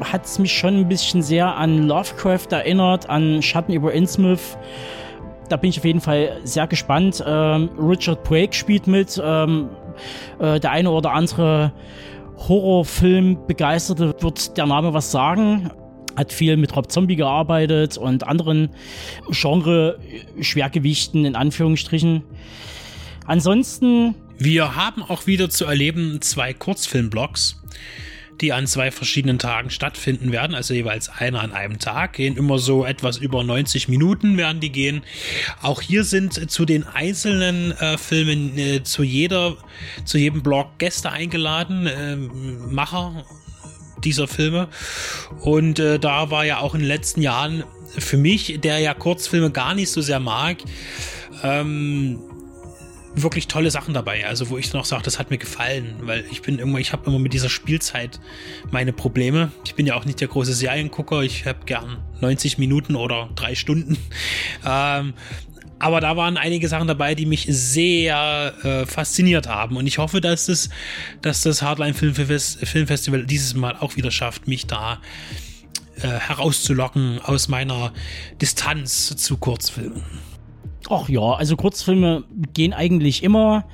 hat 0.00 0.26
es 0.26 0.38
mich 0.38 0.52
schon 0.52 0.80
ein 0.80 0.88
bisschen 0.88 1.22
sehr 1.22 1.56
an 1.56 1.88
Lovecraft 1.88 2.48
erinnert, 2.50 3.08
an 3.08 3.42
Schatten 3.42 3.72
über 3.72 3.92
Innsmouth 3.92 4.58
da 5.48 5.56
bin 5.56 5.70
ich 5.70 5.78
auf 5.78 5.84
jeden 5.84 6.00
Fall 6.00 6.40
sehr 6.44 6.66
gespannt. 6.66 7.22
Ähm, 7.26 7.70
Richard 7.78 8.24
Brake 8.24 8.54
spielt 8.54 8.86
mit. 8.86 9.20
Ähm, 9.22 9.68
äh, 10.38 10.60
der 10.60 10.70
eine 10.70 10.90
oder 10.90 11.12
andere 11.12 11.72
Horrorfilm-Begeisterte 12.36 14.14
wird 14.20 14.56
der 14.56 14.66
Name 14.66 14.92
was 14.94 15.10
sagen. 15.10 15.70
Hat 16.16 16.32
viel 16.32 16.56
mit 16.56 16.74
Rob 16.74 16.90
Zombie 16.90 17.16
gearbeitet 17.16 17.98
und 17.98 18.26
anderen 18.26 18.70
Genre-Schwergewichten 19.30 21.24
in 21.24 21.36
Anführungsstrichen. 21.36 22.22
Ansonsten. 23.26 24.14
Wir 24.38 24.76
haben 24.76 25.02
auch 25.02 25.26
wieder 25.26 25.48
zu 25.48 25.64
erleben 25.64 26.20
zwei 26.20 26.52
Kurzfilmblocks 26.52 27.62
die 28.40 28.52
an 28.52 28.66
zwei 28.66 28.90
verschiedenen 28.90 29.38
Tagen 29.38 29.70
stattfinden 29.70 30.32
werden, 30.32 30.54
also 30.54 30.74
jeweils 30.74 31.08
einer 31.08 31.40
an 31.40 31.52
einem 31.52 31.78
Tag, 31.78 32.14
gehen 32.14 32.36
immer 32.36 32.58
so 32.58 32.84
etwas 32.84 33.18
über 33.18 33.42
90 33.42 33.88
Minuten 33.88 34.36
werden 34.36 34.60
die 34.60 34.70
gehen. 34.70 35.02
Auch 35.62 35.80
hier 35.80 36.04
sind 36.04 36.50
zu 36.50 36.64
den 36.64 36.84
einzelnen 36.86 37.72
äh, 37.72 37.98
Filmen 37.98 38.58
äh, 38.58 38.82
zu 38.82 39.02
jeder, 39.02 39.56
zu 40.04 40.18
jedem 40.18 40.42
Blog 40.42 40.78
Gäste 40.78 41.10
eingeladen, 41.10 41.86
äh, 41.86 42.16
Macher 42.16 43.24
dieser 44.04 44.28
Filme. 44.28 44.68
Und 45.40 45.78
äh, 45.78 45.98
da 45.98 46.30
war 46.30 46.44
ja 46.44 46.58
auch 46.58 46.74
in 46.74 46.80
den 46.80 46.88
letzten 46.88 47.22
Jahren 47.22 47.64
für 47.98 48.16
mich, 48.16 48.60
der 48.60 48.78
ja 48.78 48.94
Kurzfilme 48.94 49.50
gar 49.50 49.74
nicht 49.74 49.90
so 49.90 50.00
sehr 50.00 50.20
mag, 50.20 50.58
ähm, 51.42 52.18
wirklich 53.16 53.48
tolle 53.48 53.70
Sachen 53.70 53.94
dabei. 53.94 54.26
Also 54.26 54.50
wo 54.50 54.58
ich 54.58 54.72
noch 54.72 54.84
sage, 54.84 55.02
das 55.02 55.18
hat 55.18 55.30
mir 55.30 55.38
gefallen, 55.38 55.96
weil 56.02 56.24
ich 56.30 56.42
bin 56.42 56.58
immer, 56.58 56.78
ich 56.78 56.92
habe 56.92 57.06
immer 57.06 57.18
mit 57.18 57.32
dieser 57.32 57.48
Spielzeit 57.48 58.20
meine 58.70 58.92
Probleme. 58.92 59.50
Ich 59.64 59.74
bin 59.74 59.86
ja 59.86 59.94
auch 59.94 60.04
nicht 60.04 60.20
der 60.20 60.28
große 60.28 60.52
Seriengucker. 60.52 61.22
Ich 61.22 61.46
habe 61.46 61.64
gern 61.64 61.98
90 62.20 62.58
Minuten 62.58 62.94
oder 62.94 63.30
drei 63.34 63.54
Stunden. 63.54 63.96
Ähm, 64.68 65.14
aber 65.78 66.00
da 66.00 66.16
waren 66.16 66.36
einige 66.38 66.68
Sachen 66.68 66.88
dabei, 66.88 67.14
die 67.14 67.26
mich 67.26 67.46
sehr 67.48 68.54
äh, 68.62 68.86
fasziniert 68.86 69.46
haben. 69.46 69.76
Und 69.76 69.86
ich 69.86 69.98
hoffe, 69.98 70.20
dass 70.20 70.46
das, 70.46 70.70
dass 71.22 71.42
das 71.42 71.62
Hardline 71.62 71.94
Filmfestival 71.94 73.26
dieses 73.26 73.54
Mal 73.54 73.76
auch 73.76 73.96
wieder 73.96 74.10
schafft, 74.10 74.48
mich 74.48 74.66
da 74.66 75.00
äh, 76.00 76.08
herauszulocken 76.08 77.20
aus 77.20 77.48
meiner 77.48 77.92
Distanz 78.40 79.14
zu 79.16 79.36
Kurzfilmen. 79.36 80.02
Ach 80.88 81.08
ja, 81.08 81.32
also 81.32 81.56
Kurzfilme 81.56 82.22
gehen 82.54 82.72
eigentlich 82.72 83.24
immer. 83.24 83.64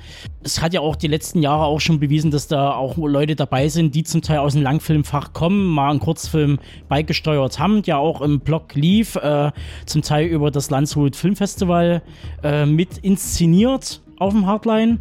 Es 0.41 0.61
hat 0.61 0.73
ja 0.73 0.81
auch 0.81 0.95
die 0.95 1.07
letzten 1.07 1.43
Jahre 1.43 1.65
auch 1.65 1.79
schon 1.79 1.99
bewiesen, 1.99 2.31
dass 2.31 2.47
da 2.47 2.73
auch 2.73 2.97
Leute 2.97 3.35
dabei 3.35 3.67
sind, 3.67 3.93
die 3.93 4.03
zum 4.03 4.23
Teil 4.23 4.39
aus 4.39 4.53
dem 4.53 4.63
Langfilmfach 4.63 5.31
kommen, 5.31 5.67
mal 5.67 5.91
einen 5.91 5.99
Kurzfilm 5.99 6.57
beigesteuert 6.89 7.59
haben, 7.59 7.83
der 7.83 7.99
auch 7.99 8.21
im 8.21 8.39
Blog 8.39 8.73
lief, 8.73 9.15
äh, 9.15 9.51
zum 9.85 10.01
Teil 10.01 10.25
über 10.27 10.49
das 10.49 10.71
Landshut 10.71 11.15
Filmfestival 11.15 12.01
äh, 12.41 12.65
mit 12.65 12.97
inszeniert 12.99 14.01
auf 14.17 14.33
dem 14.33 14.47
Hardline 14.47 14.97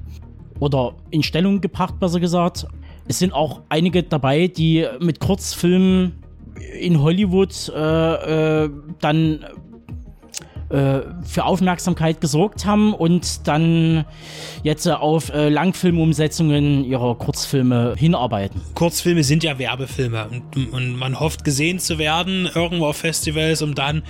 oder 0.60 0.94
in 1.10 1.22
Stellung 1.22 1.62
gebracht, 1.62 1.98
besser 1.98 2.20
gesagt. 2.20 2.66
Es 3.08 3.20
sind 3.20 3.32
auch 3.32 3.62
einige 3.70 4.02
dabei, 4.02 4.48
die 4.48 4.86
mit 5.00 5.18
Kurzfilmen 5.18 6.12
in 6.78 7.00
Hollywood 7.00 7.72
äh, 7.74 8.64
äh 8.64 8.70
dann 9.00 9.44
äh, 10.72 11.02
für 11.22 11.44
Aufmerksamkeit 11.44 12.20
gesorgt 12.20 12.64
haben 12.64 12.94
und 12.94 13.46
dann 13.46 14.06
jetzt 14.62 14.88
auf 14.88 15.28
äh, 15.28 15.48
Langfilmumsetzungen 15.48 16.84
ihrer 16.84 17.14
Kurzfilme 17.14 17.94
hinarbeiten. 17.96 18.62
Kurzfilme 18.74 19.22
sind 19.22 19.44
ja 19.44 19.58
Werbefilme 19.58 20.28
und, 20.30 20.72
und, 20.72 20.96
man 20.96 21.20
hofft 21.20 21.44
gesehen 21.44 21.78
zu 21.78 21.98
werden 21.98 22.48
irgendwo 22.54 22.86
auf 22.86 22.96
Festivals, 22.96 23.60
um 23.60 23.74
dann 23.74 24.02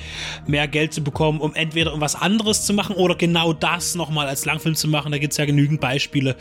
mehr 0.46 0.68
Geld 0.68 0.92
zu 0.92 1.02
bekommen, 1.02 1.40
um 1.40 1.54
entweder 1.54 1.94
um 1.94 2.00
was 2.00 2.14
anderes 2.14 2.64
zu 2.64 2.74
machen 2.74 2.94
oder 2.94 3.16
genau 3.16 3.52
das 3.52 3.94
nochmal 3.94 4.28
als 4.28 4.44
Langfilm 4.44 4.74
zu 4.74 4.88
machen. 4.88 5.10
Da 5.10 5.18
gibt 5.18 5.32
es 5.32 5.38
ja 5.38 5.46
genügend 5.46 5.80
Beispiele 5.80 6.36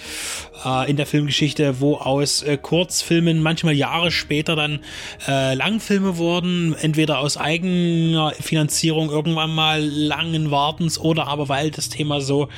äh, 0.66 0.90
in 0.90 0.98
der 0.98 1.06
Filmgeschichte, 1.06 1.80
wo 1.80 1.96
aus 1.96 2.44
äh, 2.44 2.58
Kurzfilmen 2.58 3.42
manchmal 3.42 3.74
Jahre 3.74 4.12
später 4.12 4.56
dann 4.56 4.82
äh, 5.28 5.56
Langfilme 5.56 6.18
wurden, 6.18 6.76
entweder 6.80 7.20
aus 7.20 7.38
eigener 7.38 8.34
Finanzierung 8.40 9.10
irgendwann 9.10 9.54
mal 9.54 9.82
langen 10.12 10.52
Wartens 10.52 11.00
oder 11.00 11.28
aber 11.28 11.48
weil 11.48 11.72
das 11.72 11.88
Thema 11.88 12.20
so 12.20 12.50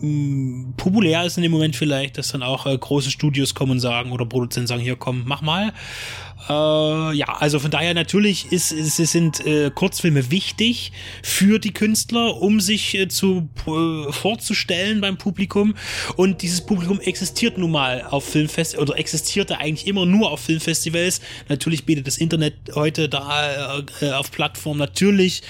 mh, 0.00 0.08
mm, 0.08 0.74
populär 0.76 1.24
ist 1.24 1.36
in 1.36 1.42
dem 1.42 1.52
Moment 1.52 1.76
vielleicht, 1.76 2.16
dass 2.16 2.28
dann 2.28 2.42
auch 2.42 2.64
äh, 2.66 2.76
große 2.76 3.10
Studios 3.10 3.54
kommen 3.54 3.72
und 3.72 3.80
sagen 3.80 4.10
oder 4.12 4.24
Produzenten 4.24 4.66
sagen, 4.66 4.80
hier 4.80 4.96
komm, 4.96 5.22
mach 5.26 5.42
mal. 5.42 5.72
Äh, 6.48 7.16
ja, 7.16 7.26
also 7.38 7.58
von 7.58 7.70
daher 7.70 7.94
natürlich 7.94 8.52
ist, 8.52 8.72
ist, 8.72 8.96
sind 8.96 9.44
äh, 9.46 9.70
Kurzfilme 9.70 10.30
wichtig 10.30 10.92
für 11.22 11.58
die 11.58 11.72
Künstler, 11.72 12.40
um 12.40 12.60
sich 12.60 12.94
äh, 12.94 13.08
zu 13.08 13.48
äh, 13.66 14.12
vorzustellen 14.12 15.00
beim 15.00 15.16
Publikum. 15.16 15.74
Und 16.16 16.42
dieses 16.42 16.60
Publikum 16.60 17.00
existiert 17.00 17.56
nun 17.56 17.70
mal 17.70 18.02
auf 18.10 18.24
Filmfestivals 18.24 18.82
oder 18.82 18.98
existierte 18.98 19.58
eigentlich 19.58 19.86
immer 19.86 20.04
nur 20.04 20.30
auf 20.30 20.40
Filmfestivals. 20.40 21.20
Natürlich 21.48 21.84
bietet 21.84 22.06
das 22.06 22.18
Internet 22.18 22.54
heute 22.74 23.08
da 23.08 23.82
äh, 24.00 24.10
auf 24.10 24.30
Plattformen 24.30 24.78
natürlich 24.78 25.42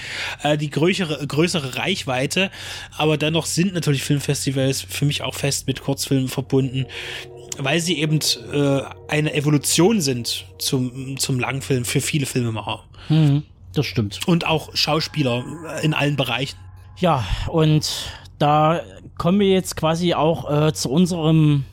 äh, 0.43 0.57
die 0.57 0.69
größere, 0.69 1.27
größere 1.27 1.75
Reichweite, 1.75 2.51
aber 2.97 3.17
dennoch 3.17 3.45
sind 3.45 3.73
natürlich 3.73 4.03
Filmfestivals 4.03 4.81
für 4.81 5.05
mich 5.05 5.23
auch 5.23 5.35
fest 5.35 5.67
mit 5.67 5.81
Kurzfilmen 5.81 6.29
verbunden 6.29 6.85
weil 7.57 7.79
sie 7.79 7.99
eben 7.99 8.19
äh, 8.53 8.81
eine 9.07 9.33
Evolution 9.33 10.01
sind 10.01 10.45
zum, 10.57 11.17
zum 11.17 11.39
Langfilm 11.39 11.85
für 11.85 12.01
viele 12.01 12.25
Filmemacher. 12.25 12.83
Mhm, 13.09 13.43
das 13.73 13.85
stimmt. 13.85 14.19
Und 14.27 14.47
auch 14.47 14.75
Schauspieler 14.75 15.43
in 15.81 15.93
allen 15.93 16.15
Bereichen. 16.15 16.57
Ja, 16.97 17.25
und 17.47 18.09
da 18.39 18.81
kommen 19.17 19.39
wir 19.39 19.49
jetzt 19.49 19.75
quasi 19.75 20.13
auch 20.13 20.67
äh, 20.67 20.73
zu 20.73 20.89
unserem 20.89 21.65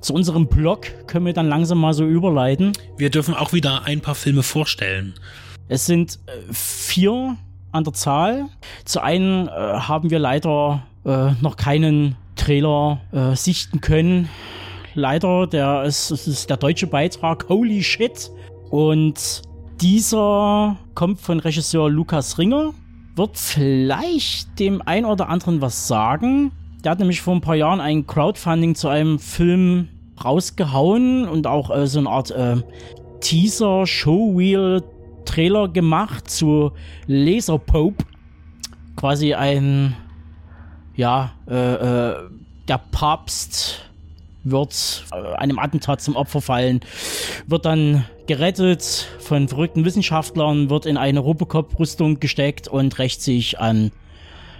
zu 0.00 0.14
unserem 0.14 0.46
Blog 0.46 0.86
können 1.08 1.26
wir 1.26 1.32
dann 1.32 1.48
langsam 1.48 1.78
mal 1.78 1.94
so 1.94 2.04
überleiten. 2.04 2.72
Wir 2.96 3.10
dürfen 3.10 3.34
auch 3.34 3.52
wieder 3.52 3.84
ein 3.84 4.02
paar 4.02 4.14
Filme 4.14 4.42
vorstellen. 4.42 5.14
Es 5.68 5.86
sind 5.86 6.20
äh, 6.26 6.52
vier 6.52 7.36
an 7.72 7.84
der 7.84 7.92
Zahl. 7.92 8.46
Zu 8.84 9.02
einen 9.02 9.48
äh, 9.48 9.50
haben 9.50 10.10
wir 10.10 10.18
leider 10.18 10.82
äh, 11.04 11.32
noch 11.40 11.56
keinen 11.56 12.14
Trailer 12.36 13.00
äh, 13.12 13.34
sichten 13.34 13.80
können 13.80 14.28
leider. 14.96 15.46
Der 15.46 15.84
ist, 15.84 16.10
ist 16.10 16.50
der 16.50 16.56
deutsche 16.56 16.86
Beitrag 16.86 17.48
Holy 17.48 17.82
Shit. 17.82 18.30
Und 18.70 19.42
dieser 19.80 20.76
kommt 20.94 21.20
von 21.20 21.40
Regisseur 21.40 21.90
Lukas 21.90 22.38
Ringer. 22.38 22.72
Wird 23.14 23.38
vielleicht 23.38 24.58
dem 24.58 24.82
ein 24.84 25.04
oder 25.04 25.28
anderen 25.28 25.60
was 25.60 25.86
sagen. 25.86 26.52
Der 26.84 26.92
hat 26.92 26.98
nämlich 26.98 27.20
vor 27.20 27.34
ein 27.34 27.40
paar 27.40 27.54
Jahren 27.54 27.80
ein 27.80 28.06
Crowdfunding 28.06 28.74
zu 28.74 28.88
einem 28.88 29.18
Film 29.18 29.88
rausgehauen 30.22 31.26
und 31.28 31.46
auch 31.46 31.74
äh, 31.74 31.86
so 31.86 31.98
eine 31.98 32.08
Art 32.08 32.30
äh, 32.30 32.56
Teaser, 33.20 33.86
Showreel, 33.86 34.82
Trailer 35.24 35.68
gemacht 35.68 36.30
zu 36.30 36.72
Laser 37.06 37.58
Pope. 37.58 38.04
Quasi 38.96 39.34
ein, 39.34 39.94
ja, 40.94 41.32
äh, 41.48 41.74
äh, 41.74 42.14
der 42.68 42.80
Papst 42.90 43.90
wird 44.50 45.04
äh, 45.12 45.34
einem 45.36 45.58
Attentat 45.58 46.00
zum 46.00 46.16
Opfer 46.16 46.40
fallen, 46.40 46.80
wird 47.46 47.66
dann 47.66 48.04
gerettet 48.26 49.08
von 49.18 49.48
verrückten 49.48 49.84
Wissenschaftlern, 49.84 50.70
wird 50.70 50.86
in 50.86 50.96
eine 50.96 51.20
Robocop-Rüstung 51.20 52.20
gesteckt 52.20 52.68
und 52.68 52.98
rächt 52.98 53.22
sich 53.22 53.58
an 53.58 53.92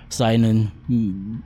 seinen 0.09 0.73
hm, 0.87 1.43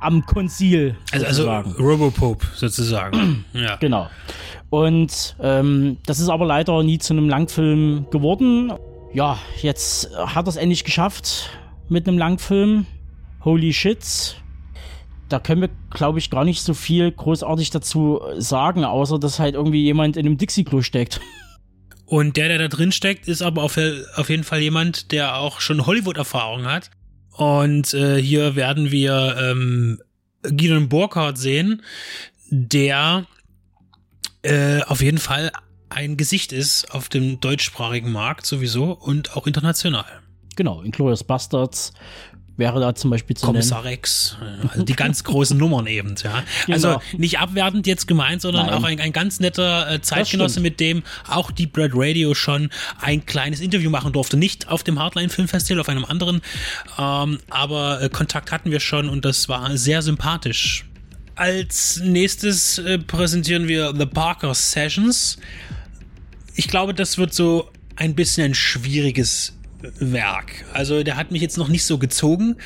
am 0.00 0.26
Konzil. 0.26 0.96
Also, 1.12 1.48
also 1.48 1.82
Robopope 1.82 2.46
sozusagen. 2.54 3.44
ja. 3.52 3.76
Genau. 3.76 4.08
Und 4.70 5.36
ähm, 5.40 5.98
das 6.04 6.20
ist 6.20 6.28
aber 6.28 6.46
leider 6.46 6.82
nie 6.82 6.98
zu 6.98 7.14
einem 7.14 7.28
Langfilm 7.28 8.06
geworden. 8.10 8.72
Ja, 9.12 9.38
jetzt 9.62 10.10
hat 10.16 10.46
er 10.46 10.48
es 10.48 10.56
endlich 10.56 10.84
geschafft 10.84 11.50
mit 11.88 12.08
einem 12.08 12.18
Langfilm. 12.18 12.86
Holy 13.44 13.72
shit. 13.72 14.36
Da 15.28 15.40
können 15.40 15.62
wir, 15.62 15.70
glaube 15.90 16.18
ich, 16.18 16.30
gar 16.30 16.44
nicht 16.44 16.62
so 16.62 16.74
viel 16.74 17.10
großartig 17.10 17.70
dazu 17.70 18.20
sagen, 18.38 18.84
außer 18.84 19.18
dass 19.18 19.38
halt 19.38 19.54
irgendwie 19.54 19.82
jemand 19.82 20.16
in 20.16 20.26
einem 20.26 20.36
Dixie-Klo 20.36 20.82
steckt. 20.82 21.20
Und 22.06 22.36
der, 22.36 22.48
der 22.48 22.58
da 22.58 22.68
drin 22.68 22.92
steckt, 22.92 23.28
ist 23.28 23.42
aber 23.42 23.62
auf, 23.62 23.78
auf 24.16 24.28
jeden 24.28 24.44
Fall 24.44 24.60
jemand, 24.60 25.10
der 25.10 25.38
auch 25.38 25.60
schon 25.60 25.86
Hollywood-Erfahrung 25.86 26.66
hat. 26.66 26.90
Und 27.32 27.94
äh, 27.94 28.20
hier 28.20 28.54
werden 28.56 28.90
wir 28.90 29.36
ähm, 29.40 29.98
Gideon 30.42 30.88
Burkhardt 30.88 31.38
sehen, 31.38 31.82
der 32.50 33.26
äh, 34.42 34.82
auf 34.82 35.00
jeden 35.00 35.18
Fall 35.18 35.50
ein 35.88 36.16
Gesicht 36.16 36.52
ist 36.52 36.92
auf 36.92 37.08
dem 37.08 37.40
deutschsprachigen 37.40 38.12
Markt 38.12 38.46
sowieso 38.46 38.92
und 38.92 39.36
auch 39.36 39.46
international. 39.46 40.04
Genau, 40.56 40.82
Inglourious 40.82 41.24
Bastards 41.24 41.92
wäre 42.56 42.80
da 42.80 42.94
zum 42.94 43.10
Beispiel 43.10 43.36
zu 43.36 43.46
Kommissar 43.46 43.82
nennen. 43.82 43.94
Rex, 43.94 44.36
also 44.68 44.84
die 44.84 44.92
ganz 44.94 45.24
großen 45.24 45.56
Nummern 45.56 45.86
eben, 45.86 46.14
ja. 46.22 46.42
Genau. 46.66 46.74
Also 46.74 47.00
nicht 47.16 47.38
abwertend 47.38 47.86
jetzt 47.86 48.06
gemeint, 48.06 48.42
sondern 48.42 48.66
Nein. 48.66 48.74
auch 48.74 48.84
ein, 48.84 49.00
ein 49.00 49.12
ganz 49.12 49.40
netter 49.40 49.90
äh, 49.90 50.00
Zeitgenosse, 50.00 50.60
mit 50.60 50.80
dem 50.80 51.02
auch 51.28 51.50
Deep 51.50 51.76
Red 51.76 51.92
Radio 51.94 52.34
schon 52.34 52.70
ein 53.00 53.26
kleines 53.26 53.60
Interview 53.60 53.90
machen 53.90 54.12
durfte. 54.12 54.36
Nicht 54.36 54.68
auf 54.68 54.84
dem 54.84 54.98
Hardline 54.98 55.28
Film 55.28 55.48
Festival, 55.48 55.80
auf 55.80 55.88
einem 55.88 56.04
anderen, 56.04 56.40
ähm, 56.98 57.38
aber 57.50 58.02
äh, 58.02 58.08
Kontakt 58.08 58.52
hatten 58.52 58.70
wir 58.70 58.80
schon 58.80 59.08
und 59.08 59.24
das 59.24 59.48
war 59.48 59.76
sehr 59.76 60.02
sympathisch. 60.02 60.84
Als 61.36 62.00
nächstes 62.04 62.78
äh, 62.78 62.98
präsentieren 62.98 63.66
wir 63.66 63.92
The 63.96 64.06
Parker 64.06 64.54
Sessions. 64.54 65.38
Ich 66.54 66.68
glaube, 66.68 66.94
das 66.94 67.18
wird 67.18 67.34
so 67.34 67.70
ein 67.96 68.14
bisschen 68.14 68.44
ein 68.44 68.54
schwieriges 68.54 69.53
Werk. 69.98 70.64
Also 70.72 71.02
der 71.02 71.16
hat 71.16 71.30
mich 71.30 71.42
jetzt 71.42 71.58
noch 71.58 71.68
nicht 71.68 71.84
so 71.84 71.98
gezogen. 71.98 72.56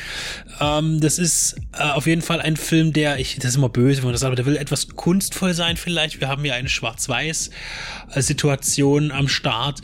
Ähm, 0.61 1.01
das 1.01 1.19
ist 1.19 1.57
äh, 1.73 1.82
auf 1.82 2.07
jeden 2.07 2.23
Fall 2.23 2.40
ein 2.40 2.57
Film, 2.57 2.93
der, 2.93 3.19
ich, 3.19 3.35
das 3.36 3.47
ist 3.47 3.57
immer 3.57 3.69
böse, 3.69 3.99
wenn 3.99 4.05
man 4.07 4.12
das 4.12 4.20
sagt, 4.20 4.28
aber 4.28 4.36
der 4.36 4.47
will 4.47 4.57
etwas 4.57 4.86
kunstvoll 4.89 5.55
sein 5.55 5.77
vielleicht. 5.77 6.20
Wir 6.20 6.28
haben 6.28 6.43
hier 6.43 6.55
eine 6.55 6.69
Schwarz-Weiß-Situation 6.69 9.11
am 9.12 9.28
Start. 9.28 9.81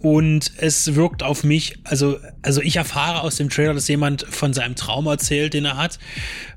Und 0.00 0.52
es 0.58 0.96
wirkt 0.96 1.22
auf 1.22 1.44
mich, 1.44 1.78
also, 1.84 2.18
also 2.42 2.60
ich 2.60 2.76
erfahre 2.76 3.22
aus 3.22 3.36
dem 3.36 3.48
Trailer, 3.48 3.72
dass 3.72 3.88
jemand 3.88 4.26
von 4.28 4.52
seinem 4.52 4.76
Traum 4.76 5.06
erzählt, 5.06 5.54
den 5.54 5.64
er 5.64 5.76
hat. 5.76 5.98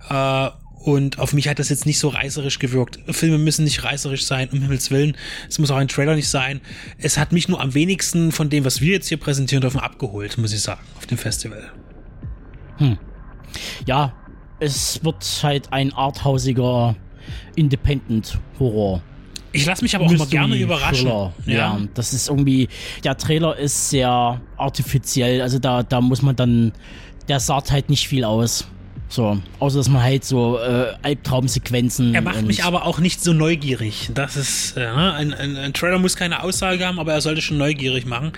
Äh, 0.09 0.49
und 0.85 1.17
auf 1.17 1.33
mich 1.33 1.47
hat 1.47 1.57
das 1.57 1.69
jetzt 1.69 1.87
nicht 1.87 1.97
so 1.97 2.09
reißerisch 2.09 2.59
gewirkt. 2.59 2.99
Filme 3.09 3.39
müssen 3.39 3.63
nicht 3.63 3.83
reißerisch 3.83 4.23
sein, 4.23 4.49
um 4.51 4.61
Himmels 4.61 4.91
Willen. 4.91 5.17
Es 5.49 5.57
muss 5.57 5.71
auch 5.71 5.77
ein 5.77 5.87
Trailer 5.87 6.13
nicht 6.13 6.29
sein. 6.29 6.61
Es 6.99 7.17
hat 7.17 7.31
mich 7.31 7.49
nur 7.49 7.59
am 7.59 7.73
wenigsten 7.73 8.31
von 8.31 8.51
dem, 8.51 8.65
was 8.65 8.81
wir 8.81 8.93
jetzt 8.93 9.07
hier 9.07 9.17
präsentieren 9.17 9.61
dürfen, 9.61 9.79
abgeholt, 9.79 10.37
muss 10.37 10.53
ich 10.53 10.61
sagen, 10.61 10.81
auf 10.95 11.07
dem 11.07 11.17
Festival. 11.17 11.71
Hm. 12.77 12.99
Ja, 13.87 14.13
es 14.59 15.03
wird 15.03 15.25
halt 15.41 15.73
ein 15.73 15.91
arthausiger 15.91 16.95
Independent-Horror. 17.55 19.01
Ich 19.53 19.65
lasse 19.65 19.83
mich 19.83 19.95
aber 19.95 20.05
auch 20.05 20.11
immer 20.11 20.27
gerne 20.27 20.55
überraschen. 20.55 21.07
Ja. 21.07 21.31
ja, 21.47 21.79
das 21.95 22.13
ist 22.13 22.29
irgendwie, 22.29 22.69
der 23.03 23.17
Trailer 23.17 23.57
ist 23.57 23.89
sehr 23.89 24.39
artifiziell, 24.55 25.41
also 25.41 25.57
da, 25.57 25.81
da 25.81 25.99
muss 25.99 26.21
man 26.21 26.35
dann, 26.35 26.73
der 27.27 27.39
sagt 27.39 27.71
halt 27.71 27.89
nicht 27.89 28.07
viel 28.07 28.23
aus. 28.23 28.67
So, 29.15 29.37
außer 29.59 29.77
dass 29.77 29.87
man 29.87 30.03
halt 30.03 30.25
so 30.25 30.59
äh, 30.59 30.93
Albtraumsequenzen. 31.01 32.13
Er 32.13 32.21
macht 32.21 32.41
mich 32.41 32.65
aber 32.65 32.85
auch 32.85 32.99
nicht 32.99 33.23
so 33.23 33.31
neugierig. 33.31 34.11
Das 34.13 34.35
ist, 34.35 34.75
äh, 34.75 34.85
ein, 34.85 35.33
ein, 35.33 35.55
ein, 35.55 35.73
Trailer 35.73 35.99
muss 35.99 36.17
keine 36.17 36.43
Aussage 36.43 36.85
haben, 36.85 36.99
aber 36.99 37.13
er 37.13 37.21
sollte 37.21 37.41
schon 37.41 37.57
neugierig 37.57 38.05
machen. 38.05 38.33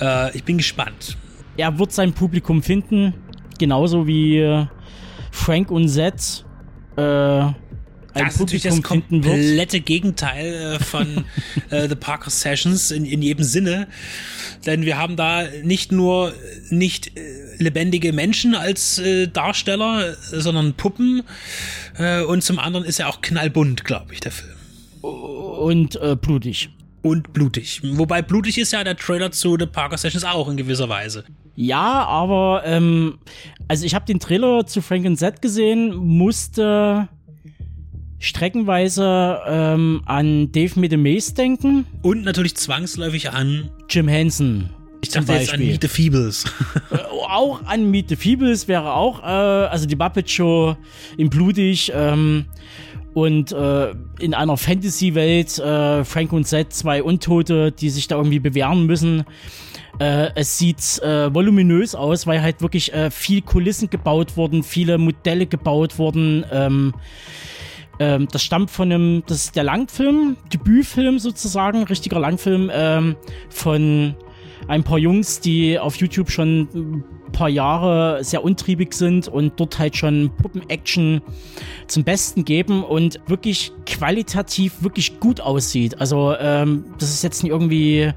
Äh, 0.00 0.36
ich 0.36 0.44
bin 0.44 0.58
gespannt. 0.58 1.16
Er 1.56 1.76
wird 1.76 1.90
sein 1.90 2.12
Publikum 2.12 2.62
finden, 2.62 3.14
genauso 3.58 4.06
wie 4.06 4.64
Frank 5.32 5.72
und 5.72 5.88
Zed. 5.88 6.44
Äh, 6.96 7.46
ein 8.14 8.26
das 8.26 8.36
Publikum 8.36 8.56
ist 8.56 8.62
natürlich 8.62 8.62
das 8.62 8.82
komplette 8.82 9.80
Gegenteil 9.80 10.54
äh, 10.54 10.78
von 10.78 11.24
äh, 11.70 11.88
The 11.88 11.94
Parker 11.94 12.30
Sessions 12.30 12.90
in, 12.90 13.04
in 13.04 13.22
jedem 13.22 13.44
Sinne. 13.44 13.88
Denn 14.66 14.82
wir 14.82 14.98
haben 14.98 15.16
da 15.16 15.44
nicht 15.62 15.92
nur 15.92 16.32
nicht 16.70 17.16
äh, 17.16 17.56
lebendige 17.58 18.12
Menschen 18.12 18.54
als 18.54 18.98
äh, 18.98 19.28
Darsteller, 19.28 20.14
sondern 20.30 20.74
Puppen. 20.74 21.22
Äh, 21.98 22.22
und 22.22 22.42
zum 22.42 22.58
anderen 22.58 22.84
ist 22.84 23.00
er 23.00 23.08
auch 23.08 23.20
knallbunt, 23.20 23.84
glaube 23.84 24.12
ich, 24.12 24.20
der 24.20 24.32
Film. 24.32 24.52
Und 25.02 25.96
äh, 25.96 26.16
blutig. 26.16 26.70
Und 27.02 27.32
blutig. 27.32 27.80
Wobei 27.82 28.22
blutig 28.22 28.58
ist 28.58 28.72
ja 28.72 28.84
der 28.84 28.96
Trailer 28.96 29.32
zu 29.32 29.56
The 29.58 29.66
Parker 29.66 29.98
Sessions 29.98 30.24
auch 30.24 30.48
in 30.48 30.56
gewisser 30.56 30.88
Weise. 30.88 31.24
Ja, 31.56 32.04
aber 32.04 32.62
ähm, 32.64 33.18
also 33.68 33.84
ich 33.84 33.94
habe 33.94 34.06
den 34.06 34.20
Trailer 34.20 34.66
zu 34.66 34.80
Frank 34.80 35.18
Z 35.18 35.42
gesehen, 35.42 35.94
musste 35.96 37.08
streckenweise 38.22 39.40
ähm, 39.46 40.02
an 40.06 40.52
Dave 40.52 40.78
mit 40.78 40.92
dem 40.92 41.02
Mace 41.02 41.34
denken. 41.34 41.86
Und 42.02 42.22
natürlich 42.22 42.54
zwangsläufig 42.54 43.30
an 43.30 43.68
Jim 43.90 44.06
Henson. 44.06 44.70
Ich 45.02 45.08
dachte 45.08 45.32
jetzt 45.32 45.52
an 45.52 45.58
Meet 45.58 45.82
the 45.82 45.88
Feebles. 45.88 46.44
äh, 46.92 46.98
auch 47.28 47.64
an 47.66 47.90
Meet 47.90 48.10
the 48.10 48.16
Feebles 48.16 48.68
wäre 48.68 48.94
auch, 48.94 49.20
äh, 49.22 49.26
also 49.26 49.86
die 49.86 49.96
Muppet 49.96 50.30
Show 50.30 50.76
in 51.16 51.28
Blutig 51.30 51.90
ähm, 51.92 52.46
und 53.12 53.50
äh, 53.50 53.90
in 54.20 54.34
einer 54.34 54.56
Fantasy-Welt 54.56 55.58
äh, 55.58 56.04
Frank 56.04 56.32
und 56.32 56.46
Zed, 56.46 56.72
zwei 56.72 57.02
Untote, 57.02 57.72
die 57.72 57.90
sich 57.90 58.06
da 58.06 58.16
irgendwie 58.16 58.38
bewähren 58.38 58.86
müssen. 58.86 59.24
Äh, 59.98 60.28
es 60.36 60.58
sieht 60.58 61.02
äh, 61.02 61.34
voluminös 61.34 61.96
aus, 61.96 62.28
weil 62.28 62.40
halt 62.40 62.62
wirklich 62.62 62.92
viel 63.10 63.42
Kulissen 63.42 63.90
gebaut 63.90 64.36
wurden, 64.36 64.62
viele 64.62 64.96
Modelle 64.98 65.46
gebaut 65.46 65.98
wurden. 65.98 66.44
Ähm, 66.52 66.94
ähm, 68.02 68.28
das 68.32 68.42
stammt 68.42 68.70
von 68.70 68.90
einem, 68.90 69.22
das 69.26 69.44
ist 69.44 69.56
der 69.56 69.62
Langfilm, 69.62 70.36
Debütfilm 70.52 71.18
sozusagen, 71.20 71.84
richtiger 71.84 72.18
Langfilm 72.18 72.68
ähm, 72.72 73.16
von 73.48 74.16
ein 74.66 74.82
paar 74.82 74.98
Jungs, 74.98 75.40
die 75.40 75.78
auf 75.78 75.96
YouTube 75.96 76.30
schon 76.30 76.68
ein 76.74 77.04
paar 77.32 77.48
Jahre 77.48 78.24
sehr 78.24 78.42
untriebig 78.42 78.92
sind 78.92 79.28
und 79.28 79.52
dort 79.58 79.78
halt 79.78 79.96
schon 79.96 80.30
Puppen-Action 80.36 81.22
zum 81.86 82.04
Besten 82.04 82.44
geben 82.44 82.82
und 82.82 83.20
wirklich 83.26 83.72
qualitativ 83.86 84.82
wirklich 84.82 85.20
gut 85.20 85.40
aussieht. 85.40 86.00
Also 86.00 86.34
ähm, 86.38 86.84
das 86.98 87.10
ist 87.10 87.22
jetzt 87.22 87.42
nicht 87.42 87.52
irgendwie 87.52 88.12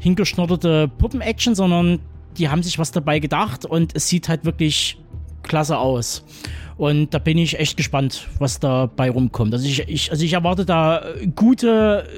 hingeschnodderte 0.00 0.88
Puppen-Action, 0.98 1.54
sondern 1.54 2.00
die 2.38 2.48
haben 2.48 2.62
sich 2.62 2.78
was 2.78 2.90
dabei 2.90 3.20
gedacht 3.20 3.64
und 3.64 3.94
es 3.94 4.08
sieht 4.08 4.28
halt 4.28 4.44
wirklich 4.44 4.98
klasse 5.42 5.78
aus. 5.78 6.24
Und 6.76 7.14
da 7.14 7.18
bin 7.18 7.38
ich 7.38 7.58
echt 7.58 7.76
gespannt, 7.76 8.28
was 8.38 8.60
dabei 8.60 9.10
rumkommt. 9.10 9.52
Also 9.52 9.66
ich, 9.66 9.88
ich, 9.88 10.10
also 10.10 10.24
ich 10.24 10.32
erwarte 10.32 10.64
da 10.64 11.04
gute, 11.36 12.08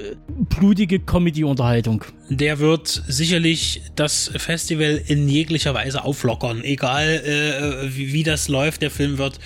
blutige 0.49 1.01
Comedy-Unterhaltung. 1.01 2.05
Der 2.31 2.59
wird 2.59 2.89
sicherlich 3.07 3.83
das 3.97 4.31
Festival 4.37 5.01
in 5.07 5.29
jeglicher 5.29 5.75
Weise 5.75 6.05
auflockern. 6.05 6.65
Egal 6.65 7.07
äh, 7.07 7.95
wie, 7.95 8.15
wie, 8.15 8.23
das 8.23 8.49
läuft, 8.49 8.81
der 8.81 8.91
Film 8.91 9.19
wird, 9.19 9.39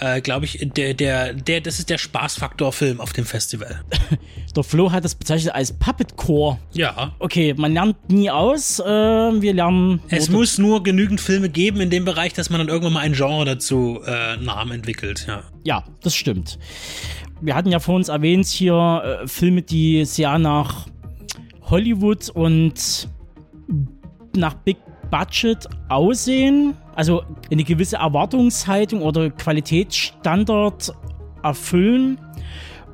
äh, 0.00 0.22
glaube 0.22 0.46
ich, 0.46 0.66
der, 0.74 0.94
der, 0.94 1.34
der, 1.34 1.60
das 1.60 1.78
ist 1.78 1.90
der 1.90 1.98
Spaßfaktor-Film 1.98 3.00
auf 3.00 3.12
dem 3.12 3.26
Festival. 3.26 3.82
der 4.56 4.62
Flo 4.64 4.90
hat 4.92 5.04
das 5.04 5.14
bezeichnet 5.14 5.54
als 5.54 5.72
Puppet 5.72 6.16
Core. 6.16 6.58
Ja. 6.72 7.14
Okay, 7.18 7.54
man 7.54 7.74
lernt 7.74 8.10
nie 8.10 8.30
aus. 8.30 8.80
Äh, 8.80 8.84
wir 8.84 9.52
lernen. 9.52 10.00
Es 10.08 10.30
muss 10.30 10.56
nur 10.56 10.82
genügend 10.82 11.20
Filme 11.20 11.50
geben 11.50 11.80
in 11.82 11.90
dem 11.90 12.06
Bereich, 12.06 12.32
dass 12.32 12.48
man 12.48 12.60
dann 12.60 12.68
irgendwann 12.68 12.94
mal 12.94 13.00
ein 13.00 13.12
Genre 13.12 13.44
dazu 13.44 14.00
äh, 14.06 14.36
Namen 14.54 14.72
entwickelt. 14.72 15.24
Ja. 15.26 15.42
ja, 15.64 15.84
das 16.02 16.14
stimmt. 16.14 16.58
Wir 17.40 17.54
hatten 17.54 17.70
ja 17.70 17.80
vor 17.80 17.96
uns 17.96 18.08
erwähnt 18.08 18.46
hier 18.46 19.20
äh, 19.22 19.26
Filme, 19.26 19.62
die 19.62 20.04
sehr 20.04 20.38
nach 20.38 20.86
Hollywood 21.62 22.28
und 22.30 23.08
nach 24.36 24.54
Big 24.54 24.76
Budget 25.10 25.68
aussehen. 25.88 26.74
also 26.94 27.22
eine 27.50 27.64
gewisse 27.64 27.96
Erwartungshaltung 27.96 29.02
oder 29.02 29.30
Qualitätsstandard 29.30 30.92
erfüllen. 31.42 32.18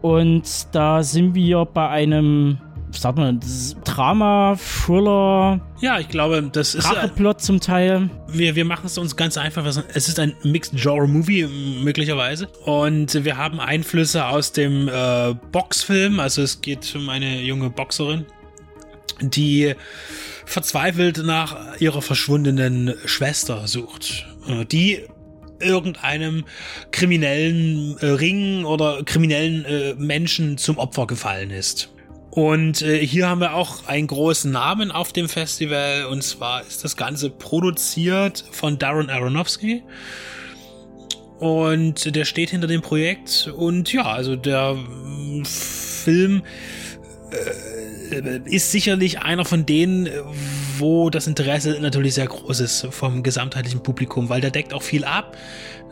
Und 0.02 0.68
da 0.72 1.02
sind 1.02 1.34
wir 1.34 1.64
bei 1.64 1.88
einem, 1.88 2.58
sagt 2.92 3.18
man, 3.18 3.40
Drama, 3.84 4.56
Thriller, 4.56 5.60
Ja, 5.80 5.98
ich 5.98 6.08
glaube, 6.08 6.42
das 6.52 6.74
ist. 6.74 6.84
Racheplot 6.88 7.40
zum 7.40 7.60
Teil. 7.60 8.10
wir, 8.28 8.54
wir 8.56 8.64
machen 8.64 8.86
es 8.86 8.98
uns 8.98 9.16
ganz 9.16 9.36
einfach. 9.36 9.64
Es 9.66 10.08
ist 10.08 10.18
ein 10.18 10.34
Mixed 10.42 10.74
Genre 10.76 11.06
Movie 11.06 11.46
möglicherweise. 11.82 12.46
Und 12.64 13.24
wir 13.24 13.36
haben 13.36 13.60
Einflüsse 13.60 14.26
aus 14.26 14.52
dem 14.52 14.88
äh, 14.88 15.34
Boxfilm. 15.52 16.20
Also 16.20 16.42
es 16.42 16.60
geht 16.60 16.94
um 16.96 17.08
eine 17.08 17.40
junge 17.42 17.70
Boxerin, 17.70 18.26
die 19.20 19.74
verzweifelt 20.46 21.18
nach 21.24 21.78
ihrer 21.80 22.02
verschwundenen 22.02 22.94
Schwester 23.04 23.66
sucht. 23.68 24.26
Äh, 24.48 24.64
Die 24.64 25.04
irgendeinem 25.60 26.44
kriminellen 26.92 27.96
äh, 27.98 28.06
Ring 28.06 28.64
oder 28.64 29.02
kriminellen 29.04 29.64
äh, 29.64 29.94
Menschen 29.94 30.56
zum 30.56 30.78
Opfer 30.78 31.06
gefallen 31.08 31.50
ist. 31.50 31.90
Und 32.30 32.82
äh, 32.82 33.04
hier 33.04 33.28
haben 33.28 33.40
wir 33.40 33.54
auch 33.54 33.86
einen 33.86 34.06
großen 34.06 34.50
Namen 34.50 34.90
auf 34.90 35.12
dem 35.12 35.28
Festival 35.28 36.06
und 36.06 36.22
zwar 36.22 36.62
ist 36.66 36.84
das 36.84 36.96
Ganze 36.96 37.30
produziert 37.30 38.44
von 38.50 38.78
Darren 38.78 39.10
Aronofsky. 39.10 39.82
Und 41.38 42.14
der 42.14 42.24
steht 42.24 42.50
hinter 42.50 42.66
dem 42.66 42.82
Projekt 42.82 43.50
und 43.56 43.92
ja, 43.92 44.04
also 44.04 44.34
der 44.34 44.74
mm, 44.74 45.44
Film 45.44 46.42
äh, 47.30 48.40
ist 48.44 48.72
sicherlich 48.72 49.20
einer 49.20 49.44
von 49.44 49.64
denen, 49.64 50.08
wo 50.78 51.10
das 51.10 51.26
Interesse 51.26 51.78
natürlich 51.80 52.14
sehr 52.14 52.26
groß 52.26 52.60
ist 52.60 52.86
vom 52.90 53.22
gesamtheitlichen 53.22 53.82
Publikum, 53.82 54.28
weil 54.28 54.40
der 54.40 54.50
deckt 54.50 54.74
auch 54.74 54.82
viel 54.82 55.04
ab. 55.04 55.36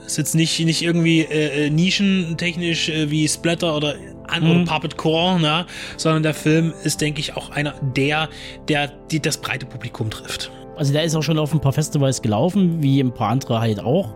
Ist 0.07 0.19
jetzt 0.19 0.35
nicht, 0.37 0.59
nicht 0.65 0.83
irgendwie 0.83 1.23
äh, 1.23 1.67
äh, 1.67 1.71
nischentechnisch 1.71 2.89
äh, 2.89 3.11
wie 3.11 3.27
Splatter 3.27 3.77
oder, 3.77 3.97
an, 4.29 4.49
oder 4.49 4.65
Puppetcore, 4.65 5.41
ne? 5.41 5.67
sondern 5.97 6.23
der 6.23 6.35
Film 6.35 6.73
ist, 6.85 7.01
denke 7.01 7.19
ich, 7.19 7.37
auch 7.37 7.51
einer 7.51 7.75
der, 7.97 8.29
der 8.69 8.89
die 9.11 9.21
das 9.21 9.37
breite 9.37 9.67
Publikum 9.67 10.09
trifft. 10.09 10.51
Also 10.77 10.93
der 10.93 11.05
ist 11.05 11.17
auch 11.17 11.23
schon 11.23 11.39
auf 11.39 11.53
ein 11.53 11.61
paar 11.61 11.73
Festivals 11.73 12.23
gelaufen, 12.23 12.83
wie 12.83 13.01
ein 13.01 13.13
paar 13.13 13.31
andere 13.31 13.61
halt 13.61 13.81
auch. 13.81 14.15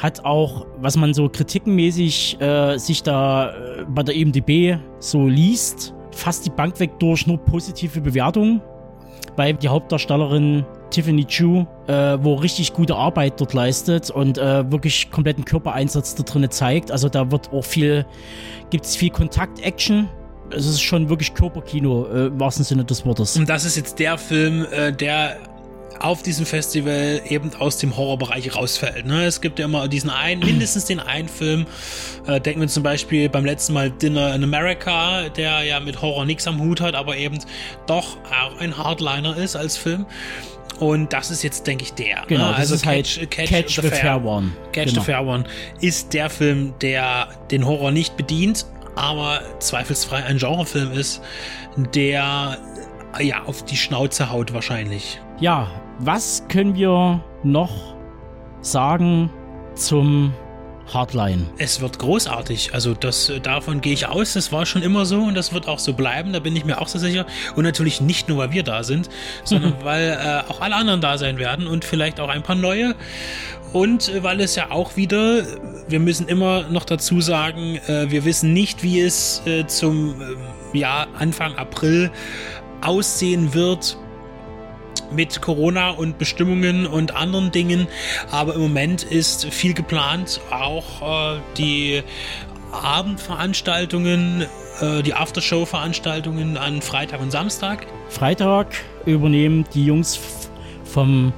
Hat 0.00 0.24
auch, 0.24 0.66
was 0.78 0.96
man 0.96 1.14
so 1.14 1.28
kritikenmäßig 1.28 2.40
äh, 2.40 2.76
sich 2.76 3.02
da 3.02 3.50
äh, 3.50 3.84
bei 3.88 4.02
der 4.02 4.14
IMDB 4.14 4.78
so 4.98 5.26
liest, 5.26 5.94
fast 6.10 6.44
die 6.44 6.50
Bank 6.50 6.78
weg 6.80 6.98
durch 6.98 7.26
nur 7.26 7.38
positive 7.38 8.00
Bewertungen. 8.00 8.60
Weil 9.36 9.54
die 9.54 9.68
Hauptdarstellerin 9.68 10.66
Tiffany 10.92 11.24
Chu, 11.24 11.66
äh, 11.86 12.18
wo 12.20 12.34
richtig 12.34 12.72
gute 12.72 12.94
Arbeit 12.94 13.40
dort 13.40 13.52
leistet 13.54 14.10
und 14.10 14.38
äh, 14.38 14.70
wirklich 14.70 15.10
kompletten 15.10 15.44
Körpereinsatz 15.44 16.14
da 16.14 16.22
drin 16.22 16.48
zeigt. 16.50 16.92
Also 16.92 17.08
da 17.08 17.30
wird 17.30 17.52
auch 17.52 17.64
viel, 17.64 18.06
gibt 18.70 18.84
es 18.84 18.94
viel 18.94 19.10
Kontakt-Action. 19.10 20.08
Es 20.50 20.66
ist 20.66 20.82
schon 20.82 21.08
wirklich 21.08 21.34
Körperkino 21.34 22.06
äh, 22.06 22.26
im 22.26 22.38
wahrsten 22.38 22.64
Sinne 22.64 22.84
des 22.84 23.04
Wortes. 23.06 23.36
Und 23.36 23.48
das 23.48 23.64
ist 23.64 23.76
jetzt 23.76 23.98
der 23.98 24.18
Film, 24.18 24.66
äh, 24.70 24.92
der 24.92 25.38
auf 26.02 26.22
diesem 26.22 26.44
Festival 26.46 27.22
eben 27.28 27.54
aus 27.58 27.78
dem 27.78 27.96
Horrorbereich 27.96 28.56
rausfällt. 28.56 29.06
Ne? 29.06 29.24
Es 29.24 29.40
gibt 29.40 29.58
ja 29.58 29.66
immer 29.66 29.88
diesen 29.88 30.10
einen, 30.10 30.40
mindestens 30.44 30.86
den 30.86 31.00
einen 31.00 31.28
Film. 31.28 31.66
Äh, 32.26 32.40
denken 32.40 32.60
wir 32.60 32.68
zum 32.68 32.82
Beispiel 32.82 33.28
beim 33.28 33.44
letzten 33.44 33.72
Mal 33.72 33.90
Dinner 33.90 34.34
in 34.34 34.42
America, 34.42 35.28
der 35.28 35.62
ja 35.62 35.80
mit 35.80 36.02
Horror 36.02 36.24
nichts 36.24 36.46
am 36.46 36.60
Hut 36.60 36.80
hat, 36.80 36.94
aber 36.94 37.16
eben 37.16 37.38
doch 37.86 38.16
auch 38.26 38.58
ein 38.60 38.76
Hardliner 38.76 39.36
ist 39.36 39.56
als 39.56 39.76
Film. 39.76 40.06
Und 40.82 41.12
das 41.12 41.30
ist 41.30 41.44
jetzt, 41.44 41.66
denke 41.66 41.84
ich, 41.84 41.94
der. 41.94 42.24
Genau, 42.26 42.50
ne? 42.50 42.54
das 42.58 42.72
ist 42.72 42.84
halt 42.84 43.30
Catch 43.30 43.80
the 43.80 43.88
Fair 43.88 44.24
One. 44.24 44.50
Catch 44.72 44.88
Genau. 44.88 45.00
the 45.00 45.06
Fair 45.06 45.24
One 45.24 45.44
ist 45.80 46.12
der 46.12 46.28
Film, 46.28 46.74
der 46.80 47.28
den 47.52 47.64
Horror 47.64 47.92
nicht 47.92 48.16
bedient, 48.16 48.66
aber 48.96 49.40
zweifelsfrei 49.60 50.24
ein 50.24 50.38
Genrefilm 50.38 50.90
ist, 50.90 51.22
der 51.94 52.58
ja 53.20 53.42
auf 53.44 53.64
die 53.64 53.76
Schnauze 53.76 54.30
haut 54.30 54.52
wahrscheinlich. 54.52 55.20
Ja, 55.38 55.70
was 56.00 56.42
können 56.48 56.74
wir 56.74 57.22
noch 57.44 57.94
sagen 58.60 59.30
zum 59.76 60.34
Hardline? 60.94 61.46
Es 61.58 61.80
wird 61.80 61.98
großartig. 61.98 62.74
Also 62.74 62.94
das 62.94 63.28
äh, 63.28 63.40
davon 63.40 63.80
gehe 63.80 63.92
ich 63.92 64.06
aus. 64.06 64.34
Das 64.34 64.52
war 64.52 64.66
schon 64.66 64.82
immer 64.82 65.06
so 65.06 65.22
und 65.22 65.34
das 65.34 65.52
wird 65.52 65.68
auch 65.68 65.78
so 65.78 65.92
bleiben. 65.92 66.32
Da 66.32 66.40
bin 66.40 66.54
ich 66.56 66.64
mir 66.64 66.80
auch 66.80 66.88
so 66.88 66.98
sicher. 66.98 67.26
Und 67.56 67.64
natürlich 67.64 68.00
nicht 68.00 68.28
nur, 68.28 68.38
weil 68.38 68.52
wir 68.52 68.62
da 68.62 68.82
sind, 68.84 69.08
sondern 69.44 69.74
weil 69.82 70.10
äh, 70.10 70.50
auch 70.50 70.60
alle 70.60 70.76
anderen 70.76 71.00
da 71.00 71.18
sein 71.18 71.38
werden 71.38 71.66
und 71.66 71.84
vielleicht 71.84 72.20
auch 72.20 72.28
ein 72.28 72.42
paar 72.42 72.56
neue. 72.56 72.94
Und 73.72 74.08
äh, 74.08 74.22
weil 74.22 74.40
es 74.40 74.54
ja 74.54 74.70
auch 74.70 74.96
wieder, 74.96 75.42
wir 75.88 76.00
müssen 76.00 76.28
immer 76.28 76.64
noch 76.68 76.84
dazu 76.84 77.20
sagen, 77.20 77.76
äh, 77.86 78.10
wir 78.10 78.24
wissen 78.24 78.52
nicht, 78.52 78.82
wie 78.82 79.00
es 79.00 79.42
äh, 79.46 79.66
zum 79.66 80.20
äh, 80.20 80.78
ja, 80.78 81.06
Anfang 81.18 81.56
April 81.56 82.10
aussehen 82.82 83.54
wird 83.54 83.96
mit 85.12 85.40
Corona 85.40 85.90
und 85.90 86.18
Bestimmungen 86.18 86.86
und 86.86 87.14
anderen 87.14 87.50
Dingen. 87.50 87.88
Aber 88.30 88.54
im 88.54 88.60
Moment 88.60 89.02
ist 89.02 89.46
viel 89.46 89.74
geplant. 89.74 90.40
Auch 90.50 91.36
äh, 91.36 91.40
die 91.56 92.02
Abendveranstaltungen, 92.72 94.46
äh, 94.80 95.02
die 95.02 95.14
Aftershow-Veranstaltungen 95.14 96.56
an 96.56 96.82
Freitag 96.82 97.20
und 97.20 97.30
Samstag. 97.30 97.86
Freitag 98.08 98.68
übernehmen 99.06 99.64
die 99.74 99.84
Jungs 99.84 100.18
vom 100.84 101.32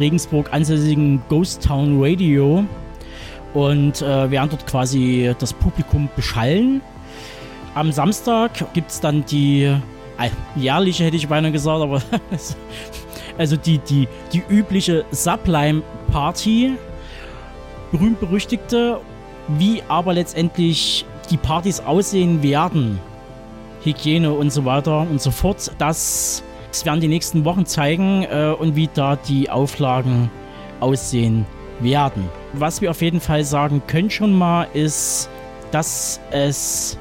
Regensburg 0.00 0.52
ansässigen 0.52 1.22
Ghost 1.28 1.62
Town 1.62 2.02
Radio 2.02 2.64
und 3.54 4.00
äh, 4.00 4.30
werden 4.30 4.50
dort 4.50 4.66
quasi 4.66 5.34
das 5.38 5.52
Publikum 5.52 6.08
beschallen. 6.16 6.80
Am 7.74 7.92
Samstag 7.92 8.72
gibt 8.74 8.90
es 8.90 9.00
dann 9.00 9.24
die 9.26 9.62
äh, 9.62 10.30
jährliche, 10.56 11.04
hätte 11.04 11.16
ich 11.16 11.28
beinahe 11.28 11.52
gesagt, 11.52 11.80
aber 11.80 12.02
also 13.38 13.56
die, 13.56 13.78
die, 13.78 14.08
die 14.32 14.42
übliche 14.48 15.04
Sublime-Party, 15.10 16.72
berühmt-berüchtigte, 17.90 19.00
wie 19.48 19.82
aber 19.88 20.14
letztendlich 20.14 21.04
die 21.30 21.36
Partys 21.36 21.80
aussehen 21.80 22.42
werden, 22.42 23.00
Hygiene 23.84 24.32
und 24.32 24.50
so 24.50 24.64
weiter 24.64 25.00
und 25.00 25.20
so 25.20 25.30
fort, 25.30 25.72
das, 25.78 26.42
werden 26.84 27.00
die 27.00 27.08
nächsten 27.08 27.44
Wochen 27.44 27.66
zeigen 27.66 28.22
äh, 28.24 28.54
und 28.58 28.76
wie 28.76 28.88
da 28.92 29.16
die 29.16 29.50
Auflagen 29.50 30.30
aussehen 30.80 31.44
werden. 31.80 32.28
Was 32.54 32.80
wir 32.80 32.90
auf 32.90 33.02
jeden 33.02 33.20
Fall 33.20 33.44
sagen 33.44 33.82
können 33.86 34.10
schon 34.10 34.32
mal 34.32 34.66
ist, 34.72 35.28
dass 35.70 36.20
es 36.30 36.98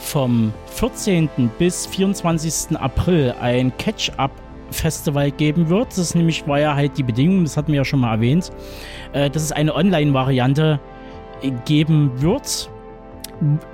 vom 0.00 0.52
14. 0.74 1.28
bis 1.58 1.86
24. 1.86 2.78
April 2.78 3.34
ein 3.40 3.72
Catch-up-Festival 4.70 5.30
geben 5.32 5.68
wird. 5.68 5.96
Das 5.96 6.14
nämlich 6.14 6.46
war 6.46 6.60
ja 6.60 6.74
halt 6.74 6.96
die 6.96 7.02
Bedingung, 7.02 7.44
das 7.44 7.56
hatten 7.56 7.68
wir 7.68 7.78
ja 7.78 7.84
schon 7.84 8.00
mal 8.00 8.14
erwähnt, 8.14 8.50
äh, 9.12 9.28
dass 9.30 9.42
es 9.42 9.52
eine 9.52 9.74
Online-Variante 9.74 10.80
äh, 11.42 11.50
geben 11.64 12.10
wird, 12.16 12.70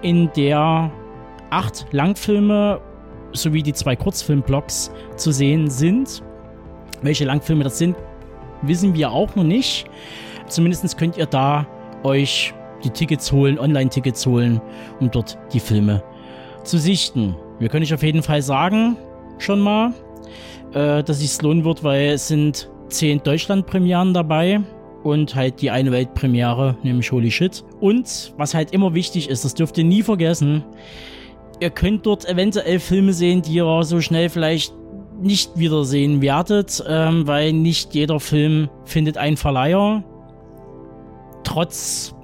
in 0.02 0.30
der 0.36 0.90
acht 1.50 1.86
Langfilme 1.92 2.80
sowie 3.32 3.62
die 3.62 3.72
zwei 3.72 3.96
Kurzfilmblocks 3.96 4.90
zu 5.16 5.32
sehen 5.32 5.68
sind. 5.68 6.22
Welche 7.02 7.24
Langfilme 7.24 7.64
das 7.64 7.78
sind, 7.78 7.96
wissen 8.62 8.94
wir 8.94 9.10
auch 9.10 9.34
noch 9.36 9.44
nicht. 9.44 9.86
Zumindest 10.46 10.96
könnt 10.96 11.16
ihr 11.16 11.26
da 11.26 11.66
euch 12.02 12.54
die 12.84 12.90
Tickets 12.90 13.32
holen, 13.32 13.58
Online-Tickets 13.58 14.24
holen, 14.26 14.60
um 15.00 15.10
dort 15.10 15.36
die 15.52 15.60
Filme 15.60 16.02
zu 16.62 16.78
sichten. 16.78 17.34
Wir 17.58 17.68
können 17.68 17.84
euch 17.84 17.94
auf 17.94 18.02
jeden 18.02 18.22
Fall 18.22 18.42
sagen, 18.42 18.96
schon 19.38 19.60
mal, 19.60 19.92
äh, 20.72 21.02
dass 21.02 21.22
es 21.22 21.42
lohnen 21.42 21.64
wird, 21.64 21.84
weil 21.84 22.10
es 22.10 22.28
sind 22.28 22.70
zehn 22.88 23.22
Deutschland-Premieren 23.22 24.14
dabei 24.14 24.60
und 25.02 25.34
halt 25.34 25.60
die 25.60 25.70
eine 25.70 25.92
Weltpremiere, 25.92 26.76
nämlich 26.82 27.12
Holy 27.12 27.30
Shit. 27.30 27.64
Und 27.80 28.34
was 28.36 28.54
halt 28.54 28.72
immer 28.72 28.94
wichtig 28.94 29.28
ist, 29.28 29.44
das 29.44 29.54
dürft 29.54 29.78
ihr 29.78 29.84
nie 29.84 30.02
vergessen, 30.02 30.64
ihr 31.60 31.70
könnt 31.70 32.06
dort 32.06 32.28
eventuell 32.28 32.78
Filme 32.80 33.12
sehen, 33.12 33.42
die 33.42 33.54
ihr 33.54 33.82
so 33.82 34.00
schnell 34.00 34.28
vielleicht 34.28 34.74
nicht 35.20 35.58
wiedersehen 35.58 36.20
werdet, 36.20 36.82
ähm, 36.88 37.26
weil 37.26 37.52
nicht 37.52 37.94
jeder 37.94 38.20
Film 38.20 38.68
findet 38.84 39.16
einen 39.16 39.36
Verleiher, 39.36 40.04
trotz 41.44 42.14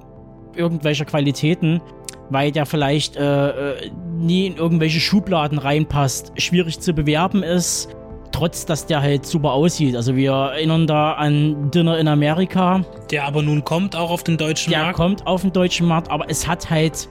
irgendwelcher 0.55 1.05
Qualitäten, 1.05 1.81
weil 2.29 2.51
der 2.51 2.65
vielleicht 2.65 3.15
äh, 3.15 3.49
äh, 3.49 3.91
nie 4.17 4.47
in 4.47 4.57
irgendwelche 4.57 4.99
Schubladen 4.99 5.57
reinpasst, 5.57 6.33
schwierig 6.37 6.79
zu 6.79 6.93
bewerben 6.93 7.41
ist, 7.43 7.89
trotz 8.33 8.65
dass 8.65 8.85
der 8.85 9.01
halt 9.01 9.25
super 9.25 9.51
aussieht. 9.53 9.95
Also 9.95 10.15
wir 10.15 10.31
erinnern 10.31 10.87
da 10.87 11.13
an 11.13 11.71
Dinner 11.71 11.97
in 11.97 12.07
Amerika, 12.07 12.81
Der 13.11 13.25
aber 13.25 13.41
nun 13.41 13.63
kommt 13.63 13.95
auch 13.95 14.11
auf 14.11 14.23
den 14.23 14.37
deutschen 14.37 14.71
der 14.71 14.83
Markt. 14.83 14.95
kommt 14.97 15.27
auf 15.27 15.41
den 15.41 15.53
deutschen 15.53 15.87
Markt, 15.87 16.11
aber 16.11 16.29
es 16.29 16.45
hat 16.47 16.69
halt 16.69 17.07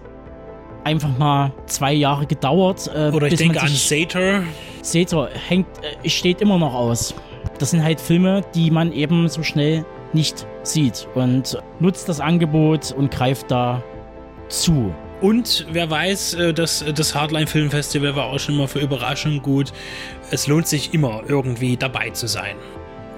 einfach 0.84 1.16
mal 1.18 1.52
zwei 1.66 1.92
Jahre 1.92 2.26
gedauert. 2.26 2.90
Äh, 2.94 3.10
Oder 3.12 3.28
ich 3.28 3.36
denke 3.36 3.60
an 3.60 3.68
Sator. 3.68 4.42
Ihr, 4.82 5.28
hängt, 5.48 5.66
äh, 6.02 6.08
steht 6.08 6.40
immer 6.40 6.58
noch 6.58 6.74
aus. 6.74 7.14
Das 7.58 7.70
sind 7.70 7.82
halt 7.82 8.00
Filme, 8.00 8.42
die 8.54 8.70
man 8.70 8.92
eben 8.92 9.28
so 9.28 9.42
schnell 9.42 9.84
nicht 10.12 10.46
sieht. 10.62 11.08
Und 11.14 11.58
nutzt 11.78 12.08
das 12.08 12.20
Angebot 12.20 12.92
und 12.92 13.10
greift 13.10 13.50
da 13.50 13.82
zu. 14.48 14.92
Und 15.22 15.66
wer 15.70 15.88
weiß, 15.88 16.34
äh, 16.34 16.52
das, 16.52 16.84
das 16.94 17.14
Hardline 17.14 17.46
Film 17.46 17.70
Festival 17.70 18.16
war 18.16 18.26
auch 18.26 18.40
schon 18.40 18.56
mal 18.56 18.66
für 18.66 18.80
Überraschungen 18.80 19.40
gut. 19.40 19.72
Es 20.32 20.48
lohnt 20.48 20.66
sich 20.66 20.92
immer 20.92 21.22
irgendwie 21.28 21.76
dabei 21.76 22.10
zu 22.10 22.26
sein. 22.26 22.56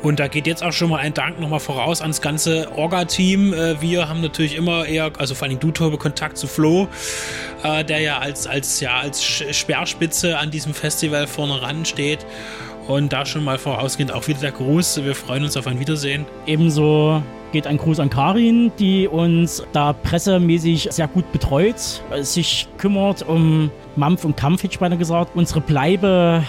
Und 0.02 0.20
da 0.20 0.28
geht 0.28 0.47
jetzt 0.47 0.62
auch 0.62 0.72
schon 0.72 0.90
mal 0.90 0.98
ein 0.98 1.14
Dank 1.14 1.40
nochmal 1.40 1.60
voraus 1.60 2.02
ans 2.02 2.20
ganze 2.20 2.70
Orga-Team. 2.76 3.55
Äh, 3.55 3.81
wir 3.81 4.06
haben 4.06 4.20
natürlich 4.20 4.55
immer 4.55 4.85
eher, 4.85 5.12
also 5.16 5.35
vor 5.35 5.48
allem 5.48 5.59
du, 5.59 5.70
Tobe, 5.70 5.97
Kontakt 5.97 6.36
zu 6.36 6.47
Flo, 6.47 6.89
äh, 7.62 7.82
der 7.82 8.01
ja 8.01 8.18
als, 8.18 8.47
als, 8.47 8.81
ja 8.81 8.98
als 8.98 9.24
Speerspitze 9.24 10.36
an 10.36 10.51
diesem 10.51 10.74
Festival 10.74 11.26
vorne 11.26 11.62
ran 11.62 11.86
steht. 11.86 12.26
Und 12.86 13.14
da 13.14 13.24
schon 13.24 13.44
mal 13.44 13.56
vorausgehend 13.56 14.12
auch 14.12 14.28
wieder 14.28 14.40
der 14.40 14.52
Gruß. 14.52 15.02
Wir 15.05 15.14
freuen 15.14 15.43
uns 15.43 15.56
auf 15.56 15.66
ein 15.66 15.81
Wiedersehen. 15.81 16.26
Ebenso 16.44 17.22
geht 17.55 17.68
ein 17.68 17.78
Gruß 17.78 18.01
an 18.01 18.10
Karin, 18.10 18.72
die 18.81 19.06
uns 19.06 19.62
da 19.72 19.93
pressemäßig 19.93 20.89
sehr 20.90 21.06
gut 21.06 21.31
betreut, 21.31 21.76
sich 22.22 22.66
kümmert 22.78 23.22
um 23.22 23.70
Mampf 23.94 24.24
und 24.24 24.36
Kampf, 24.36 24.64
hätte 24.64 24.72
ich 24.72 24.81
beinahe 24.81 24.98
gesagt, 24.98 25.36
unsere 25.36 25.60
Bleibe 25.60 26.43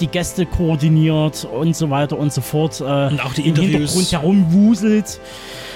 die 0.00 0.06
Gäste 0.06 0.46
koordiniert 0.46 1.44
und 1.52 1.74
so 1.74 1.90
weiter 1.90 2.16
und 2.16 2.32
so 2.32 2.40
fort. 2.40 2.80
Äh, 2.80 2.84
und 2.84 3.24
auch 3.24 3.34
die 3.34 3.48
Interviews. 3.48 3.94
Im 3.94 4.00
Hintergrund 4.02 4.12
herumwuselt. 4.12 5.20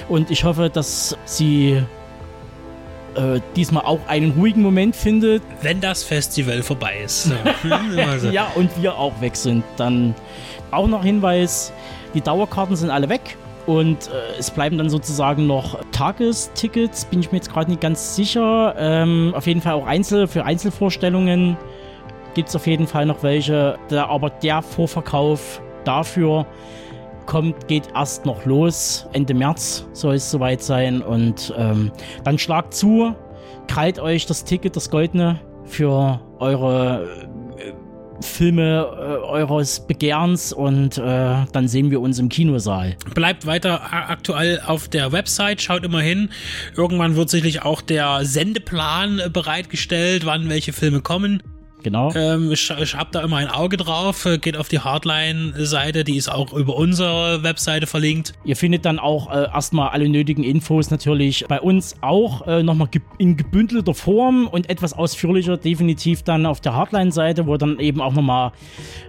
Und 0.07 0.31
ich 0.31 0.45
hoffe, 0.45 0.69
dass 0.69 1.17
sie 1.25 1.83
äh, 3.15 3.41
diesmal 3.57 3.83
auch 3.83 3.99
einen 4.07 4.31
ruhigen 4.31 4.61
Moment 4.61 4.95
findet. 4.95 5.43
Wenn 5.63 5.81
das 5.81 6.05
Festival 6.05 6.63
vorbei 6.63 6.93
ist. 7.03 7.23
So. 7.25 7.33
ja, 8.31 8.47
und 8.55 8.69
wir 8.81 8.97
auch 8.97 9.19
weg 9.19 9.35
sind. 9.35 9.65
Dann 9.75 10.15
auch 10.71 10.87
noch 10.87 11.03
Hinweis, 11.03 11.73
die 12.13 12.21
Dauerkarten 12.21 12.77
sind 12.77 12.89
alle 12.89 13.09
weg. 13.09 13.35
Und 13.67 14.07
äh, 14.07 14.39
es 14.39 14.49
bleiben 14.49 14.77
dann 14.77 14.89
sozusagen 14.89 15.45
noch 15.45 15.79
Tagestickets, 15.91 17.05
bin 17.05 17.19
ich 17.19 17.31
mir 17.31 17.37
jetzt 17.37 17.51
gerade 17.51 17.69
nicht 17.69 17.81
ganz 17.81 18.15
sicher. 18.15 18.73
Ähm, 18.77 19.33
auf 19.35 19.45
jeden 19.45 19.61
Fall 19.61 19.73
auch 19.73 19.85
Einzel 19.85 20.25
für 20.27 20.45
Einzelvorstellungen 20.45 21.57
gibt 22.33 22.49
es 22.49 22.55
auf 22.55 22.65
jeden 22.65 22.87
Fall 22.87 23.05
noch 23.05 23.23
welche. 23.23 23.77
Der, 23.89 24.09
aber 24.09 24.29
der 24.29 24.61
Vorverkauf 24.61 25.61
dafür 25.83 26.45
kommt, 27.25 27.67
geht 27.67 27.89
erst 27.93 28.25
noch 28.25 28.45
los. 28.45 29.05
Ende 29.11 29.33
März 29.33 29.85
soll 29.91 30.15
es 30.15 30.31
soweit 30.31 30.61
sein. 30.61 31.01
Und 31.01 31.53
ähm, 31.57 31.91
dann 32.23 32.37
schlagt 32.37 32.73
zu, 32.73 33.13
krallt 33.67 33.99
euch 33.99 34.25
das 34.25 34.43
Ticket, 34.43 34.75
das 34.75 34.89
Goldene, 34.89 35.39
für 35.65 36.21
eure 36.39 37.27
Filme 38.21 38.87
äh, 38.91 39.25
eures 39.25 39.85
Begehrens 39.85 40.53
und 40.53 40.97
äh, 40.97 41.01
dann 41.51 41.67
sehen 41.67 41.91
wir 41.91 42.01
uns 42.01 42.19
im 42.19 42.29
Kinosaal. 42.29 42.95
Bleibt 43.13 43.45
weiter 43.45 43.81
aktuell 44.09 44.61
auf 44.65 44.87
der 44.87 45.11
Website, 45.11 45.61
schaut 45.61 45.83
immer 45.83 46.01
hin. 46.01 46.29
Irgendwann 46.75 47.15
wird 47.15 47.29
sicherlich 47.29 47.63
auch 47.63 47.81
der 47.81 48.25
Sendeplan 48.25 49.21
bereitgestellt, 49.31 50.25
wann 50.25 50.49
welche 50.49 50.73
Filme 50.73 51.01
kommen. 51.01 51.41
Genau. 51.87 52.11
Ähm, 52.15 52.51
ich, 52.51 52.69
ich 52.69 52.95
habe 52.95 53.11
da 53.13 53.21
immer 53.21 53.37
ein 53.37 53.47
Auge 53.47 53.77
drauf. 53.77 54.25
Äh, 54.25 54.39
geht 54.39 54.57
auf 54.57 54.67
die 54.67 54.79
Hardline-Seite, 54.79 56.03
die 56.03 56.17
ist 56.17 56.27
auch 56.27 56.51
über 56.51 56.75
unsere 56.75 57.43
Webseite 57.43 57.87
verlinkt. 57.87 58.33
Ihr 58.43 58.57
findet 58.57 58.83
dann 58.83 58.99
auch 58.99 59.31
äh, 59.31 59.43
erstmal 59.43 59.91
alle 59.91 60.09
nötigen 60.09 60.43
Infos 60.43 60.91
natürlich 60.91 61.45
bei 61.47 61.61
uns 61.61 61.95
auch 62.01 62.45
äh, 62.45 62.61
nochmal 62.61 62.89
ge 62.89 63.01
in 63.19 63.37
gebündelter 63.37 63.93
Form 63.93 64.47
und 64.47 64.69
etwas 64.69 64.91
ausführlicher 64.91 65.55
definitiv 65.55 66.23
dann 66.23 66.45
auf 66.45 66.59
der 66.59 66.75
Hardline-Seite, 66.75 67.47
wo 67.47 67.55
dann 67.55 67.79
eben 67.79 68.01
auch 68.01 68.11
nochmal 68.11 68.51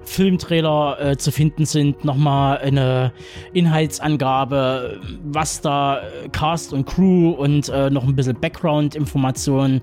Filmtrailer 0.05 1.01
äh, 1.01 1.17
zu 1.17 1.33
finden 1.33 1.67
sind, 1.67 2.05
nochmal 2.05 2.59
eine 2.59 3.13
Inhaltsangabe, 3.55 5.01
was 5.25 5.61
da 5.63 5.99
äh, 5.99 6.29
Cast 6.31 6.73
und 6.73 6.87
Crew 6.87 7.31
und 7.31 7.69
äh, 7.71 7.91
noch 7.91 8.05
ein 8.05 8.15
bisschen 8.15 8.39
Background-Informationen 8.39 9.83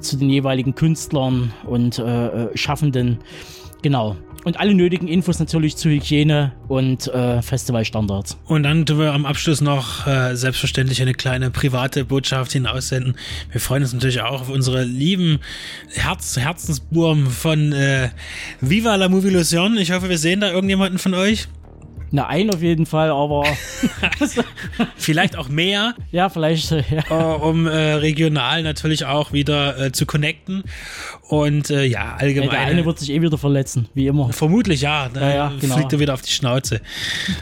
zu 0.00 0.16
den 0.16 0.30
jeweiligen 0.30 0.74
Künstlern 0.74 1.52
und 1.66 1.98
äh, 1.98 2.29
äh, 2.32 2.56
Schaffenden. 2.56 3.18
Genau. 3.82 4.16
Und 4.44 4.58
alle 4.58 4.74
nötigen 4.74 5.06
Infos 5.06 5.38
natürlich 5.38 5.76
zu 5.76 5.90
Hygiene 5.90 6.52
und 6.66 7.08
äh, 7.08 7.42
Festivalstandards. 7.42 8.38
Und 8.46 8.62
dann 8.62 8.86
tun 8.86 8.98
wir 8.98 9.12
am 9.12 9.26
Abschluss 9.26 9.60
noch 9.60 10.06
äh, 10.06 10.34
selbstverständlich 10.34 11.02
eine 11.02 11.12
kleine 11.12 11.50
private 11.50 12.06
Botschaft 12.06 12.52
hinaussenden. 12.52 13.16
Wir 13.52 13.60
freuen 13.60 13.82
uns 13.82 13.92
natürlich 13.92 14.22
auch 14.22 14.40
auf 14.40 14.48
unsere 14.48 14.84
lieben 14.84 15.40
Herz 15.92 16.38
Herzensburm 16.38 17.26
von 17.26 17.72
äh, 17.72 18.08
Viva 18.62 18.96
la 18.96 19.10
Movilusion. 19.10 19.76
Ich 19.76 19.92
hoffe, 19.92 20.08
wir 20.08 20.18
sehen 20.18 20.40
da 20.40 20.50
irgendjemanden 20.50 20.98
von 20.98 21.12
euch. 21.12 21.48
Na, 22.12 22.26
ein 22.26 22.52
auf 22.52 22.62
jeden 22.62 22.86
Fall, 22.86 23.10
aber. 23.10 23.44
vielleicht 24.96 25.36
auch 25.36 25.48
mehr. 25.48 25.94
Ja, 26.10 26.28
vielleicht. 26.28 26.72
Äh, 26.72 26.82
ja. 26.90 27.04
Uh, 27.10 27.48
um 27.48 27.66
äh, 27.66 27.92
regional 27.94 28.62
natürlich 28.62 29.04
auch 29.04 29.32
wieder 29.32 29.78
äh, 29.78 29.92
zu 29.92 30.06
connecten. 30.06 30.64
Und 31.28 31.70
äh, 31.70 31.84
ja, 31.84 32.16
allgemein. 32.18 32.50
Der 32.50 32.60
eine 32.60 32.84
wird 32.84 32.98
sich 32.98 33.10
eh 33.10 33.22
wieder 33.22 33.38
verletzen, 33.38 33.88
wie 33.94 34.06
immer. 34.08 34.32
Vermutlich 34.32 34.80
ja. 34.80 35.08
Dann 35.08 35.22
ja, 35.22 35.34
ja, 35.34 35.52
genau. 35.60 35.76
fliegt 35.76 35.92
er 35.92 36.00
wieder 36.00 36.14
auf 36.14 36.22
die 36.22 36.32
Schnauze. 36.32 36.80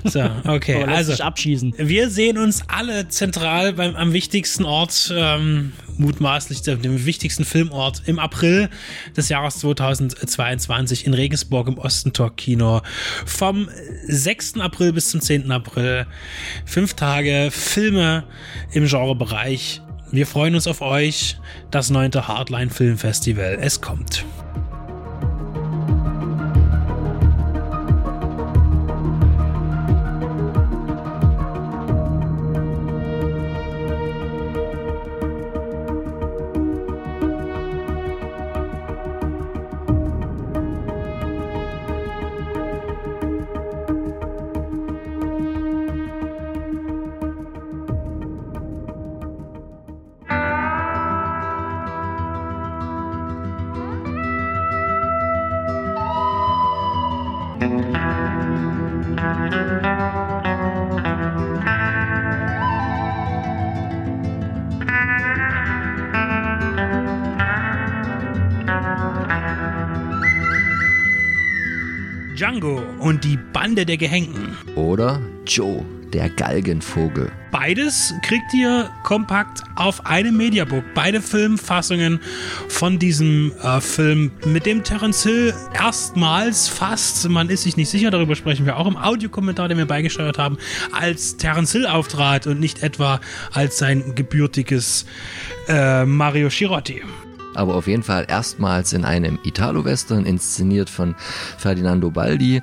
So, 0.05 0.29
okay. 0.45 0.85
also, 0.85 1.23
abschießen. 1.23 1.75
Wir 1.79 2.11
sehen 2.11 2.39
uns 2.39 2.63
alle 2.69 3.09
zentral 3.09 3.73
beim 3.73 3.97
am 3.97 4.13
wichtigsten 4.13 4.65
Ort, 4.65 5.13
ähm, 5.17 5.73
mutmaßlich 5.97 6.63
dem 6.63 7.07
wichtigsten 7.07 7.45
Filmort 7.45 8.03
im 8.07 8.19
April 8.19 8.69
des 9.17 9.29
Jahres 9.29 9.59
2022 9.59 11.07
in 11.07 11.15
Regensburg 11.15 11.69
im 11.69 11.79
Ostentor 11.79 12.35
Kino. 12.37 12.83
Vom 13.27 13.69
6. 14.07 14.58
April 14.61 14.93
bis 14.93 15.11
zum 15.11 15.21
10. 15.21 15.51
April. 15.51 16.07
Fünf 16.65 16.95
Tage 16.95 17.49
Filme 17.51 18.25
im 18.73 18.87
Genrebereich. 18.87 19.83
Wir 20.11 20.27
freuen 20.27 20.55
uns 20.55 20.67
auf 20.67 20.81
euch. 20.81 21.37
Das 21.71 21.91
neunte 21.91 22.29
Hardline 22.29 22.71
Film 22.71 22.97
Festival. 22.97 23.59
Es 23.61 23.81
kommt. 23.81 24.25
Django 72.39 72.81
und 73.01 73.25
die 73.25 73.37
Bande 73.53 73.85
der 73.85 73.97
Gehängten. 73.97 74.57
Oder 74.77 75.21
Joe, 75.45 75.85
der 76.13 76.31
Galgenvogel. 76.31 77.33
Beides 77.51 78.15
kriegt 78.23 78.55
ihr 78.55 78.89
kompakt 79.03 79.65
auf 79.75 80.07
einem 80.07 80.37
Mediabook. 80.37 80.85
Beide 80.95 81.21
Filmfassungen 81.21 82.21
von 82.69 83.01
diesem 83.01 83.51
äh, 83.61 83.81
Film, 83.81 84.31
mit 84.47 84.67
dem 84.67 84.85
Terence 84.85 85.25
Hill 85.25 85.53
erstmals 85.75 86.69
fast, 86.69 87.29
man 87.29 87.49
ist 87.49 87.65
sich 87.65 87.77
nicht 87.77 87.89
sicher, 87.89 88.13
darüber 88.13 88.37
sprechen 88.37 88.67
wir 88.67 88.77
auch 88.77 88.87
im 88.87 88.97
Audiokommentar, 88.97 89.67
den 89.67 89.79
wir 89.79 89.87
beigesteuert 89.87 90.39
haben, 90.39 90.59
als 90.93 91.39
Terence 91.39 91.73
Hill 91.73 91.87
auftrat 91.87 92.47
und 92.47 92.61
nicht 92.61 92.85
etwa 92.85 93.21
als 93.53 93.79
sein 93.79 94.15
gebürtiges 94.15 95.07
äh, 95.67 96.05
Mario 96.05 96.51
Scirotti 96.51 97.03
aber 97.55 97.75
auf 97.75 97.87
jeden 97.87 98.03
Fall 98.03 98.27
erstmals 98.29 98.93
in 98.93 99.05
einem 99.05 99.39
Italo-Western, 99.43 100.27
inszeniert 100.27 100.91
von 100.91 101.15
Ferdinando 101.57 102.11
Baldi. 102.11 102.63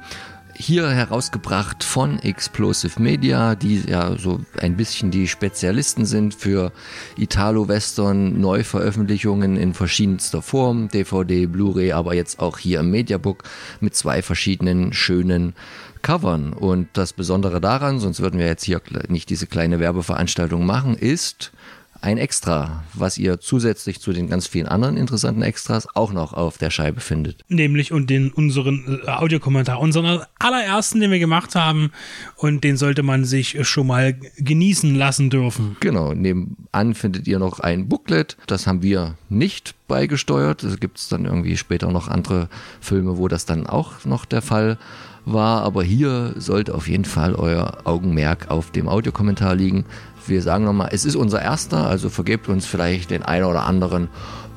Hier 0.57 0.89
herausgebracht 0.89 1.83
von 1.83 2.17
Explosive 2.19 3.01
Media, 3.01 3.55
die 3.55 3.81
ja 3.81 4.17
so 4.17 4.39
ein 4.57 4.77
bisschen 4.77 5.11
die 5.11 5.27
Spezialisten 5.27 6.05
sind 6.05 6.33
für 6.33 6.71
Italo-Western, 7.17 8.39
Neuveröffentlichungen 8.39 9.57
in 9.57 9.73
verschiedenster 9.73 10.41
Form, 10.41 10.87
DVD, 10.87 11.47
Blu-ray, 11.47 11.91
aber 11.91 12.13
jetzt 12.13 12.39
auch 12.39 12.57
hier 12.57 12.79
im 12.79 12.89
Mediabook 12.89 13.43
mit 13.81 13.95
zwei 13.95 14.21
verschiedenen 14.21 14.93
schönen 14.93 15.55
Covern. 16.01 16.53
Und 16.53 16.87
das 16.93 17.11
Besondere 17.11 17.59
daran, 17.59 17.99
sonst 17.99 18.21
würden 18.21 18.39
wir 18.39 18.47
jetzt 18.47 18.63
hier 18.63 18.79
nicht 19.09 19.29
diese 19.29 19.47
kleine 19.47 19.81
Werbeveranstaltung 19.81 20.65
machen, 20.65 20.95
ist, 20.95 21.51
ein 22.01 22.17
Extra, 22.17 22.83
was 22.93 23.17
ihr 23.17 23.39
zusätzlich 23.39 23.99
zu 23.99 24.13
den 24.13 24.29
ganz 24.29 24.47
vielen 24.47 24.67
anderen 24.67 24.97
interessanten 24.97 25.41
Extras 25.41 25.87
auch 25.95 26.13
noch 26.13 26.33
auf 26.33 26.57
der 26.57 26.69
Scheibe 26.69 26.99
findet. 26.99 27.43
Nämlich 27.47 27.91
und 27.91 28.09
den 28.09 28.31
unseren 28.31 29.01
äh, 29.05 29.09
Audiokommentar, 29.09 29.79
unseren 29.79 30.21
allerersten, 30.39 30.99
den 30.99 31.11
wir 31.11 31.19
gemacht 31.19 31.55
haben. 31.55 31.91
Und 32.35 32.63
den 32.63 32.77
sollte 32.77 33.03
man 33.03 33.25
sich 33.25 33.57
schon 33.67 33.87
mal 33.87 34.13
genießen 34.37 34.95
lassen 34.95 35.29
dürfen. 35.29 35.77
Genau, 35.79 36.13
nebenan 36.13 36.93
findet 36.93 37.27
ihr 37.27 37.39
noch 37.39 37.59
ein 37.59 37.87
Booklet. 37.87 38.37
Das 38.47 38.67
haben 38.67 38.81
wir 38.81 39.15
nicht 39.29 39.75
beigesteuert. 39.87 40.63
Es 40.63 40.79
gibt 40.79 41.11
dann 41.11 41.25
irgendwie 41.25 41.57
später 41.57 41.91
noch 41.91 42.07
andere 42.07 42.49
Filme, 42.81 43.17
wo 43.17 43.27
das 43.27 43.45
dann 43.45 43.67
auch 43.67 44.05
noch 44.05 44.25
der 44.25 44.41
Fall 44.41 44.77
war. 45.25 45.63
Aber 45.63 45.83
hier 45.83 46.33
sollte 46.37 46.75
auf 46.75 46.87
jeden 46.87 47.05
Fall 47.05 47.35
euer 47.35 47.79
Augenmerk 47.85 48.49
auf 48.49 48.71
dem 48.71 48.87
Audiokommentar 48.87 49.55
liegen 49.55 49.85
wir 50.27 50.41
sagen 50.41 50.65
nochmal, 50.65 50.89
es 50.91 51.05
ist 51.05 51.15
unser 51.15 51.41
erster, 51.41 51.87
also 51.87 52.09
vergebt 52.09 52.49
uns 52.49 52.65
vielleicht 52.65 53.11
den 53.11 53.23
einen 53.23 53.45
oder 53.45 53.65
anderen 53.65 54.09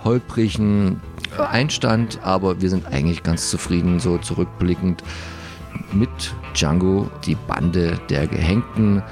holprigen 0.05 1.01
Einstand, 1.37 2.21
aber 2.23 2.61
wir 2.61 2.71
sind 2.71 2.87
eigentlich 2.87 3.23
ganz 3.23 3.51
zufrieden, 3.51 4.01
so 4.01 4.19
zurückblickend 4.19 5.03
mit 5.93 6.35
Django, 6.55 7.11
die 7.25 7.35
Bande 7.35 7.99
der 8.09 8.27
Gehängten, 8.27 9.03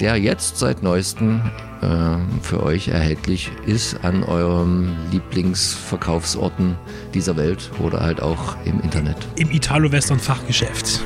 der 0.00 0.16
jetzt 0.16 0.58
seit 0.58 0.82
neuestem 0.82 1.42
äh, 1.82 2.16
für 2.42 2.62
euch 2.62 2.88
erhältlich 2.88 3.50
ist 3.66 4.02
an 4.04 4.22
eurem 4.24 4.96
Lieblingsverkaufsorten 5.10 6.76
dieser 7.14 7.36
Welt 7.36 7.70
oder 7.80 8.00
halt 8.00 8.22
auch 8.22 8.56
im 8.64 8.80
Internet. 8.80 9.16
Im 9.36 9.50
Italo-Western-Fachgeschäft. 9.50 11.02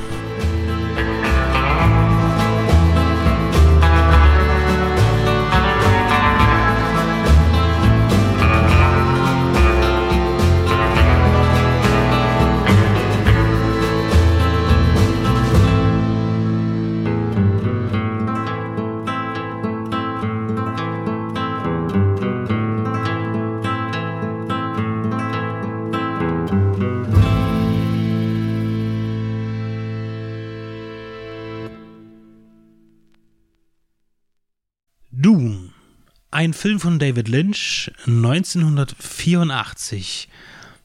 Ein 36.45 36.53
Film 36.53 36.79
von 36.79 36.99
David 36.99 37.27
Lynch 37.27 37.91
1984. 38.05 40.29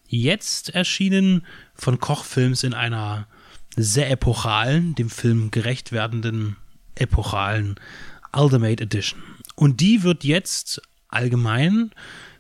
Jetzt 0.09 0.71
erschienen 0.71 1.45
von 1.75 2.01
Koch 2.01 2.25
Films 2.25 2.65
in 2.65 2.73
einer 2.73 3.27
sehr 3.77 4.11
epochalen, 4.11 4.95
dem 4.95 5.11
Film 5.11 5.51
gerecht 5.51 5.93
werdenden 5.93 6.57
epochalen 6.95 7.75
Ultimate 8.33 8.83
Edition. 8.83 9.21
Und 9.55 9.83
die 9.83 10.03
wird 10.03 10.25
jetzt 10.25 10.81
allgemein 11.09 11.91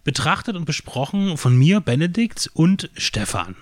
betrachtet 0.03 0.57
und 0.57 0.65
besprochen 0.65 1.37
von 1.37 1.59
mir, 1.59 1.83
Benedikt 1.83 2.51
und 2.55 2.89
Stefan. 2.97 3.55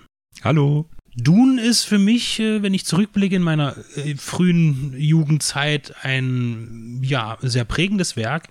Hallo. 0.45 0.89
Dune 1.17 1.61
ist 1.61 1.85
für 1.85 1.99
mich, 1.99 2.39
äh, 2.41 2.63
wenn 2.63 2.75
ich 2.75 2.85
zurückblicke 2.85 3.37
in 3.37 3.43
meiner 3.43 3.77
äh, 3.97 4.15
frühen 4.17 4.95
Jugendzeit, 4.97 5.95
ein 6.03 7.01
ja 7.03 7.39
sehr 7.43 7.65
prägendes 7.65 8.17
Werk. 8.17 8.49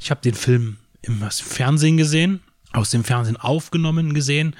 Ich 0.00 0.10
habe 0.10 0.20
den 0.22 0.34
Film 0.34 0.76
im 1.02 1.22
Fernsehen 1.30 1.96
gesehen, 1.96 2.40
aus 2.72 2.90
dem 2.90 3.04
Fernsehen 3.04 3.36
aufgenommen 3.36 4.12
gesehen 4.14 4.54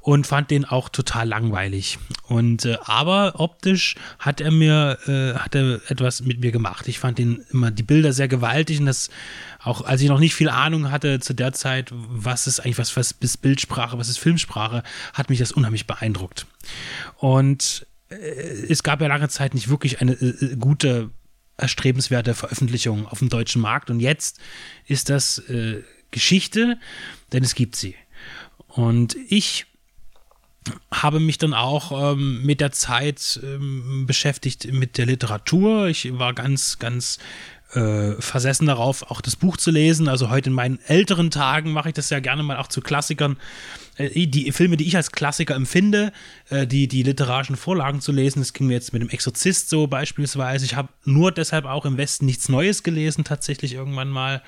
und 0.00 0.26
fand 0.26 0.50
den 0.50 0.64
auch 0.64 0.88
total 0.88 1.28
langweilig. 1.28 1.98
Und 2.26 2.64
äh, 2.64 2.76
aber 2.84 3.34
optisch 3.38 3.94
hat 4.18 4.40
er 4.40 4.50
mir 4.50 4.98
äh, 5.06 5.38
hat 5.38 5.54
er 5.54 5.80
etwas 5.88 6.22
mit 6.22 6.40
mir 6.40 6.50
gemacht. 6.50 6.88
Ich 6.88 6.98
fand 6.98 7.18
den 7.18 7.44
immer 7.50 7.70
die 7.70 7.84
Bilder 7.84 8.12
sehr 8.12 8.28
gewaltig 8.28 8.80
und 8.80 8.86
das 8.86 9.10
auch 9.64 9.82
als 9.82 10.00
ich 10.00 10.08
noch 10.08 10.18
nicht 10.18 10.34
viel 10.34 10.48
Ahnung 10.48 10.90
hatte 10.90 11.20
zu 11.20 11.34
der 11.34 11.52
Zeit, 11.52 11.90
was 11.92 12.46
ist 12.46 12.60
eigentlich 12.60 12.78
was 12.78 12.96
was 12.96 13.12
ist 13.12 13.36
Bildsprache, 13.38 13.98
was 13.98 14.08
ist 14.08 14.18
Filmsprache, 14.18 14.82
hat 15.14 15.30
mich 15.30 15.38
das 15.38 15.52
unheimlich 15.52 15.86
beeindruckt. 15.86 16.46
Und 17.16 17.86
äh, 18.08 18.14
es 18.14 18.82
gab 18.82 19.00
ja 19.00 19.08
lange 19.08 19.28
Zeit 19.28 19.54
nicht 19.54 19.68
wirklich 19.68 20.00
eine 20.00 20.12
äh, 20.12 20.56
gute 20.56 21.10
erstrebenswerte 21.56 22.34
Veröffentlichung 22.34 23.06
auf 23.06 23.20
dem 23.20 23.28
deutschen 23.28 23.62
Markt 23.62 23.90
und 23.90 24.00
jetzt 24.00 24.40
ist 24.86 25.10
das 25.10 25.38
äh, 25.48 25.82
Geschichte, 26.10 26.78
denn 27.32 27.44
es 27.44 27.54
gibt 27.54 27.76
sie. 27.76 27.94
Und 28.68 29.16
ich 29.28 29.66
habe 30.92 31.20
mich 31.20 31.38
dann 31.38 31.54
auch 31.54 32.12
ähm, 32.12 32.44
mit 32.44 32.60
der 32.60 32.72
Zeit 32.72 33.40
ähm, 33.42 34.06
beschäftigt 34.06 34.72
mit 34.72 34.96
der 34.96 35.06
Literatur. 35.06 35.88
Ich 35.88 36.16
war 36.18 36.34
ganz, 36.34 36.78
ganz 36.78 37.18
äh, 37.74 38.20
versessen 38.20 38.66
darauf, 38.66 39.10
auch 39.10 39.20
das 39.20 39.36
Buch 39.36 39.56
zu 39.56 39.70
lesen. 39.70 40.08
Also 40.08 40.30
heute 40.30 40.50
in 40.50 40.54
meinen 40.54 40.78
älteren 40.86 41.30
Tagen 41.30 41.72
mache 41.72 41.88
ich 41.88 41.94
das 41.94 42.10
ja 42.10 42.20
gerne 42.20 42.42
mal 42.42 42.58
auch 42.58 42.68
zu 42.68 42.80
Klassikern. 42.80 43.36
Äh, 43.96 44.26
die 44.26 44.52
Filme, 44.52 44.76
die 44.76 44.86
ich 44.86 44.96
als 44.96 45.12
Klassiker 45.12 45.54
empfinde, 45.54 46.12
äh, 46.48 46.66
die, 46.66 46.88
die 46.88 47.02
literarischen 47.02 47.56
Vorlagen 47.56 48.00
zu 48.00 48.12
lesen. 48.12 48.40
Das 48.40 48.52
ging 48.52 48.66
mir 48.66 48.74
jetzt 48.74 48.92
mit 48.92 49.02
dem 49.02 49.08
Exorzist 49.08 49.68
so 49.68 49.86
beispielsweise. 49.86 50.64
Ich 50.64 50.74
habe 50.74 50.88
nur 51.04 51.32
deshalb 51.32 51.64
auch 51.64 51.84
im 51.84 51.96
Westen 51.96 52.26
nichts 52.26 52.48
Neues 52.48 52.82
gelesen, 52.82 53.24
tatsächlich 53.24 53.74
irgendwann 53.74 54.08
mal. 54.08 54.42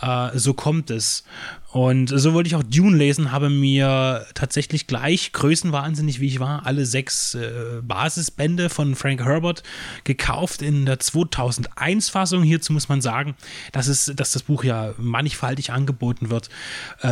Äh, 0.00 0.38
so 0.38 0.54
kommt 0.54 0.90
es. 0.90 1.24
Und 1.72 2.08
so 2.08 2.32
wollte 2.32 2.46
ich 2.46 2.54
auch 2.54 2.62
Dune 2.62 2.96
lesen, 2.96 3.32
habe 3.32 3.50
mir 3.50 4.24
tatsächlich 4.32 4.86
gleich, 4.86 5.32
größenwahnsinnig 5.32 6.20
wie 6.20 6.28
ich 6.28 6.40
war, 6.40 6.64
alle 6.64 6.86
sechs 6.86 7.36
Basisbände 7.82 8.70
von 8.70 8.94
Frank 8.94 9.22
Herbert 9.22 9.62
gekauft 10.04 10.62
in 10.62 10.86
der 10.86 11.00
2001-Fassung. 11.00 12.42
Hierzu 12.44 12.72
muss 12.72 12.88
man 12.88 13.02
sagen, 13.02 13.34
dass, 13.72 13.88
es, 13.88 14.10
dass 14.16 14.32
das 14.32 14.44
Buch 14.44 14.64
ja 14.64 14.94
mannigfaltig 14.96 15.70
angeboten 15.70 16.30
wird. 16.30 16.48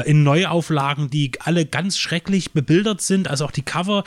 In 0.06 0.22
Neuauflagen, 0.22 1.10
die 1.10 1.32
alle 1.40 1.53
ganz 1.62 1.98
schrecklich 1.98 2.52
bebildert 2.52 3.00
sind. 3.00 3.28
Also 3.28 3.44
auch 3.44 3.52
die 3.52 3.62
Cover 3.62 4.02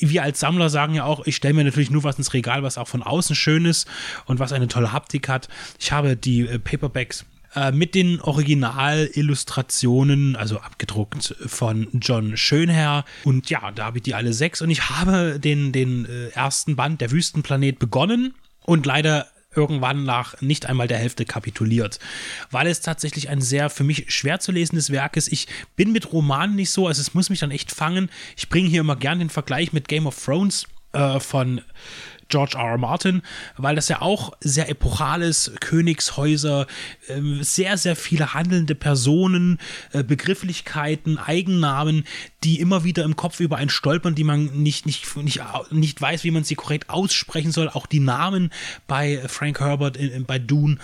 wir 0.00 0.22
als 0.22 0.40
Sammler 0.40 0.70
sagen 0.70 0.94
ja 0.94 1.04
auch, 1.04 1.26
ich 1.26 1.36
stelle 1.36 1.52
mir 1.54 1.62
natürlich 1.64 1.90
nur 1.90 2.04
was 2.04 2.16
ins 2.18 2.34
Regal, 2.34 2.62
was 2.62 2.76
auch 2.78 2.88
von 2.88 3.02
außen 3.02 3.36
schön 3.36 3.64
ist 3.64 3.88
und 4.26 4.38
was 4.38 4.52
eine 4.52 4.68
tolle 4.68 4.92
Haptik 4.92 5.28
hat. 5.28 5.48
Ich 5.78 5.92
habe 5.92 6.16
die 6.16 6.42
äh, 6.42 6.58
Paperbacks 6.58 7.24
äh, 7.54 7.72
mit 7.72 7.94
den 7.94 8.20
Originalillustrationen, 8.20 10.36
also 10.36 10.60
abgedruckt 10.60 11.34
von 11.46 11.88
John 11.94 12.36
Schönherr. 12.36 13.06
Und 13.24 13.48
ja, 13.50 13.72
da 13.72 13.86
habe 13.86 13.96
ich 13.98 14.04
die 14.04 14.14
alle 14.14 14.32
sechs. 14.32 14.62
Und 14.62 14.70
ich 14.70 14.88
habe 14.90 15.40
den, 15.40 15.72
den 15.72 16.06
äh, 16.06 16.28
ersten 16.28 16.76
Band, 16.76 17.00
der 17.00 17.10
Wüstenplanet, 17.10 17.78
begonnen 17.78 18.34
und 18.64 18.86
leider 18.86 19.26
irgendwann 19.58 20.04
nach 20.04 20.40
nicht 20.40 20.66
einmal 20.66 20.86
der 20.86 20.98
Hälfte 20.98 21.24
kapituliert, 21.24 21.98
weil 22.52 22.68
es 22.68 22.80
tatsächlich 22.80 23.28
ein 23.28 23.40
sehr 23.40 23.70
für 23.70 23.82
mich 23.82 24.14
schwer 24.14 24.38
zu 24.38 24.52
lesendes 24.52 24.90
Werk 24.90 25.16
ist. 25.16 25.32
Ich 25.32 25.48
bin 25.74 25.90
mit 25.90 26.12
Romanen 26.12 26.54
nicht 26.54 26.70
so, 26.70 26.86
also 26.86 27.00
es 27.00 27.12
muss 27.12 27.28
mich 27.28 27.40
dann 27.40 27.50
echt 27.50 27.72
fangen. 27.72 28.08
Ich 28.36 28.48
bringe 28.48 28.68
hier 28.68 28.82
immer 28.82 28.96
gern 28.96 29.18
den 29.18 29.30
Vergleich 29.30 29.72
mit 29.72 29.88
Game 29.88 30.06
of 30.06 30.24
Thrones 30.24 30.66
äh, 30.92 31.18
von 31.18 31.60
George 32.28 32.56
R. 32.56 32.72
R. 32.72 32.78
Martin, 32.78 33.22
weil 33.56 33.76
das 33.76 33.88
ja 33.88 34.02
auch 34.02 34.32
sehr 34.40 34.68
epochal 34.68 35.22
ist, 35.22 35.60
Königshäuser, 35.60 36.66
ähm, 37.08 37.42
sehr, 37.42 37.78
sehr 37.78 37.96
viele 37.96 38.34
handelnde 38.34 38.74
Personen, 38.74 39.58
äh, 39.92 40.02
Begrifflichkeiten, 40.02 41.18
Eigennamen, 41.18 42.04
die 42.44 42.60
immer 42.60 42.84
wieder 42.84 43.04
im 43.04 43.16
Kopf 43.16 43.40
über 43.40 43.56
einen 43.56 43.70
stolpern, 43.70 44.14
die 44.14 44.24
man 44.24 44.46
nicht, 44.62 44.86
nicht, 44.86 45.16
nicht, 45.16 45.40
nicht 45.70 46.00
weiß, 46.00 46.24
wie 46.24 46.30
man 46.30 46.44
sie 46.44 46.54
korrekt 46.54 46.90
aussprechen 46.90 47.50
soll. 47.50 47.68
Auch 47.68 47.86
die 47.86 48.00
Namen 48.00 48.50
bei 48.86 49.22
Frank 49.26 49.60
Herbert, 49.60 49.98
bei 50.26 50.38
Dune, 50.38 50.78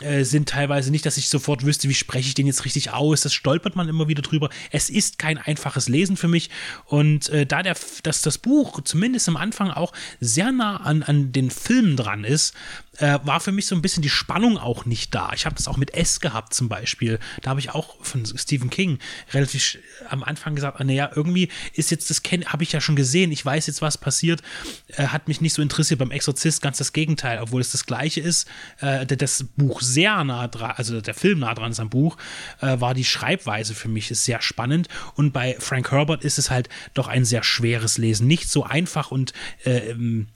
äh, 0.00 0.24
sind 0.24 0.48
teilweise 0.48 0.90
nicht, 0.90 1.06
dass 1.06 1.16
ich 1.16 1.28
sofort 1.28 1.64
wüsste, 1.64 1.88
wie 1.88 1.94
spreche 1.94 2.28
ich 2.28 2.34
den 2.34 2.46
jetzt 2.46 2.64
richtig 2.64 2.90
aus. 2.90 3.20
Das 3.20 3.34
stolpert 3.34 3.76
man 3.76 3.88
immer 3.88 4.08
wieder 4.08 4.22
drüber. 4.22 4.50
Es 4.70 4.90
ist 4.90 5.18
kein 5.18 5.38
einfaches 5.38 5.88
Lesen 5.88 6.16
für 6.16 6.28
mich. 6.28 6.50
Und 6.86 7.28
äh, 7.28 7.46
da 7.46 7.62
der, 7.62 7.76
dass 8.02 8.22
das 8.22 8.38
Buch 8.38 8.80
zumindest 8.82 9.28
am 9.28 9.36
Anfang 9.36 9.70
auch 9.70 9.92
sehr 10.20 10.52
nah 10.52 10.76
an, 10.86 11.02
an 11.02 11.32
den 11.32 11.50
Filmen 11.50 11.96
dran 11.96 12.24
ist, 12.24 12.54
äh, 12.98 13.18
war 13.24 13.40
für 13.40 13.52
mich 13.52 13.66
so 13.66 13.74
ein 13.74 13.82
bisschen 13.82 14.02
die 14.02 14.10
Spannung 14.10 14.58
auch 14.58 14.84
nicht 14.84 15.14
da. 15.14 15.32
Ich 15.34 15.46
habe 15.46 15.56
das 15.56 15.68
auch 15.68 15.76
mit 15.76 15.94
S 15.94 16.20
gehabt 16.20 16.54
zum 16.54 16.68
Beispiel. 16.68 17.18
Da 17.42 17.50
habe 17.50 17.60
ich 17.60 17.70
auch 17.70 17.96
von 18.02 18.24
Stephen 18.26 18.70
King 18.70 18.98
relativ 19.32 19.78
am 20.08 20.22
Anfang 20.22 20.54
gesagt, 20.54 20.80
naja, 20.80 21.10
irgendwie 21.14 21.48
ist 21.74 21.90
jetzt 21.90 22.10
das, 22.10 22.22
habe 22.46 22.62
ich 22.62 22.72
ja 22.72 22.80
schon 22.80 22.96
gesehen, 22.96 23.32
ich 23.32 23.44
weiß 23.44 23.66
jetzt, 23.66 23.82
was 23.82 23.98
passiert, 23.98 24.42
äh, 24.88 25.08
hat 25.08 25.28
mich 25.28 25.40
nicht 25.40 25.54
so 25.54 25.62
interessiert. 25.62 25.98
Beim 25.98 26.10
Exorzist 26.10 26.62
ganz 26.62 26.78
das 26.78 26.92
Gegenteil, 26.92 27.40
obwohl 27.40 27.60
es 27.60 27.70
das 27.70 27.86
gleiche 27.86 28.20
ist. 28.20 28.48
Äh, 28.80 29.06
das 29.06 29.44
Buch 29.56 29.80
sehr 29.80 30.24
nah 30.24 30.48
dran, 30.48 30.72
also 30.76 31.00
der 31.00 31.14
Film 31.14 31.40
nah 31.40 31.54
dran 31.54 31.72
ist 31.72 31.80
am 31.80 31.90
Buch, 31.90 32.16
äh, 32.60 32.80
war 32.80 32.94
die 32.94 33.04
Schreibweise 33.04 33.74
für 33.74 33.88
mich 33.88 34.10
ist 34.10 34.24
sehr 34.24 34.42
spannend. 34.42 34.88
Und 35.14 35.32
bei 35.32 35.56
Frank 35.58 35.90
Herbert 35.90 36.24
ist 36.24 36.38
es 36.38 36.50
halt 36.50 36.68
doch 36.94 37.08
ein 37.08 37.24
sehr 37.24 37.42
schweres 37.42 37.98
Lesen. 37.98 38.26
Nicht 38.26 38.50
so 38.50 38.64
einfach 38.64 39.10
und 39.10 39.32
äh, 39.64 39.90
ähm, 39.90 40.28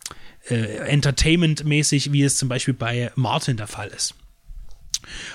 äh, 0.49 0.89
Entertainment-mäßig, 0.89 2.13
wie 2.13 2.23
es 2.23 2.37
zum 2.37 2.49
Beispiel 2.51 2.75
bei 2.75 3.11
Martin 3.15 3.57
der 3.57 3.67
Fall 3.67 3.89
ist. 3.89 4.15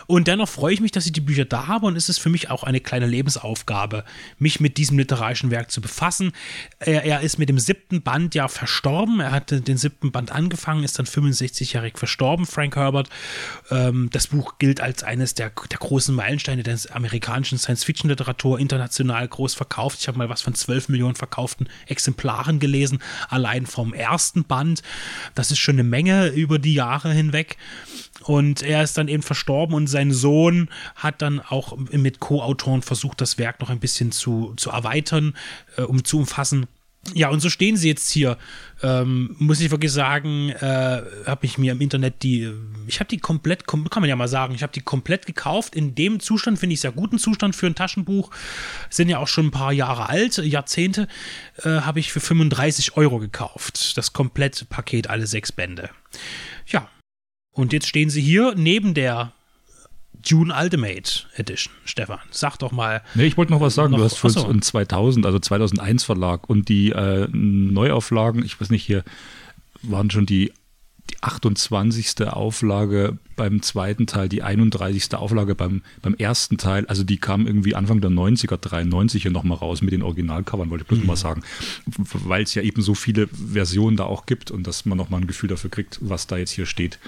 Und 0.07 0.27
dennoch 0.27 0.49
freue 0.49 0.73
ich 0.73 0.81
mich, 0.81 0.91
dass 0.91 1.05
ich 1.05 1.11
die 1.11 1.21
Bücher 1.21 1.45
da 1.45 1.67
habe 1.67 1.85
und 1.85 1.95
es 1.95 2.09
ist 2.09 2.19
für 2.19 2.29
mich 2.29 2.49
auch 2.49 2.63
eine 2.63 2.79
kleine 2.79 3.05
Lebensaufgabe, 3.05 4.03
mich 4.37 4.59
mit 4.59 4.77
diesem 4.77 4.97
literarischen 4.97 5.51
Werk 5.51 5.71
zu 5.71 5.81
befassen. 5.81 6.31
Er, 6.79 7.03
er 7.03 7.21
ist 7.21 7.37
mit 7.37 7.49
dem 7.49 7.59
siebten 7.59 8.01
Band 8.01 8.35
ja 8.35 8.47
verstorben. 8.47 9.19
Er 9.19 9.31
hatte 9.31 9.61
den 9.61 9.77
siebten 9.77 10.11
Band 10.11 10.31
angefangen, 10.31 10.83
ist 10.83 10.99
dann 10.99 11.05
65-jährig 11.05 11.97
verstorben, 11.97 12.45
Frank 12.45 12.75
Herbert. 12.75 13.09
Ähm, 13.71 14.09
das 14.11 14.27
Buch 14.27 14.57
gilt 14.59 14.81
als 14.81 15.03
eines 15.03 15.33
der, 15.33 15.51
der 15.71 15.79
großen 15.79 16.13
Meilensteine 16.13 16.63
der 16.63 16.77
amerikanischen 16.91 17.57
Science-Fiction-Literatur, 17.57 18.59
international 18.59 19.27
groß 19.27 19.55
verkauft. 19.55 19.99
Ich 20.01 20.07
habe 20.07 20.17
mal 20.17 20.29
was 20.29 20.41
von 20.41 20.53
12 20.53 20.89
Millionen 20.89 21.15
verkauften 21.15 21.67
Exemplaren 21.87 22.59
gelesen, 22.59 22.99
allein 23.29 23.65
vom 23.65 23.93
ersten 23.93 24.43
Band. 24.43 24.81
Das 25.33 25.51
ist 25.51 25.59
schon 25.59 25.75
eine 25.75 25.83
Menge 25.83 26.27
über 26.27 26.59
die 26.59 26.73
Jahre 26.73 27.11
hinweg. 27.11 27.57
Und 28.25 28.63
er 28.63 28.81
ist 28.81 28.97
dann 28.97 29.07
eben 29.07 29.21
verstorben 29.21 29.75
und 29.75 29.85
sein 29.85 30.11
Sohn 30.11 30.69
hat 30.95 31.21
dann 31.21 31.39
auch 31.39 31.77
mit 31.91 32.19
Co-Autoren 32.19 32.81
versucht, 32.81 33.21
das 33.21 33.37
Werk 33.37 33.59
noch 33.59 33.69
ein 33.69 33.79
bisschen 33.79 34.11
zu, 34.11 34.53
zu 34.57 34.71
erweitern, 34.71 35.35
äh, 35.77 35.83
um 35.83 36.03
zu 36.03 36.17
umfassen. 36.17 36.65
Ja, 37.13 37.29
und 37.29 37.39
so 37.39 37.51
stehen 37.51 37.77
sie 37.77 37.87
jetzt 37.87 38.09
hier. 38.09 38.37
Ähm, 38.81 39.35
muss 39.37 39.61
ich 39.61 39.69
wirklich 39.69 39.91
sagen, 39.91 40.49
äh, 40.49 41.03
habe 41.27 41.45
ich 41.45 41.59
mir 41.59 41.73
im 41.73 41.81
Internet 41.81 42.23
die, 42.23 42.51
ich 42.87 42.99
habe 42.99 43.07
die 43.07 43.19
komplett, 43.19 43.67
kann 43.67 43.85
man 43.93 44.09
ja 44.09 44.15
mal 44.15 44.27
sagen, 44.27 44.55
ich 44.55 44.63
habe 44.63 44.73
die 44.73 44.81
komplett 44.81 45.27
gekauft. 45.27 45.75
In 45.75 45.93
dem 45.93 46.19
Zustand 46.19 46.57
finde 46.57 46.73
ich 46.73 46.81
sehr 46.81 46.91
guten 46.91 47.19
Zustand 47.19 47.55
für 47.55 47.67
ein 47.67 47.75
Taschenbuch. 47.75 48.31
Sind 48.89 49.09
ja 49.09 49.19
auch 49.19 49.27
schon 49.27 49.47
ein 49.47 49.51
paar 49.51 49.71
Jahre 49.71 50.09
alt, 50.09 50.37
Jahrzehnte, 50.37 51.07
äh, 51.63 51.81
habe 51.81 51.99
ich 51.99 52.11
für 52.11 52.21
35 52.21 52.97
Euro 52.97 53.19
gekauft. 53.19 53.95
Das 53.97 54.11
komplette 54.11 54.65
Paket, 54.65 55.07
alle 55.07 55.27
sechs 55.27 55.51
Bände. 55.51 55.91
Und 57.55 57.71
jetzt 57.71 57.87
stehen 57.87 58.09
sie 58.09 58.21
hier 58.21 58.53
neben 58.55 58.93
der 58.93 59.31
Dune 60.27 60.53
Ultimate 60.53 61.23
Edition. 61.35 61.73
Stefan, 61.85 62.19
sag 62.29 62.57
doch 62.57 62.73
mal. 62.73 63.01
Nee, 63.15 63.27
ich 63.27 63.37
wollte 63.37 63.53
noch 63.53 63.61
was 63.61 63.75
sagen. 63.75 63.91
Noch, 63.91 63.99
du 63.99 64.03
hast 64.03 64.17
von 64.17 64.61
2000, 64.61 65.25
also 65.25 65.39
2001 65.39 66.03
Verlag 66.03 66.49
und 66.49 66.67
die 66.67 66.91
äh, 66.91 67.27
Neuauflagen, 67.31 68.43
ich 68.43 68.59
weiß 68.59 68.69
nicht, 68.71 68.83
hier 68.83 69.03
waren 69.83 70.11
schon 70.11 70.25
die, 70.25 70.51
die 71.09 71.15
28. 71.21 72.27
Auflage 72.27 73.19
beim 73.37 73.61
zweiten 73.61 74.05
Teil, 74.05 74.27
die 74.27 74.43
31. 74.43 75.13
Auflage 75.13 75.55
beim, 75.55 75.81
beim 76.01 76.15
ersten 76.15 76.57
Teil. 76.57 76.85
Also 76.87 77.03
die 77.03 77.19
kam 77.19 77.47
irgendwie 77.47 77.75
Anfang 77.75 78.01
der 78.01 78.11
90er, 78.11 78.57
93 78.57 79.21
hier 79.21 79.31
nochmal 79.31 79.59
raus 79.59 79.81
mit 79.81 79.93
den 79.93 80.01
Originalcovern, 80.01 80.69
wollte 80.69 80.81
ich 80.81 80.87
bloß 80.89 80.99
mhm. 80.99 81.07
mal 81.07 81.15
sagen. 81.15 81.41
Weil 81.95 82.43
es 82.43 82.53
ja 82.53 82.63
eben 82.63 82.81
so 82.81 82.95
viele 82.95 83.27
Versionen 83.27 83.95
da 83.95 84.03
auch 84.03 84.25
gibt 84.25 84.51
und 84.51 84.67
dass 84.67 84.85
man 84.85 84.97
nochmal 84.97 85.21
ein 85.21 85.27
Gefühl 85.27 85.47
dafür 85.47 85.69
kriegt, 85.69 85.99
was 86.01 86.27
da 86.27 86.35
jetzt 86.35 86.51
hier 86.51 86.65
steht. 86.65 86.99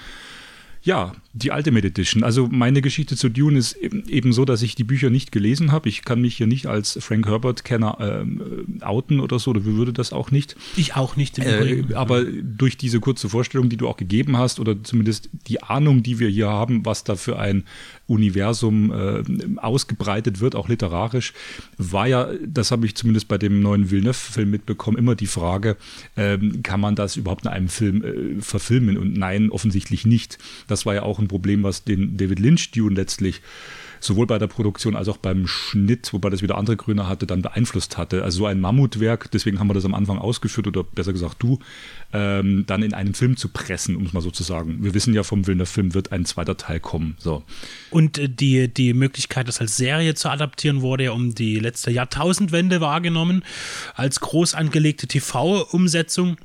Ja, 0.88 1.12
die 1.34 1.52
Ultimate 1.52 1.86
Edition. 1.86 2.24
Also 2.24 2.48
meine 2.48 2.82
Geschichte 2.82 3.18
zu 3.18 3.28
Dune 3.28 3.60
ist 3.60 3.76
eben 3.76 4.32
so, 4.32 4.46
dass 4.46 4.62
ich 4.62 4.74
die 4.74 4.86
Bücher 4.86 5.10
nicht 5.10 5.34
gelesen 5.34 5.74
habe. 5.74 5.90
Ich 5.90 6.06
kann 6.06 6.22
mich 6.22 6.38
hier 6.38 6.48
nicht 6.48 6.66
als 6.68 6.98
Frank 7.02 7.28
Herbert-Kenner 7.28 7.98
ähm, 8.00 8.80
outen 8.80 9.20
oder 9.20 9.38
so, 9.38 9.52
oder 9.52 9.66
würde 9.66 9.92
das 9.92 10.14
auch 10.14 10.32
nicht. 10.32 10.56
Ich 10.78 10.96
auch 10.96 11.18
nicht. 11.18 11.40
Äh, 11.40 11.84
aber 11.94 12.24
durch 12.24 12.78
diese 12.78 13.02
kurze 13.02 13.28
Vorstellung, 13.28 13.68
die 13.68 13.76
du 13.76 13.86
auch 13.86 13.98
gegeben 13.98 14.38
hast, 14.38 14.62
oder 14.62 14.82
zumindest 14.82 15.30
die 15.48 15.62
Ahnung, 15.62 16.04
die 16.04 16.20
wir 16.20 16.30
hier 16.30 16.48
haben, 16.48 16.86
was 16.86 17.04
da 17.04 17.18
für 17.18 17.38
ein 17.38 17.66
Universum 18.08 18.94
äh, 18.94 19.24
ausgebreitet 19.58 20.40
wird, 20.40 20.56
auch 20.56 20.70
literarisch, 20.70 21.34
war 21.78 22.08
ja, 22.08 22.30
das 22.46 22.72
habe 22.72 22.86
ich 22.86 22.96
zumindest 22.96 23.28
bei 23.28 23.38
dem 23.38 23.62
neuen 23.62 23.92
Villeneuve-Film 23.92 24.50
mitbekommen, 24.50 24.98
immer 24.98 25.16
die 25.16 25.28
Frage, 25.28 25.76
äh, 26.16 26.38
kann 26.64 26.80
man 26.80 26.96
das 26.96 27.18
überhaupt 27.18 27.44
in 27.44 27.52
einem 27.52 27.68
Film 27.68 28.04
äh, 28.04 28.42
verfilmen? 28.42 28.98
Und 28.98 29.18
nein, 29.18 29.52
offensichtlich 29.52 30.06
nicht. 30.06 30.38
Das 30.68 30.77
war 30.86 30.96
ja 30.96 31.04
auch 31.04 31.20
ein 31.20 31.28
Problem, 31.28 31.64
was 31.64 31.84
den 31.84 32.18
David 32.18 32.40
Lynch-Dune 32.40 32.96
letztlich 32.96 33.42
sowohl 34.00 34.28
bei 34.28 34.38
der 34.38 34.48
Produktion 34.48 34.96
als 34.96 35.08
auch 35.08 35.18
beim 35.18 35.48
Schnitt, 35.48 36.12
wobei 36.14 36.30
das 36.30 36.42
wieder 36.42 36.58
andere 36.58 36.78
Gründe 36.78 37.08
hatte, 37.08 37.26
dann 37.26 37.42
beeinflusst 37.42 37.98
hatte. 37.98 38.24
Also 38.24 38.40
so 38.40 38.46
ein 38.46 38.60
Mammutwerk, 38.60 39.32
deswegen 39.32 39.60
haben 39.60 39.68
wir 39.68 39.74
das 39.74 39.86
am 39.86 39.94
Anfang 39.94 40.18
ausgeführt, 40.18 40.68
oder 40.68 40.84
besser 40.84 41.14
gesagt 41.14 41.38
du, 41.40 41.60
ähm, 42.14 42.66
dann 42.68 42.84
in 42.84 42.94
einen 42.94 43.14
Film 43.14 43.38
zu 43.38 43.50
pressen, 43.50 43.96
um 43.96 44.06
es 44.06 44.14
mal 44.14 44.22
so 44.22 44.32
zu 44.32 44.44
sagen. 44.44 44.80
Wir 44.82 44.94
wissen 44.94 45.14
ja 45.14 45.24
vom 45.24 45.48
Villeneuve-Film 45.48 45.94
wird 45.94 46.12
ein 46.12 46.26
zweiter 46.26 46.58
Teil 46.58 46.80
kommen. 46.80 47.16
So. 47.18 47.44
Und 47.90 48.18
äh, 48.18 48.30
die, 48.30 48.68
die 48.68 48.94
Möglichkeit, 48.94 49.48
das 49.48 49.60
als 49.60 49.78
Serie 49.78 50.16
zu 50.16 50.30
adaptieren, 50.30 50.82
wurde 50.82 51.06
ja 51.06 51.12
um 51.12 51.34
die 51.34 51.60
letzte 51.60 51.92
Jahrtausendwende 51.92 52.82
wahrgenommen, 52.82 53.44
als 53.96 54.20
groß 54.20 54.54
angelegte 54.54 55.08
TV-Umsetzung 55.08 56.38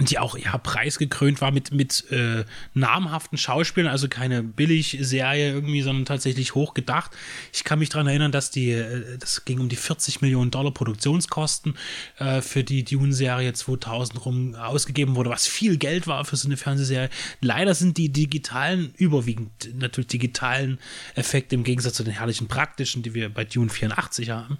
die 0.00 0.18
auch 0.18 0.36
ja 0.36 0.58
preisgekrönt 0.58 1.40
war 1.40 1.52
mit 1.52 1.72
mit 1.72 2.10
äh, 2.10 2.44
namhaften 2.74 3.38
Schauspielern, 3.38 3.92
also 3.92 4.08
keine 4.08 4.42
Billig-Serie 4.42 5.52
irgendwie, 5.52 5.82
sondern 5.82 6.04
tatsächlich 6.04 6.56
hochgedacht. 6.56 7.12
Ich 7.52 7.62
kann 7.62 7.78
mich 7.78 7.90
daran 7.90 8.08
erinnern, 8.08 8.32
dass 8.32 8.50
die, 8.50 8.72
äh, 8.72 9.16
das 9.18 9.44
ging 9.44 9.60
um 9.60 9.68
die 9.68 9.76
40 9.76 10.20
Millionen 10.20 10.50
Dollar 10.50 10.72
Produktionskosten 10.72 11.78
äh, 12.18 12.40
für 12.40 12.64
die 12.64 12.82
Dune-Serie 12.82 13.52
2000 13.52 14.26
rum 14.26 14.56
ausgegeben 14.56 15.14
wurde, 15.14 15.30
was 15.30 15.46
viel 15.46 15.76
Geld 15.76 16.08
war 16.08 16.24
für 16.24 16.36
so 16.36 16.48
eine 16.48 16.56
Fernsehserie. 16.56 17.08
Leider 17.40 17.74
sind 17.76 17.96
die 17.96 18.08
digitalen, 18.08 18.92
überwiegend 18.96 19.78
natürlich 19.78 20.08
digitalen 20.08 20.80
Effekte 21.14 21.54
im 21.54 21.62
Gegensatz 21.62 21.94
zu 21.94 22.02
den 22.02 22.14
herrlichen 22.14 22.48
praktischen, 22.48 23.04
die 23.04 23.14
wir 23.14 23.32
bei 23.32 23.44
Dune 23.44 23.70
84 23.70 24.30
haben, 24.30 24.58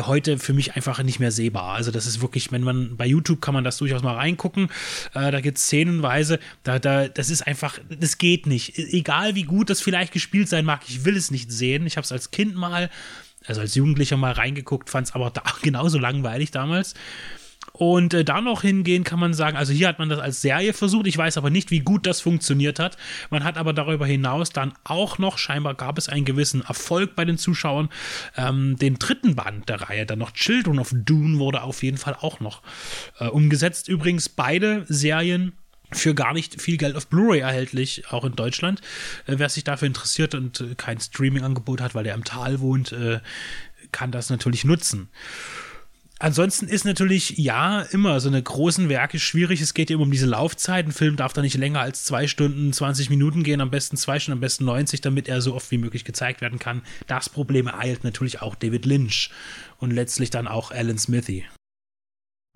heute 0.00 0.38
für 0.38 0.52
mich 0.52 0.74
einfach 0.74 1.02
nicht 1.02 1.20
mehr 1.20 1.30
sehbar. 1.30 1.74
Also 1.74 1.90
das 1.90 2.06
ist 2.06 2.20
wirklich, 2.20 2.52
wenn 2.52 2.62
man 2.62 2.96
bei 2.96 3.06
YouTube 3.06 3.40
kann 3.40 3.54
man 3.54 3.64
das 3.64 3.78
durchaus 3.78 4.02
mal 4.02 4.14
reingucken. 4.14 4.68
Äh, 5.14 5.30
da 5.30 5.40
gibt 5.40 5.58
es 5.58 5.64
szenenweise, 5.64 6.38
da, 6.62 6.78
da, 6.78 7.08
das 7.08 7.30
ist 7.30 7.46
einfach, 7.46 7.78
das 7.88 8.18
geht 8.18 8.46
nicht. 8.46 8.78
E-, 8.78 8.98
egal 8.98 9.34
wie 9.34 9.44
gut 9.44 9.70
das 9.70 9.80
vielleicht 9.80 10.12
gespielt 10.12 10.48
sein 10.48 10.64
mag, 10.64 10.82
ich 10.88 11.04
will 11.04 11.16
es 11.16 11.30
nicht 11.30 11.50
sehen. 11.50 11.86
Ich 11.86 11.96
habe 11.96 12.04
es 12.04 12.12
als 12.12 12.30
Kind 12.30 12.54
mal, 12.54 12.90
also 13.46 13.60
als 13.60 13.74
Jugendlicher 13.74 14.16
mal 14.16 14.32
reingeguckt, 14.32 14.90
fand 14.90 15.08
es 15.08 15.14
aber 15.14 15.30
da 15.30 15.42
genauso 15.62 15.98
langweilig 15.98 16.50
damals. 16.50 16.94
Und 17.82 18.14
äh, 18.14 18.24
da 18.24 18.40
noch 18.40 18.62
hingehen 18.62 19.02
kann 19.02 19.18
man 19.18 19.34
sagen, 19.34 19.56
also 19.56 19.72
hier 19.72 19.88
hat 19.88 19.98
man 19.98 20.08
das 20.08 20.20
als 20.20 20.40
Serie 20.40 20.72
versucht. 20.72 21.08
Ich 21.08 21.18
weiß 21.18 21.36
aber 21.36 21.50
nicht, 21.50 21.72
wie 21.72 21.80
gut 21.80 22.06
das 22.06 22.20
funktioniert 22.20 22.78
hat. 22.78 22.96
Man 23.28 23.42
hat 23.42 23.58
aber 23.58 23.72
darüber 23.72 24.06
hinaus 24.06 24.50
dann 24.50 24.72
auch 24.84 25.18
noch, 25.18 25.36
scheinbar 25.36 25.74
gab 25.74 25.98
es 25.98 26.08
einen 26.08 26.24
gewissen 26.24 26.62
Erfolg 26.62 27.16
bei 27.16 27.24
den 27.24 27.38
Zuschauern. 27.38 27.88
Ähm, 28.36 28.76
den 28.76 29.00
dritten 29.00 29.34
Band 29.34 29.68
der 29.68 29.80
Reihe, 29.80 30.06
dann 30.06 30.20
noch 30.20 30.30
Children 30.30 30.78
of 30.78 30.92
Dune, 30.94 31.40
wurde 31.40 31.62
auf 31.62 31.82
jeden 31.82 31.96
Fall 31.96 32.14
auch 32.20 32.38
noch 32.38 32.62
äh, 33.18 33.26
umgesetzt. 33.26 33.88
Übrigens 33.88 34.28
beide 34.28 34.86
Serien 34.88 35.54
für 35.90 36.14
gar 36.14 36.34
nicht 36.34 36.62
viel 36.62 36.76
Geld 36.76 36.94
auf 36.94 37.08
Blu-ray 37.08 37.40
erhältlich, 37.40 38.04
auch 38.12 38.24
in 38.24 38.36
Deutschland. 38.36 38.80
Äh, 39.26 39.38
wer 39.38 39.48
sich 39.48 39.64
dafür 39.64 39.88
interessiert 39.88 40.36
und 40.36 40.60
äh, 40.60 40.76
kein 40.76 41.00
Streaming-Angebot 41.00 41.80
hat, 41.80 41.96
weil 41.96 42.06
er 42.06 42.14
im 42.14 42.22
Tal 42.22 42.60
wohnt, 42.60 42.92
äh, 42.92 43.18
kann 43.90 44.12
das 44.12 44.30
natürlich 44.30 44.64
nutzen. 44.64 45.08
Ansonsten 46.22 46.68
ist 46.68 46.84
natürlich, 46.84 47.36
ja, 47.36 47.82
immer 47.82 48.20
so 48.20 48.28
eine 48.28 48.40
großen 48.40 48.88
Werke 48.88 49.18
schwierig. 49.18 49.60
Es 49.60 49.74
geht 49.74 49.90
ja 49.90 49.94
immer 49.94 50.04
um 50.04 50.12
diese 50.12 50.26
Laufzeit. 50.26 50.86
Ein 50.86 50.92
Film 50.92 51.16
darf 51.16 51.32
da 51.32 51.42
nicht 51.42 51.56
länger 51.56 51.80
als 51.80 52.04
zwei 52.04 52.28
Stunden, 52.28 52.72
20 52.72 53.10
Minuten 53.10 53.42
gehen, 53.42 53.60
am 53.60 53.72
besten 53.72 53.96
zwei 53.96 54.20
Stunden, 54.20 54.36
am 54.36 54.40
besten 54.40 54.64
90, 54.64 55.00
damit 55.00 55.26
er 55.26 55.40
so 55.40 55.52
oft 55.52 55.68
wie 55.72 55.78
möglich 55.78 56.04
gezeigt 56.04 56.40
werden 56.40 56.60
kann. 56.60 56.82
Das 57.08 57.28
Problem 57.28 57.66
ereilt 57.66 58.04
natürlich 58.04 58.40
auch 58.40 58.54
David 58.54 58.86
Lynch 58.86 59.30
und 59.78 59.90
letztlich 59.90 60.30
dann 60.30 60.46
auch 60.46 60.70
Alan 60.70 60.96
Smithy. 60.96 61.44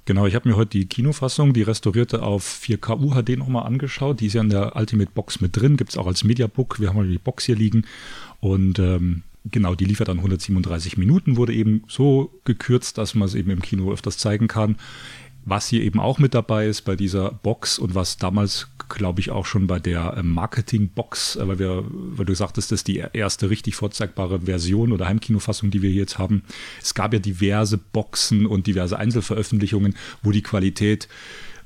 Genau, 0.04 0.26
ich 0.26 0.36
habe 0.36 0.48
mir 0.48 0.54
heute 0.54 0.78
die 0.78 0.86
Kinofassung, 0.86 1.52
die 1.52 1.62
restaurierte 1.62 2.22
auf 2.22 2.60
4K 2.62 3.00
UHD 3.00 3.36
nochmal 3.36 3.66
angeschaut. 3.66 4.20
Die 4.20 4.26
ist 4.26 4.34
ja 4.34 4.42
in 4.42 4.50
der 4.50 4.76
Ultimate 4.76 5.10
Box 5.12 5.40
mit 5.40 5.56
drin, 5.56 5.76
gibt 5.76 5.90
es 5.90 5.96
auch 5.96 6.06
als 6.06 6.22
Mediabook. 6.22 6.78
Wir 6.78 6.90
haben 6.90 6.96
mal 6.98 7.08
die 7.08 7.18
Box 7.18 7.46
hier 7.46 7.56
liegen. 7.56 7.84
Und 8.38 8.78
ähm, 8.78 9.24
genau, 9.50 9.74
die 9.74 9.84
liefert 9.84 10.08
dann 10.08 10.18
137 10.18 10.96
Minuten, 10.96 11.36
wurde 11.36 11.54
eben 11.54 11.82
so 11.88 12.40
gekürzt, 12.44 12.98
dass 12.98 13.14
man 13.14 13.26
es 13.26 13.34
eben 13.34 13.50
im 13.50 13.62
Kino 13.62 13.92
öfters 13.92 14.18
zeigen 14.18 14.48
kann. 14.48 14.76
Was 15.48 15.68
hier 15.68 15.82
eben 15.82 16.00
auch 16.00 16.18
mit 16.18 16.34
dabei 16.34 16.66
ist 16.66 16.82
bei 16.82 16.96
dieser 16.96 17.30
Box 17.30 17.78
und 17.78 17.94
was 17.94 18.16
damals, 18.16 18.66
glaube 18.88 19.20
ich, 19.20 19.30
auch 19.30 19.46
schon 19.46 19.68
bei 19.68 19.78
der 19.78 20.16
ähm, 20.18 20.32
Marketing-Box, 20.34 21.36
äh, 21.36 21.46
weil, 21.46 21.60
wir, 21.60 21.84
weil 21.88 22.26
du 22.26 22.34
sagtest, 22.34 22.72
das 22.72 22.80
ist 22.80 22.88
die 22.88 23.04
erste 23.12 23.48
richtig 23.48 23.76
vorzeigbare 23.76 24.40
Version 24.40 24.90
oder 24.90 25.06
Heimkinofassung, 25.06 25.70
die 25.70 25.82
wir 25.82 25.92
jetzt 25.92 26.18
haben. 26.18 26.42
Es 26.82 26.94
gab 26.94 27.12
ja 27.12 27.20
diverse 27.20 27.78
Boxen 27.78 28.44
und 28.44 28.66
diverse 28.66 28.98
Einzelveröffentlichungen, 28.98 29.94
wo 30.24 30.32
die 30.32 30.42
Qualität 30.42 31.08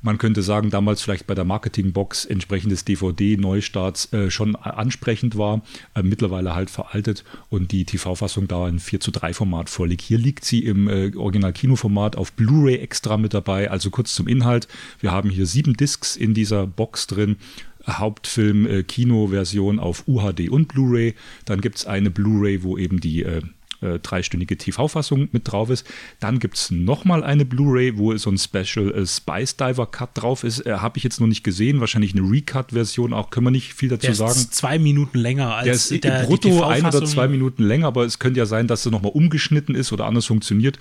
man 0.01 0.17
könnte 0.17 0.41
sagen, 0.41 0.69
damals 0.69 1.01
vielleicht 1.01 1.27
bei 1.27 1.35
der 1.35 1.45
Marketingbox 1.45 2.25
entsprechendes 2.25 2.85
DVD-Neustarts 2.85 4.11
äh, 4.13 4.31
schon 4.31 4.55
ansprechend 4.55 5.37
war, 5.37 5.61
äh, 5.95 6.01
mittlerweile 6.01 6.55
halt 6.55 6.69
veraltet 6.69 7.23
und 7.49 7.71
die 7.71 7.85
TV-Fassung 7.85 8.47
da 8.47 8.67
in 8.67 8.79
4 8.79 8.99
zu 8.99 9.11
3 9.11 9.33
Format 9.33 9.69
vorliegt. 9.69 10.01
Hier 10.01 10.17
liegt 10.17 10.43
sie 10.43 10.65
im 10.65 10.87
äh, 10.87 11.15
Original-Kinoformat 11.15 12.15
auf 12.15 12.33
Blu-ray 12.33 12.77
extra 12.77 13.17
mit 13.17 13.33
dabei. 13.33 13.69
Also 13.69 13.89
kurz 13.89 14.15
zum 14.15 14.27
Inhalt. 14.27 14.67
Wir 14.99 15.11
haben 15.11 15.29
hier 15.29 15.45
sieben 15.45 15.75
Discs 15.75 16.15
in 16.15 16.33
dieser 16.33 16.65
Box 16.65 17.07
drin. 17.07 17.37
Hauptfilm 17.87 18.67
äh, 18.67 18.83
auf 19.79 20.07
UHD 20.07 20.49
und 20.49 20.67
Blu-ray. 20.67 21.15
Dann 21.45 21.61
gibt 21.61 21.77
es 21.77 21.85
eine 21.85 22.11
Blu-ray, 22.11 22.63
wo 22.63 22.77
eben 22.77 22.99
die 22.99 23.25
äh, 23.81 23.99
dreistündige 23.99 24.57
TV-Fassung 24.57 25.29
mit 25.31 25.51
drauf 25.51 25.69
ist. 25.69 25.85
Dann 26.19 26.39
gibt 26.39 26.57
es 26.57 26.71
nochmal 26.71 27.23
eine 27.23 27.45
Blu-ray, 27.45 27.97
wo 27.97 28.15
so 28.17 28.29
ein 28.29 28.37
Special 28.37 28.91
äh, 28.93 29.05
Spice 29.05 29.57
Diver 29.57 29.87
Cut 29.87 30.09
drauf 30.13 30.43
ist. 30.43 30.65
Äh, 30.65 30.73
Habe 30.73 30.97
ich 30.97 31.03
jetzt 31.03 31.19
noch 31.19 31.27
nicht 31.27 31.43
gesehen. 31.43 31.79
Wahrscheinlich 31.79 32.15
eine 32.15 32.29
Recut-Version 32.29 33.13
auch. 33.13 33.29
Können 33.29 33.47
wir 33.47 33.51
nicht 33.51 33.73
viel 33.73 33.89
dazu 33.89 34.07
der 34.07 34.15
sagen. 34.15 34.31
Ist 34.31 34.55
zwei 34.55 34.79
Minuten 34.79 35.17
länger 35.17 35.55
als 35.55 35.65
der 35.89 35.97
ist 35.97 36.03
der, 36.03 36.23
brutto 36.23 36.63
ein 36.63 36.85
oder 36.85 37.03
zwei 37.05 37.27
Minuten 37.27 37.63
länger, 37.63 37.87
aber 37.87 38.05
es 38.05 38.19
könnte 38.19 38.39
ja 38.39 38.45
sein, 38.45 38.67
dass 38.67 38.85
es 38.85 38.91
nochmal 38.91 39.11
umgeschnitten 39.13 39.75
ist 39.75 39.91
oder 39.91 40.05
anders 40.05 40.25
funktioniert. 40.25 40.79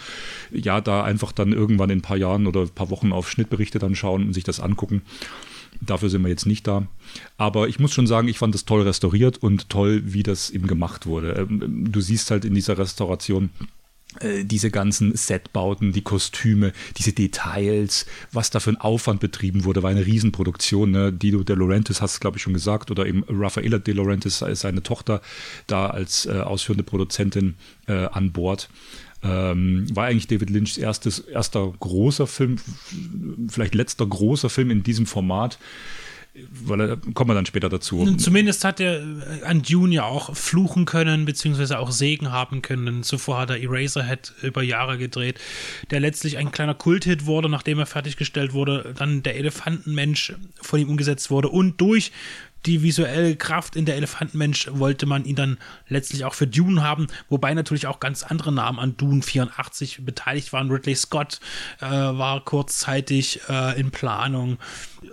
Ja, 0.51 0.81
da 0.81 1.03
einfach 1.05 1.33
dann 1.33 1.53
irgendwann 1.53 1.91
in 1.91 1.99
ein 1.99 2.03
paar 2.03 2.17
Jahren 2.17 2.47
oder 2.47 2.63
ein 2.63 2.71
paar 2.71 2.91
Wochen 2.91 3.13
auf 3.13 3.31
Schnittberichte 3.31 3.79
dann 3.79 3.95
schauen 3.95 4.27
und 4.27 4.33
sich 4.35 4.45
das 4.45 4.61
angucken. 4.61 5.03
Dafür 5.81 6.11
sind 6.11 6.23
wir 6.23 6.29
jetzt 6.29 6.47
nicht 6.47 6.67
da. 6.67 6.87
Aber 7.37 7.69
ich 7.69 7.79
muss 7.79 7.93
schon 7.93 8.07
sagen, 8.07 8.29
ich 8.29 8.39
fand 8.39 8.55
das 8.55 8.65
toll 8.65 8.83
restauriert 8.83 9.39
und 9.39 9.69
toll, 9.69 10.03
wie 10.05 10.23
das 10.23 10.51
eben 10.51 10.67
gemacht 10.67 11.07
wurde. 11.07 11.33
Ähm, 11.33 11.91
du 11.91 12.01
siehst 12.01 12.31
halt 12.31 12.45
in 12.45 12.55
dieser 12.55 12.77
Restauration, 12.79 13.51
äh, 14.19 14.45
diese 14.45 14.71
ganzen 14.71 15.15
Setbauten, 15.15 15.93
die 15.93 16.03
Kostüme, 16.03 16.73
diese 16.99 17.13
Details, 17.13 18.07
was 18.33 18.51
da 18.51 18.59
für 18.59 18.71
ein 18.71 18.77
Aufwand 18.77 19.21
betrieben 19.21 19.65
wurde, 19.65 19.83
war 19.83 19.91
eine 19.91 20.05
Riesenproduktion. 20.05 20.91
Ne? 20.91 21.13
Dido 21.13 21.45
De 21.45 21.55
Laurentiis 21.55 22.01
hast 22.03 22.17
du, 22.17 22.21
glaube 22.21 22.37
ich, 22.37 22.43
schon 22.43 22.53
gesagt, 22.53 22.91
oder 22.91 23.07
eben 23.07 23.25
Raffaella 23.29 23.79
De 23.79 23.95
Laurentiis, 23.95 24.45
seine 24.53 24.83
Tochter, 24.83 25.23
da 25.67 25.87
als 25.87 26.27
äh, 26.27 26.41
ausführende 26.41 26.83
Produzentin 26.83 27.55
äh, 27.87 28.07
an 28.07 28.33
Bord. 28.33 28.69
Ähm, 29.23 29.87
war 29.95 30.07
eigentlich 30.07 30.29
David 30.29 30.51
Lynchs 30.51 30.79
erstes, 30.79 31.19
erster 31.19 31.73
großer 31.79 32.27
Film, 32.27 32.57
vielleicht 33.49 33.75
letzter 33.75 34.07
großer 34.07 34.49
Film 34.49 34.71
in 34.71 34.83
diesem 34.83 35.07
Format 35.07 35.59
weil 36.53 36.97
kommen 37.15 37.31
wir 37.31 37.35
dann 37.35 37.47
später 37.47 37.69
dazu. 37.69 38.17
Zumindest 38.17 38.65
hat 38.65 38.79
er 38.79 39.01
äh, 39.01 39.45
an 39.45 39.63
Dune 39.63 39.95
ja 39.95 40.05
auch 40.05 40.35
fluchen 40.37 40.85
können, 40.85 41.25
beziehungsweise 41.25 41.79
auch 41.79 41.91
Segen 41.91 42.31
haben 42.31 42.63
können. 42.63 43.03
Zuvor 43.03 43.39
hat 43.39 43.51
er 43.51 43.61
Eraserhead 43.61 44.33
über 44.43 44.63
Jahre 44.63 44.97
gedreht, 44.97 45.41
der 45.91 46.01
letztlich 46.01 46.39
ein 46.39 46.53
kleiner 46.53 46.75
Kulthit 46.75 47.27
wurde, 47.27 47.49
nachdem 47.49 47.81
er 47.81 47.87
fertiggestellt 47.87 48.53
wurde, 48.53 48.95
dann 48.97 49.23
der 49.23 49.37
Elefantenmensch 49.37 50.35
von 50.61 50.81
ihm 50.81 50.89
umgesetzt 50.89 51.31
wurde 51.31 51.49
und 51.49 51.81
durch 51.81 52.13
die 52.67 52.83
visuelle 52.83 53.37
Kraft 53.37 53.77
in 53.77 53.85
der 53.85 53.97
Elefantenmensch 53.97 54.69
wollte 54.73 55.07
man 55.07 55.25
ihn 55.25 55.37
dann 55.37 55.59
letztlich 55.89 56.25
auch 56.25 56.35
für 56.35 56.47
Dune 56.47 56.83
haben, 56.83 57.07
wobei 57.29 57.55
natürlich 57.55 57.87
auch 57.87 58.01
ganz 58.01 58.23
andere 58.23 58.53
Namen 58.53 58.79
an 58.79 58.97
Dune 58.97 59.23
84 59.23 60.05
beteiligt 60.05 60.53
waren. 60.53 60.71
Ridley 60.71 60.95
Scott 60.95 61.41
äh, 61.81 61.87
war 61.87 62.45
kurzzeitig 62.45 63.41
äh, 63.49 63.81
in 63.81 63.91
Planung. 63.91 64.59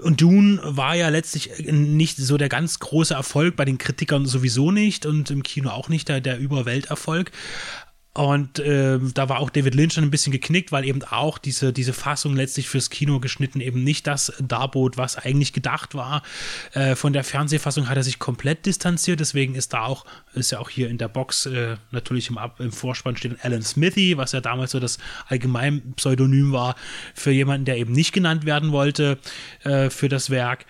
Und 0.01 0.21
Dune 0.21 0.59
war 0.63 0.95
ja 0.95 1.09
letztlich 1.09 1.51
nicht 1.71 2.17
so 2.17 2.37
der 2.37 2.49
ganz 2.49 2.79
große 2.79 3.13
Erfolg, 3.13 3.55
bei 3.55 3.65
den 3.65 3.77
Kritikern 3.77 4.25
sowieso 4.25 4.71
nicht 4.71 5.05
und 5.05 5.31
im 5.31 5.43
Kino 5.43 5.69
auch 5.69 5.87
nicht 5.87 6.09
der, 6.09 6.19
der 6.19 6.39
Überwelterfolg. 6.39 7.31
Und 8.17 8.57
äh, 8.57 8.97
da 9.13 9.29
war 9.29 9.37
auch 9.37 9.51
David 9.51 9.75
Lynch 9.75 9.93
schon 9.93 10.03
ein 10.03 10.09
bisschen 10.09 10.31
geknickt, 10.31 10.71
weil 10.71 10.85
eben 10.85 11.03
auch 11.03 11.37
diese, 11.37 11.71
diese 11.71 11.93
Fassung 11.93 12.35
letztlich 12.35 12.67
fürs 12.67 12.89
Kino 12.89 13.19
geschnitten 13.19 13.61
eben 13.61 13.83
nicht 13.83 14.07
das 14.07 14.33
darbot, 14.39 14.97
was 14.97 15.17
eigentlich 15.17 15.53
gedacht 15.53 15.93
war. 15.93 16.23
Äh, 16.73 16.95
von 16.95 17.13
der 17.13 17.23
Fernsehfassung 17.23 17.87
hat 17.89 17.95
er 17.95 18.01
sich 18.01 18.17
komplett 18.17 18.65
distanziert, 18.65 19.19
deswegen 19.19 19.53
ist 19.53 19.71
da 19.73 19.83
auch, 19.83 20.03
ist 20.33 20.51
ja 20.51 20.57
auch 20.57 20.71
hier 20.71 20.89
in 20.89 20.97
der 20.97 21.09
Box 21.09 21.45
äh, 21.45 21.77
natürlich 21.91 22.31
im, 22.31 22.39
Ab 22.39 22.59
im 22.59 22.71
Vorspann 22.71 23.15
steht 23.15 23.35
Alan 23.45 23.61
Smithy, 23.61 24.17
was 24.17 24.31
ja 24.31 24.41
damals 24.41 24.71
so 24.71 24.79
das 24.79 24.97
allgemein 25.27 25.93
Pseudonym 25.93 26.51
war 26.51 26.75
für 27.13 27.29
jemanden, 27.29 27.65
der 27.65 27.77
eben 27.77 27.93
nicht 27.93 28.13
genannt 28.13 28.47
werden 28.47 28.71
wollte 28.71 29.19
äh, 29.63 29.91
für 29.91 30.09
das 30.09 30.31
Werk 30.31 30.65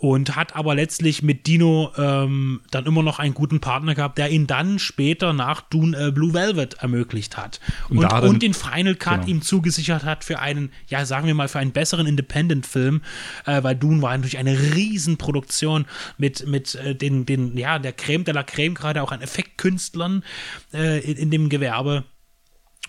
und 0.00 0.34
hat 0.34 0.56
aber 0.56 0.74
letztlich 0.74 1.22
mit 1.22 1.46
Dino 1.46 1.92
ähm, 1.98 2.62
dann 2.70 2.86
immer 2.86 3.02
noch 3.02 3.18
einen 3.18 3.34
guten 3.34 3.60
Partner 3.60 3.94
gehabt, 3.94 4.16
der 4.16 4.30
ihn 4.30 4.46
dann 4.46 4.78
später 4.78 5.34
nach 5.34 5.60
Dune 5.60 6.06
äh, 6.06 6.10
Blue 6.10 6.32
Velvet 6.32 6.74
ermöglicht 6.78 7.36
hat 7.36 7.60
und, 7.90 7.98
und, 7.98 8.10
und 8.10 8.42
den 8.42 8.54
Final 8.54 8.94
Cut 8.94 9.16
genau. 9.16 9.26
ihm 9.26 9.42
zugesichert 9.42 10.04
hat 10.04 10.24
für 10.24 10.38
einen, 10.38 10.72
ja 10.88 11.04
sagen 11.04 11.26
wir 11.26 11.34
mal, 11.34 11.48
für 11.48 11.58
einen 11.58 11.72
besseren 11.72 12.06
Independent-Film, 12.06 13.02
äh, 13.44 13.62
weil 13.62 13.76
Dune 13.76 14.00
war 14.00 14.16
natürlich 14.16 14.38
eine 14.38 14.58
Riesenproduktion 14.74 15.84
mit, 16.16 16.46
mit 16.46 16.76
äh, 16.76 16.94
den, 16.94 17.26
den, 17.26 17.58
ja, 17.58 17.78
der 17.78 17.92
Creme 17.92 18.24
de 18.24 18.32
la 18.32 18.42
Creme, 18.42 18.74
gerade 18.74 19.02
auch 19.02 19.12
an 19.12 19.20
Effektkünstlern 19.20 20.24
äh, 20.72 21.00
in, 21.00 21.18
in 21.18 21.30
dem 21.30 21.50
Gewerbe 21.50 22.04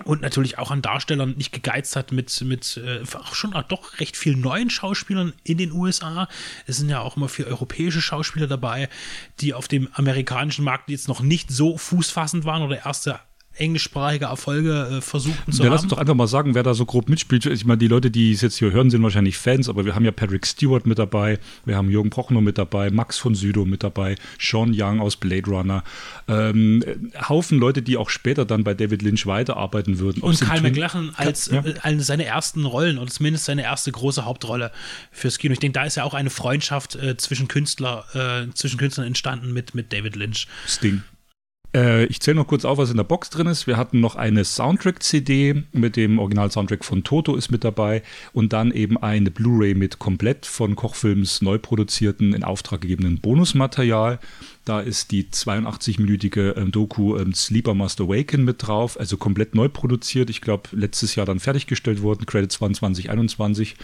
und 0.03 0.21
natürlich 0.21 0.57
auch 0.57 0.71
an 0.71 0.81
Darstellern 0.81 1.35
nicht 1.37 1.51
gegeizt 1.51 1.95
hat 1.95 2.11
mit, 2.11 2.41
mit 2.41 2.77
äh, 2.77 3.01
auch 3.17 3.35
schon 3.35 3.53
doch 3.67 3.99
recht 3.99 4.17
vielen 4.17 4.41
neuen 4.41 4.69
Schauspielern 4.69 5.33
in 5.43 5.57
den 5.57 5.71
USA. 5.71 6.27
Es 6.65 6.77
sind 6.77 6.89
ja 6.89 7.01
auch 7.01 7.17
immer 7.17 7.29
viele 7.29 7.49
europäische 7.49 8.01
Schauspieler 8.01 8.47
dabei, 8.47 8.89
die 9.41 9.53
auf 9.53 9.67
dem 9.67 9.89
amerikanischen 9.93 10.65
Markt 10.65 10.89
jetzt 10.89 11.07
noch 11.07 11.21
nicht 11.21 11.51
so 11.51 11.77
fußfassend 11.77 12.45
waren 12.45 12.63
oder 12.63 12.85
erste 12.85 13.19
englischsprachige 13.57 14.25
Erfolge 14.25 14.97
äh, 14.97 15.01
versuchten 15.01 15.51
zu 15.51 15.59
ja, 15.59 15.65
haben. 15.65 15.73
Lass 15.73 15.83
uns 15.83 15.91
doch 15.91 15.97
einfach 15.97 16.13
mal 16.13 16.27
sagen, 16.27 16.55
wer 16.55 16.63
da 16.63 16.73
so 16.73 16.85
grob 16.85 17.09
mitspielt. 17.09 17.45
Ich 17.45 17.65
meine, 17.65 17.77
die 17.77 17.87
Leute, 17.87 18.09
die 18.09 18.31
es 18.31 18.41
jetzt 18.41 18.57
hier 18.57 18.71
hören, 18.71 18.89
sind 18.89 19.03
wahrscheinlich 19.03 19.37
Fans, 19.37 19.69
aber 19.69 19.85
wir 19.85 19.93
haben 19.93 20.05
ja 20.05 20.11
Patrick 20.11 20.47
Stewart 20.47 20.85
mit 20.85 20.99
dabei, 20.99 21.39
wir 21.65 21.75
haben 21.75 21.89
Jürgen 21.89 22.09
Prochnow 22.09 22.41
mit 22.41 22.57
dabei, 22.57 22.89
Max 22.89 23.17
von 23.17 23.35
Südow 23.35 23.65
mit 23.65 23.83
dabei, 23.83 24.15
Sean 24.39 24.73
Young 24.75 25.01
aus 25.01 25.17
Blade 25.17 25.49
Runner. 25.49 25.83
Ähm, 26.27 26.83
Haufen 27.27 27.59
Leute, 27.59 27.81
die 27.81 27.97
auch 27.97 28.09
später 28.09 28.45
dann 28.45 28.63
bei 28.63 28.73
David 28.73 29.01
Lynch 29.01 29.25
weiterarbeiten 29.25 29.99
würden. 29.99 30.21
Und 30.21 30.39
Karl 30.39 30.61
McLachlan 30.61 31.11
als 31.15 31.47
ja. 31.47 31.63
äh, 31.63 31.99
seine 31.99 32.25
ersten 32.25 32.65
Rollen 32.65 32.97
oder 32.97 33.11
zumindest 33.11 33.45
seine 33.45 33.63
erste 33.63 33.91
große 33.91 34.25
Hauptrolle 34.25 34.71
fürs 35.11 35.37
Kino. 35.37 35.53
Ich 35.53 35.59
denke, 35.59 35.77
da 35.77 35.85
ist 35.85 35.95
ja 35.95 36.03
auch 36.03 36.13
eine 36.13 36.29
Freundschaft 36.29 36.95
äh, 36.95 37.17
zwischen 37.17 37.47
Künstler, 37.47 38.05
äh, 38.13 38.53
zwischen 38.53 38.77
Künstlern 38.77 39.05
entstanden 39.07 39.53
mit, 39.53 39.75
mit 39.75 39.91
David 39.91 40.15
Lynch. 40.15 40.47
Sting. 40.67 41.03
Äh, 41.73 42.05
ich 42.05 42.19
zähle 42.19 42.35
noch 42.35 42.47
kurz 42.47 42.65
auf, 42.65 42.77
was 42.77 42.91
in 42.91 42.97
der 42.97 43.03
Box 43.03 43.29
drin 43.29 43.47
ist. 43.47 43.67
Wir 43.67 43.77
hatten 43.77 43.99
noch 43.99 44.15
eine 44.15 44.43
Soundtrack-CD 44.43 45.63
mit 45.71 45.95
dem 45.95 46.19
Original-Soundtrack 46.19 46.83
von 46.83 47.03
Toto 47.03 47.35
ist 47.35 47.51
mit 47.51 47.63
dabei 47.63 48.03
und 48.33 48.53
dann 48.53 48.71
eben 48.71 48.97
eine 48.97 49.31
Blu-ray 49.31 49.73
mit 49.73 49.99
komplett 49.99 50.45
von 50.45 50.75
Kochfilms 50.75 51.41
neu 51.41 51.57
produzierten, 51.57 52.33
in 52.33 52.43
Auftrag 52.43 52.81
gegebenen 52.81 53.19
Bonusmaterial. 53.19 54.19
Da 54.63 54.79
ist 54.79 55.11
die 55.11 55.23
82-minütige 55.23 56.55
ähm, 56.55 56.71
Doku 56.71 57.17
ähm, 57.17 57.33
Sleeper 57.33 57.73
Must 57.73 57.99
Awaken 57.99 58.45
mit 58.45 58.67
drauf, 58.67 58.99
also 58.99 59.17
komplett 59.17 59.55
neu 59.55 59.69
produziert. 59.69 60.29
Ich 60.29 60.39
glaube, 60.39 60.69
letztes 60.71 61.15
Jahr 61.15 61.25
dann 61.25 61.39
fertiggestellt 61.39 62.03
worden. 62.03 62.27
Credits 62.27 62.61
waren 62.61 62.75
2021. 62.75 63.75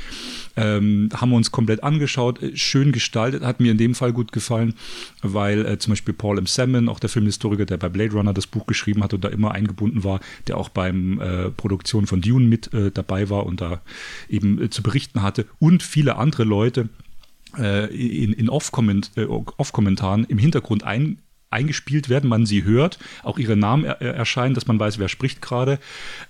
Ähm, 0.56 1.10
haben 1.16 1.30
wir 1.32 1.36
uns 1.36 1.52
komplett 1.52 1.84
angeschaut. 1.84 2.44
Äh, 2.44 2.56
schön 2.56 2.92
gestaltet, 2.92 3.44
hat 3.44 3.60
mir 3.60 3.72
in 3.72 3.80
dem 3.80 3.96
Fall 3.96 4.14
gut 4.14 4.32
gefallen, 4.32 4.76
weil 5.24 5.66
äh, 5.66 5.80
zum 5.80 5.94
Beispiel 5.94 6.14
Paul 6.14 6.38
M. 6.38 6.46
Salmon, 6.46 6.90
auch 6.90 7.00
der 7.00 7.10
Filmhistoriker, 7.10 7.66
der 7.66 7.78
bei 7.78 7.90
Blade 7.90 8.12
Runner 8.12 8.34
das 8.34 8.46
Buch 8.46 8.68
geschrieben 8.68 9.04
hat 9.04 9.16
und 9.16 9.24
da 9.24 9.30
immer 9.30 9.54
eingebunden 9.54 10.04
war, 10.04 10.20
der 10.46 10.58
auch 10.58 10.70
beim 10.70 11.20
äh, 11.20 11.50
Produktion 11.50 12.06
von 12.06 12.22
Dune 12.22 12.46
mit 12.46 12.72
äh, 12.74 12.92
dabei 12.92 13.32
war 13.32 13.48
und 13.48 13.62
da 13.62 13.82
eben 14.30 14.62
äh, 14.62 14.70
zu 14.70 14.84
berichten 14.84 15.24
hatte 15.24 15.48
und 15.58 15.82
viele 15.82 16.18
andere 16.18 16.44
Leute 16.44 16.90
in, 17.94 18.34
in 18.34 18.50
Off-Kommentaren 18.50 20.24
äh, 20.24 20.32
im 20.32 20.38
Hintergrund 20.38 20.84
ein, 20.84 21.22
eingespielt 21.50 22.10
werden, 22.10 22.30
man 22.30 22.46
sie 22.46 22.64
hört, 22.64 23.00
auch 23.24 23.40
ihre 23.40 23.56
Namen 23.56 23.86
er 23.86 24.02
erscheinen, 24.02 24.54
dass 24.54 24.68
man 24.68 24.80
weiß, 24.80 25.00
wer 25.00 25.08
spricht 25.08 25.42
gerade. 25.42 25.80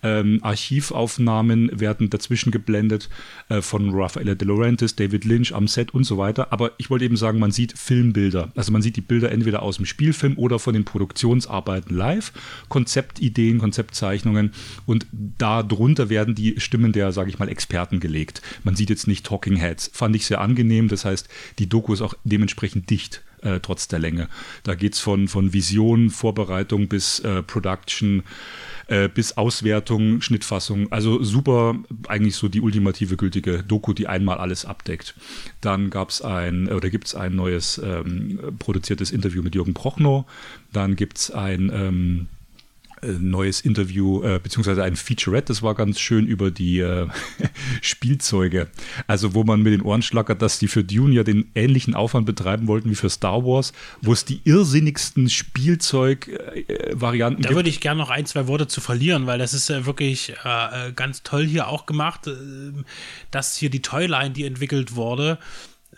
Ähm, 0.04 0.40
Archivaufnahmen 0.44 1.80
werden 1.80 2.10
dazwischen 2.10 2.52
geblendet 2.52 3.10
äh, 3.50 3.62
von 3.62 3.90
Raffaella 3.94 4.36
De 4.36 4.48
Laurentiis, 4.48 4.96
David 4.96 5.26
Lynch 5.26 5.56
am 5.56 5.68
Set 5.68 5.94
und 5.94 6.04
so 6.04 6.18
weiter. 6.18 6.54
Aber 6.54 6.72
ich 6.78 6.90
wollte 6.90 7.06
eben 7.06 7.18
sagen, 7.18 7.40
man 7.40 7.52
sieht 7.52 7.78
Filmbilder. 7.78 8.52
Also 8.56 8.72
man 8.72 8.82
sieht 8.82 8.96
die 8.96 9.02
Bilder 9.02 9.32
entweder 9.32 9.64
aus 9.64 9.78
dem 9.78 9.86
Spielfilm 9.86 10.38
oder 10.38 10.60
von 10.60 10.74
den 10.74 10.86
Produktionsarbeiten 10.86 11.96
live, 11.96 12.32
Konzeptideen, 12.70 13.58
Konzeptzeichnungen 13.58 14.52
und 14.86 15.08
darunter 15.12 16.10
werden 16.10 16.36
die 16.36 16.60
Stimmen 16.60 16.92
der, 16.92 17.12
sage 17.12 17.30
ich 17.30 17.40
mal, 17.40 17.50
Experten 17.50 18.00
gelegt. 18.00 18.44
Man 18.64 18.76
sieht 18.76 18.92
jetzt 18.92 19.08
nicht 19.08 19.26
Talking 19.26 19.56
Heads. 19.56 19.90
Fand 19.94 20.16
ich 20.16 20.28
sehr 20.28 20.42
angenehm. 20.42 20.90
Das 20.90 21.06
heißt, 21.06 21.28
die 21.58 21.68
Doku 21.68 21.94
ist 21.94 22.02
auch 22.02 22.14
dementsprechend 22.24 22.90
dicht 22.90 23.24
äh, 23.42 23.60
trotz 23.62 23.88
der 23.88 24.00
Länge. 24.00 24.30
Da 24.64 24.76
geht 24.76 24.94
es 24.94 25.00
von, 25.00 25.28
von 25.28 25.54
Vision, 25.54 26.10
Vorbereitung 26.10 26.88
bis 26.88 27.20
äh, 27.20 27.44
Production, 27.44 28.24
äh, 28.88 29.10
bis 29.10 29.38
Auswertung, 29.38 30.22
Schnittfassung. 30.22 30.92
Also 30.92 31.24
super, 31.24 31.76
eigentlich 32.08 32.36
so 32.36 32.48
die 32.48 32.62
ultimative 32.62 33.18
gültige 33.18 33.64
Doku, 33.64 33.94
die 33.94 34.08
einmal 34.08 34.38
alles 34.38 34.66
abdeckt. 34.66 35.16
Dann 35.62 35.90
gab 35.90 36.10
es 36.10 36.22
ein, 36.22 36.68
oder 36.70 36.90
gibt 36.90 37.08
es 37.08 37.16
ein 37.16 37.36
neues 37.36 37.82
ähm, 37.84 38.40
produziertes 38.60 39.12
Interview 39.12 39.42
mit 39.44 39.56
Jürgen 39.56 39.74
Prochnow. 39.74 40.26
Dann 40.74 40.96
gibt 40.96 41.18
es 41.18 41.32
ein 41.32 41.72
ähm, 41.74 42.28
äh, 42.32 42.37
neues 43.04 43.62
Interview, 43.62 44.24
äh, 44.24 44.40
beziehungsweise 44.42 44.84
ein 44.84 44.96
Featurette, 44.96 45.48
das 45.48 45.62
war 45.62 45.76
ganz 45.76 46.00
schön 46.00 46.26
über 46.26 46.52
die 46.52 46.80
äh, 46.80 47.08
Spielzeuge. 47.82 48.68
Also, 49.06 49.34
wo 49.34 49.44
man 49.44 49.62
mit 49.62 49.74
den 49.74 49.82
Ohren 49.82 50.02
schlackert, 50.02 50.42
dass 50.42 50.60
die 50.60 50.68
für 50.68 50.84
Dune 50.84 51.14
ja 51.14 51.24
den 51.24 51.52
ähnlichen 51.56 51.94
Aufwand 51.94 52.26
betreiben 52.26 52.68
wollten 52.68 52.90
wie 52.90 52.96
für 52.96 53.10
Star 53.10 53.46
Wars, 53.46 53.74
wo 54.02 54.14
es 54.14 54.26
die 54.26 54.42
irrsinnigsten 54.44 55.30
Spielzeug-Varianten 55.30 57.40
äh, 57.40 57.44
gibt. 57.44 57.52
Da 57.52 57.56
würde 57.56 57.70
ich 57.70 57.82
gerne 57.82 58.00
noch 58.00 58.10
ein, 58.10 58.26
zwei 58.26 58.48
Worte 58.48 58.68
zu 58.68 58.82
verlieren, 58.82 59.28
weil 59.28 59.40
das 59.40 59.54
ist 59.54 59.70
ja 59.70 59.86
wirklich 59.86 60.34
äh, 60.44 60.92
ganz 60.94 61.24
toll 61.24 61.46
hier 61.46 61.68
auch 61.68 61.86
gemacht, 61.86 62.28
äh, 62.28 62.34
dass 63.32 63.56
hier 63.56 63.70
die 63.70 63.82
Toyline, 63.82 64.32
die 64.32 64.46
entwickelt 64.46 64.96
wurde, 64.96 65.38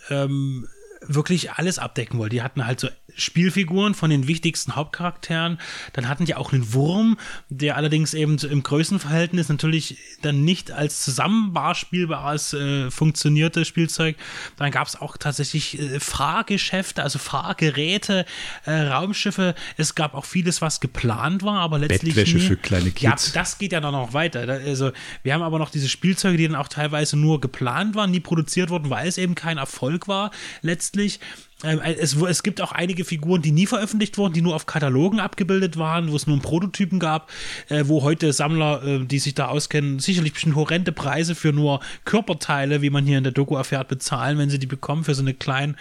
ähm, 0.10 0.68
wirklich 1.02 1.54
alles 1.54 1.80
abdecken 1.80 2.20
wollte. 2.20 2.36
Die 2.36 2.42
hatten 2.42 2.66
halt 2.66 2.80
so 2.80 2.90
Spielfiguren 3.20 3.94
von 3.94 4.10
den 4.10 4.28
wichtigsten 4.28 4.76
Hauptcharakteren. 4.76 5.60
Dann 5.94 6.08
hatten 6.08 6.26
die 6.26 6.36
auch 6.36 6.54
einen 6.54 6.74
Wurm, 6.74 7.18
der 7.50 7.78
allerdings 7.78 8.14
eben 8.14 8.38
im 8.38 8.64
Größenverhältnis 8.64 9.50
natürlich 9.50 9.98
dann 10.22 10.44
nicht 10.44 10.72
als 10.72 11.04
zusammenbar 11.04 11.76
spielbares 11.76 12.54
äh, 12.54 12.92
funktionierte 12.92 13.66
Spielzeug. 13.66 14.16
Dann 14.58 14.72
gab 14.72 14.88
es 14.88 15.00
auch 15.00 15.18
tatsächlich 15.18 15.80
äh, 15.80 16.00
Fahrgeschäfte, 16.00 17.04
also 17.04 17.20
Fahrgeräte, 17.20 18.26
äh, 18.66 18.72
Raumschiffe. 18.72 19.56
Es 19.78 19.96
gab 19.96 20.14
auch 20.14 20.26
vieles, 20.26 20.62
was 20.62 20.80
geplant 20.80 21.44
war, 21.44 21.60
aber 21.60 21.80
letztlich. 21.80 22.16
Bettwäsche 22.16 22.38
nie. 22.38 22.44
für 22.44 22.58
kleine 22.58 22.92
Kids. 22.92 23.02
Ja, 23.02 23.16
das 23.34 23.58
geht 23.58 23.72
ja 23.72 23.82
dann 23.82 23.94
noch 23.94 24.14
weiter. 24.14 24.48
Also, 24.48 24.92
wir 25.24 25.34
haben 25.34 25.44
aber 25.44 25.60
noch 25.60 25.70
diese 25.70 25.90
Spielzeuge, 25.90 26.38
die 26.38 26.48
dann 26.48 26.56
auch 26.56 26.68
teilweise 26.68 27.18
nur 27.18 27.42
geplant 27.42 27.96
waren, 27.96 28.12
nie 28.12 28.20
produziert 28.20 28.70
wurden, 28.70 28.90
weil 28.90 29.08
es 29.08 29.18
eben 29.18 29.36
kein 29.36 29.58
Erfolg 29.58 30.08
war, 30.08 30.32
letztlich. 30.62 31.20
Ähm, 31.64 31.82
es, 31.84 32.16
es, 32.16 32.44
gibt 32.44 32.62
auch 32.62 32.72
einige 32.72 33.04
Figuren, 33.04 33.42
die 33.42 33.52
nie 33.52 33.66
veröffentlicht 33.66 34.18
wurden, 34.18 34.34
die 34.34 34.42
nur 34.42 34.56
auf 34.56 34.66
Katalogen 34.66 35.20
abgebildet 35.20 35.78
waren, 35.78 36.10
wo 36.10 36.16
es 36.16 36.26
nur 36.26 36.36
einen 36.36 36.42
Prototypen 36.42 37.00
gab, 37.00 37.30
äh, 37.68 37.84
wo 37.88 38.02
heute 38.02 38.32
Sammler, 38.32 38.82
äh, 38.84 39.06
die 39.06 39.20
sich 39.20 39.36
da 39.36 39.48
auskennen, 39.48 40.00
sicherlich 40.00 40.34
bestimmt 40.34 40.56
horrende 40.56 40.94
Preise 40.94 41.36
für 41.36 41.52
nur 41.52 41.82
Körperteile, 42.06 42.82
wie 42.82 42.90
man 42.90 43.06
hier 43.06 43.18
in 43.18 43.26
der 43.26 43.34
Doku 43.34 43.56
erfährt, 43.58 43.90
bezahlen, 43.90 44.38
wenn 44.38 44.50
sie 44.50 44.60
die 44.60 44.68
bekommen 44.68 45.04
für 45.04 45.16
so 45.16 45.22
eine 45.22 45.34
kleinen 45.34 45.76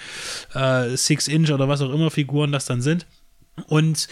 äh, 0.55 0.97
Six-Inch 0.97 1.53
oder 1.53 1.69
was 1.69 1.81
auch 1.81 1.93
immer 1.93 2.11
Figuren 2.11 2.51
das 2.51 2.67
dann 2.67 2.83
sind. 2.83 3.07
Und 3.67 4.09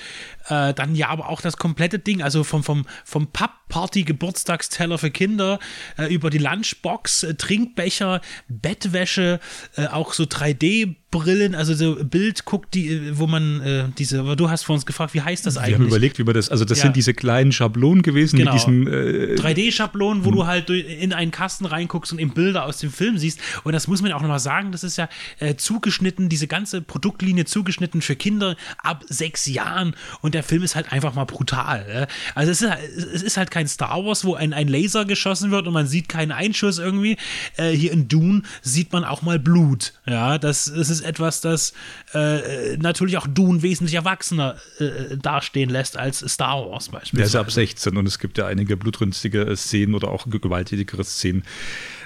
äh, 0.49 0.75
dann 0.75 0.95
ja, 0.95 1.09
aber 1.09 1.29
auch 1.29 1.41
das 1.41 1.57
komplette 1.57 1.99
Ding, 1.99 2.23
also 2.23 2.45
vom, 2.45 2.63
vom, 2.63 2.87
vom 3.05 3.27
Papp-Party, 3.29 4.05
Geburtstagsteller 4.05 4.99
für 4.99 5.11
Kinder, 5.11 5.59
äh, 5.99 6.13
über 6.13 6.31
die 6.31 6.39
Lunchbox, 6.39 7.23
äh, 7.25 7.35
Trinkbecher, 7.35 8.21
Bettwäsche, 8.49 9.41
äh, 9.77 9.87
auch 9.87 10.13
so 10.13 10.25
3D- 10.25 10.97
Brillen, 11.13 11.55
also 11.55 11.73
so 11.73 12.05
Bild 12.05 12.45
guckt, 12.45 12.75
die, 12.75 13.17
wo 13.17 13.27
man 13.29 13.61
äh, 13.63 13.85
diese, 13.97 14.37
du 14.37 14.51
hast 14.51 14.65
vor 14.65 14.75
uns 14.75 14.85
gefragt, 14.85 15.15
wie 15.15 15.23
heißt 15.23 15.47
das 15.47 15.57
eigentlich? 15.57 15.71
Wir 15.71 15.79
haben 15.79 15.87
überlegt, 15.87 16.19
wie 16.19 16.25
man 16.25 16.35
das, 16.35 16.51
also 16.51 16.65
das 16.67 16.79
Ja. 16.79 16.83
sind 16.87 16.97
diese 16.97 17.15
kleinen 17.15 17.53
Schablonen 17.53 18.03
gewesen 18.03 18.37
Genau. 18.39 18.53
mit 18.53 18.61
diesem 18.61 18.87
äh, 18.89 19.35
3D-Schablonen, 19.37 20.25
wo 20.27 20.31
du 20.33 20.47
halt 20.47 20.69
in 20.69 21.13
einen 21.15 21.31
Kasten 21.31 21.65
reinguckst 21.65 22.13
und 22.13 22.19
eben 22.19 22.33
Bilder 22.35 22.67
aus 22.67 22.79
dem 22.79 22.91
Film 22.91 23.17
siehst. 23.19 23.39
Und 23.63 23.73
das 23.73 23.87
muss 23.87 24.03
man 24.03 24.13
auch 24.13 24.21
nochmal 24.21 24.41
sagen, 24.41 24.73
das 24.73 24.83
ist 24.85 24.99
ja 24.99 25.09
äh, 25.39 25.55
zugeschnitten, 25.55 26.29
diese 26.29 26.49
ganze 26.49 26.83
Produktlinie 26.83 27.45
zugeschnitten 27.47 28.03
für 28.03 28.17
Kinder 28.17 28.57
ab 28.83 29.05
sechs 29.09 29.47
Jahren. 29.47 29.95
Und 30.21 30.35
der 30.37 30.43
Film 30.45 30.63
ist 30.63 30.77
halt 30.77 30.93
einfach 30.93 31.15
mal 31.15 31.25
brutal. 31.25 31.87
Äh. 31.89 32.07
Also 32.35 32.53
es 32.53 32.63
ist, 32.63 32.71
halt- 32.71 32.83
es 33.15 33.23
ist 33.23 33.37
halt 33.37 33.51
kein 33.51 33.67
Star 33.67 34.05
Wars, 34.05 34.25
wo 34.25 34.35
ein, 34.35 34.53
ein 34.53 34.69
Laser 34.69 35.05
geschossen 35.05 35.51
wird 35.51 35.67
und 35.67 35.73
man 35.73 35.87
sieht 35.87 36.09
keinen 36.09 36.31
Einschuss 36.33 36.79
irgendwie. 36.79 37.17
Äh, 37.57 37.71
hier 37.71 37.93
in 37.93 38.09
Dune 38.09 38.43
sieht 38.63 38.93
man 38.93 39.05
auch 39.05 39.23
mal 39.23 39.39
Blut. 39.39 39.95
Ja, 40.07 40.39
das, 40.39 40.73
das 40.75 40.91
ist 40.91 41.01
etwas, 41.01 41.41
das 41.41 41.73
äh, 42.15 42.77
natürlich 42.77 43.17
auch 43.19 43.27
Dune 43.27 43.63
wesentlich 43.63 43.95
erwachsener 43.95 44.57
äh, 44.79 45.17
dastehen 45.17 45.71
lässt 45.71 45.97
als 45.97 46.19
Star 46.21 46.69
Wars 46.71 46.89
beispielsweise. 46.91 47.17
Der 47.17 47.27
ist 47.27 47.47
ab 47.47 47.51
16 47.51 47.97
und 47.97 48.07
es 48.07 48.19
gibt 48.19 48.39
ja 48.39 48.47
einige 48.47 48.77
blutrünstige 48.77 49.43
äh, 49.43 49.57
Szenen 49.57 49.95
oder 49.95 50.09
auch 50.09 50.27
ge- 50.29 50.39
gewalttätigere 50.41 51.05
Szenen. 51.05 51.43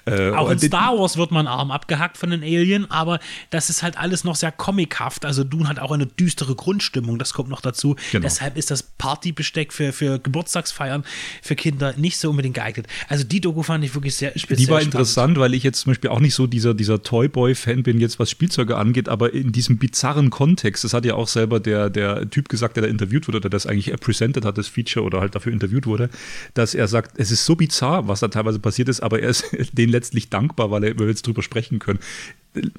Äh, 0.07 0.31
Auch 0.31 0.51
in 0.51 0.59
Star 0.59 0.99
Wars 0.99 1.17
wird 1.17 1.31
man 1.31 1.47
Arm 1.47 1.71
abgehackt 1.71 2.17
von 2.17 2.31
den 2.31 2.43
Alien, 2.43 2.91
aber 2.91 3.21
das 3.51 3.71
ist 3.71 3.83
halt 3.83 3.99
alles 3.99 4.25
noch 4.25 4.37
sehr 4.37 4.53
comichaft. 4.53 5.25
Also 5.25 5.45
Dune 5.45 5.69
hat 5.69 5.79
auch 5.79 5.93
eine 5.93 6.07
düstere 6.07 6.55
Grundstimmung, 6.55 7.19
das 7.19 7.33
kommt 7.33 7.49
noch 7.49 7.61
dazu. 7.61 7.97
Genau. 8.13 8.23
Deshalb 8.23 8.57
ist 8.57 8.71
das 8.71 8.83
Partybesteck 8.83 9.73
für, 9.73 9.93
für 9.93 10.19
Geburtstagsfeiern 10.19 11.05
für 11.43 11.57
Kinder 11.57 11.95
nicht 11.97 12.19
so 12.19 12.31
unbedingt 12.31 12.55
geeignet. 12.55 12.87
Also 13.09 13.25
die 13.25 13.41
Doku 13.41 13.63
fand 13.63 13.85
ich 13.85 13.95
wirklich 13.95 14.15
sehr 14.15 14.33
speziell. 14.37 14.57
Die 14.57 14.69
war 14.69 14.81
spannend. 14.81 14.95
interessant, 14.95 15.39
weil 15.39 15.55
ich 15.55 15.63
jetzt 15.63 15.81
zum 15.81 15.91
Beispiel 15.91 16.11
auch 16.11 16.21
nicht 16.21 16.35
so 16.35 16.47
dieser, 16.47 16.75
dieser 16.75 17.03
Toyboy-Fan 17.03 17.83
bin, 17.83 18.01
jetzt 18.01 18.19
was 18.19 18.31
Spielzeuge 18.31 18.77
angeht, 18.77 19.09
aber 19.09 19.33
in 19.33 19.53
diesem 19.53 19.79
bizarren 19.79 20.31
Kontext, 20.31 20.85
das 20.85 20.95
hat 20.95 21.05
ja 21.05 21.15
auch 21.15 21.29
selber 21.29 21.61
der, 21.61 21.91
der 21.91 22.29
Typ 22.31 22.49
gesagt, 22.49 22.77
der 22.77 22.85
da 22.85 22.89
interviewt 22.89 23.29
wurde, 23.29 23.39
oder 23.39 23.51
das 23.51 23.67
eigentlich 23.67 23.95
presented 24.01 24.45
hat, 24.45 24.59
das 24.59 24.69
Feature 24.69 25.05
oder 25.05 25.21
halt 25.21 25.35
dafür 25.35 25.53
interviewt 25.53 25.87
wurde, 25.87 26.11
dass 26.55 26.75
er 26.75 26.89
sagt, 26.89 27.19
es 27.19 27.31
ist 27.31 27.45
so 27.45 27.57
bizarr, 27.57 28.09
was 28.09 28.21
da 28.21 28.29
teilweise 28.29 28.59
passiert 28.59 28.89
ist, 28.89 29.01
aber 29.01 29.21
er 29.21 29.31
ist 29.31 29.45
denen 29.91 29.93
letztlich 29.93 30.31
dankbar, 30.31 30.71
weil 30.71 30.99
wir 30.99 31.07
jetzt 31.09 31.27
drüber 31.27 31.43
sprechen 31.43 31.79
können. 31.79 31.99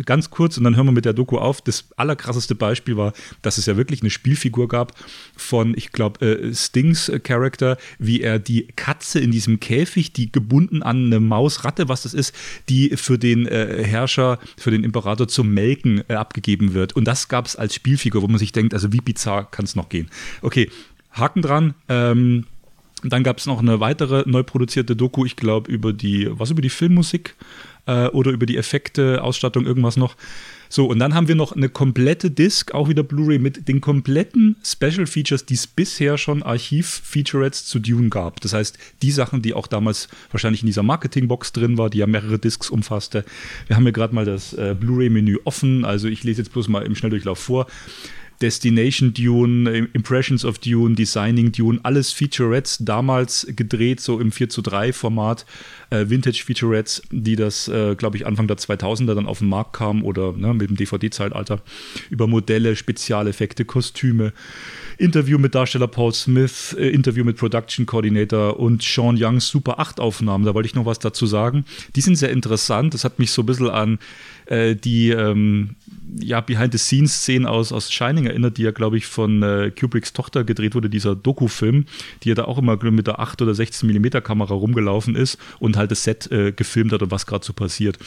Ganz 0.04 0.30
kurz 0.30 0.58
und 0.58 0.66
dann 0.66 0.76
hören 0.76 0.88
wir 0.88 0.92
mit 0.92 1.06
der 1.06 1.14
Doku 1.14 1.38
auf. 1.38 1.62
Das 1.62 1.92
allerkrasseste 1.96 2.56
Beispiel 2.56 2.98
war, 2.98 3.14
dass 3.42 3.58
es 3.58 3.68
ja 3.68 3.78
wirklich 3.78 4.02
eine 4.02 4.10
Spielfigur 4.10 4.68
gab 4.68 4.92
von, 5.38 5.74
ich 5.78 5.94
glaube, 5.94 6.26
äh, 6.26 6.54
Stings 6.54 7.08
äh, 7.08 7.22
Charakter, 7.22 7.78
wie 7.98 8.20
er 8.20 8.38
die 8.38 8.68
Katze 8.76 9.22
in 9.22 9.32
diesem 9.32 9.62
Käfig, 9.62 10.12
die 10.12 10.30
gebunden 10.30 10.84
an 10.84 11.06
eine 11.06 11.22
Mausratte, 11.22 11.88
was 11.88 12.04
das 12.04 12.14
ist, 12.14 12.36
die 12.68 12.98
für 12.98 13.18
den 13.18 13.48
äh, 13.48 13.82
Herrscher, 13.86 14.40
für 14.58 14.72
den 14.72 14.84
Imperator 14.84 15.30
zum 15.30 15.54
Melken 15.54 16.04
abgegeben 16.10 16.74
wird. 16.74 16.94
Und 16.94 17.06
das 17.06 17.30
gab 17.30 17.46
es 17.46 17.56
als 17.56 17.74
Spielfigur, 17.74 18.22
wo 18.22 18.28
man 18.28 18.40
sich 18.40 18.52
denkt, 18.52 18.74
also 18.74 18.92
wie 18.92 19.00
bizarr 19.00 19.50
kann 19.50 19.64
es 19.64 19.78
noch 19.78 19.88
gehen. 19.88 20.10
Okay, 20.42 20.70
Haken 21.12 21.42
dran. 21.42 21.76
Ähm, 21.88 22.46
dann 23.04 23.24
gab 23.24 23.38
es 23.40 23.46
noch 23.46 23.60
eine 23.60 23.80
weitere 23.80 24.24
neu 24.26 24.44
produzierte 24.44 24.96
Doku, 24.96 25.26
ich 25.26 25.36
glaube, 25.36 25.72
über 25.72 25.94
die, 25.94 26.28
was 26.32 26.52
über 26.52 26.62
die 26.62 26.70
Filmmusik 26.70 27.36
äh, 27.86 28.08
oder 28.08 28.32
über 28.32 28.46
die 28.46 28.58
Effekte, 28.58 29.24
Ausstattung, 29.24 29.66
irgendwas 29.66 29.98
noch. 29.98 30.16
So, 30.70 30.86
und 30.86 31.00
dann 31.00 31.14
haben 31.14 31.28
wir 31.28 31.36
noch 31.36 31.52
eine 31.52 31.68
komplette 31.68 32.32
Disc, 32.32 32.74
auch 32.74 32.88
wieder 32.88 33.04
Blu-ray, 33.04 33.40
mit 33.40 33.68
den 33.68 33.82
kompletten 33.82 34.56
Special 34.64 35.06
Features, 35.06 35.46
die 35.46 35.56
es 35.56 35.68
bisher 35.68 36.18
schon 36.18 36.44
Archiv-Featurettes 36.44 37.66
zu 37.66 37.80
Dune 37.80 38.08
gab. 38.08 38.40
Das 38.40 38.54
heißt, 38.54 38.78
die 39.02 39.12
Sachen, 39.12 39.42
die 39.42 39.54
auch 39.54 39.68
damals 39.68 40.08
wahrscheinlich 40.32 40.62
in 40.62 40.68
dieser 40.68 40.84
Marketingbox 40.84 41.52
drin 41.52 41.78
war, 41.78 41.90
die 41.90 41.98
ja 41.98 42.08
mehrere 42.08 42.40
Discs 42.40 42.70
umfasste. 42.70 43.26
Wir 43.68 43.76
haben 43.76 43.84
hier 43.84 43.92
gerade 43.92 44.16
mal 44.16 44.24
das 44.24 44.54
äh, 44.54 44.74
Blu-ray-Menü 44.80 45.40
offen, 45.44 45.84
also 45.84 46.08
ich 46.08 46.24
lese 46.24 46.42
jetzt 46.42 46.54
bloß 46.54 46.70
mal 46.70 46.84
im 46.84 46.96
Schnelldurchlauf 46.96 47.40
vor. 47.40 47.68
Destination 48.42 49.14
Dune, 49.14 49.90
Impressions 49.94 50.44
of 50.44 50.60
Dune, 50.60 50.96
Designing 50.96 51.52
Dune, 51.52 51.80
alles 51.84 52.12
Featurettes, 52.12 52.80
damals 52.80 53.48
gedreht, 53.56 54.00
so 54.00 54.20
im 54.20 54.32
4 54.32 54.50
zu 54.50 54.62
3 54.62 54.94
Format, 54.94 55.46
äh, 55.92 56.10
Vintage 56.10 56.44
Featurettes, 56.46 57.04
die 57.12 57.36
das, 57.36 57.68
äh, 57.68 57.96
glaube 57.96 58.18
ich, 58.18 58.26
Anfang 58.26 58.48
der 58.48 58.58
2000er 58.58 59.14
dann 59.14 59.28
auf 59.28 59.40
den 59.40 59.50
Markt 59.50 59.74
kamen 59.74 60.02
oder 60.02 60.34
ne, 60.34 60.54
mit 60.54 60.70
dem 60.70 60.78
DVD-Zeitalter, 60.78 61.62
über 62.10 62.28
Modelle, 62.28 62.76
Spezialeffekte, 62.76 63.66
Kostüme, 63.66 64.34
Interview 64.98 65.38
mit 65.38 65.56
Darsteller 65.56 65.88
Paul 65.88 66.14
Smith, 66.14 66.76
äh, 66.78 66.90
Interview 66.90 67.24
mit 67.24 67.38
Production 67.38 67.86
Coordinator 67.86 68.60
und 68.60 68.82
Sean 68.82 69.18
Youngs 69.20 69.48
Super 69.48 69.80
8 69.80 70.00
Aufnahmen, 70.00 70.46
da 70.46 70.54
wollte 70.54 70.68
ich 70.68 70.76
noch 70.76 70.86
was 70.86 71.00
dazu 71.00 71.26
sagen. 71.26 71.66
Die 71.96 72.02
sind 72.02 72.16
sehr 72.16 72.32
interessant, 72.32 72.94
das 72.94 73.04
hat 73.04 73.20
mich 73.20 73.32
so 73.32 73.44
ein 73.44 73.46
bisschen 73.46 73.70
an 73.70 74.00
äh, 74.52 74.76
die 74.76 75.10
ähm, 75.10 75.76
ja, 76.20 76.42
Behind-the-Scenes-Szenen 76.42 77.46
aus, 77.46 77.72
aus 77.72 77.92
Shining 77.92 78.26
erinnert, 78.26 78.58
die 78.58 78.64
ja, 78.64 78.72
glaube 78.72 78.98
ich, 78.98 79.06
von 79.06 79.44
äh, 79.44 79.72
Kubricks 79.72 80.14
Tochter 80.14 80.44
gedreht 80.44 80.76
wurde, 80.76 80.90
dieser 80.90 81.16
Doku-Film, 81.16 81.86
die 82.24 82.30
ja 82.30 82.36
da 82.36 82.46
auch 82.46 82.58
immer 82.58 82.78
mit 82.92 83.08
der 83.08 83.20
8 83.20 83.42
oder 83.42 83.54
16 83.54 83.90
mm 83.90 84.22
Kamera 84.24 84.54
rumgelaufen 84.54 85.16
ist 85.16 85.38
und 85.60 85.78
halt 85.78 85.92
das 85.92 86.04
Set 86.04 86.32
äh, 86.32 86.52
gefilmt 86.52 86.92
hat 86.92 87.02
und 87.02 87.12
was 87.12 87.26
gerade 87.26 87.46
so 87.46 87.54
passiert. 87.54 87.98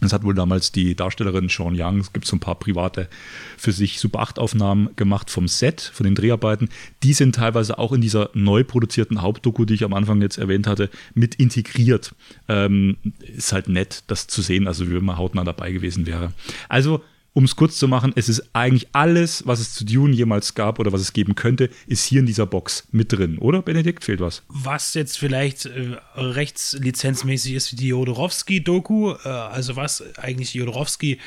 Das 0.00 0.12
hat 0.12 0.24
wohl 0.24 0.34
damals 0.34 0.72
die 0.72 0.94
Darstellerin 0.94 1.48
Sean 1.48 1.74
Young, 1.74 2.00
es 2.00 2.12
gibt 2.12 2.26
so 2.26 2.36
ein 2.36 2.40
paar 2.40 2.56
private 2.56 3.08
für 3.56 3.72
sich 3.72 3.98
Super 3.98 4.20
8 4.20 4.38
Aufnahmen 4.38 4.90
gemacht 4.96 5.30
vom 5.30 5.48
Set, 5.48 5.80
von 5.80 6.04
den 6.04 6.14
Dreharbeiten. 6.14 6.68
Die 7.02 7.14
sind 7.14 7.36
teilweise 7.36 7.78
auch 7.78 7.92
in 7.92 8.02
dieser 8.02 8.28
neu 8.34 8.62
produzierten 8.62 9.22
Hauptdoku, 9.22 9.64
die 9.64 9.74
ich 9.74 9.84
am 9.84 9.94
Anfang 9.94 10.20
jetzt 10.20 10.36
erwähnt 10.36 10.66
hatte, 10.66 10.90
mit 11.14 11.36
integriert. 11.36 12.14
Ähm, 12.46 12.98
ist 13.20 13.52
halt 13.52 13.68
nett, 13.68 14.04
das 14.06 14.26
zu 14.26 14.42
sehen, 14.42 14.66
also 14.66 14.86
wie 14.88 14.94
wenn 14.94 15.04
man 15.04 15.16
hautnah 15.16 15.44
dabei 15.44 15.72
gewesen 15.72 16.06
wäre. 16.06 16.32
Also, 16.68 17.02
um 17.36 17.44
es 17.44 17.54
kurz 17.54 17.76
zu 17.76 17.86
machen, 17.86 18.14
es 18.16 18.30
ist 18.30 18.48
eigentlich 18.54 18.88
alles, 18.92 19.46
was 19.46 19.60
es 19.60 19.74
zu 19.74 19.84
Dune 19.84 20.14
jemals 20.14 20.54
gab 20.54 20.78
oder 20.78 20.90
was 20.92 21.02
es 21.02 21.12
geben 21.12 21.34
könnte, 21.34 21.68
ist 21.86 22.06
hier 22.06 22.20
in 22.20 22.26
dieser 22.26 22.46
Box 22.46 22.88
mit 22.92 23.12
drin, 23.12 23.36
oder 23.36 23.60
Benedikt? 23.60 24.04
Fehlt 24.04 24.20
was? 24.20 24.42
was 24.48 24.94
jetzt 24.94 25.18
vielleicht 25.18 25.66
äh, 25.66 25.96
rechtslizenzmäßig 26.14 27.52
ist 27.52 27.72
wie 27.72 27.76
die 27.76 27.88
Jodorowsky-Doku, 27.88 29.12
äh, 29.12 29.28
also 29.28 29.76
was 29.76 30.02
eigentlich 30.16 30.54
Jodorowsky 30.54 31.18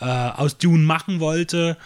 äh, 0.00 0.04
aus 0.04 0.58
Dune 0.58 0.84
machen 0.84 1.18
wollte, 1.18 1.76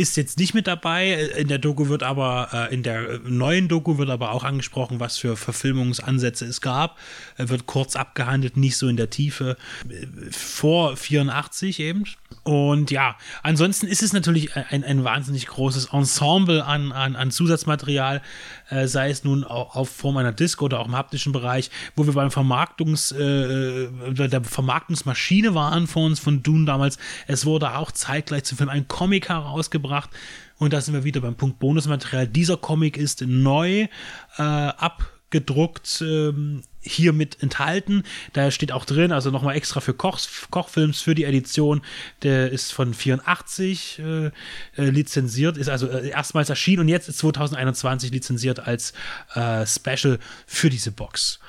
ist 0.00 0.16
jetzt 0.16 0.38
nicht 0.38 0.54
mit 0.54 0.66
dabei. 0.66 1.12
In 1.36 1.48
der 1.48 1.58
Doku 1.58 1.88
wird 1.88 2.02
aber, 2.02 2.48
äh, 2.70 2.74
in 2.74 2.82
der 2.82 3.08
äh, 3.08 3.20
neuen 3.24 3.68
Doku 3.68 3.98
wird 3.98 4.08
aber 4.08 4.32
auch 4.32 4.44
angesprochen, 4.44 4.98
was 4.98 5.18
für 5.18 5.36
Verfilmungsansätze 5.36 6.46
es 6.46 6.62
gab. 6.62 6.98
Äh, 7.36 7.50
wird 7.50 7.66
kurz 7.66 7.96
abgehandelt, 7.96 8.56
nicht 8.56 8.78
so 8.78 8.88
in 8.88 8.96
der 8.96 9.10
Tiefe. 9.10 9.58
Äh, 9.88 10.06
vor 10.30 10.96
84 10.96 11.80
eben. 11.80 12.04
Und 12.44 12.90
ja, 12.90 13.16
ansonsten 13.42 13.86
ist 13.86 14.02
es 14.02 14.14
natürlich 14.14 14.56
ein, 14.56 14.84
ein 14.84 15.04
wahnsinnig 15.04 15.46
großes 15.46 15.90
Ensemble 15.92 16.64
an, 16.64 16.92
an, 16.92 17.14
an 17.14 17.30
Zusatzmaterial, 17.30 18.22
äh, 18.70 18.86
sei 18.86 19.10
es 19.10 19.24
nun 19.24 19.44
auch 19.44 19.76
auf 19.76 19.90
Form 19.90 20.16
einer 20.16 20.32
Disc 20.32 20.62
oder 20.62 20.80
auch 20.80 20.86
im 20.86 20.96
haptischen 20.96 21.32
Bereich, 21.32 21.70
wo 21.96 22.06
wir 22.06 22.14
beim 22.14 22.30
Vermarktungs, 22.30 23.12
äh, 23.12 23.88
bei 24.16 24.28
der 24.28 24.42
Vermarktungsmaschine 24.42 25.54
waren 25.54 25.86
von 25.86 26.04
uns, 26.04 26.20
von 26.20 26.42
Dune 26.42 26.64
damals. 26.64 26.98
Es 27.26 27.44
wurde 27.44 27.76
auch 27.76 27.92
zeitgleich 27.92 28.44
zum 28.44 28.58
Film 28.58 28.70
ein 28.70 28.88
Comic 28.88 29.28
herausgebracht. 29.28 30.10
Und 30.58 30.72
da 30.72 30.80
sind 30.80 30.94
wir 30.94 31.04
wieder 31.04 31.20
beim 31.20 31.36
Punkt 31.36 31.58
Bonusmaterial. 31.58 32.28
Dieser 32.28 32.56
Comic 32.58 32.96
ist 32.96 33.22
neu 33.22 33.88
äh, 34.36 34.42
abgedruckt 34.42 36.02
ähm, 36.06 36.62
hier 36.82 37.12
mit 37.12 37.42
enthalten. 37.42 38.04
Da 38.32 38.50
steht 38.50 38.72
auch 38.72 38.84
drin, 38.84 39.12
also 39.12 39.30
nochmal 39.30 39.56
extra 39.56 39.80
für 39.80 39.94
Koch, 39.94 40.20
Kochfilms 40.50 41.00
für 41.00 41.14
die 41.14 41.24
Edition. 41.24 41.82
Der 42.22 42.50
ist 42.50 42.72
von 42.72 42.94
84 42.94 43.98
äh, 43.98 44.26
äh, 44.26 44.30
lizenziert, 44.76 45.56
ist 45.56 45.68
also 45.68 45.88
äh, 45.88 46.08
erstmals 46.08 46.48
erschienen 46.48 46.80
und 46.80 46.88
jetzt 46.88 47.08
ist 47.08 47.18
2021 47.18 48.10
lizenziert 48.10 48.60
als 48.60 48.92
äh, 49.34 49.66
Special 49.66 50.18
für 50.46 50.70
diese 50.70 50.92
Box. 50.92 51.40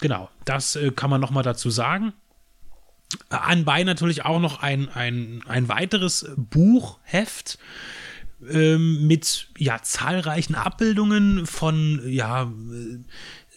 Genau, 0.00 0.30
das 0.44 0.76
äh, 0.76 0.90
kann 0.90 1.10
man 1.10 1.20
nochmal 1.20 1.42
dazu 1.42 1.70
sagen. 1.70 2.12
Anbei 3.28 3.84
natürlich 3.84 4.24
auch 4.24 4.40
noch 4.40 4.62
ein, 4.62 4.88
ein, 4.88 5.42
ein 5.46 5.68
weiteres 5.68 6.28
Buchheft 6.36 7.58
ähm, 8.50 9.06
mit 9.06 9.48
ja, 9.56 9.80
zahlreichen 9.82 10.54
Abbildungen 10.54 11.46
von 11.46 12.02
ja, 12.06 12.50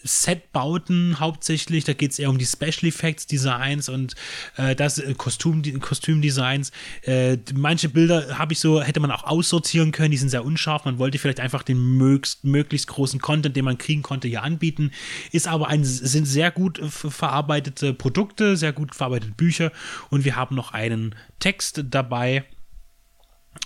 Setbauten 0.02 1.20
hauptsächlich. 1.20 1.84
Da 1.84 1.92
geht 1.92 2.12
es 2.12 2.18
eher 2.18 2.30
um 2.30 2.38
die 2.38 2.46
Special 2.46 2.88
Effects 2.88 3.26
Designs 3.26 3.88
und 3.88 4.14
äh, 4.56 4.74
das 4.74 4.98
äh, 4.98 5.14
Kostüm, 5.14 5.62
Kostümdesigns. 5.80 6.72
Äh, 7.02 7.38
manche 7.54 7.88
Bilder 7.88 8.38
habe 8.38 8.52
ich 8.52 8.60
so, 8.60 8.82
hätte 8.82 9.00
man 9.00 9.10
auch 9.10 9.24
aussortieren 9.24 9.92
können, 9.92 10.10
die 10.10 10.16
sind 10.16 10.30
sehr 10.30 10.44
unscharf. 10.44 10.84
Man 10.84 10.98
wollte 10.98 11.18
vielleicht 11.18 11.40
einfach 11.40 11.62
den 11.62 11.96
möglichst, 11.96 12.44
möglichst 12.44 12.88
großen 12.88 13.20
Content, 13.20 13.56
den 13.56 13.64
man 13.64 13.78
kriegen 13.78 14.02
konnte, 14.02 14.28
hier 14.28 14.42
anbieten. 14.42 14.90
Ist 15.32 15.48
aber 15.48 15.68
ein, 15.68 15.84
sind 15.84 16.26
sehr 16.26 16.50
gut 16.50 16.80
verarbeitete 16.82 17.94
Produkte, 17.94 18.56
sehr 18.56 18.72
gut 18.72 18.94
verarbeitete 18.94 19.32
Bücher 19.32 19.72
und 20.10 20.24
wir 20.24 20.36
haben 20.36 20.56
noch 20.56 20.72
einen 20.72 21.14
Text 21.38 21.84
dabei 21.90 22.44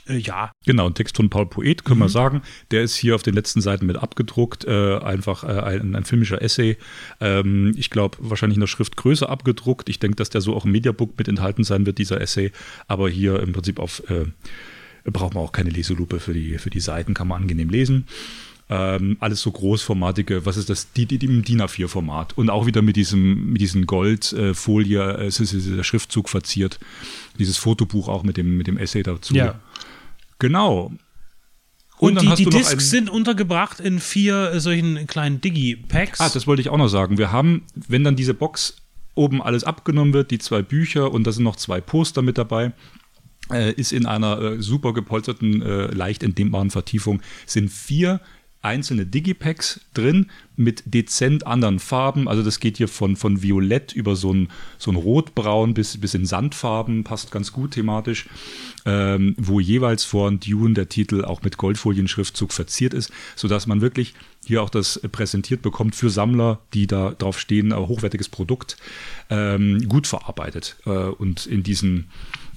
äh, 0.09 0.16
ja. 0.16 0.52
Genau, 0.66 0.86
ein 0.86 0.94
Text 0.94 1.16
von 1.16 1.31
Paul 1.31 1.47
Poet, 1.47 1.85
können 1.85 1.98
mhm. 1.98 2.05
wir 2.05 2.09
sagen. 2.09 2.43
Der 2.70 2.82
ist 2.82 2.97
hier 2.97 3.14
auf 3.14 3.22
den 3.22 3.35
letzten 3.35 3.60
Seiten 3.60 3.86
mit 3.86 3.97
abgedruckt. 3.97 4.64
Äh, 4.64 4.98
einfach 4.98 5.44
äh, 5.44 5.60
ein, 5.60 5.94
ein, 5.94 6.05
filmischer 6.05 6.43
Essay. 6.43 6.76
Ähm, 7.20 7.74
ich 7.76 7.90
glaube, 7.90 8.18
wahrscheinlich 8.20 8.56
in 8.56 8.60
der 8.60 8.66
Schriftgröße 8.66 9.28
abgedruckt. 9.28 9.89
Ich 9.89 9.98
denke, 9.98 10.16
dass 10.16 10.31
der 10.31 10.40
so 10.40 10.55
auch 10.55 10.64
im 10.64 10.72
Mediabook 10.72 11.18
mit 11.18 11.28
enthalten 11.28 11.64
sein 11.64 11.86
wird, 11.86 11.98
dieser 11.98 12.20
Essay. 12.20 12.52
Aber 12.86 13.09
hier 13.09 13.40
im 13.40 13.52
Prinzip 13.52 13.78
auf. 13.78 14.02
Äh, 14.09 14.26
braucht 15.10 15.35
man 15.35 15.44
auch 15.44 15.52
keine 15.52 15.68
Leselupe 15.68 16.18
für 16.18 16.32
die, 16.32 16.56
für 16.56 16.70
die 16.70 16.81
Seiten, 16.81 17.12
kann 17.12 17.28
man 17.28 17.43
angenehm 17.43 17.68
lesen. 17.68 18.06
Ähm, 18.70 19.18
alles 19.20 19.43
so 19.43 19.52
großformatige, 19.52 20.47
was 20.47 20.56
ist 20.56 20.70
das, 20.70 20.90
die, 20.93 21.05
die, 21.05 21.18
die 21.18 21.26
im 21.26 21.43
DIN 21.43 21.60
A4-Format 21.60 22.39
und 22.39 22.48
auch 22.48 22.64
wieder 22.64 22.81
mit 22.81 22.97
diesem, 22.97 23.52
mit 23.52 23.60
diesen 23.60 23.85
Goldfolie, 23.85 25.18
äh, 25.18 25.26
es 25.26 25.39
ist, 25.39 25.52
ist 25.52 25.68
der 25.68 25.82
Schriftzug 25.82 26.31
verziert, 26.31 26.81
dieses 27.39 27.59
Fotobuch 27.59 28.09
auch 28.09 28.22
mit 28.22 28.39
dem, 28.39 28.56
mit 28.56 28.66
dem 28.66 28.78
Essay 28.78 29.02
dazu. 29.02 29.35
Ja. 29.35 29.60
Genau. 30.39 30.93
Und, 31.98 32.19
und 32.19 32.39
die, 32.39 32.44
die 32.44 32.51
Discs 32.51 32.90
sind 32.90 33.09
untergebracht 33.09 33.81
in 33.81 34.01
vier 34.01 34.52
äh, 34.52 34.61
solchen 34.61 35.06
kleinen 35.06 35.40
Digi-Packs. 35.40 36.20
Ah, 36.20 36.28
das 36.28 36.47
wollte 36.47 36.61
ich 36.61 36.69
auch 36.69 36.77
noch 36.77 36.89
sagen. 36.89 37.19
Wir 37.19 37.31
haben, 37.31 37.62
wenn 37.74 38.05
dann 38.05 38.16
diese 38.16 38.35
Box 38.35 38.77
oben 39.15 39.40
alles 39.40 39.65
abgenommen 39.65 40.12
wird, 40.12 40.31
die 40.31 40.39
zwei 40.39 40.62
Bücher 40.62 41.12
und 41.12 41.27
da 41.27 41.32
sind 41.32 41.44
noch 41.44 41.56
zwei 41.56 41.81
Poster 41.81 42.20
mit 42.23 42.36
dabei, 42.36 42.73
äh, 43.52 43.73
ist 43.73 43.93
in 43.93 44.06
einer 44.06 44.40
äh, 44.40 44.62
super 44.62 44.93
gepolsterten, 44.93 45.62
äh, 45.62 45.86
leicht 45.86 46.23
entdehmbaren 46.23 46.70
Vertiefung, 46.70 47.23
sind 47.47 47.70
vier 47.70 48.20
einzelne 48.65 49.07
Digipacks 49.07 49.81
drin 49.93 50.31
mit 50.57 50.82
dezent 50.86 51.47
anderen 51.47 51.78
Farben. 51.78 52.28
Also 52.28 52.43
das 52.43 52.61
geht 52.61 52.77
hier 52.77 52.89
von, 52.89 53.16
von 53.16 53.43
Violett 53.43 53.93
über 53.93 54.16
so 54.16 54.32
ein, 54.32 54.49
so 54.78 54.91
ein 54.91 54.97
Rotbraun 54.97 55.74
bis, 55.74 55.99
bis 56.01 56.15
in 56.15 56.27
Sandfarben, 56.27 57.05
passt 57.05 57.31
ganz 57.31 57.53
gut 57.53 57.73
thematisch, 57.73 58.27
ähm, 58.86 59.35
wo 59.39 59.61
jeweils 59.61 60.05
vor 60.05 60.31
Dune 60.31 60.74
der 60.74 60.89
Titel 60.89 61.24
auch 61.24 61.43
mit 61.43 61.57
Goldfolienschriftzug 61.57 62.53
verziert 62.53 62.95
ist, 62.95 63.12
sodass 63.36 63.66
man 63.66 63.81
wirklich 63.81 64.15
hier 64.47 64.62
auch 64.62 64.70
das 64.70 65.01
präsentiert 65.11 65.62
bekommt 65.62 65.95
für 65.95 66.11
Sammler, 66.11 66.61
die 66.73 66.86
da 66.86 67.11
drauf 67.11 67.39
stehen, 67.39 67.74
hochwertiges 67.74 68.28
Produkt, 68.28 68.77
ähm, 69.31 69.89
gut 69.89 70.07
verarbeitet. 70.07 70.77
Äh, 70.86 70.91
und 70.91 71.47
in 71.47 71.62
diesen 71.62 72.09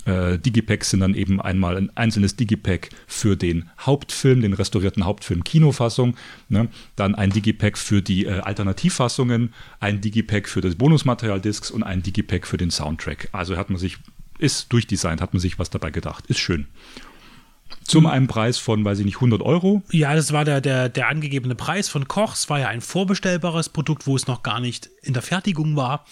äh, 0.08 0.40
Digipacks 0.40 0.90
sind 0.90 1.02
dann 1.02 1.14
eben 1.14 1.42
einmal 1.42 1.78
ein 1.78 1.96
einzelnes 1.96 2.36
Digipack 2.36 2.90
für 3.06 3.36
den 3.36 3.70
Hauptfilm, 3.80 4.42
den 4.42 4.54
restaurierten 4.54 5.06
Hauptfilm 5.06 5.44
Kinofassung, 5.44 6.16
ne? 6.50 6.70
dann 6.96 7.14
ein 7.14 7.30
Digipack 7.30 7.78
für 7.78 8.02
die 8.02 8.26
äh, 8.26 8.40
Alternativfassungen, 8.40 9.54
ein 9.80 10.02
Digipack 10.02 10.48
für 10.48 10.62
das 10.62 10.76
Bonusmaterial-Discs 10.76 11.72
und 11.72 11.84
ein 11.84 12.02
Digipack 12.02 12.48
für 12.48 12.58
den 12.58 12.72
Soundtrack. 12.72 13.30
Also 13.34 13.58
hat 13.58 13.70
man 13.70 13.78
sich, 13.78 13.98
ist 14.40 14.72
durchdesignt, 14.72 15.22
hat 15.22 15.34
man 15.34 15.42
sich 15.42 15.60
was 15.60 15.70
dabei 15.70 15.92
gedacht. 15.92 16.26
Ist 16.28 16.40
schön. 16.40 16.68
Zum 17.84 18.06
einen 18.06 18.28
Preis 18.28 18.58
von, 18.58 18.84
weiß 18.84 19.00
ich 19.00 19.06
nicht, 19.06 19.16
100 19.16 19.42
Euro. 19.42 19.82
Ja, 19.92 20.14
das 20.14 20.34
war 20.34 20.44
der, 20.44 20.60
der, 20.60 20.90
der 20.90 21.08
angegebene 21.08 21.56
Preis 21.56 21.88
von 21.88 22.08
Koch. 22.08 22.34
Es 22.34 22.50
war 22.50 22.60
ja 22.60 22.68
ein 22.68 22.82
vorbestellbares 22.82 23.70
Produkt, 23.70 24.08
wo 24.08 24.16
es 24.16 24.28
noch 24.28 24.44
gar 24.44 24.60
nicht 24.60 24.90
in 25.02 25.14
der 25.14 25.22
Fertigung 25.22 25.78
war. 25.78 26.06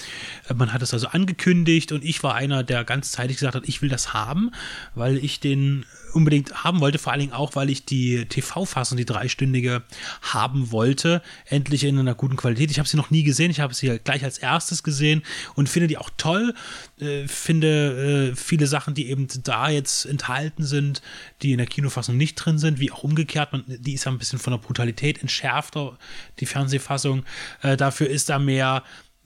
Äh, 0.48 0.54
man 0.54 0.72
hat 0.72 0.82
es 0.82 0.94
also 0.94 1.08
angekündigt 1.08 1.92
und 1.92 2.04
ich 2.04 2.24
war 2.24 2.34
einer, 2.34 2.64
der 2.64 2.86
ganz 2.86 3.12
zeitig 3.12 3.38
gesagt 3.38 3.56
hat, 3.56 3.68
ich 3.68 3.82
will 3.82 3.90
das 3.90 4.14
haben, 4.14 4.52
weil 4.96 5.18
ich 5.18 5.42
den 5.42 5.86
unbedingt 6.16 6.64
haben 6.64 6.80
wollte, 6.80 6.98
vor 6.98 7.12
allen 7.12 7.20
Dingen 7.20 7.34
auch, 7.34 7.56
weil 7.56 7.70
ich 7.70 7.86
die 7.86 8.26
TV-Fassung, 8.26 8.98
die 8.98 9.06
dreistündige, 9.06 9.84
haben 10.22 10.72
wollte, 10.72 11.22
endlich 11.46 11.84
in 11.84 12.00
einer 12.00 12.16
guten 12.16 12.38
Qualität. 12.38 12.72
Ich 12.72 12.80
habe 12.80 12.88
sie 12.88 12.98
noch 12.98 13.12
nie 13.12 13.24
gesehen, 13.24 13.52
ich 13.52 13.60
habe 13.60 13.74
sie 13.74 14.00
gleich 14.04 14.24
als 14.24 14.38
erstes 14.38 14.84
gesehen 14.84 15.24
und 15.56 15.70
finde 15.70 15.88
die 15.88 15.98
auch 15.98 16.10
toll. 16.18 16.54
Äh, 17.00 17.28
finde 17.28 18.32
äh, 18.32 18.36
viele 18.36 18.68
Sachen, 18.68 18.94
die 18.94 19.10
eben 19.10 19.28
da 19.44 19.70
jetzt 19.70 20.06
enthalten 20.06 20.64
sind, 20.64 21.02
die 21.42 21.52
in 21.52 21.58
der 21.58 21.68
Kinofassung 21.68 22.16
nicht 22.16 22.36
drin 22.36 22.58
sind, 22.58 22.80
wie 22.80 22.92
auch 22.92 23.04
umgekehrt. 23.04 23.52
Man, 23.52 23.64
die 23.68 23.94
ist 23.94 24.06
ja 24.06 24.12
ein 24.12 24.18
bisschen 24.18 24.40
von 24.40 24.52
der 24.52 24.60
Brutalität 24.60 25.22
entschärfter, 25.22 25.98
die 26.40 26.46
Fernsehfassung. 26.46 27.24
Äh, 27.62 27.76
dafür 27.78 28.10
ist 28.10 28.30
da 28.30 28.40
mehr 28.40 28.84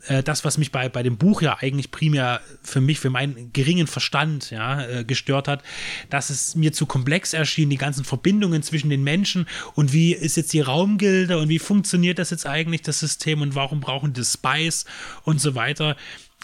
äh, 0.08 0.24
das, 0.24 0.46
was 0.46 0.58
mich 0.58 0.72
bei, 0.72 0.90
bei 0.90 1.04
dem 1.04 1.18
Buch 1.18 1.42
ja 1.42 1.58
eigentlich 1.60 1.92
primär 1.92 2.42
für 2.62 2.82
mich, 2.82 3.00
für 3.00 3.10
meinen 3.10 3.52
geringen 3.54 3.88
Verstand 3.88 4.52
ja, 4.52 4.86
äh, 4.86 5.04
gestört 5.04 5.48
hat, 5.48 5.64
dass 6.10 6.30
es 6.30 6.56
mir 6.56 6.72
zu 6.72 6.86
komplex 6.86 7.34
erschien, 7.34 7.70
die 7.70 7.78
ganzen 7.78 8.06
Verbindungen 8.06 8.64
zwischen 8.64 8.90
den 8.90 9.04
Menschen 9.04 9.48
und 9.76 9.94
wie 9.94 10.14
ist 10.14 10.38
jetzt 10.38 10.54
die 10.54 10.62
Raumgilde 10.62 11.38
und 11.38 11.50
wie 11.50 11.60
funktioniert 11.60 12.20
das 12.20 12.30
jetzt 12.30 12.46
eigentlich, 12.46 12.82
das 12.82 13.00
System 13.00 13.42
und 13.42 13.56
warum 13.56 13.82
brauchen 13.82 14.14
die 14.14 14.24
Spice 14.24 14.86
und 15.24 15.42
so 15.42 15.56
weiter. 15.56 15.96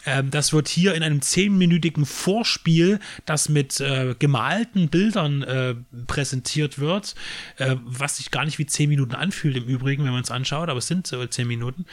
Ähm, 0.05 0.31
das 0.31 0.53
wird 0.53 0.67
hier 0.67 0.93
in 0.93 1.03
einem 1.03 1.21
zehnminütigen 1.21 2.05
Vorspiel, 2.05 2.99
das 3.25 3.49
mit 3.49 3.79
äh, 3.79 4.15
gemalten 4.17 4.89
Bildern 4.89 5.43
äh, 5.43 5.75
präsentiert 6.07 6.79
wird, 6.79 7.15
äh, 7.57 7.75
was 7.83 8.17
sich 8.17 8.31
gar 8.31 8.45
nicht 8.45 8.59
wie 8.59 8.65
zehn 8.65 8.89
Minuten 8.89 9.15
anfühlt 9.15 9.57
im 9.57 9.65
Übrigen, 9.65 10.03
wenn 10.05 10.11
man 10.11 10.23
es 10.23 10.31
anschaut, 10.31 10.69
aber 10.69 10.79
es 10.79 10.87
sind 10.87 11.07
so 11.07 11.25
zehn 11.25 11.47
Minuten, 11.47 11.85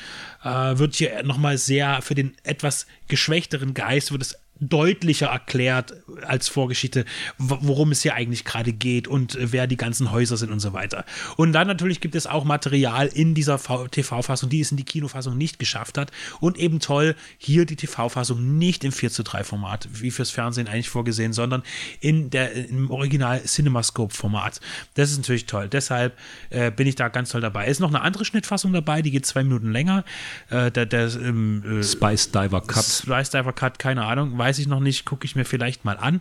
äh, 0.42 0.48
wird 0.78 0.94
hier 0.94 1.22
nochmal 1.22 1.58
sehr 1.58 2.02
für 2.02 2.14
den 2.14 2.36
etwas 2.42 2.86
geschwächteren 3.08 3.74
Geist 3.74 4.12
wird 4.12 4.22
es 4.22 4.41
deutlicher 4.60 5.26
erklärt 5.26 5.94
als 6.24 6.48
Vorgeschichte, 6.48 7.04
worum 7.38 7.90
es 7.90 8.02
hier 8.02 8.14
eigentlich 8.14 8.44
gerade 8.44 8.72
geht 8.72 9.08
und 9.08 9.34
äh, 9.34 9.52
wer 9.52 9.66
die 9.66 9.76
ganzen 9.76 10.12
Häuser 10.12 10.36
sind 10.36 10.52
und 10.52 10.60
so 10.60 10.72
weiter. 10.72 11.04
Und 11.36 11.52
dann 11.52 11.66
natürlich 11.66 12.00
gibt 12.00 12.14
es 12.14 12.26
auch 12.26 12.44
Material 12.44 13.08
in 13.08 13.34
dieser 13.34 13.58
TV-Fassung, 13.90 14.50
die 14.50 14.60
es 14.60 14.70
in 14.70 14.76
die 14.76 14.84
Kinofassung 14.84 15.36
nicht 15.36 15.58
geschafft 15.58 15.98
hat. 15.98 16.12
Und 16.40 16.58
eben 16.58 16.78
toll, 16.78 17.16
hier 17.38 17.66
die 17.66 17.76
TV-Fassung 17.76 18.58
nicht 18.58 18.84
im 18.84 18.92
4 18.92 19.10
zu 19.10 19.24
3 19.24 19.42
Format, 19.44 19.88
wie 19.92 20.10
fürs 20.10 20.30
Fernsehen 20.30 20.68
eigentlich 20.68 20.90
vorgesehen, 20.90 21.32
sondern 21.32 21.62
in 22.00 22.30
der, 22.30 22.52
im 22.52 22.90
Original 22.90 23.42
CinemaScope-Format. 23.42 24.60
Das 24.94 25.10
ist 25.10 25.18
natürlich 25.18 25.46
toll. 25.46 25.68
Deshalb 25.68 26.16
äh, 26.50 26.70
bin 26.70 26.86
ich 26.86 26.94
da 26.94 27.08
ganz 27.08 27.30
toll 27.30 27.40
dabei. 27.40 27.64
Es 27.64 27.72
ist 27.72 27.80
noch 27.80 27.88
eine 27.88 28.02
andere 28.02 28.24
Schnittfassung 28.24 28.72
dabei, 28.72 29.02
die 29.02 29.10
geht 29.10 29.26
zwei 29.26 29.42
Minuten 29.42 29.72
länger. 29.72 30.04
Äh, 30.50 30.70
der, 30.70 30.86
der 30.86 31.12
ähm, 31.14 31.80
äh, 31.80 31.82
Spice 31.82 32.30
Diver 32.30 32.60
Cut. 32.60 32.84
Spice 32.84 33.30
Diver 33.30 33.52
Cut, 33.52 33.78
keine 33.78 34.04
Ahnung, 34.04 34.38
weiß 34.42 34.58
ich 34.58 34.66
noch 34.66 34.80
nicht, 34.80 35.04
gucke 35.04 35.24
ich 35.24 35.36
mir 35.36 35.44
vielleicht 35.44 35.84
mal 35.84 35.96
an, 35.96 36.20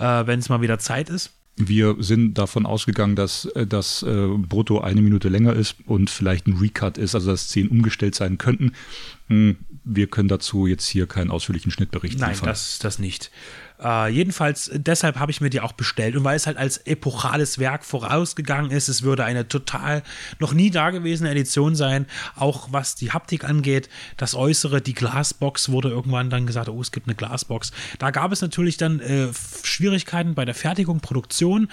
äh, 0.00 0.26
wenn 0.26 0.40
es 0.40 0.48
mal 0.48 0.60
wieder 0.60 0.80
Zeit 0.80 1.08
ist. 1.08 1.30
Wir 1.56 1.94
sind 2.00 2.34
davon 2.34 2.66
ausgegangen, 2.66 3.14
dass 3.14 3.44
äh, 3.44 3.64
das 3.64 4.02
äh, 4.02 4.26
brutto 4.26 4.80
eine 4.80 5.00
Minute 5.00 5.28
länger 5.28 5.52
ist 5.52 5.76
und 5.86 6.10
vielleicht 6.10 6.48
ein 6.48 6.56
Recut 6.56 6.98
ist, 6.98 7.14
also 7.14 7.30
dass 7.30 7.44
Szenen 7.44 7.68
umgestellt 7.70 8.16
sein 8.16 8.38
könnten. 8.38 8.72
Hm, 9.28 9.56
wir 9.84 10.08
können 10.08 10.28
dazu 10.28 10.66
jetzt 10.66 10.88
hier 10.88 11.06
keinen 11.06 11.30
ausführlichen 11.30 11.70
Schnittbericht 11.70 12.18
Nein, 12.18 12.30
liefern. 12.30 12.46
Nein, 12.46 12.52
das, 12.54 12.80
das 12.80 12.98
nicht. 12.98 13.30
Äh, 13.84 14.08
jedenfalls, 14.08 14.70
deshalb 14.72 15.18
habe 15.18 15.30
ich 15.30 15.40
mir 15.40 15.50
die 15.50 15.60
auch 15.60 15.72
bestellt. 15.72 16.16
Und 16.16 16.24
weil 16.24 16.36
es 16.36 16.46
halt 16.46 16.56
als 16.56 16.78
epochales 16.78 17.58
Werk 17.58 17.84
vorausgegangen 17.84 18.70
ist, 18.70 18.88
es 18.88 19.02
würde 19.02 19.24
eine 19.24 19.46
total 19.46 20.02
noch 20.38 20.54
nie 20.54 20.70
dagewesene 20.70 21.30
Edition 21.30 21.74
sein, 21.76 22.06
auch 22.34 22.68
was 22.70 22.94
die 22.94 23.12
Haptik 23.12 23.44
angeht. 23.44 23.90
Das 24.16 24.34
Äußere, 24.34 24.80
die 24.80 24.94
Glasbox 24.94 25.68
wurde 25.68 25.90
irgendwann 25.90 26.30
dann 26.30 26.46
gesagt, 26.46 26.68
oh, 26.68 26.80
es 26.80 26.92
gibt 26.92 27.06
eine 27.06 27.14
Glasbox. 27.14 27.72
Da 27.98 28.10
gab 28.10 28.32
es 28.32 28.40
natürlich 28.40 28.78
dann 28.78 29.00
äh, 29.00 29.28
Schwierigkeiten 29.62 30.34
bei 30.34 30.46
der 30.46 30.54
Fertigung, 30.54 31.00
Produktion. 31.00 31.68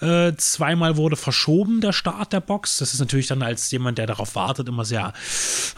Äh, 0.00 0.34
zweimal 0.36 0.96
wurde 0.96 1.16
verschoben 1.16 1.80
der 1.80 1.92
Start 1.92 2.32
der 2.32 2.40
Box. 2.40 2.78
Das 2.78 2.94
ist 2.94 3.00
natürlich 3.00 3.26
dann 3.26 3.42
als 3.42 3.70
jemand, 3.72 3.98
der 3.98 4.06
darauf 4.06 4.36
wartet, 4.36 4.68
immer 4.68 4.84
sehr, 4.84 5.12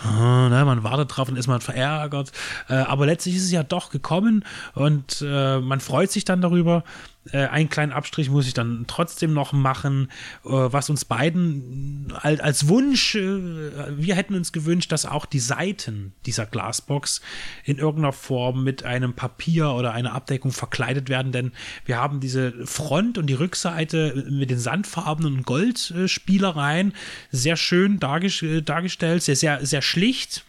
äh, 0.05 0.49
ne, 0.49 0.63
man 0.67 0.83
wartet 0.83 1.17
drauf 1.17 1.29
und 1.29 1.37
ist 1.37 1.47
man 1.47 1.63
verärgert. 1.63 2.33
Äh, 2.69 2.75
aber 2.75 3.07
letztlich 3.07 3.37
ist 3.37 3.45
es 3.45 3.53
ja 3.53 3.63
doch 3.63 3.91
gekommen 3.91 4.45
und 4.75 5.23
äh, 5.23 5.61
man 5.79 5.81
freut 5.81 6.11
sich 6.11 6.25
dann 6.25 6.41
darüber. 6.41 6.83
Äh, 7.31 7.47
einen 7.47 7.69
kleinen 7.69 7.93
Abstrich 7.93 8.31
muss 8.31 8.49
ich 8.49 8.55
dann 8.55 8.87
trotzdem 8.89 9.33
noch 9.33 9.53
machen, 9.53 10.11
äh, 10.45 10.49
was 10.49 10.91
uns 10.91 11.05
beiden 11.05 12.13
als, 12.21 12.41
als 12.41 12.69
Wunsch, 12.69 13.15
äh, 13.15 13.97
wir 13.97 14.17
hätten 14.17 14.35
uns 14.35 14.53
gewünscht, 14.53 14.91
dass 14.91 15.07
auch 15.07 15.25
die 15.25 15.39
Seiten 15.39 16.15
dieser 16.27 16.47
Glasbox 16.47 17.21
in 17.63 17.79
irgendeiner 17.79 18.13
Form 18.13 18.65
mit 18.65 18.83
einem 18.83 19.15
Papier 19.15 19.71
oder 19.71 19.93
einer 19.93 20.15
Abdeckung 20.15 20.51
verkleidet 20.51 21.09
werden, 21.09 21.31
denn 21.31 21.53
wir 21.85 21.97
haben 21.97 22.19
diese 22.19 22.67
Front 22.67 23.17
und 23.17 23.29
die 23.29 23.35
Rückseite 23.35 24.27
mit 24.29 24.51
den 24.51 24.59
sandfarbenen 24.59 25.45
Goldspielereien 25.45 26.93
sehr 27.31 27.57
schön 27.57 28.01
dargestellt, 28.01 29.23
sehr, 29.23 29.37
sehr, 29.37 29.65
sehr 29.65 29.83
schlicht, 29.83 30.45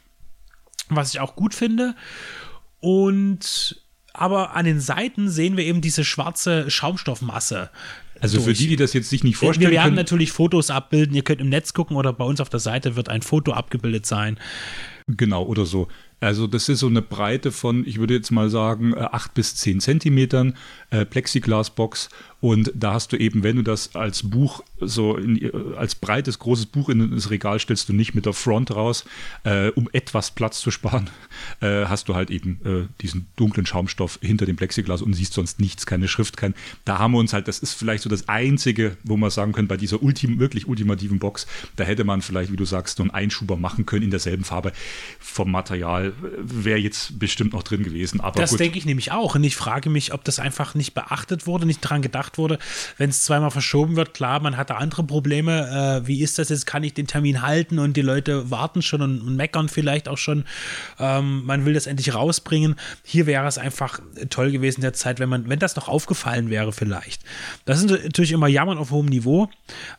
was 0.89 1.13
ich 1.13 1.19
auch 1.19 1.35
gut 1.35 1.53
finde. 1.53 1.93
Und 2.79 3.81
aber 4.19 4.55
an 4.55 4.65
den 4.65 4.79
Seiten 4.79 5.29
sehen 5.29 5.57
wir 5.57 5.65
eben 5.65 5.81
diese 5.81 6.03
schwarze 6.03 6.69
Schaumstoffmasse. 6.69 7.69
Also 8.21 8.37
durch. 8.37 8.47
für 8.47 8.53
die, 8.53 8.67
die 8.67 8.75
das 8.75 8.93
jetzt 8.93 9.09
sich 9.09 9.23
nicht 9.23 9.37
vorstellen 9.37 9.71
Wir 9.71 9.77
werden 9.77 9.85
können, 9.85 9.95
natürlich 9.95 10.31
Fotos 10.31 10.69
abbilden. 10.69 11.15
Ihr 11.15 11.23
könnt 11.23 11.41
im 11.41 11.49
Netz 11.49 11.73
gucken 11.73 11.95
oder 11.95 12.11
bei 12.11 12.25
uns 12.25 12.41
auf 12.41 12.49
der 12.49 12.59
Seite 12.59 12.95
wird 12.95 13.09
ein 13.09 13.21
Foto 13.21 13.53
abgebildet 13.53 14.05
sein. 14.05 14.37
Genau, 15.07 15.43
oder 15.43 15.65
so. 15.65 15.87
Also 16.19 16.47
das 16.47 16.67
ist 16.67 16.79
so 16.79 16.87
eine 16.87 17.01
Breite 17.01 17.51
von, 17.51 17.87
ich 17.87 17.97
würde 17.97 18.13
jetzt 18.13 18.29
mal 18.29 18.49
sagen, 18.49 18.93
8 18.95 19.33
bis 19.33 19.55
10 19.55 19.79
Zentimetern 19.79 20.55
äh, 20.89 21.05
Plexiglasbox 21.05 22.09
und 22.41 22.71
da 22.73 22.93
hast 22.93 23.11
du 23.11 23.17
eben, 23.17 23.43
wenn 23.43 23.57
du 23.57 23.63
das 23.63 23.95
als 23.95 24.29
Buch, 24.29 24.63
so 24.79 25.17
in, 25.17 25.51
als 25.75 25.95
breites, 25.95 26.39
großes 26.39 26.67
Buch 26.67 26.87
in 26.87 27.11
das 27.11 27.29
Regal 27.29 27.59
stellst, 27.59 27.89
du 27.89 27.93
nicht 27.93 28.15
mit 28.15 28.25
der 28.25 28.33
Front 28.33 28.71
raus, 28.71 29.03
äh, 29.43 29.69
um 29.71 29.89
etwas 29.91 30.31
Platz 30.31 30.61
zu 30.61 30.71
sparen, 30.71 31.09
äh, 31.61 31.85
hast 31.85 32.07
du 32.07 32.15
halt 32.15 32.31
eben 32.31 32.59
äh, 32.63 33.01
diesen 33.01 33.27
dunklen 33.35 33.65
Schaumstoff 33.65 34.19
hinter 34.21 34.45
dem 34.45 34.55
Plexiglas 34.55 35.01
und 35.01 35.13
siehst 35.13 35.33
sonst 35.33 35.59
nichts, 35.59 35.85
keine 35.85 36.07
Schrift, 36.07 36.37
kein. 36.37 36.53
Da 36.85 36.97
haben 36.97 37.11
wir 37.11 37.19
uns 37.19 37.33
halt, 37.33 37.49
das 37.49 37.59
ist 37.59 37.73
vielleicht 37.73 38.03
so 38.03 38.09
das 38.09 38.29
Einzige, 38.29 38.95
wo 39.03 39.17
man 39.17 39.29
sagen 39.31 39.51
können, 39.51 39.67
bei 39.67 39.77
dieser 39.77 40.01
ultim, 40.01 40.39
wirklich 40.39 40.67
ultimativen 40.67 41.19
Box, 41.19 41.45
da 41.75 41.83
hätte 41.83 42.05
man 42.05 42.21
vielleicht, 42.21 42.51
wie 42.51 42.57
du 42.57 42.65
sagst, 42.65 42.97
so 42.97 43.03
einen 43.03 43.11
Einschuber 43.11 43.57
machen 43.57 43.85
können 43.85 44.03
in 44.03 44.11
derselben 44.11 44.45
Farbe. 44.45 44.71
Vom 45.19 45.51
Material 45.51 46.13
wäre 46.37 46.79
jetzt 46.79 47.19
bestimmt 47.19 47.51
noch 47.51 47.63
drin 47.63 47.83
gewesen. 47.83 48.21
Aber 48.21 48.39
das 48.39 48.55
denke 48.55 48.77
ich 48.77 48.85
nämlich 48.85 49.11
auch. 49.11 49.35
Und 49.35 49.43
ich 49.43 49.57
frage 49.57 49.89
mich, 49.89 50.13
ob 50.13 50.23
das 50.23 50.39
einfach 50.39 50.73
nicht 50.73 50.93
beachtet 50.93 51.45
wurde, 51.45 51.65
nicht 51.65 51.81
dran 51.81 52.01
gedacht 52.01 52.28
gemacht 52.29 52.37
wurde. 52.37 52.59
Wenn 52.97 53.09
es 53.09 53.23
zweimal 53.23 53.51
verschoben 53.51 53.95
wird, 53.95 54.13
klar, 54.13 54.39
man 54.39 54.57
hat 54.57 54.69
da 54.69 54.75
andere 54.75 55.03
Probleme. 55.03 56.01
Äh, 56.03 56.07
wie 56.07 56.21
ist 56.21 56.39
das 56.39 56.49
jetzt? 56.49 56.65
Kann 56.65 56.83
ich 56.83 56.93
den 56.93 57.07
Termin 57.07 57.41
halten? 57.41 57.79
Und 57.79 57.97
die 57.97 58.01
Leute 58.01 58.51
warten 58.51 58.81
schon 58.81 59.01
und, 59.01 59.21
und 59.21 59.35
meckern 59.35 59.69
vielleicht 59.69 60.07
auch 60.07 60.17
schon. 60.17 60.45
Ähm, 60.99 61.45
man 61.45 61.65
will 61.65 61.73
das 61.73 61.87
endlich 61.87 62.13
rausbringen. 62.13 62.75
Hier 63.03 63.25
wäre 63.25 63.47
es 63.47 63.57
einfach 63.57 63.99
toll 64.29 64.51
gewesen 64.51 64.81
der 64.81 64.93
Zeit, 64.93 65.19
wenn 65.19 65.29
man, 65.29 65.49
wenn 65.49 65.59
das 65.59 65.75
noch 65.75 65.87
aufgefallen 65.87 66.49
wäre, 66.49 66.71
vielleicht. 66.71 67.21
Das 67.65 67.79
ist 67.79 67.89
natürlich 67.89 68.31
immer 68.31 68.47
Jammern 68.47 68.77
auf 68.77 68.91
hohem 68.91 69.07
Niveau, 69.07 69.49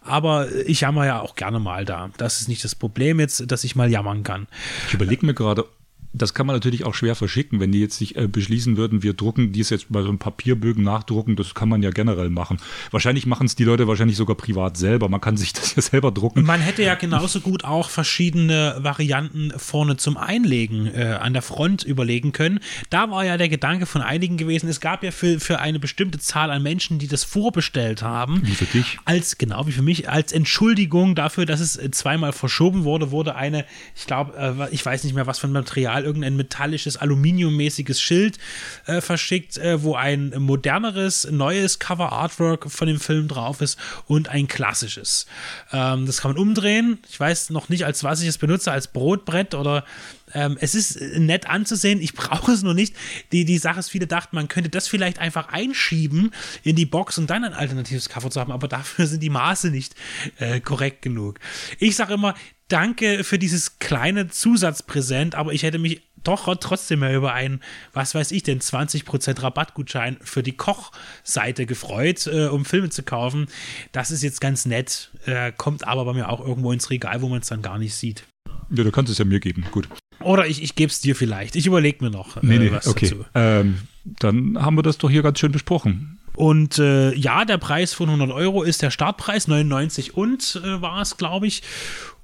aber 0.02 0.48
ich 0.66 0.80
jammer 0.82 1.06
ja 1.06 1.20
auch 1.20 1.34
gerne 1.34 1.58
mal 1.58 1.84
da. 1.84 2.10
Das 2.16 2.40
ist 2.40 2.48
nicht 2.48 2.64
das 2.64 2.74
Problem 2.74 3.20
jetzt, 3.20 3.50
dass 3.50 3.64
ich 3.64 3.76
mal 3.76 3.90
jammern 3.90 4.22
kann. 4.22 4.46
Ich 4.88 4.94
überlege 4.94 5.26
mir 5.26 5.34
gerade, 5.34 5.64
das 6.12 6.34
kann 6.34 6.46
man 6.46 6.56
natürlich 6.56 6.84
auch 6.84 6.94
schwer 6.94 7.14
verschicken, 7.14 7.60
wenn 7.60 7.70
die 7.70 7.80
jetzt 7.80 7.98
sich 7.98 8.16
äh, 8.16 8.26
beschließen 8.26 8.76
würden, 8.76 9.02
wir 9.02 9.14
drucken 9.14 9.52
dies 9.52 9.70
jetzt 9.70 9.86
bei 9.90 10.02
so 10.02 10.08
einem 10.08 10.18
Papierbögen 10.18 10.82
nachdrucken, 10.82 11.36
das 11.36 11.54
kann 11.54 11.68
man 11.68 11.82
ja 11.82 11.90
generell 11.90 12.30
machen. 12.30 12.58
Wahrscheinlich 12.90 13.26
machen 13.26 13.46
es 13.46 13.54
die 13.54 13.64
Leute 13.64 13.86
wahrscheinlich 13.86 14.16
sogar 14.16 14.36
privat 14.36 14.76
selber, 14.76 15.08
man 15.08 15.20
kann 15.20 15.36
sich 15.36 15.52
das 15.60 15.76
ja 15.76 15.82
selber 15.82 16.10
drucken. 16.10 16.42
Man 16.42 16.60
hätte 16.60 16.82
ja 16.82 16.96
genauso 16.96 17.40
gut 17.40 17.64
auch 17.64 17.90
verschiedene 17.90 18.76
Varianten 18.78 19.52
vorne 19.56 19.96
zum 19.96 20.16
Einlegen 20.16 20.86
äh, 20.86 21.18
an 21.20 21.32
der 21.32 21.42
Front 21.42 21.84
überlegen 21.84 22.32
können. 22.32 22.60
Da 22.90 23.10
war 23.10 23.24
ja 23.24 23.36
der 23.36 23.48
Gedanke 23.48 23.86
von 23.86 24.02
einigen 24.02 24.36
gewesen, 24.36 24.68
es 24.68 24.80
gab 24.80 25.04
ja 25.04 25.12
für, 25.12 25.38
für 25.38 25.60
eine 25.60 25.78
bestimmte 25.78 26.18
Zahl 26.18 26.50
an 26.50 26.62
Menschen, 26.62 26.98
die 26.98 27.08
das 27.08 27.22
vorbestellt 27.22 28.02
haben. 28.02 28.40
Wie 28.44 28.54
für 28.54 28.64
dich? 28.64 28.98
Als, 29.04 29.38
genau, 29.38 29.66
wie 29.66 29.72
für 29.72 29.82
mich, 29.82 30.08
als 30.10 30.32
Entschuldigung 30.32 31.14
dafür, 31.14 31.46
dass 31.46 31.60
es 31.60 31.76
äh, 31.76 31.90
zweimal 31.92 32.32
verschoben 32.32 32.84
wurde, 32.84 33.12
wurde 33.12 33.36
eine, 33.36 33.64
ich 33.94 34.06
glaube, 34.06 34.36
äh, 34.36 34.74
ich 34.74 34.84
weiß 34.84 35.04
nicht 35.04 35.14
mehr, 35.14 35.26
was 35.26 35.38
für 35.38 35.46
ein 35.46 35.52
Material 35.52 35.99
Material, 36.00 36.04
irgendein 36.04 36.36
metallisches, 36.36 36.96
aluminiummäßiges 36.96 38.00
Schild 38.00 38.38
äh, 38.86 39.00
verschickt, 39.00 39.58
äh, 39.58 39.82
wo 39.82 39.94
ein 39.94 40.32
moderneres, 40.38 41.28
neues 41.30 41.78
Cover-Artwork 41.78 42.70
von 42.70 42.88
dem 42.88 43.00
Film 43.00 43.28
drauf 43.28 43.60
ist 43.60 43.78
und 44.06 44.28
ein 44.28 44.48
klassisches. 44.48 45.26
Ähm, 45.72 46.06
das 46.06 46.20
kann 46.20 46.32
man 46.32 46.40
umdrehen. 46.40 46.98
Ich 47.08 47.18
weiß 47.18 47.50
noch 47.50 47.68
nicht, 47.68 47.84
als 47.84 48.04
was 48.04 48.20
ich 48.22 48.28
es 48.28 48.38
benutze, 48.38 48.72
als 48.72 48.88
Brotbrett 48.88 49.54
oder 49.54 49.84
ähm, 50.32 50.56
es 50.60 50.74
ist 50.74 51.00
nett 51.18 51.48
anzusehen, 51.48 52.00
ich 52.00 52.14
brauche 52.14 52.52
es 52.52 52.62
nur 52.62 52.74
nicht. 52.74 52.94
Die, 53.32 53.44
die 53.44 53.58
Sache 53.58 53.80
ist, 53.80 53.90
viele 53.90 54.06
dachten, 54.06 54.36
man 54.36 54.48
könnte 54.48 54.70
das 54.70 54.88
vielleicht 54.88 55.18
einfach 55.18 55.48
einschieben 55.48 56.32
in 56.62 56.76
die 56.76 56.86
Box 56.86 57.18
und 57.18 57.28
dann 57.28 57.44
ein 57.44 57.52
alternatives 57.52 58.08
Cover 58.08 58.30
zu 58.30 58.40
haben, 58.40 58.52
aber 58.52 58.68
dafür 58.68 59.06
sind 59.06 59.22
die 59.22 59.30
Maße 59.30 59.70
nicht 59.70 59.94
äh, 60.38 60.60
korrekt 60.60 61.02
genug. 61.02 61.38
Ich 61.78 61.96
sage 61.96 62.14
immer, 62.14 62.34
danke 62.72 63.24
für 63.24 63.38
dieses 63.38 63.78
kleine 63.78 64.28
Zusatzpräsent, 64.28 65.34
aber 65.34 65.52
ich 65.52 65.62
hätte 65.62 65.78
mich 65.78 66.02
doch 66.24 66.54
trotzdem 66.56 67.00
mehr 67.00 67.16
über 67.16 67.32
einen, 67.32 67.60
was 67.92 68.14
weiß 68.14 68.32
ich 68.32 68.42
denn, 68.42 68.60
20% 68.60 69.42
Rabattgutschein 69.42 70.18
für 70.22 70.42
die 70.42 70.52
Kochseite 70.52 71.66
gefreut, 71.66 72.26
äh, 72.26 72.46
um 72.46 72.64
Filme 72.64 72.90
zu 72.90 73.02
kaufen. 73.02 73.46
Das 73.92 74.10
ist 74.10 74.22
jetzt 74.22 74.40
ganz 74.40 74.66
nett, 74.66 75.10
äh, 75.26 75.52
kommt 75.56 75.86
aber 75.86 76.04
bei 76.04 76.12
mir 76.12 76.28
auch 76.28 76.40
irgendwo 76.40 76.72
ins 76.72 76.90
Regal, 76.90 77.22
wo 77.22 77.28
man 77.28 77.40
es 77.40 77.48
dann 77.48 77.62
gar 77.62 77.78
nicht 77.78 77.94
sieht. 77.94 78.24
Ja, 78.70 78.84
du 78.84 78.90
kannst 78.92 79.10
es 79.10 79.18
ja 79.18 79.24
mir 79.24 79.40
geben, 79.40 79.64
gut. 79.70 79.88
Oder 80.20 80.46
ich, 80.46 80.62
ich 80.62 80.74
gebe 80.74 80.90
es 80.90 81.00
dir 81.00 81.16
vielleicht. 81.16 81.56
Ich 81.56 81.66
überlege 81.66 82.04
mir 82.04 82.10
noch 82.10 82.36
äh, 82.36 82.40
nee, 82.42 82.58
nee, 82.58 82.70
was 82.70 82.86
okay. 82.86 83.08
dazu. 83.08 83.24
Ähm, 83.34 83.78
dann 84.04 84.62
haben 84.62 84.76
wir 84.76 84.82
das 84.82 84.98
doch 84.98 85.10
hier 85.10 85.22
ganz 85.22 85.38
schön 85.38 85.52
besprochen. 85.52 86.18
Und 86.34 86.78
äh, 86.78 87.12
ja, 87.14 87.44
der 87.44 87.58
Preis 87.58 87.92
von 87.92 88.08
100 88.08 88.30
Euro 88.30 88.62
ist 88.62 88.82
der 88.82 88.90
Startpreis, 88.90 89.48
99 89.48 90.14
und 90.14 90.60
äh, 90.64 90.80
war 90.80 91.02
es, 91.02 91.16
glaube 91.16 91.46
ich. 91.46 91.62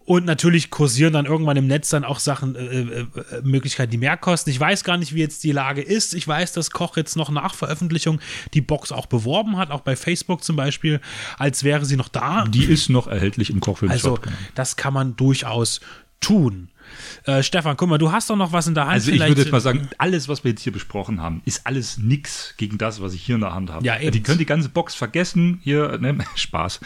Und 0.07 0.25
natürlich 0.25 0.71
kursieren 0.71 1.13
dann 1.13 1.27
irgendwann 1.27 1.57
im 1.57 1.67
Netz 1.67 1.91
dann 1.91 2.05
auch 2.05 2.21
Sachen, 2.21 2.55
äh, 2.55 2.61
äh, 2.61 3.01
äh, 3.01 3.07
Möglichkeiten, 3.43 3.91
die 3.91 3.99
mehr 3.99 4.17
kosten. 4.17 4.51
Ich 4.51 4.61
weiß 4.61 4.85
gar 4.85 4.97
nicht, 4.97 5.15
wie 5.15 5.19
jetzt 5.19 5.43
die 5.43 5.51
Lage 5.51 5.83
ist. 5.83 6.15
Ich 6.15 6.27
weiß, 6.27 6.53
dass 6.53 6.71
Koch 6.71 6.97
jetzt 6.97 7.17
noch 7.17 7.29
nach 7.29 7.55
Veröffentlichung 7.55 8.21
die 8.55 8.61
Box 8.61 8.93
auch 8.93 9.07
beworben 9.07 9.57
hat, 9.57 9.73
auch 9.73 9.81
bei 9.81 9.97
Facebook 9.97 10.45
zum 10.45 10.55
Beispiel, 10.55 11.01
als 11.39 11.65
wäre 11.65 11.85
sie 11.85 11.97
noch 11.97 12.09
da. 12.09 12.45
Die 12.45 12.65
ist 12.65 12.89
noch 12.89 13.09
erhältlich 13.09 13.51
im 13.51 13.59
Kochfilm. 13.59 13.91
Also, 13.91 14.19
das 14.55 14.77
kann 14.77 14.95
man 14.95 15.17
durchaus 15.17 15.81
tun. 16.21 16.69
Äh, 17.25 17.43
Stefan, 17.43 17.77
guck 17.77 17.89
mal, 17.89 17.99
du 17.99 18.13
hast 18.13 18.31
doch 18.31 18.37
noch 18.37 18.53
was 18.53 18.69
in 18.69 18.75
der 18.75 18.85
Hand. 18.85 18.95
Also 18.95 19.11
ich 19.11 19.21
würde 19.21 19.43
jetzt 19.43 19.51
mal 19.51 19.61
sagen, 19.61 19.89
alles, 19.99 20.29
was 20.29 20.45
wir 20.45 20.53
jetzt 20.53 20.63
hier 20.63 20.73
besprochen 20.73 21.21
haben, 21.21 21.43
ist 21.45 21.67
alles 21.67 21.99
nix 21.99 22.55
gegen 22.59 22.79
das, 22.79 23.03
was 23.03 23.13
ich 23.13 23.23
hier 23.23 23.35
in 23.35 23.41
der 23.41 23.55
Hand 23.55 23.73
habe. 23.73 23.85
Ja, 23.85 23.99
eben. 23.99 24.13
Die 24.13 24.23
können 24.23 24.39
die 24.39 24.47
ganze 24.47 24.69
Box 24.69 24.95
vergessen. 24.95 25.61
Hier, 25.65 25.99
ne, 25.99 26.17
Spaß. 26.37 26.79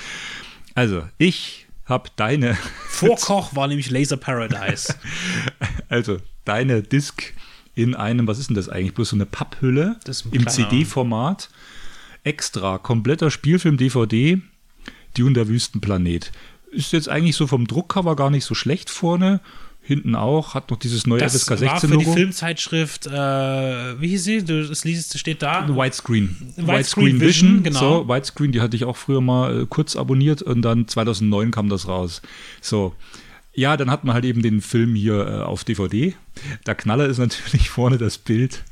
Also, 0.74 1.02
ich 1.18 1.66
habe 1.90 2.10
deine. 2.16 2.56
Vorkoch 2.88 3.54
war 3.54 3.66
nämlich 3.68 3.90
Laser 3.90 4.16
Paradise. 4.16 4.94
also, 5.88 6.18
deine 6.44 6.82
Disc 6.82 7.34
in 7.74 7.94
einem, 7.94 8.26
was 8.26 8.38
ist 8.38 8.48
denn 8.48 8.56
das 8.56 8.68
eigentlich? 8.68 8.94
Bloß 8.94 9.10
so 9.10 9.16
eine 9.16 9.26
Papphülle 9.26 9.98
ein 10.06 10.32
im 10.32 10.48
CD-Format. 10.48 11.50
Extra, 12.24 12.78
kompletter 12.78 13.30
Spielfilm 13.30 13.76
DVD, 13.76 14.40
Dune 15.16 15.32
der 15.32 15.48
Wüstenplanet. 15.48 16.32
Ist 16.70 16.92
jetzt 16.92 17.08
eigentlich 17.08 17.36
so 17.36 17.46
vom 17.46 17.66
Druckcover 17.66 18.14
gar 18.14 18.30
nicht 18.30 18.44
so 18.44 18.54
schlecht 18.54 18.90
vorne 18.90 19.40
hinten 19.90 20.14
auch, 20.14 20.54
hat 20.54 20.70
noch 20.70 20.78
dieses 20.78 21.06
neue 21.06 21.18
das 21.18 21.34
FSK 21.34 21.58
16 21.58 21.64
Logo. 21.64 21.72
War 21.72 21.90
für 21.90 21.98
die 21.98 22.04
Filmzeitschrift, 22.04 23.06
äh, 23.08 23.10
wie 23.10 24.08
hieß 24.08 24.24
sie? 24.24 24.44
Du, 24.44 24.66
das 24.66 24.84
liest, 24.84 25.18
steht 25.18 25.42
da. 25.42 25.68
Widescreen. 25.68 26.36
Widescreen, 26.56 26.66
Widescreen 26.66 27.20
Vision, 27.20 27.48
Vision, 27.48 27.62
genau. 27.64 27.80
So, 27.80 28.08
Widescreen, 28.08 28.52
die 28.52 28.60
hatte 28.60 28.76
ich 28.76 28.84
auch 28.84 28.96
früher 28.96 29.20
mal 29.20 29.62
äh, 29.62 29.66
kurz 29.68 29.96
abonniert 29.96 30.42
und 30.42 30.62
dann 30.62 30.86
2009 30.86 31.50
kam 31.50 31.68
das 31.68 31.88
raus. 31.88 32.22
So, 32.60 32.94
ja, 33.52 33.76
dann 33.76 33.90
hat 33.90 34.04
man 34.04 34.14
halt 34.14 34.24
eben 34.24 34.42
den 34.42 34.60
Film 34.60 34.94
hier 34.94 35.26
äh, 35.26 35.42
auf 35.42 35.64
DVD. 35.64 36.14
Der 36.66 36.76
Knaller 36.76 37.06
ist 37.06 37.18
natürlich 37.18 37.68
vorne 37.70 37.98
das 37.98 38.16
Bild. 38.16 38.62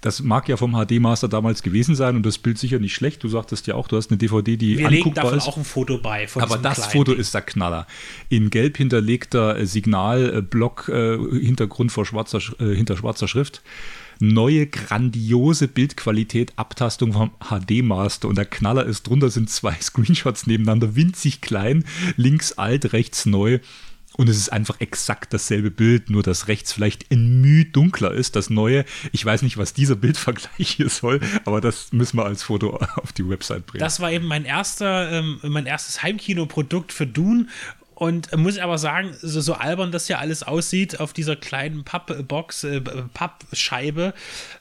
Das 0.00 0.22
mag 0.22 0.48
ja 0.48 0.56
vom 0.56 0.72
HD-Master 0.72 1.26
damals 1.26 1.62
gewesen 1.62 1.96
sein 1.96 2.14
und 2.14 2.24
das 2.24 2.38
Bild 2.38 2.56
sicher 2.56 2.78
nicht 2.78 2.94
schlecht. 2.94 3.24
Du 3.24 3.28
sagtest 3.28 3.66
ja 3.66 3.74
auch, 3.74 3.88
du 3.88 3.96
hast 3.96 4.10
eine 4.10 4.18
DVD, 4.18 4.56
die 4.56 4.78
Wir 4.78 4.88
legen 4.88 5.14
davon 5.14 5.36
ist. 5.36 5.48
auch 5.48 5.56
ein 5.56 5.64
Foto 5.64 5.98
bei. 5.98 6.28
Aber 6.36 6.58
das 6.58 6.86
Foto 6.86 7.12
Ding. 7.12 7.20
ist 7.20 7.34
der 7.34 7.42
Knaller. 7.42 7.88
In 8.28 8.50
gelb 8.50 8.76
hinterlegter 8.76 9.58
äh, 9.58 9.66
Signalblock, 9.66 10.88
äh, 10.88 11.18
Hintergrund 11.40 11.90
vor 11.90 12.06
schwarzer, 12.06 12.40
äh, 12.60 12.74
hinter 12.74 12.96
schwarzer 12.96 13.26
Schrift 13.26 13.62
neue 14.22 14.66
grandiose 14.66 15.66
Bildqualität, 15.66 16.52
Abtastung 16.56 17.14
vom 17.14 17.30
HD-Master 17.40 18.28
und 18.28 18.36
der 18.36 18.44
Knaller 18.44 18.84
ist 18.84 19.06
drunter, 19.06 19.30
sind 19.30 19.48
zwei 19.48 19.74
Screenshots 19.80 20.46
nebeneinander, 20.46 20.94
winzig 20.94 21.40
klein, 21.40 21.84
links 22.16 22.52
alt, 22.52 22.92
rechts 22.92 23.24
neu 23.24 23.60
und 24.20 24.28
es 24.28 24.36
ist 24.36 24.50
einfach 24.50 24.78
exakt 24.80 25.32
dasselbe 25.32 25.70
Bild, 25.70 26.10
nur 26.10 26.22
dass 26.22 26.46
rechts 26.46 26.74
vielleicht 26.74 27.10
ein 27.10 27.40
Mühe 27.40 27.64
dunkler 27.64 28.12
ist, 28.12 28.36
das 28.36 28.50
neue. 28.50 28.84
Ich 29.12 29.24
weiß 29.24 29.40
nicht, 29.40 29.56
was 29.56 29.72
dieser 29.72 29.96
Bildvergleich 29.96 30.68
hier 30.72 30.90
soll, 30.90 31.20
aber 31.46 31.62
das 31.62 31.90
müssen 31.94 32.18
wir 32.18 32.26
als 32.26 32.42
Foto 32.42 32.76
auf 32.96 33.14
die 33.14 33.26
Website 33.26 33.64
bringen. 33.64 33.80
Das 33.80 33.98
war 33.98 34.12
eben 34.12 34.26
mein 34.26 34.44
erster, 34.44 35.10
ähm, 35.10 35.40
mein 35.42 35.64
erstes 35.64 36.02
Heimkinoprodukt 36.02 36.92
für 36.92 37.06
Dune 37.06 37.46
Und 38.00 38.34
muss 38.34 38.56
aber 38.56 38.78
sagen, 38.78 39.14
so, 39.20 39.42
so 39.42 39.52
albern 39.52 39.92
das 39.92 40.08
ja 40.08 40.16
alles 40.16 40.42
aussieht 40.42 41.00
auf 41.00 41.12
dieser 41.12 41.36
kleinen 41.36 41.84
Pappbox, 41.84 42.64
äh, 42.64 42.80
Pappscheibe, 43.12 44.14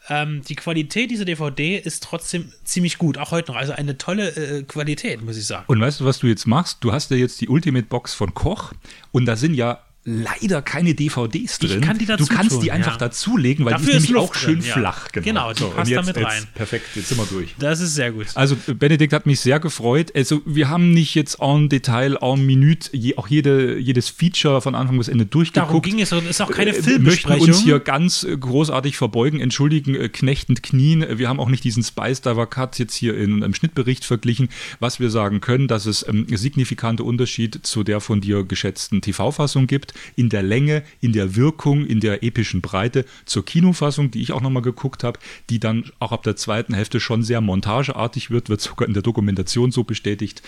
ähm, 0.10 0.42
die 0.50 0.56
Qualität 0.56 1.10
dieser 1.10 1.24
DVD 1.24 1.78
ist 1.78 2.04
trotzdem 2.04 2.52
ziemlich 2.66 2.98
gut, 2.98 3.18
auch 3.18 3.32
heute 3.32 3.54
noch. 3.54 3.58
Also 3.58 3.72
eine 3.72 3.98
tolle 3.98 4.32
äh, 4.36 4.64
Qualität, 4.64 5.24
muss 5.24 5.38
ich 5.38 5.46
sagen. 5.46 5.64
Und 5.68 5.80
weißt 5.80 6.02
du, 6.02 6.06
was 6.06 6.20
du 6.20 6.28
jetzt 6.28 6.48
machst? 6.48 6.80
Du 6.82 6.92
hast 6.92 7.12
ja 7.12 7.16
jetzt 7.16 7.40
die 7.40 7.48
Ultimate 7.48 7.88
Box 7.88 8.14
von 8.14 8.34
Koch 8.34 8.74
und 9.14 9.26
da 9.26 9.38
sind 9.38 9.54
ja 9.54 9.86
leider 10.10 10.62
keine 10.62 10.94
DVDs 10.96 11.60
drin. 11.60 11.80
Ich 11.80 11.82
kann 11.82 11.98
die 11.98 12.06
dazu 12.06 12.26
du 12.26 12.34
kannst 12.34 12.52
tun, 12.52 12.62
die 12.62 12.72
einfach 12.72 12.94
ja. 12.94 12.98
dazulegen, 12.98 13.66
weil 13.66 13.74
Dafür 13.74 13.86
die 13.86 13.98
ist 13.98 14.04
nämlich 14.04 14.22
Luft 14.22 14.32
auch 14.32 14.36
schön 14.36 14.60
drin, 14.60 14.68
ja. 14.68 14.74
flach. 14.74 15.08
Genau, 15.12 15.24
Genau, 15.40 15.54
die 15.54 15.60
so, 15.60 15.70
passt 15.70 15.92
jetzt, 15.92 16.06
mit 16.06 16.18
rein. 16.18 16.42
Jetzt, 16.42 16.54
perfekt, 16.54 16.86
jetzt 16.96 17.10
sind 17.10 17.18
wir 17.18 17.26
durch. 17.26 17.56
Das 17.60 17.80
ist 17.80 17.96
sehr 17.96 18.12
gut. 18.12 18.28
Also 18.36 18.58
Benedikt 18.68 19.14
hat 19.14 19.26
mich 19.26 19.40
sehr 19.40 19.60
gefreut. 19.60 20.12
Also 20.16 20.42
wir 20.46 20.70
haben 20.70 20.92
nicht 20.92 21.16
jetzt 21.16 21.38
en 21.40 21.70
Detail, 21.70 22.18
en 22.22 22.46
Minute, 22.46 22.90
je, 22.96 23.16
auch 23.18 23.28
jede, 23.28 23.78
jedes 23.80 24.10
Feature 24.10 24.62
von 24.62 24.76
Anfang 24.76 24.98
bis 24.98 25.08
Ende 25.08 25.26
durchgeguckt. 25.26 25.70
Darum 25.70 25.82
ging 25.82 26.02
es, 26.02 26.12
ist 26.12 26.42
auch 26.42 26.52
keine 26.52 26.72
Äh, 26.72 26.74
möchten 26.74 26.84
Filmbesprechung. 26.84 27.48
uns 27.48 27.62
hier 27.62 27.80
ganz 27.80 28.24
äh, 28.24 28.36
großartig 28.38 28.98
verbeugen, 28.98 29.40
entschuldigen, 29.40 29.96
äh, 29.96 30.10
knechtend 30.10 30.64
knien. 30.64 31.06
Wir 31.18 31.30
haben 31.30 31.40
auch 31.40 31.50
nicht 31.50 31.64
diesen 31.64 31.84
Spice 31.84 32.22
Diver 32.22 32.48
Cut 32.48 32.78
jetzt 32.80 32.96
hier 32.96 33.18
in 33.18 33.44
einem 33.44 33.54
Schnittbericht 33.54 34.06
verglichen. 34.06 34.50
Was 34.80 35.00
wir 35.00 35.10
sagen 35.10 35.42
können, 35.42 35.68
dass 35.68 35.86
es 35.86 36.08
ähm, 36.08 36.26
signifikante 36.30 37.04
Unterschied 37.04 37.60
zu 37.66 37.84
der 37.84 38.02
von 38.02 38.22
dir 38.22 38.44
geschätzten 38.44 39.02
TV-Fassung 39.02 39.68
gibt. 39.68 39.94
In 40.16 40.30
der 40.30 40.44
Länge, 40.44 40.84
in 41.02 41.14
der 41.14 41.36
Wirkung, 41.36 41.86
in 41.86 42.00
der 42.00 42.24
epischen 42.24 42.62
Breite 42.62 43.06
zur 43.26 43.46
Kinofassung, 43.46 44.12
die 44.12 44.22
ich 44.22 44.32
auch 44.32 44.42
nochmal 44.42 44.64
geguckt 44.64 45.04
habe, 45.04 45.20
die 45.50 45.60
dann 45.60 45.92
auch 46.00 46.12
ab 46.12 46.24
der 46.24 46.36
zweiten 46.36 46.74
Hälfte 46.74 47.00
schon 47.00 47.24
sehr 47.24 47.42
montageartig 47.42 48.32
wird, 48.32 48.50
wird 48.50 48.62
sogar 48.62 48.88
in 48.88 48.94
der 48.94 49.04
Dokumentation 49.04 49.72
so 49.72 49.84
bestätigt, 49.84 50.42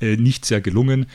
äh, 0.00 0.16
nicht 0.16 0.44
sehr 0.44 0.60
gelungen 0.60 1.06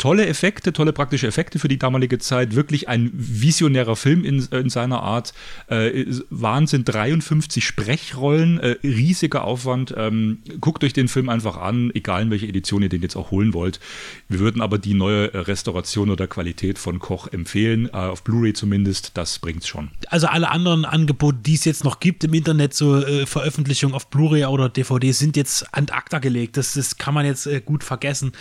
tolle 0.00 0.26
Effekte, 0.26 0.72
tolle 0.72 0.92
praktische 0.92 1.26
Effekte 1.26 1.58
für 1.58 1.68
die 1.68 1.78
damalige 1.78 2.18
Zeit. 2.18 2.56
Wirklich 2.56 2.88
ein 2.88 3.10
visionärer 3.12 3.96
Film 3.96 4.24
in, 4.24 4.44
in 4.50 4.70
seiner 4.70 5.02
Art. 5.02 5.34
Äh, 5.68 6.06
Wahnsinn, 6.30 6.84
53 6.84 7.64
Sprechrollen, 7.64 8.58
äh, 8.58 8.76
riesiger 8.82 9.44
Aufwand. 9.44 9.94
Ähm, 9.96 10.38
guckt 10.60 10.82
euch 10.82 10.94
den 10.94 11.08
Film 11.08 11.28
einfach 11.28 11.58
an, 11.58 11.90
egal 11.94 12.22
in 12.22 12.30
welche 12.30 12.48
Edition 12.48 12.82
ihr 12.82 12.88
den 12.88 13.02
jetzt 13.02 13.14
auch 13.14 13.30
holen 13.30 13.52
wollt. 13.52 13.78
Wir 14.28 14.40
würden 14.40 14.62
aber 14.62 14.78
die 14.78 14.94
neue 14.94 15.34
äh, 15.34 15.38
Restauration 15.38 16.08
oder 16.08 16.26
Qualität 16.26 16.78
von 16.78 16.98
Koch 16.98 17.28
empfehlen, 17.28 17.86
äh, 17.88 17.96
auf 17.96 18.24
Blu-ray 18.24 18.54
zumindest. 18.54 19.18
Das 19.18 19.38
bringt's 19.38 19.68
schon. 19.68 19.90
also 20.08 20.28
alle 20.28 20.50
anderen 20.50 20.86
Angebote, 20.86 21.38
die 21.44 21.54
es 21.54 21.66
jetzt 21.66 21.84
noch 21.84 22.00
gibt 22.00 22.24
im 22.24 22.32
Internet, 22.32 22.72
so 22.72 22.96
äh, 22.96 23.26
Veröffentlichungen 23.26 23.94
auf 23.94 24.06
Blu-ray 24.08 24.46
oder 24.46 24.70
DVD, 24.70 25.12
sind 25.12 25.36
jetzt 25.36 25.66
an 25.74 25.88
acta 25.90 26.20
gelegt. 26.20 26.56
Das, 26.56 26.72
das 26.72 26.96
kann 26.96 27.12
man 27.12 27.26
jetzt 27.26 27.46
äh, 27.46 27.60
gut 27.60 27.84
vergessen. 27.84 28.32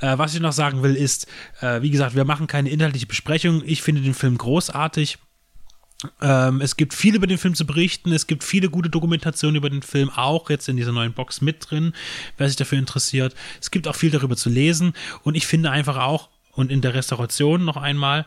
Äh, 0.00 0.16
was 0.16 0.34
ich 0.34 0.40
noch 0.40 0.52
sagen 0.52 0.82
will, 0.82 1.01
ist, 1.02 1.26
äh, 1.60 1.82
wie 1.82 1.90
gesagt, 1.90 2.14
wir 2.14 2.24
machen 2.24 2.46
keine 2.46 2.70
inhaltliche 2.70 3.06
Besprechung. 3.06 3.62
Ich 3.64 3.82
finde 3.82 4.00
den 4.02 4.14
Film 4.14 4.38
großartig. 4.38 5.18
Ähm, 6.20 6.60
es 6.60 6.76
gibt 6.76 6.94
viel 6.94 7.14
über 7.14 7.26
den 7.26 7.38
Film 7.38 7.54
zu 7.54 7.66
berichten. 7.66 8.12
Es 8.12 8.26
gibt 8.26 8.44
viele 8.44 8.68
gute 8.70 8.90
Dokumentationen 8.90 9.56
über 9.56 9.70
den 9.70 9.82
Film, 9.82 10.10
auch 10.10 10.50
jetzt 10.50 10.68
in 10.68 10.76
dieser 10.76 10.92
neuen 10.92 11.12
Box 11.12 11.40
mit 11.40 11.70
drin, 11.70 11.92
wer 12.38 12.48
sich 12.48 12.56
dafür 12.56 12.78
interessiert. 12.78 13.34
Es 13.60 13.70
gibt 13.70 13.86
auch 13.86 13.96
viel 13.96 14.10
darüber 14.10 14.36
zu 14.36 14.50
lesen. 14.50 14.94
Und 15.22 15.36
ich 15.36 15.46
finde 15.46 15.70
einfach 15.70 15.98
auch, 15.98 16.28
und 16.54 16.70
in 16.70 16.82
der 16.82 16.94
Restauration 16.94 17.64
noch 17.64 17.76
einmal, 17.78 18.26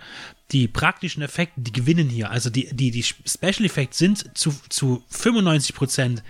die 0.51 0.67
praktischen 0.67 1.21
Effekte, 1.21 1.61
die 1.61 1.71
gewinnen 1.71 2.09
hier. 2.09 2.31
Also 2.31 2.49
die, 2.49 2.69
die, 2.71 2.91
die 2.91 3.03
Special 3.03 3.65
Effects 3.65 3.97
sind 3.97 4.37
zu, 4.37 4.55
zu 4.69 5.03
95 5.09 5.75
Prozent 5.75 6.23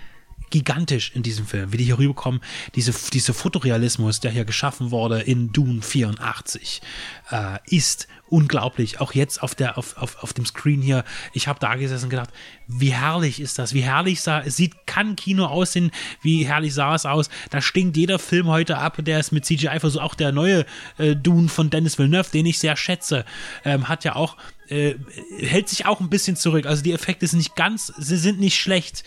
gigantisch 0.55 1.11
in 1.13 1.21
diesem 1.21 1.45
Film, 1.45 1.73
wie 1.73 1.77
die 1.77 1.83
hier 1.83 1.97
rüberkommen. 1.97 2.39
Diese, 2.75 2.93
dieser 3.11 3.33
Fotorealismus, 3.33 4.21
der 4.21 4.31
hier 4.31 4.45
geschaffen 4.45 4.89
wurde 4.89 5.19
in 5.19 5.51
Dune 5.51 5.81
84, 5.81 6.81
äh, 7.31 7.59
ist 7.67 8.07
unglaublich. 8.27 8.99
Auch 8.99 9.13
jetzt 9.13 9.41
auf, 9.41 9.55
der, 9.55 9.77
auf, 9.77 9.97
auf, 9.97 10.23
auf 10.23 10.33
dem 10.33 10.45
Screen 10.45 10.81
hier. 10.81 11.03
Ich 11.33 11.47
habe 11.47 11.59
da 11.59 11.75
gesessen 11.75 12.05
und 12.05 12.09
gedacht, 12.09 12.31
wie 12.67 12.93
herrlich 12.93 13.39
ist 13.39 13.59
das? 13.59 13.73
Wie 13.73 13.81
herrlich 13.81 14.21
sah 14.21 14.41
es 14.41 14.57
sieht, 14.57 14.87
kann 14.87 15.15
Kino 15.15 15.45
aussehen, 15.45 15.91
wie 16.21 16.45
herrlich 16.45 16.73
sah 16.73 16.95
es 16.95 17.05
aus. 17.05 17.29
Da 17.51 17.61
stinkt 17.61 17.97
jeder 17.97 18.19
Film 18.19 18.47
heute 18.47 18.77
ab, 18.77 18.97
der 18.99 19.19
ist 19.19 19.31
mit 19.31 19.45
CGI 19.45 19.79
versucht. 19.79 20.03
Auch 20.03 20.15
der 20.15 20.31
neue 20.31 20.65
äh, 20.97 21.15
Dune 21.15 21.49
von 21.49 21.69
Dennis 21.69 21.97
Villeneuve, 21.97 22.31
den 22.31 22.45
ich 22.45 22.59
sehr 22.59 22.75
schätze, 22.75 23.25
ähm, 23.63 23.87
hat 23.87 24.03
ja 24.03 24.15
auch 24.15 24.37
äh, 24.67 24.95
hält 25.39 25.69
sich 25.69 25.85
auch 25.85 25.99
ein 25.99 26.09
bisschen 26.09 26.35
zurück. 26.35 26.65
Also 26.65 26.81
die 26.81 26.93
Effekte 26.93 27.27
sind 27.27 27.37
nicht 27.37 27.55
ganz, 27.55 27.93
sie 27.97 28.17
sind 28.17 28.39
nicht 28.39 28.59
schlecht. 28.59 29.03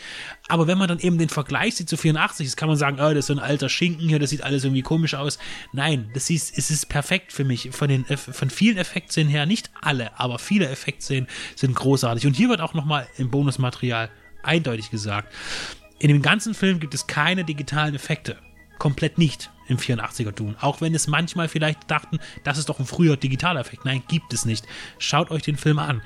Aber 0.49 0.67
wenn 0.67 0.79
man 0.79 0.89
dann 0.89 1.01
eben 1.01 1.19
den 1.19 1.29
Vergleich 1.29 1.75
sieht 1.75 1.89
zu 1.89 1.97
84, 1.97 2.47
das 2.47 2.57
kann 2.57 2.69
man 2.69 2.77
sagen, 2.77 2.99
oh, 3.01 3.09
das 3.09 3.19
ist 3.19 3.27
so 3.27 3.33
ein 3.35 3.39
alter 3.39 3.69
Schinken 3.69 4.09
hier, 4.09 4.19
das 4.19 4.31
sieht 4.31 4.43
alles 4.43 4.65
irgendwie 4.65 4.83
komisch 4.83 5.15
aus. 5.15 5.39
Nein, 5.73 6.11
das 6.15 6.31
ist, 6.31 6.57
es 6.57 6.71
ist 6.71 6.89
perfekt 6.89 7.33
für 7.33 7.45
mich. 7.45 7.71
Von 7.73 7.89
den 7.89 8.08
von 8.17 8.51
vielen 8.51 8.79
Effektszenen 8.79 9.29
her, 9.29 9.47
nicht 9.47 9.71
alle, 9.81 10.19
aber 10.19 10.39
viele 10.39 10.69
Effektszenen 10.69 11.29
sind 11.55 11.75
großartig. 11.75 12.27
Und 12.27 12.35
hier 12.35 12.49
wird 12.49 12.61
auch 12.61 12.75
nochmal 12.75 13.07
im 13.17 13.31
Bonusmaterial 13.31 14.11
eindeutig 14.43 14.91
gesagt, 14.91 15.33
in 15.99 16.09
dem 16.09 16.23
ganzen 16.23 16.55
Film 16.55 16.81
gibt 16.81 16.95
es 16.95 17.07
keine 17.07 17.45
digitalen 17.45 17.95
Effekte. 17.95 18.37
Komplett 18.79 19.19
nicht 19.19 19.51
im 19.67 19.79
84er 19.79 20.33
Dune. 20.33 20.55
Auch 20.61 20.81
wenn 20.81 20.95
es 20.95 21.09
manchmal 21.09 21.49
vielleicht 21.49 21.91
dachten, 21.91 22.19
das 22.45 22.59
ist 22.59 22.69
doch 22.69 22.79
ein 22.79 22.87
früher 22.87 23.17
digitaler 23.17 23.61
Effekt. 23.61 23.85
Nein, 23.85 24.03
gibt 24.09 24.33
es 24.33 24.45
nicht. 24.45 24.67
Schaut 24.99 25.31
euch 25.31 25.43
den 25.43 25.57
Film 25.57 25.79
an. 25.79 26.03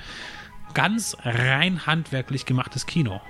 Ganz 0.73 1.15
rein 1.23 1.85
handwerklich 1.85 2.45
gemachtes 2.45 2.87
Kino. 2.87 3.21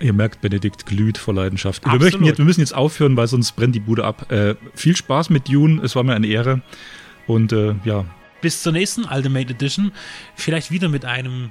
Ihr 0.00 0.12
merkt, 0.12 0.40
Benedikt 0.40 0.86
glüht 0.86 1.18
vor 1.18 1.34
Leidenschaft. 1.34 1.84
Wir, 1.84 1.98
jetzt, 2.00 2.38
wir 2.38 2.44
müssen 2.44 2.60
jetzt 2.60 2.74
aufhören, 2.74 3.16
weil 3.16 3.26
sonst 3.26 3.52
brennt 3.52 3.74
die 3.74 3.80
Bude 3.80 4.04
ab. 4.04 4.30
Äh, 4.30 4.54
viel 4.74 4.96
Spaß 4.96 5.30
mit 5.30 5.48
Dune, 5.48 5.82
es 5.82 5.96
war 5.96 6.04
mir 6.04 6.14
eine 6.14 6.26
Ehre. 6.26 6.62
Und 7.28 7.52
äh, 7.52 7.76
ja, 7.84 8.04
Bis 8.40 8.62
zur 8.62 8.72
nächsten 8.72 9.04
Ultimate 9.04 9.50
Edition. 9.50 9.92
Vielleicht 10.34 10.70
wieder 10.70 10.88
mit 10.88 11.04
einem 11.04 11.50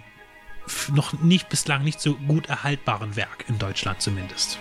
noch 0.94 1.14
nicht 1.22 1.49
bislang 1.49 1.84
nicht 1.84 2.02
so 2.02 2.16
gut 2.16 2.48
erhaltbaren 2.48 3.16
Werk 3.16 3.45
in 3.48 3.58
Deutschland 3.58 4.02
zumindest. 4.02 4.60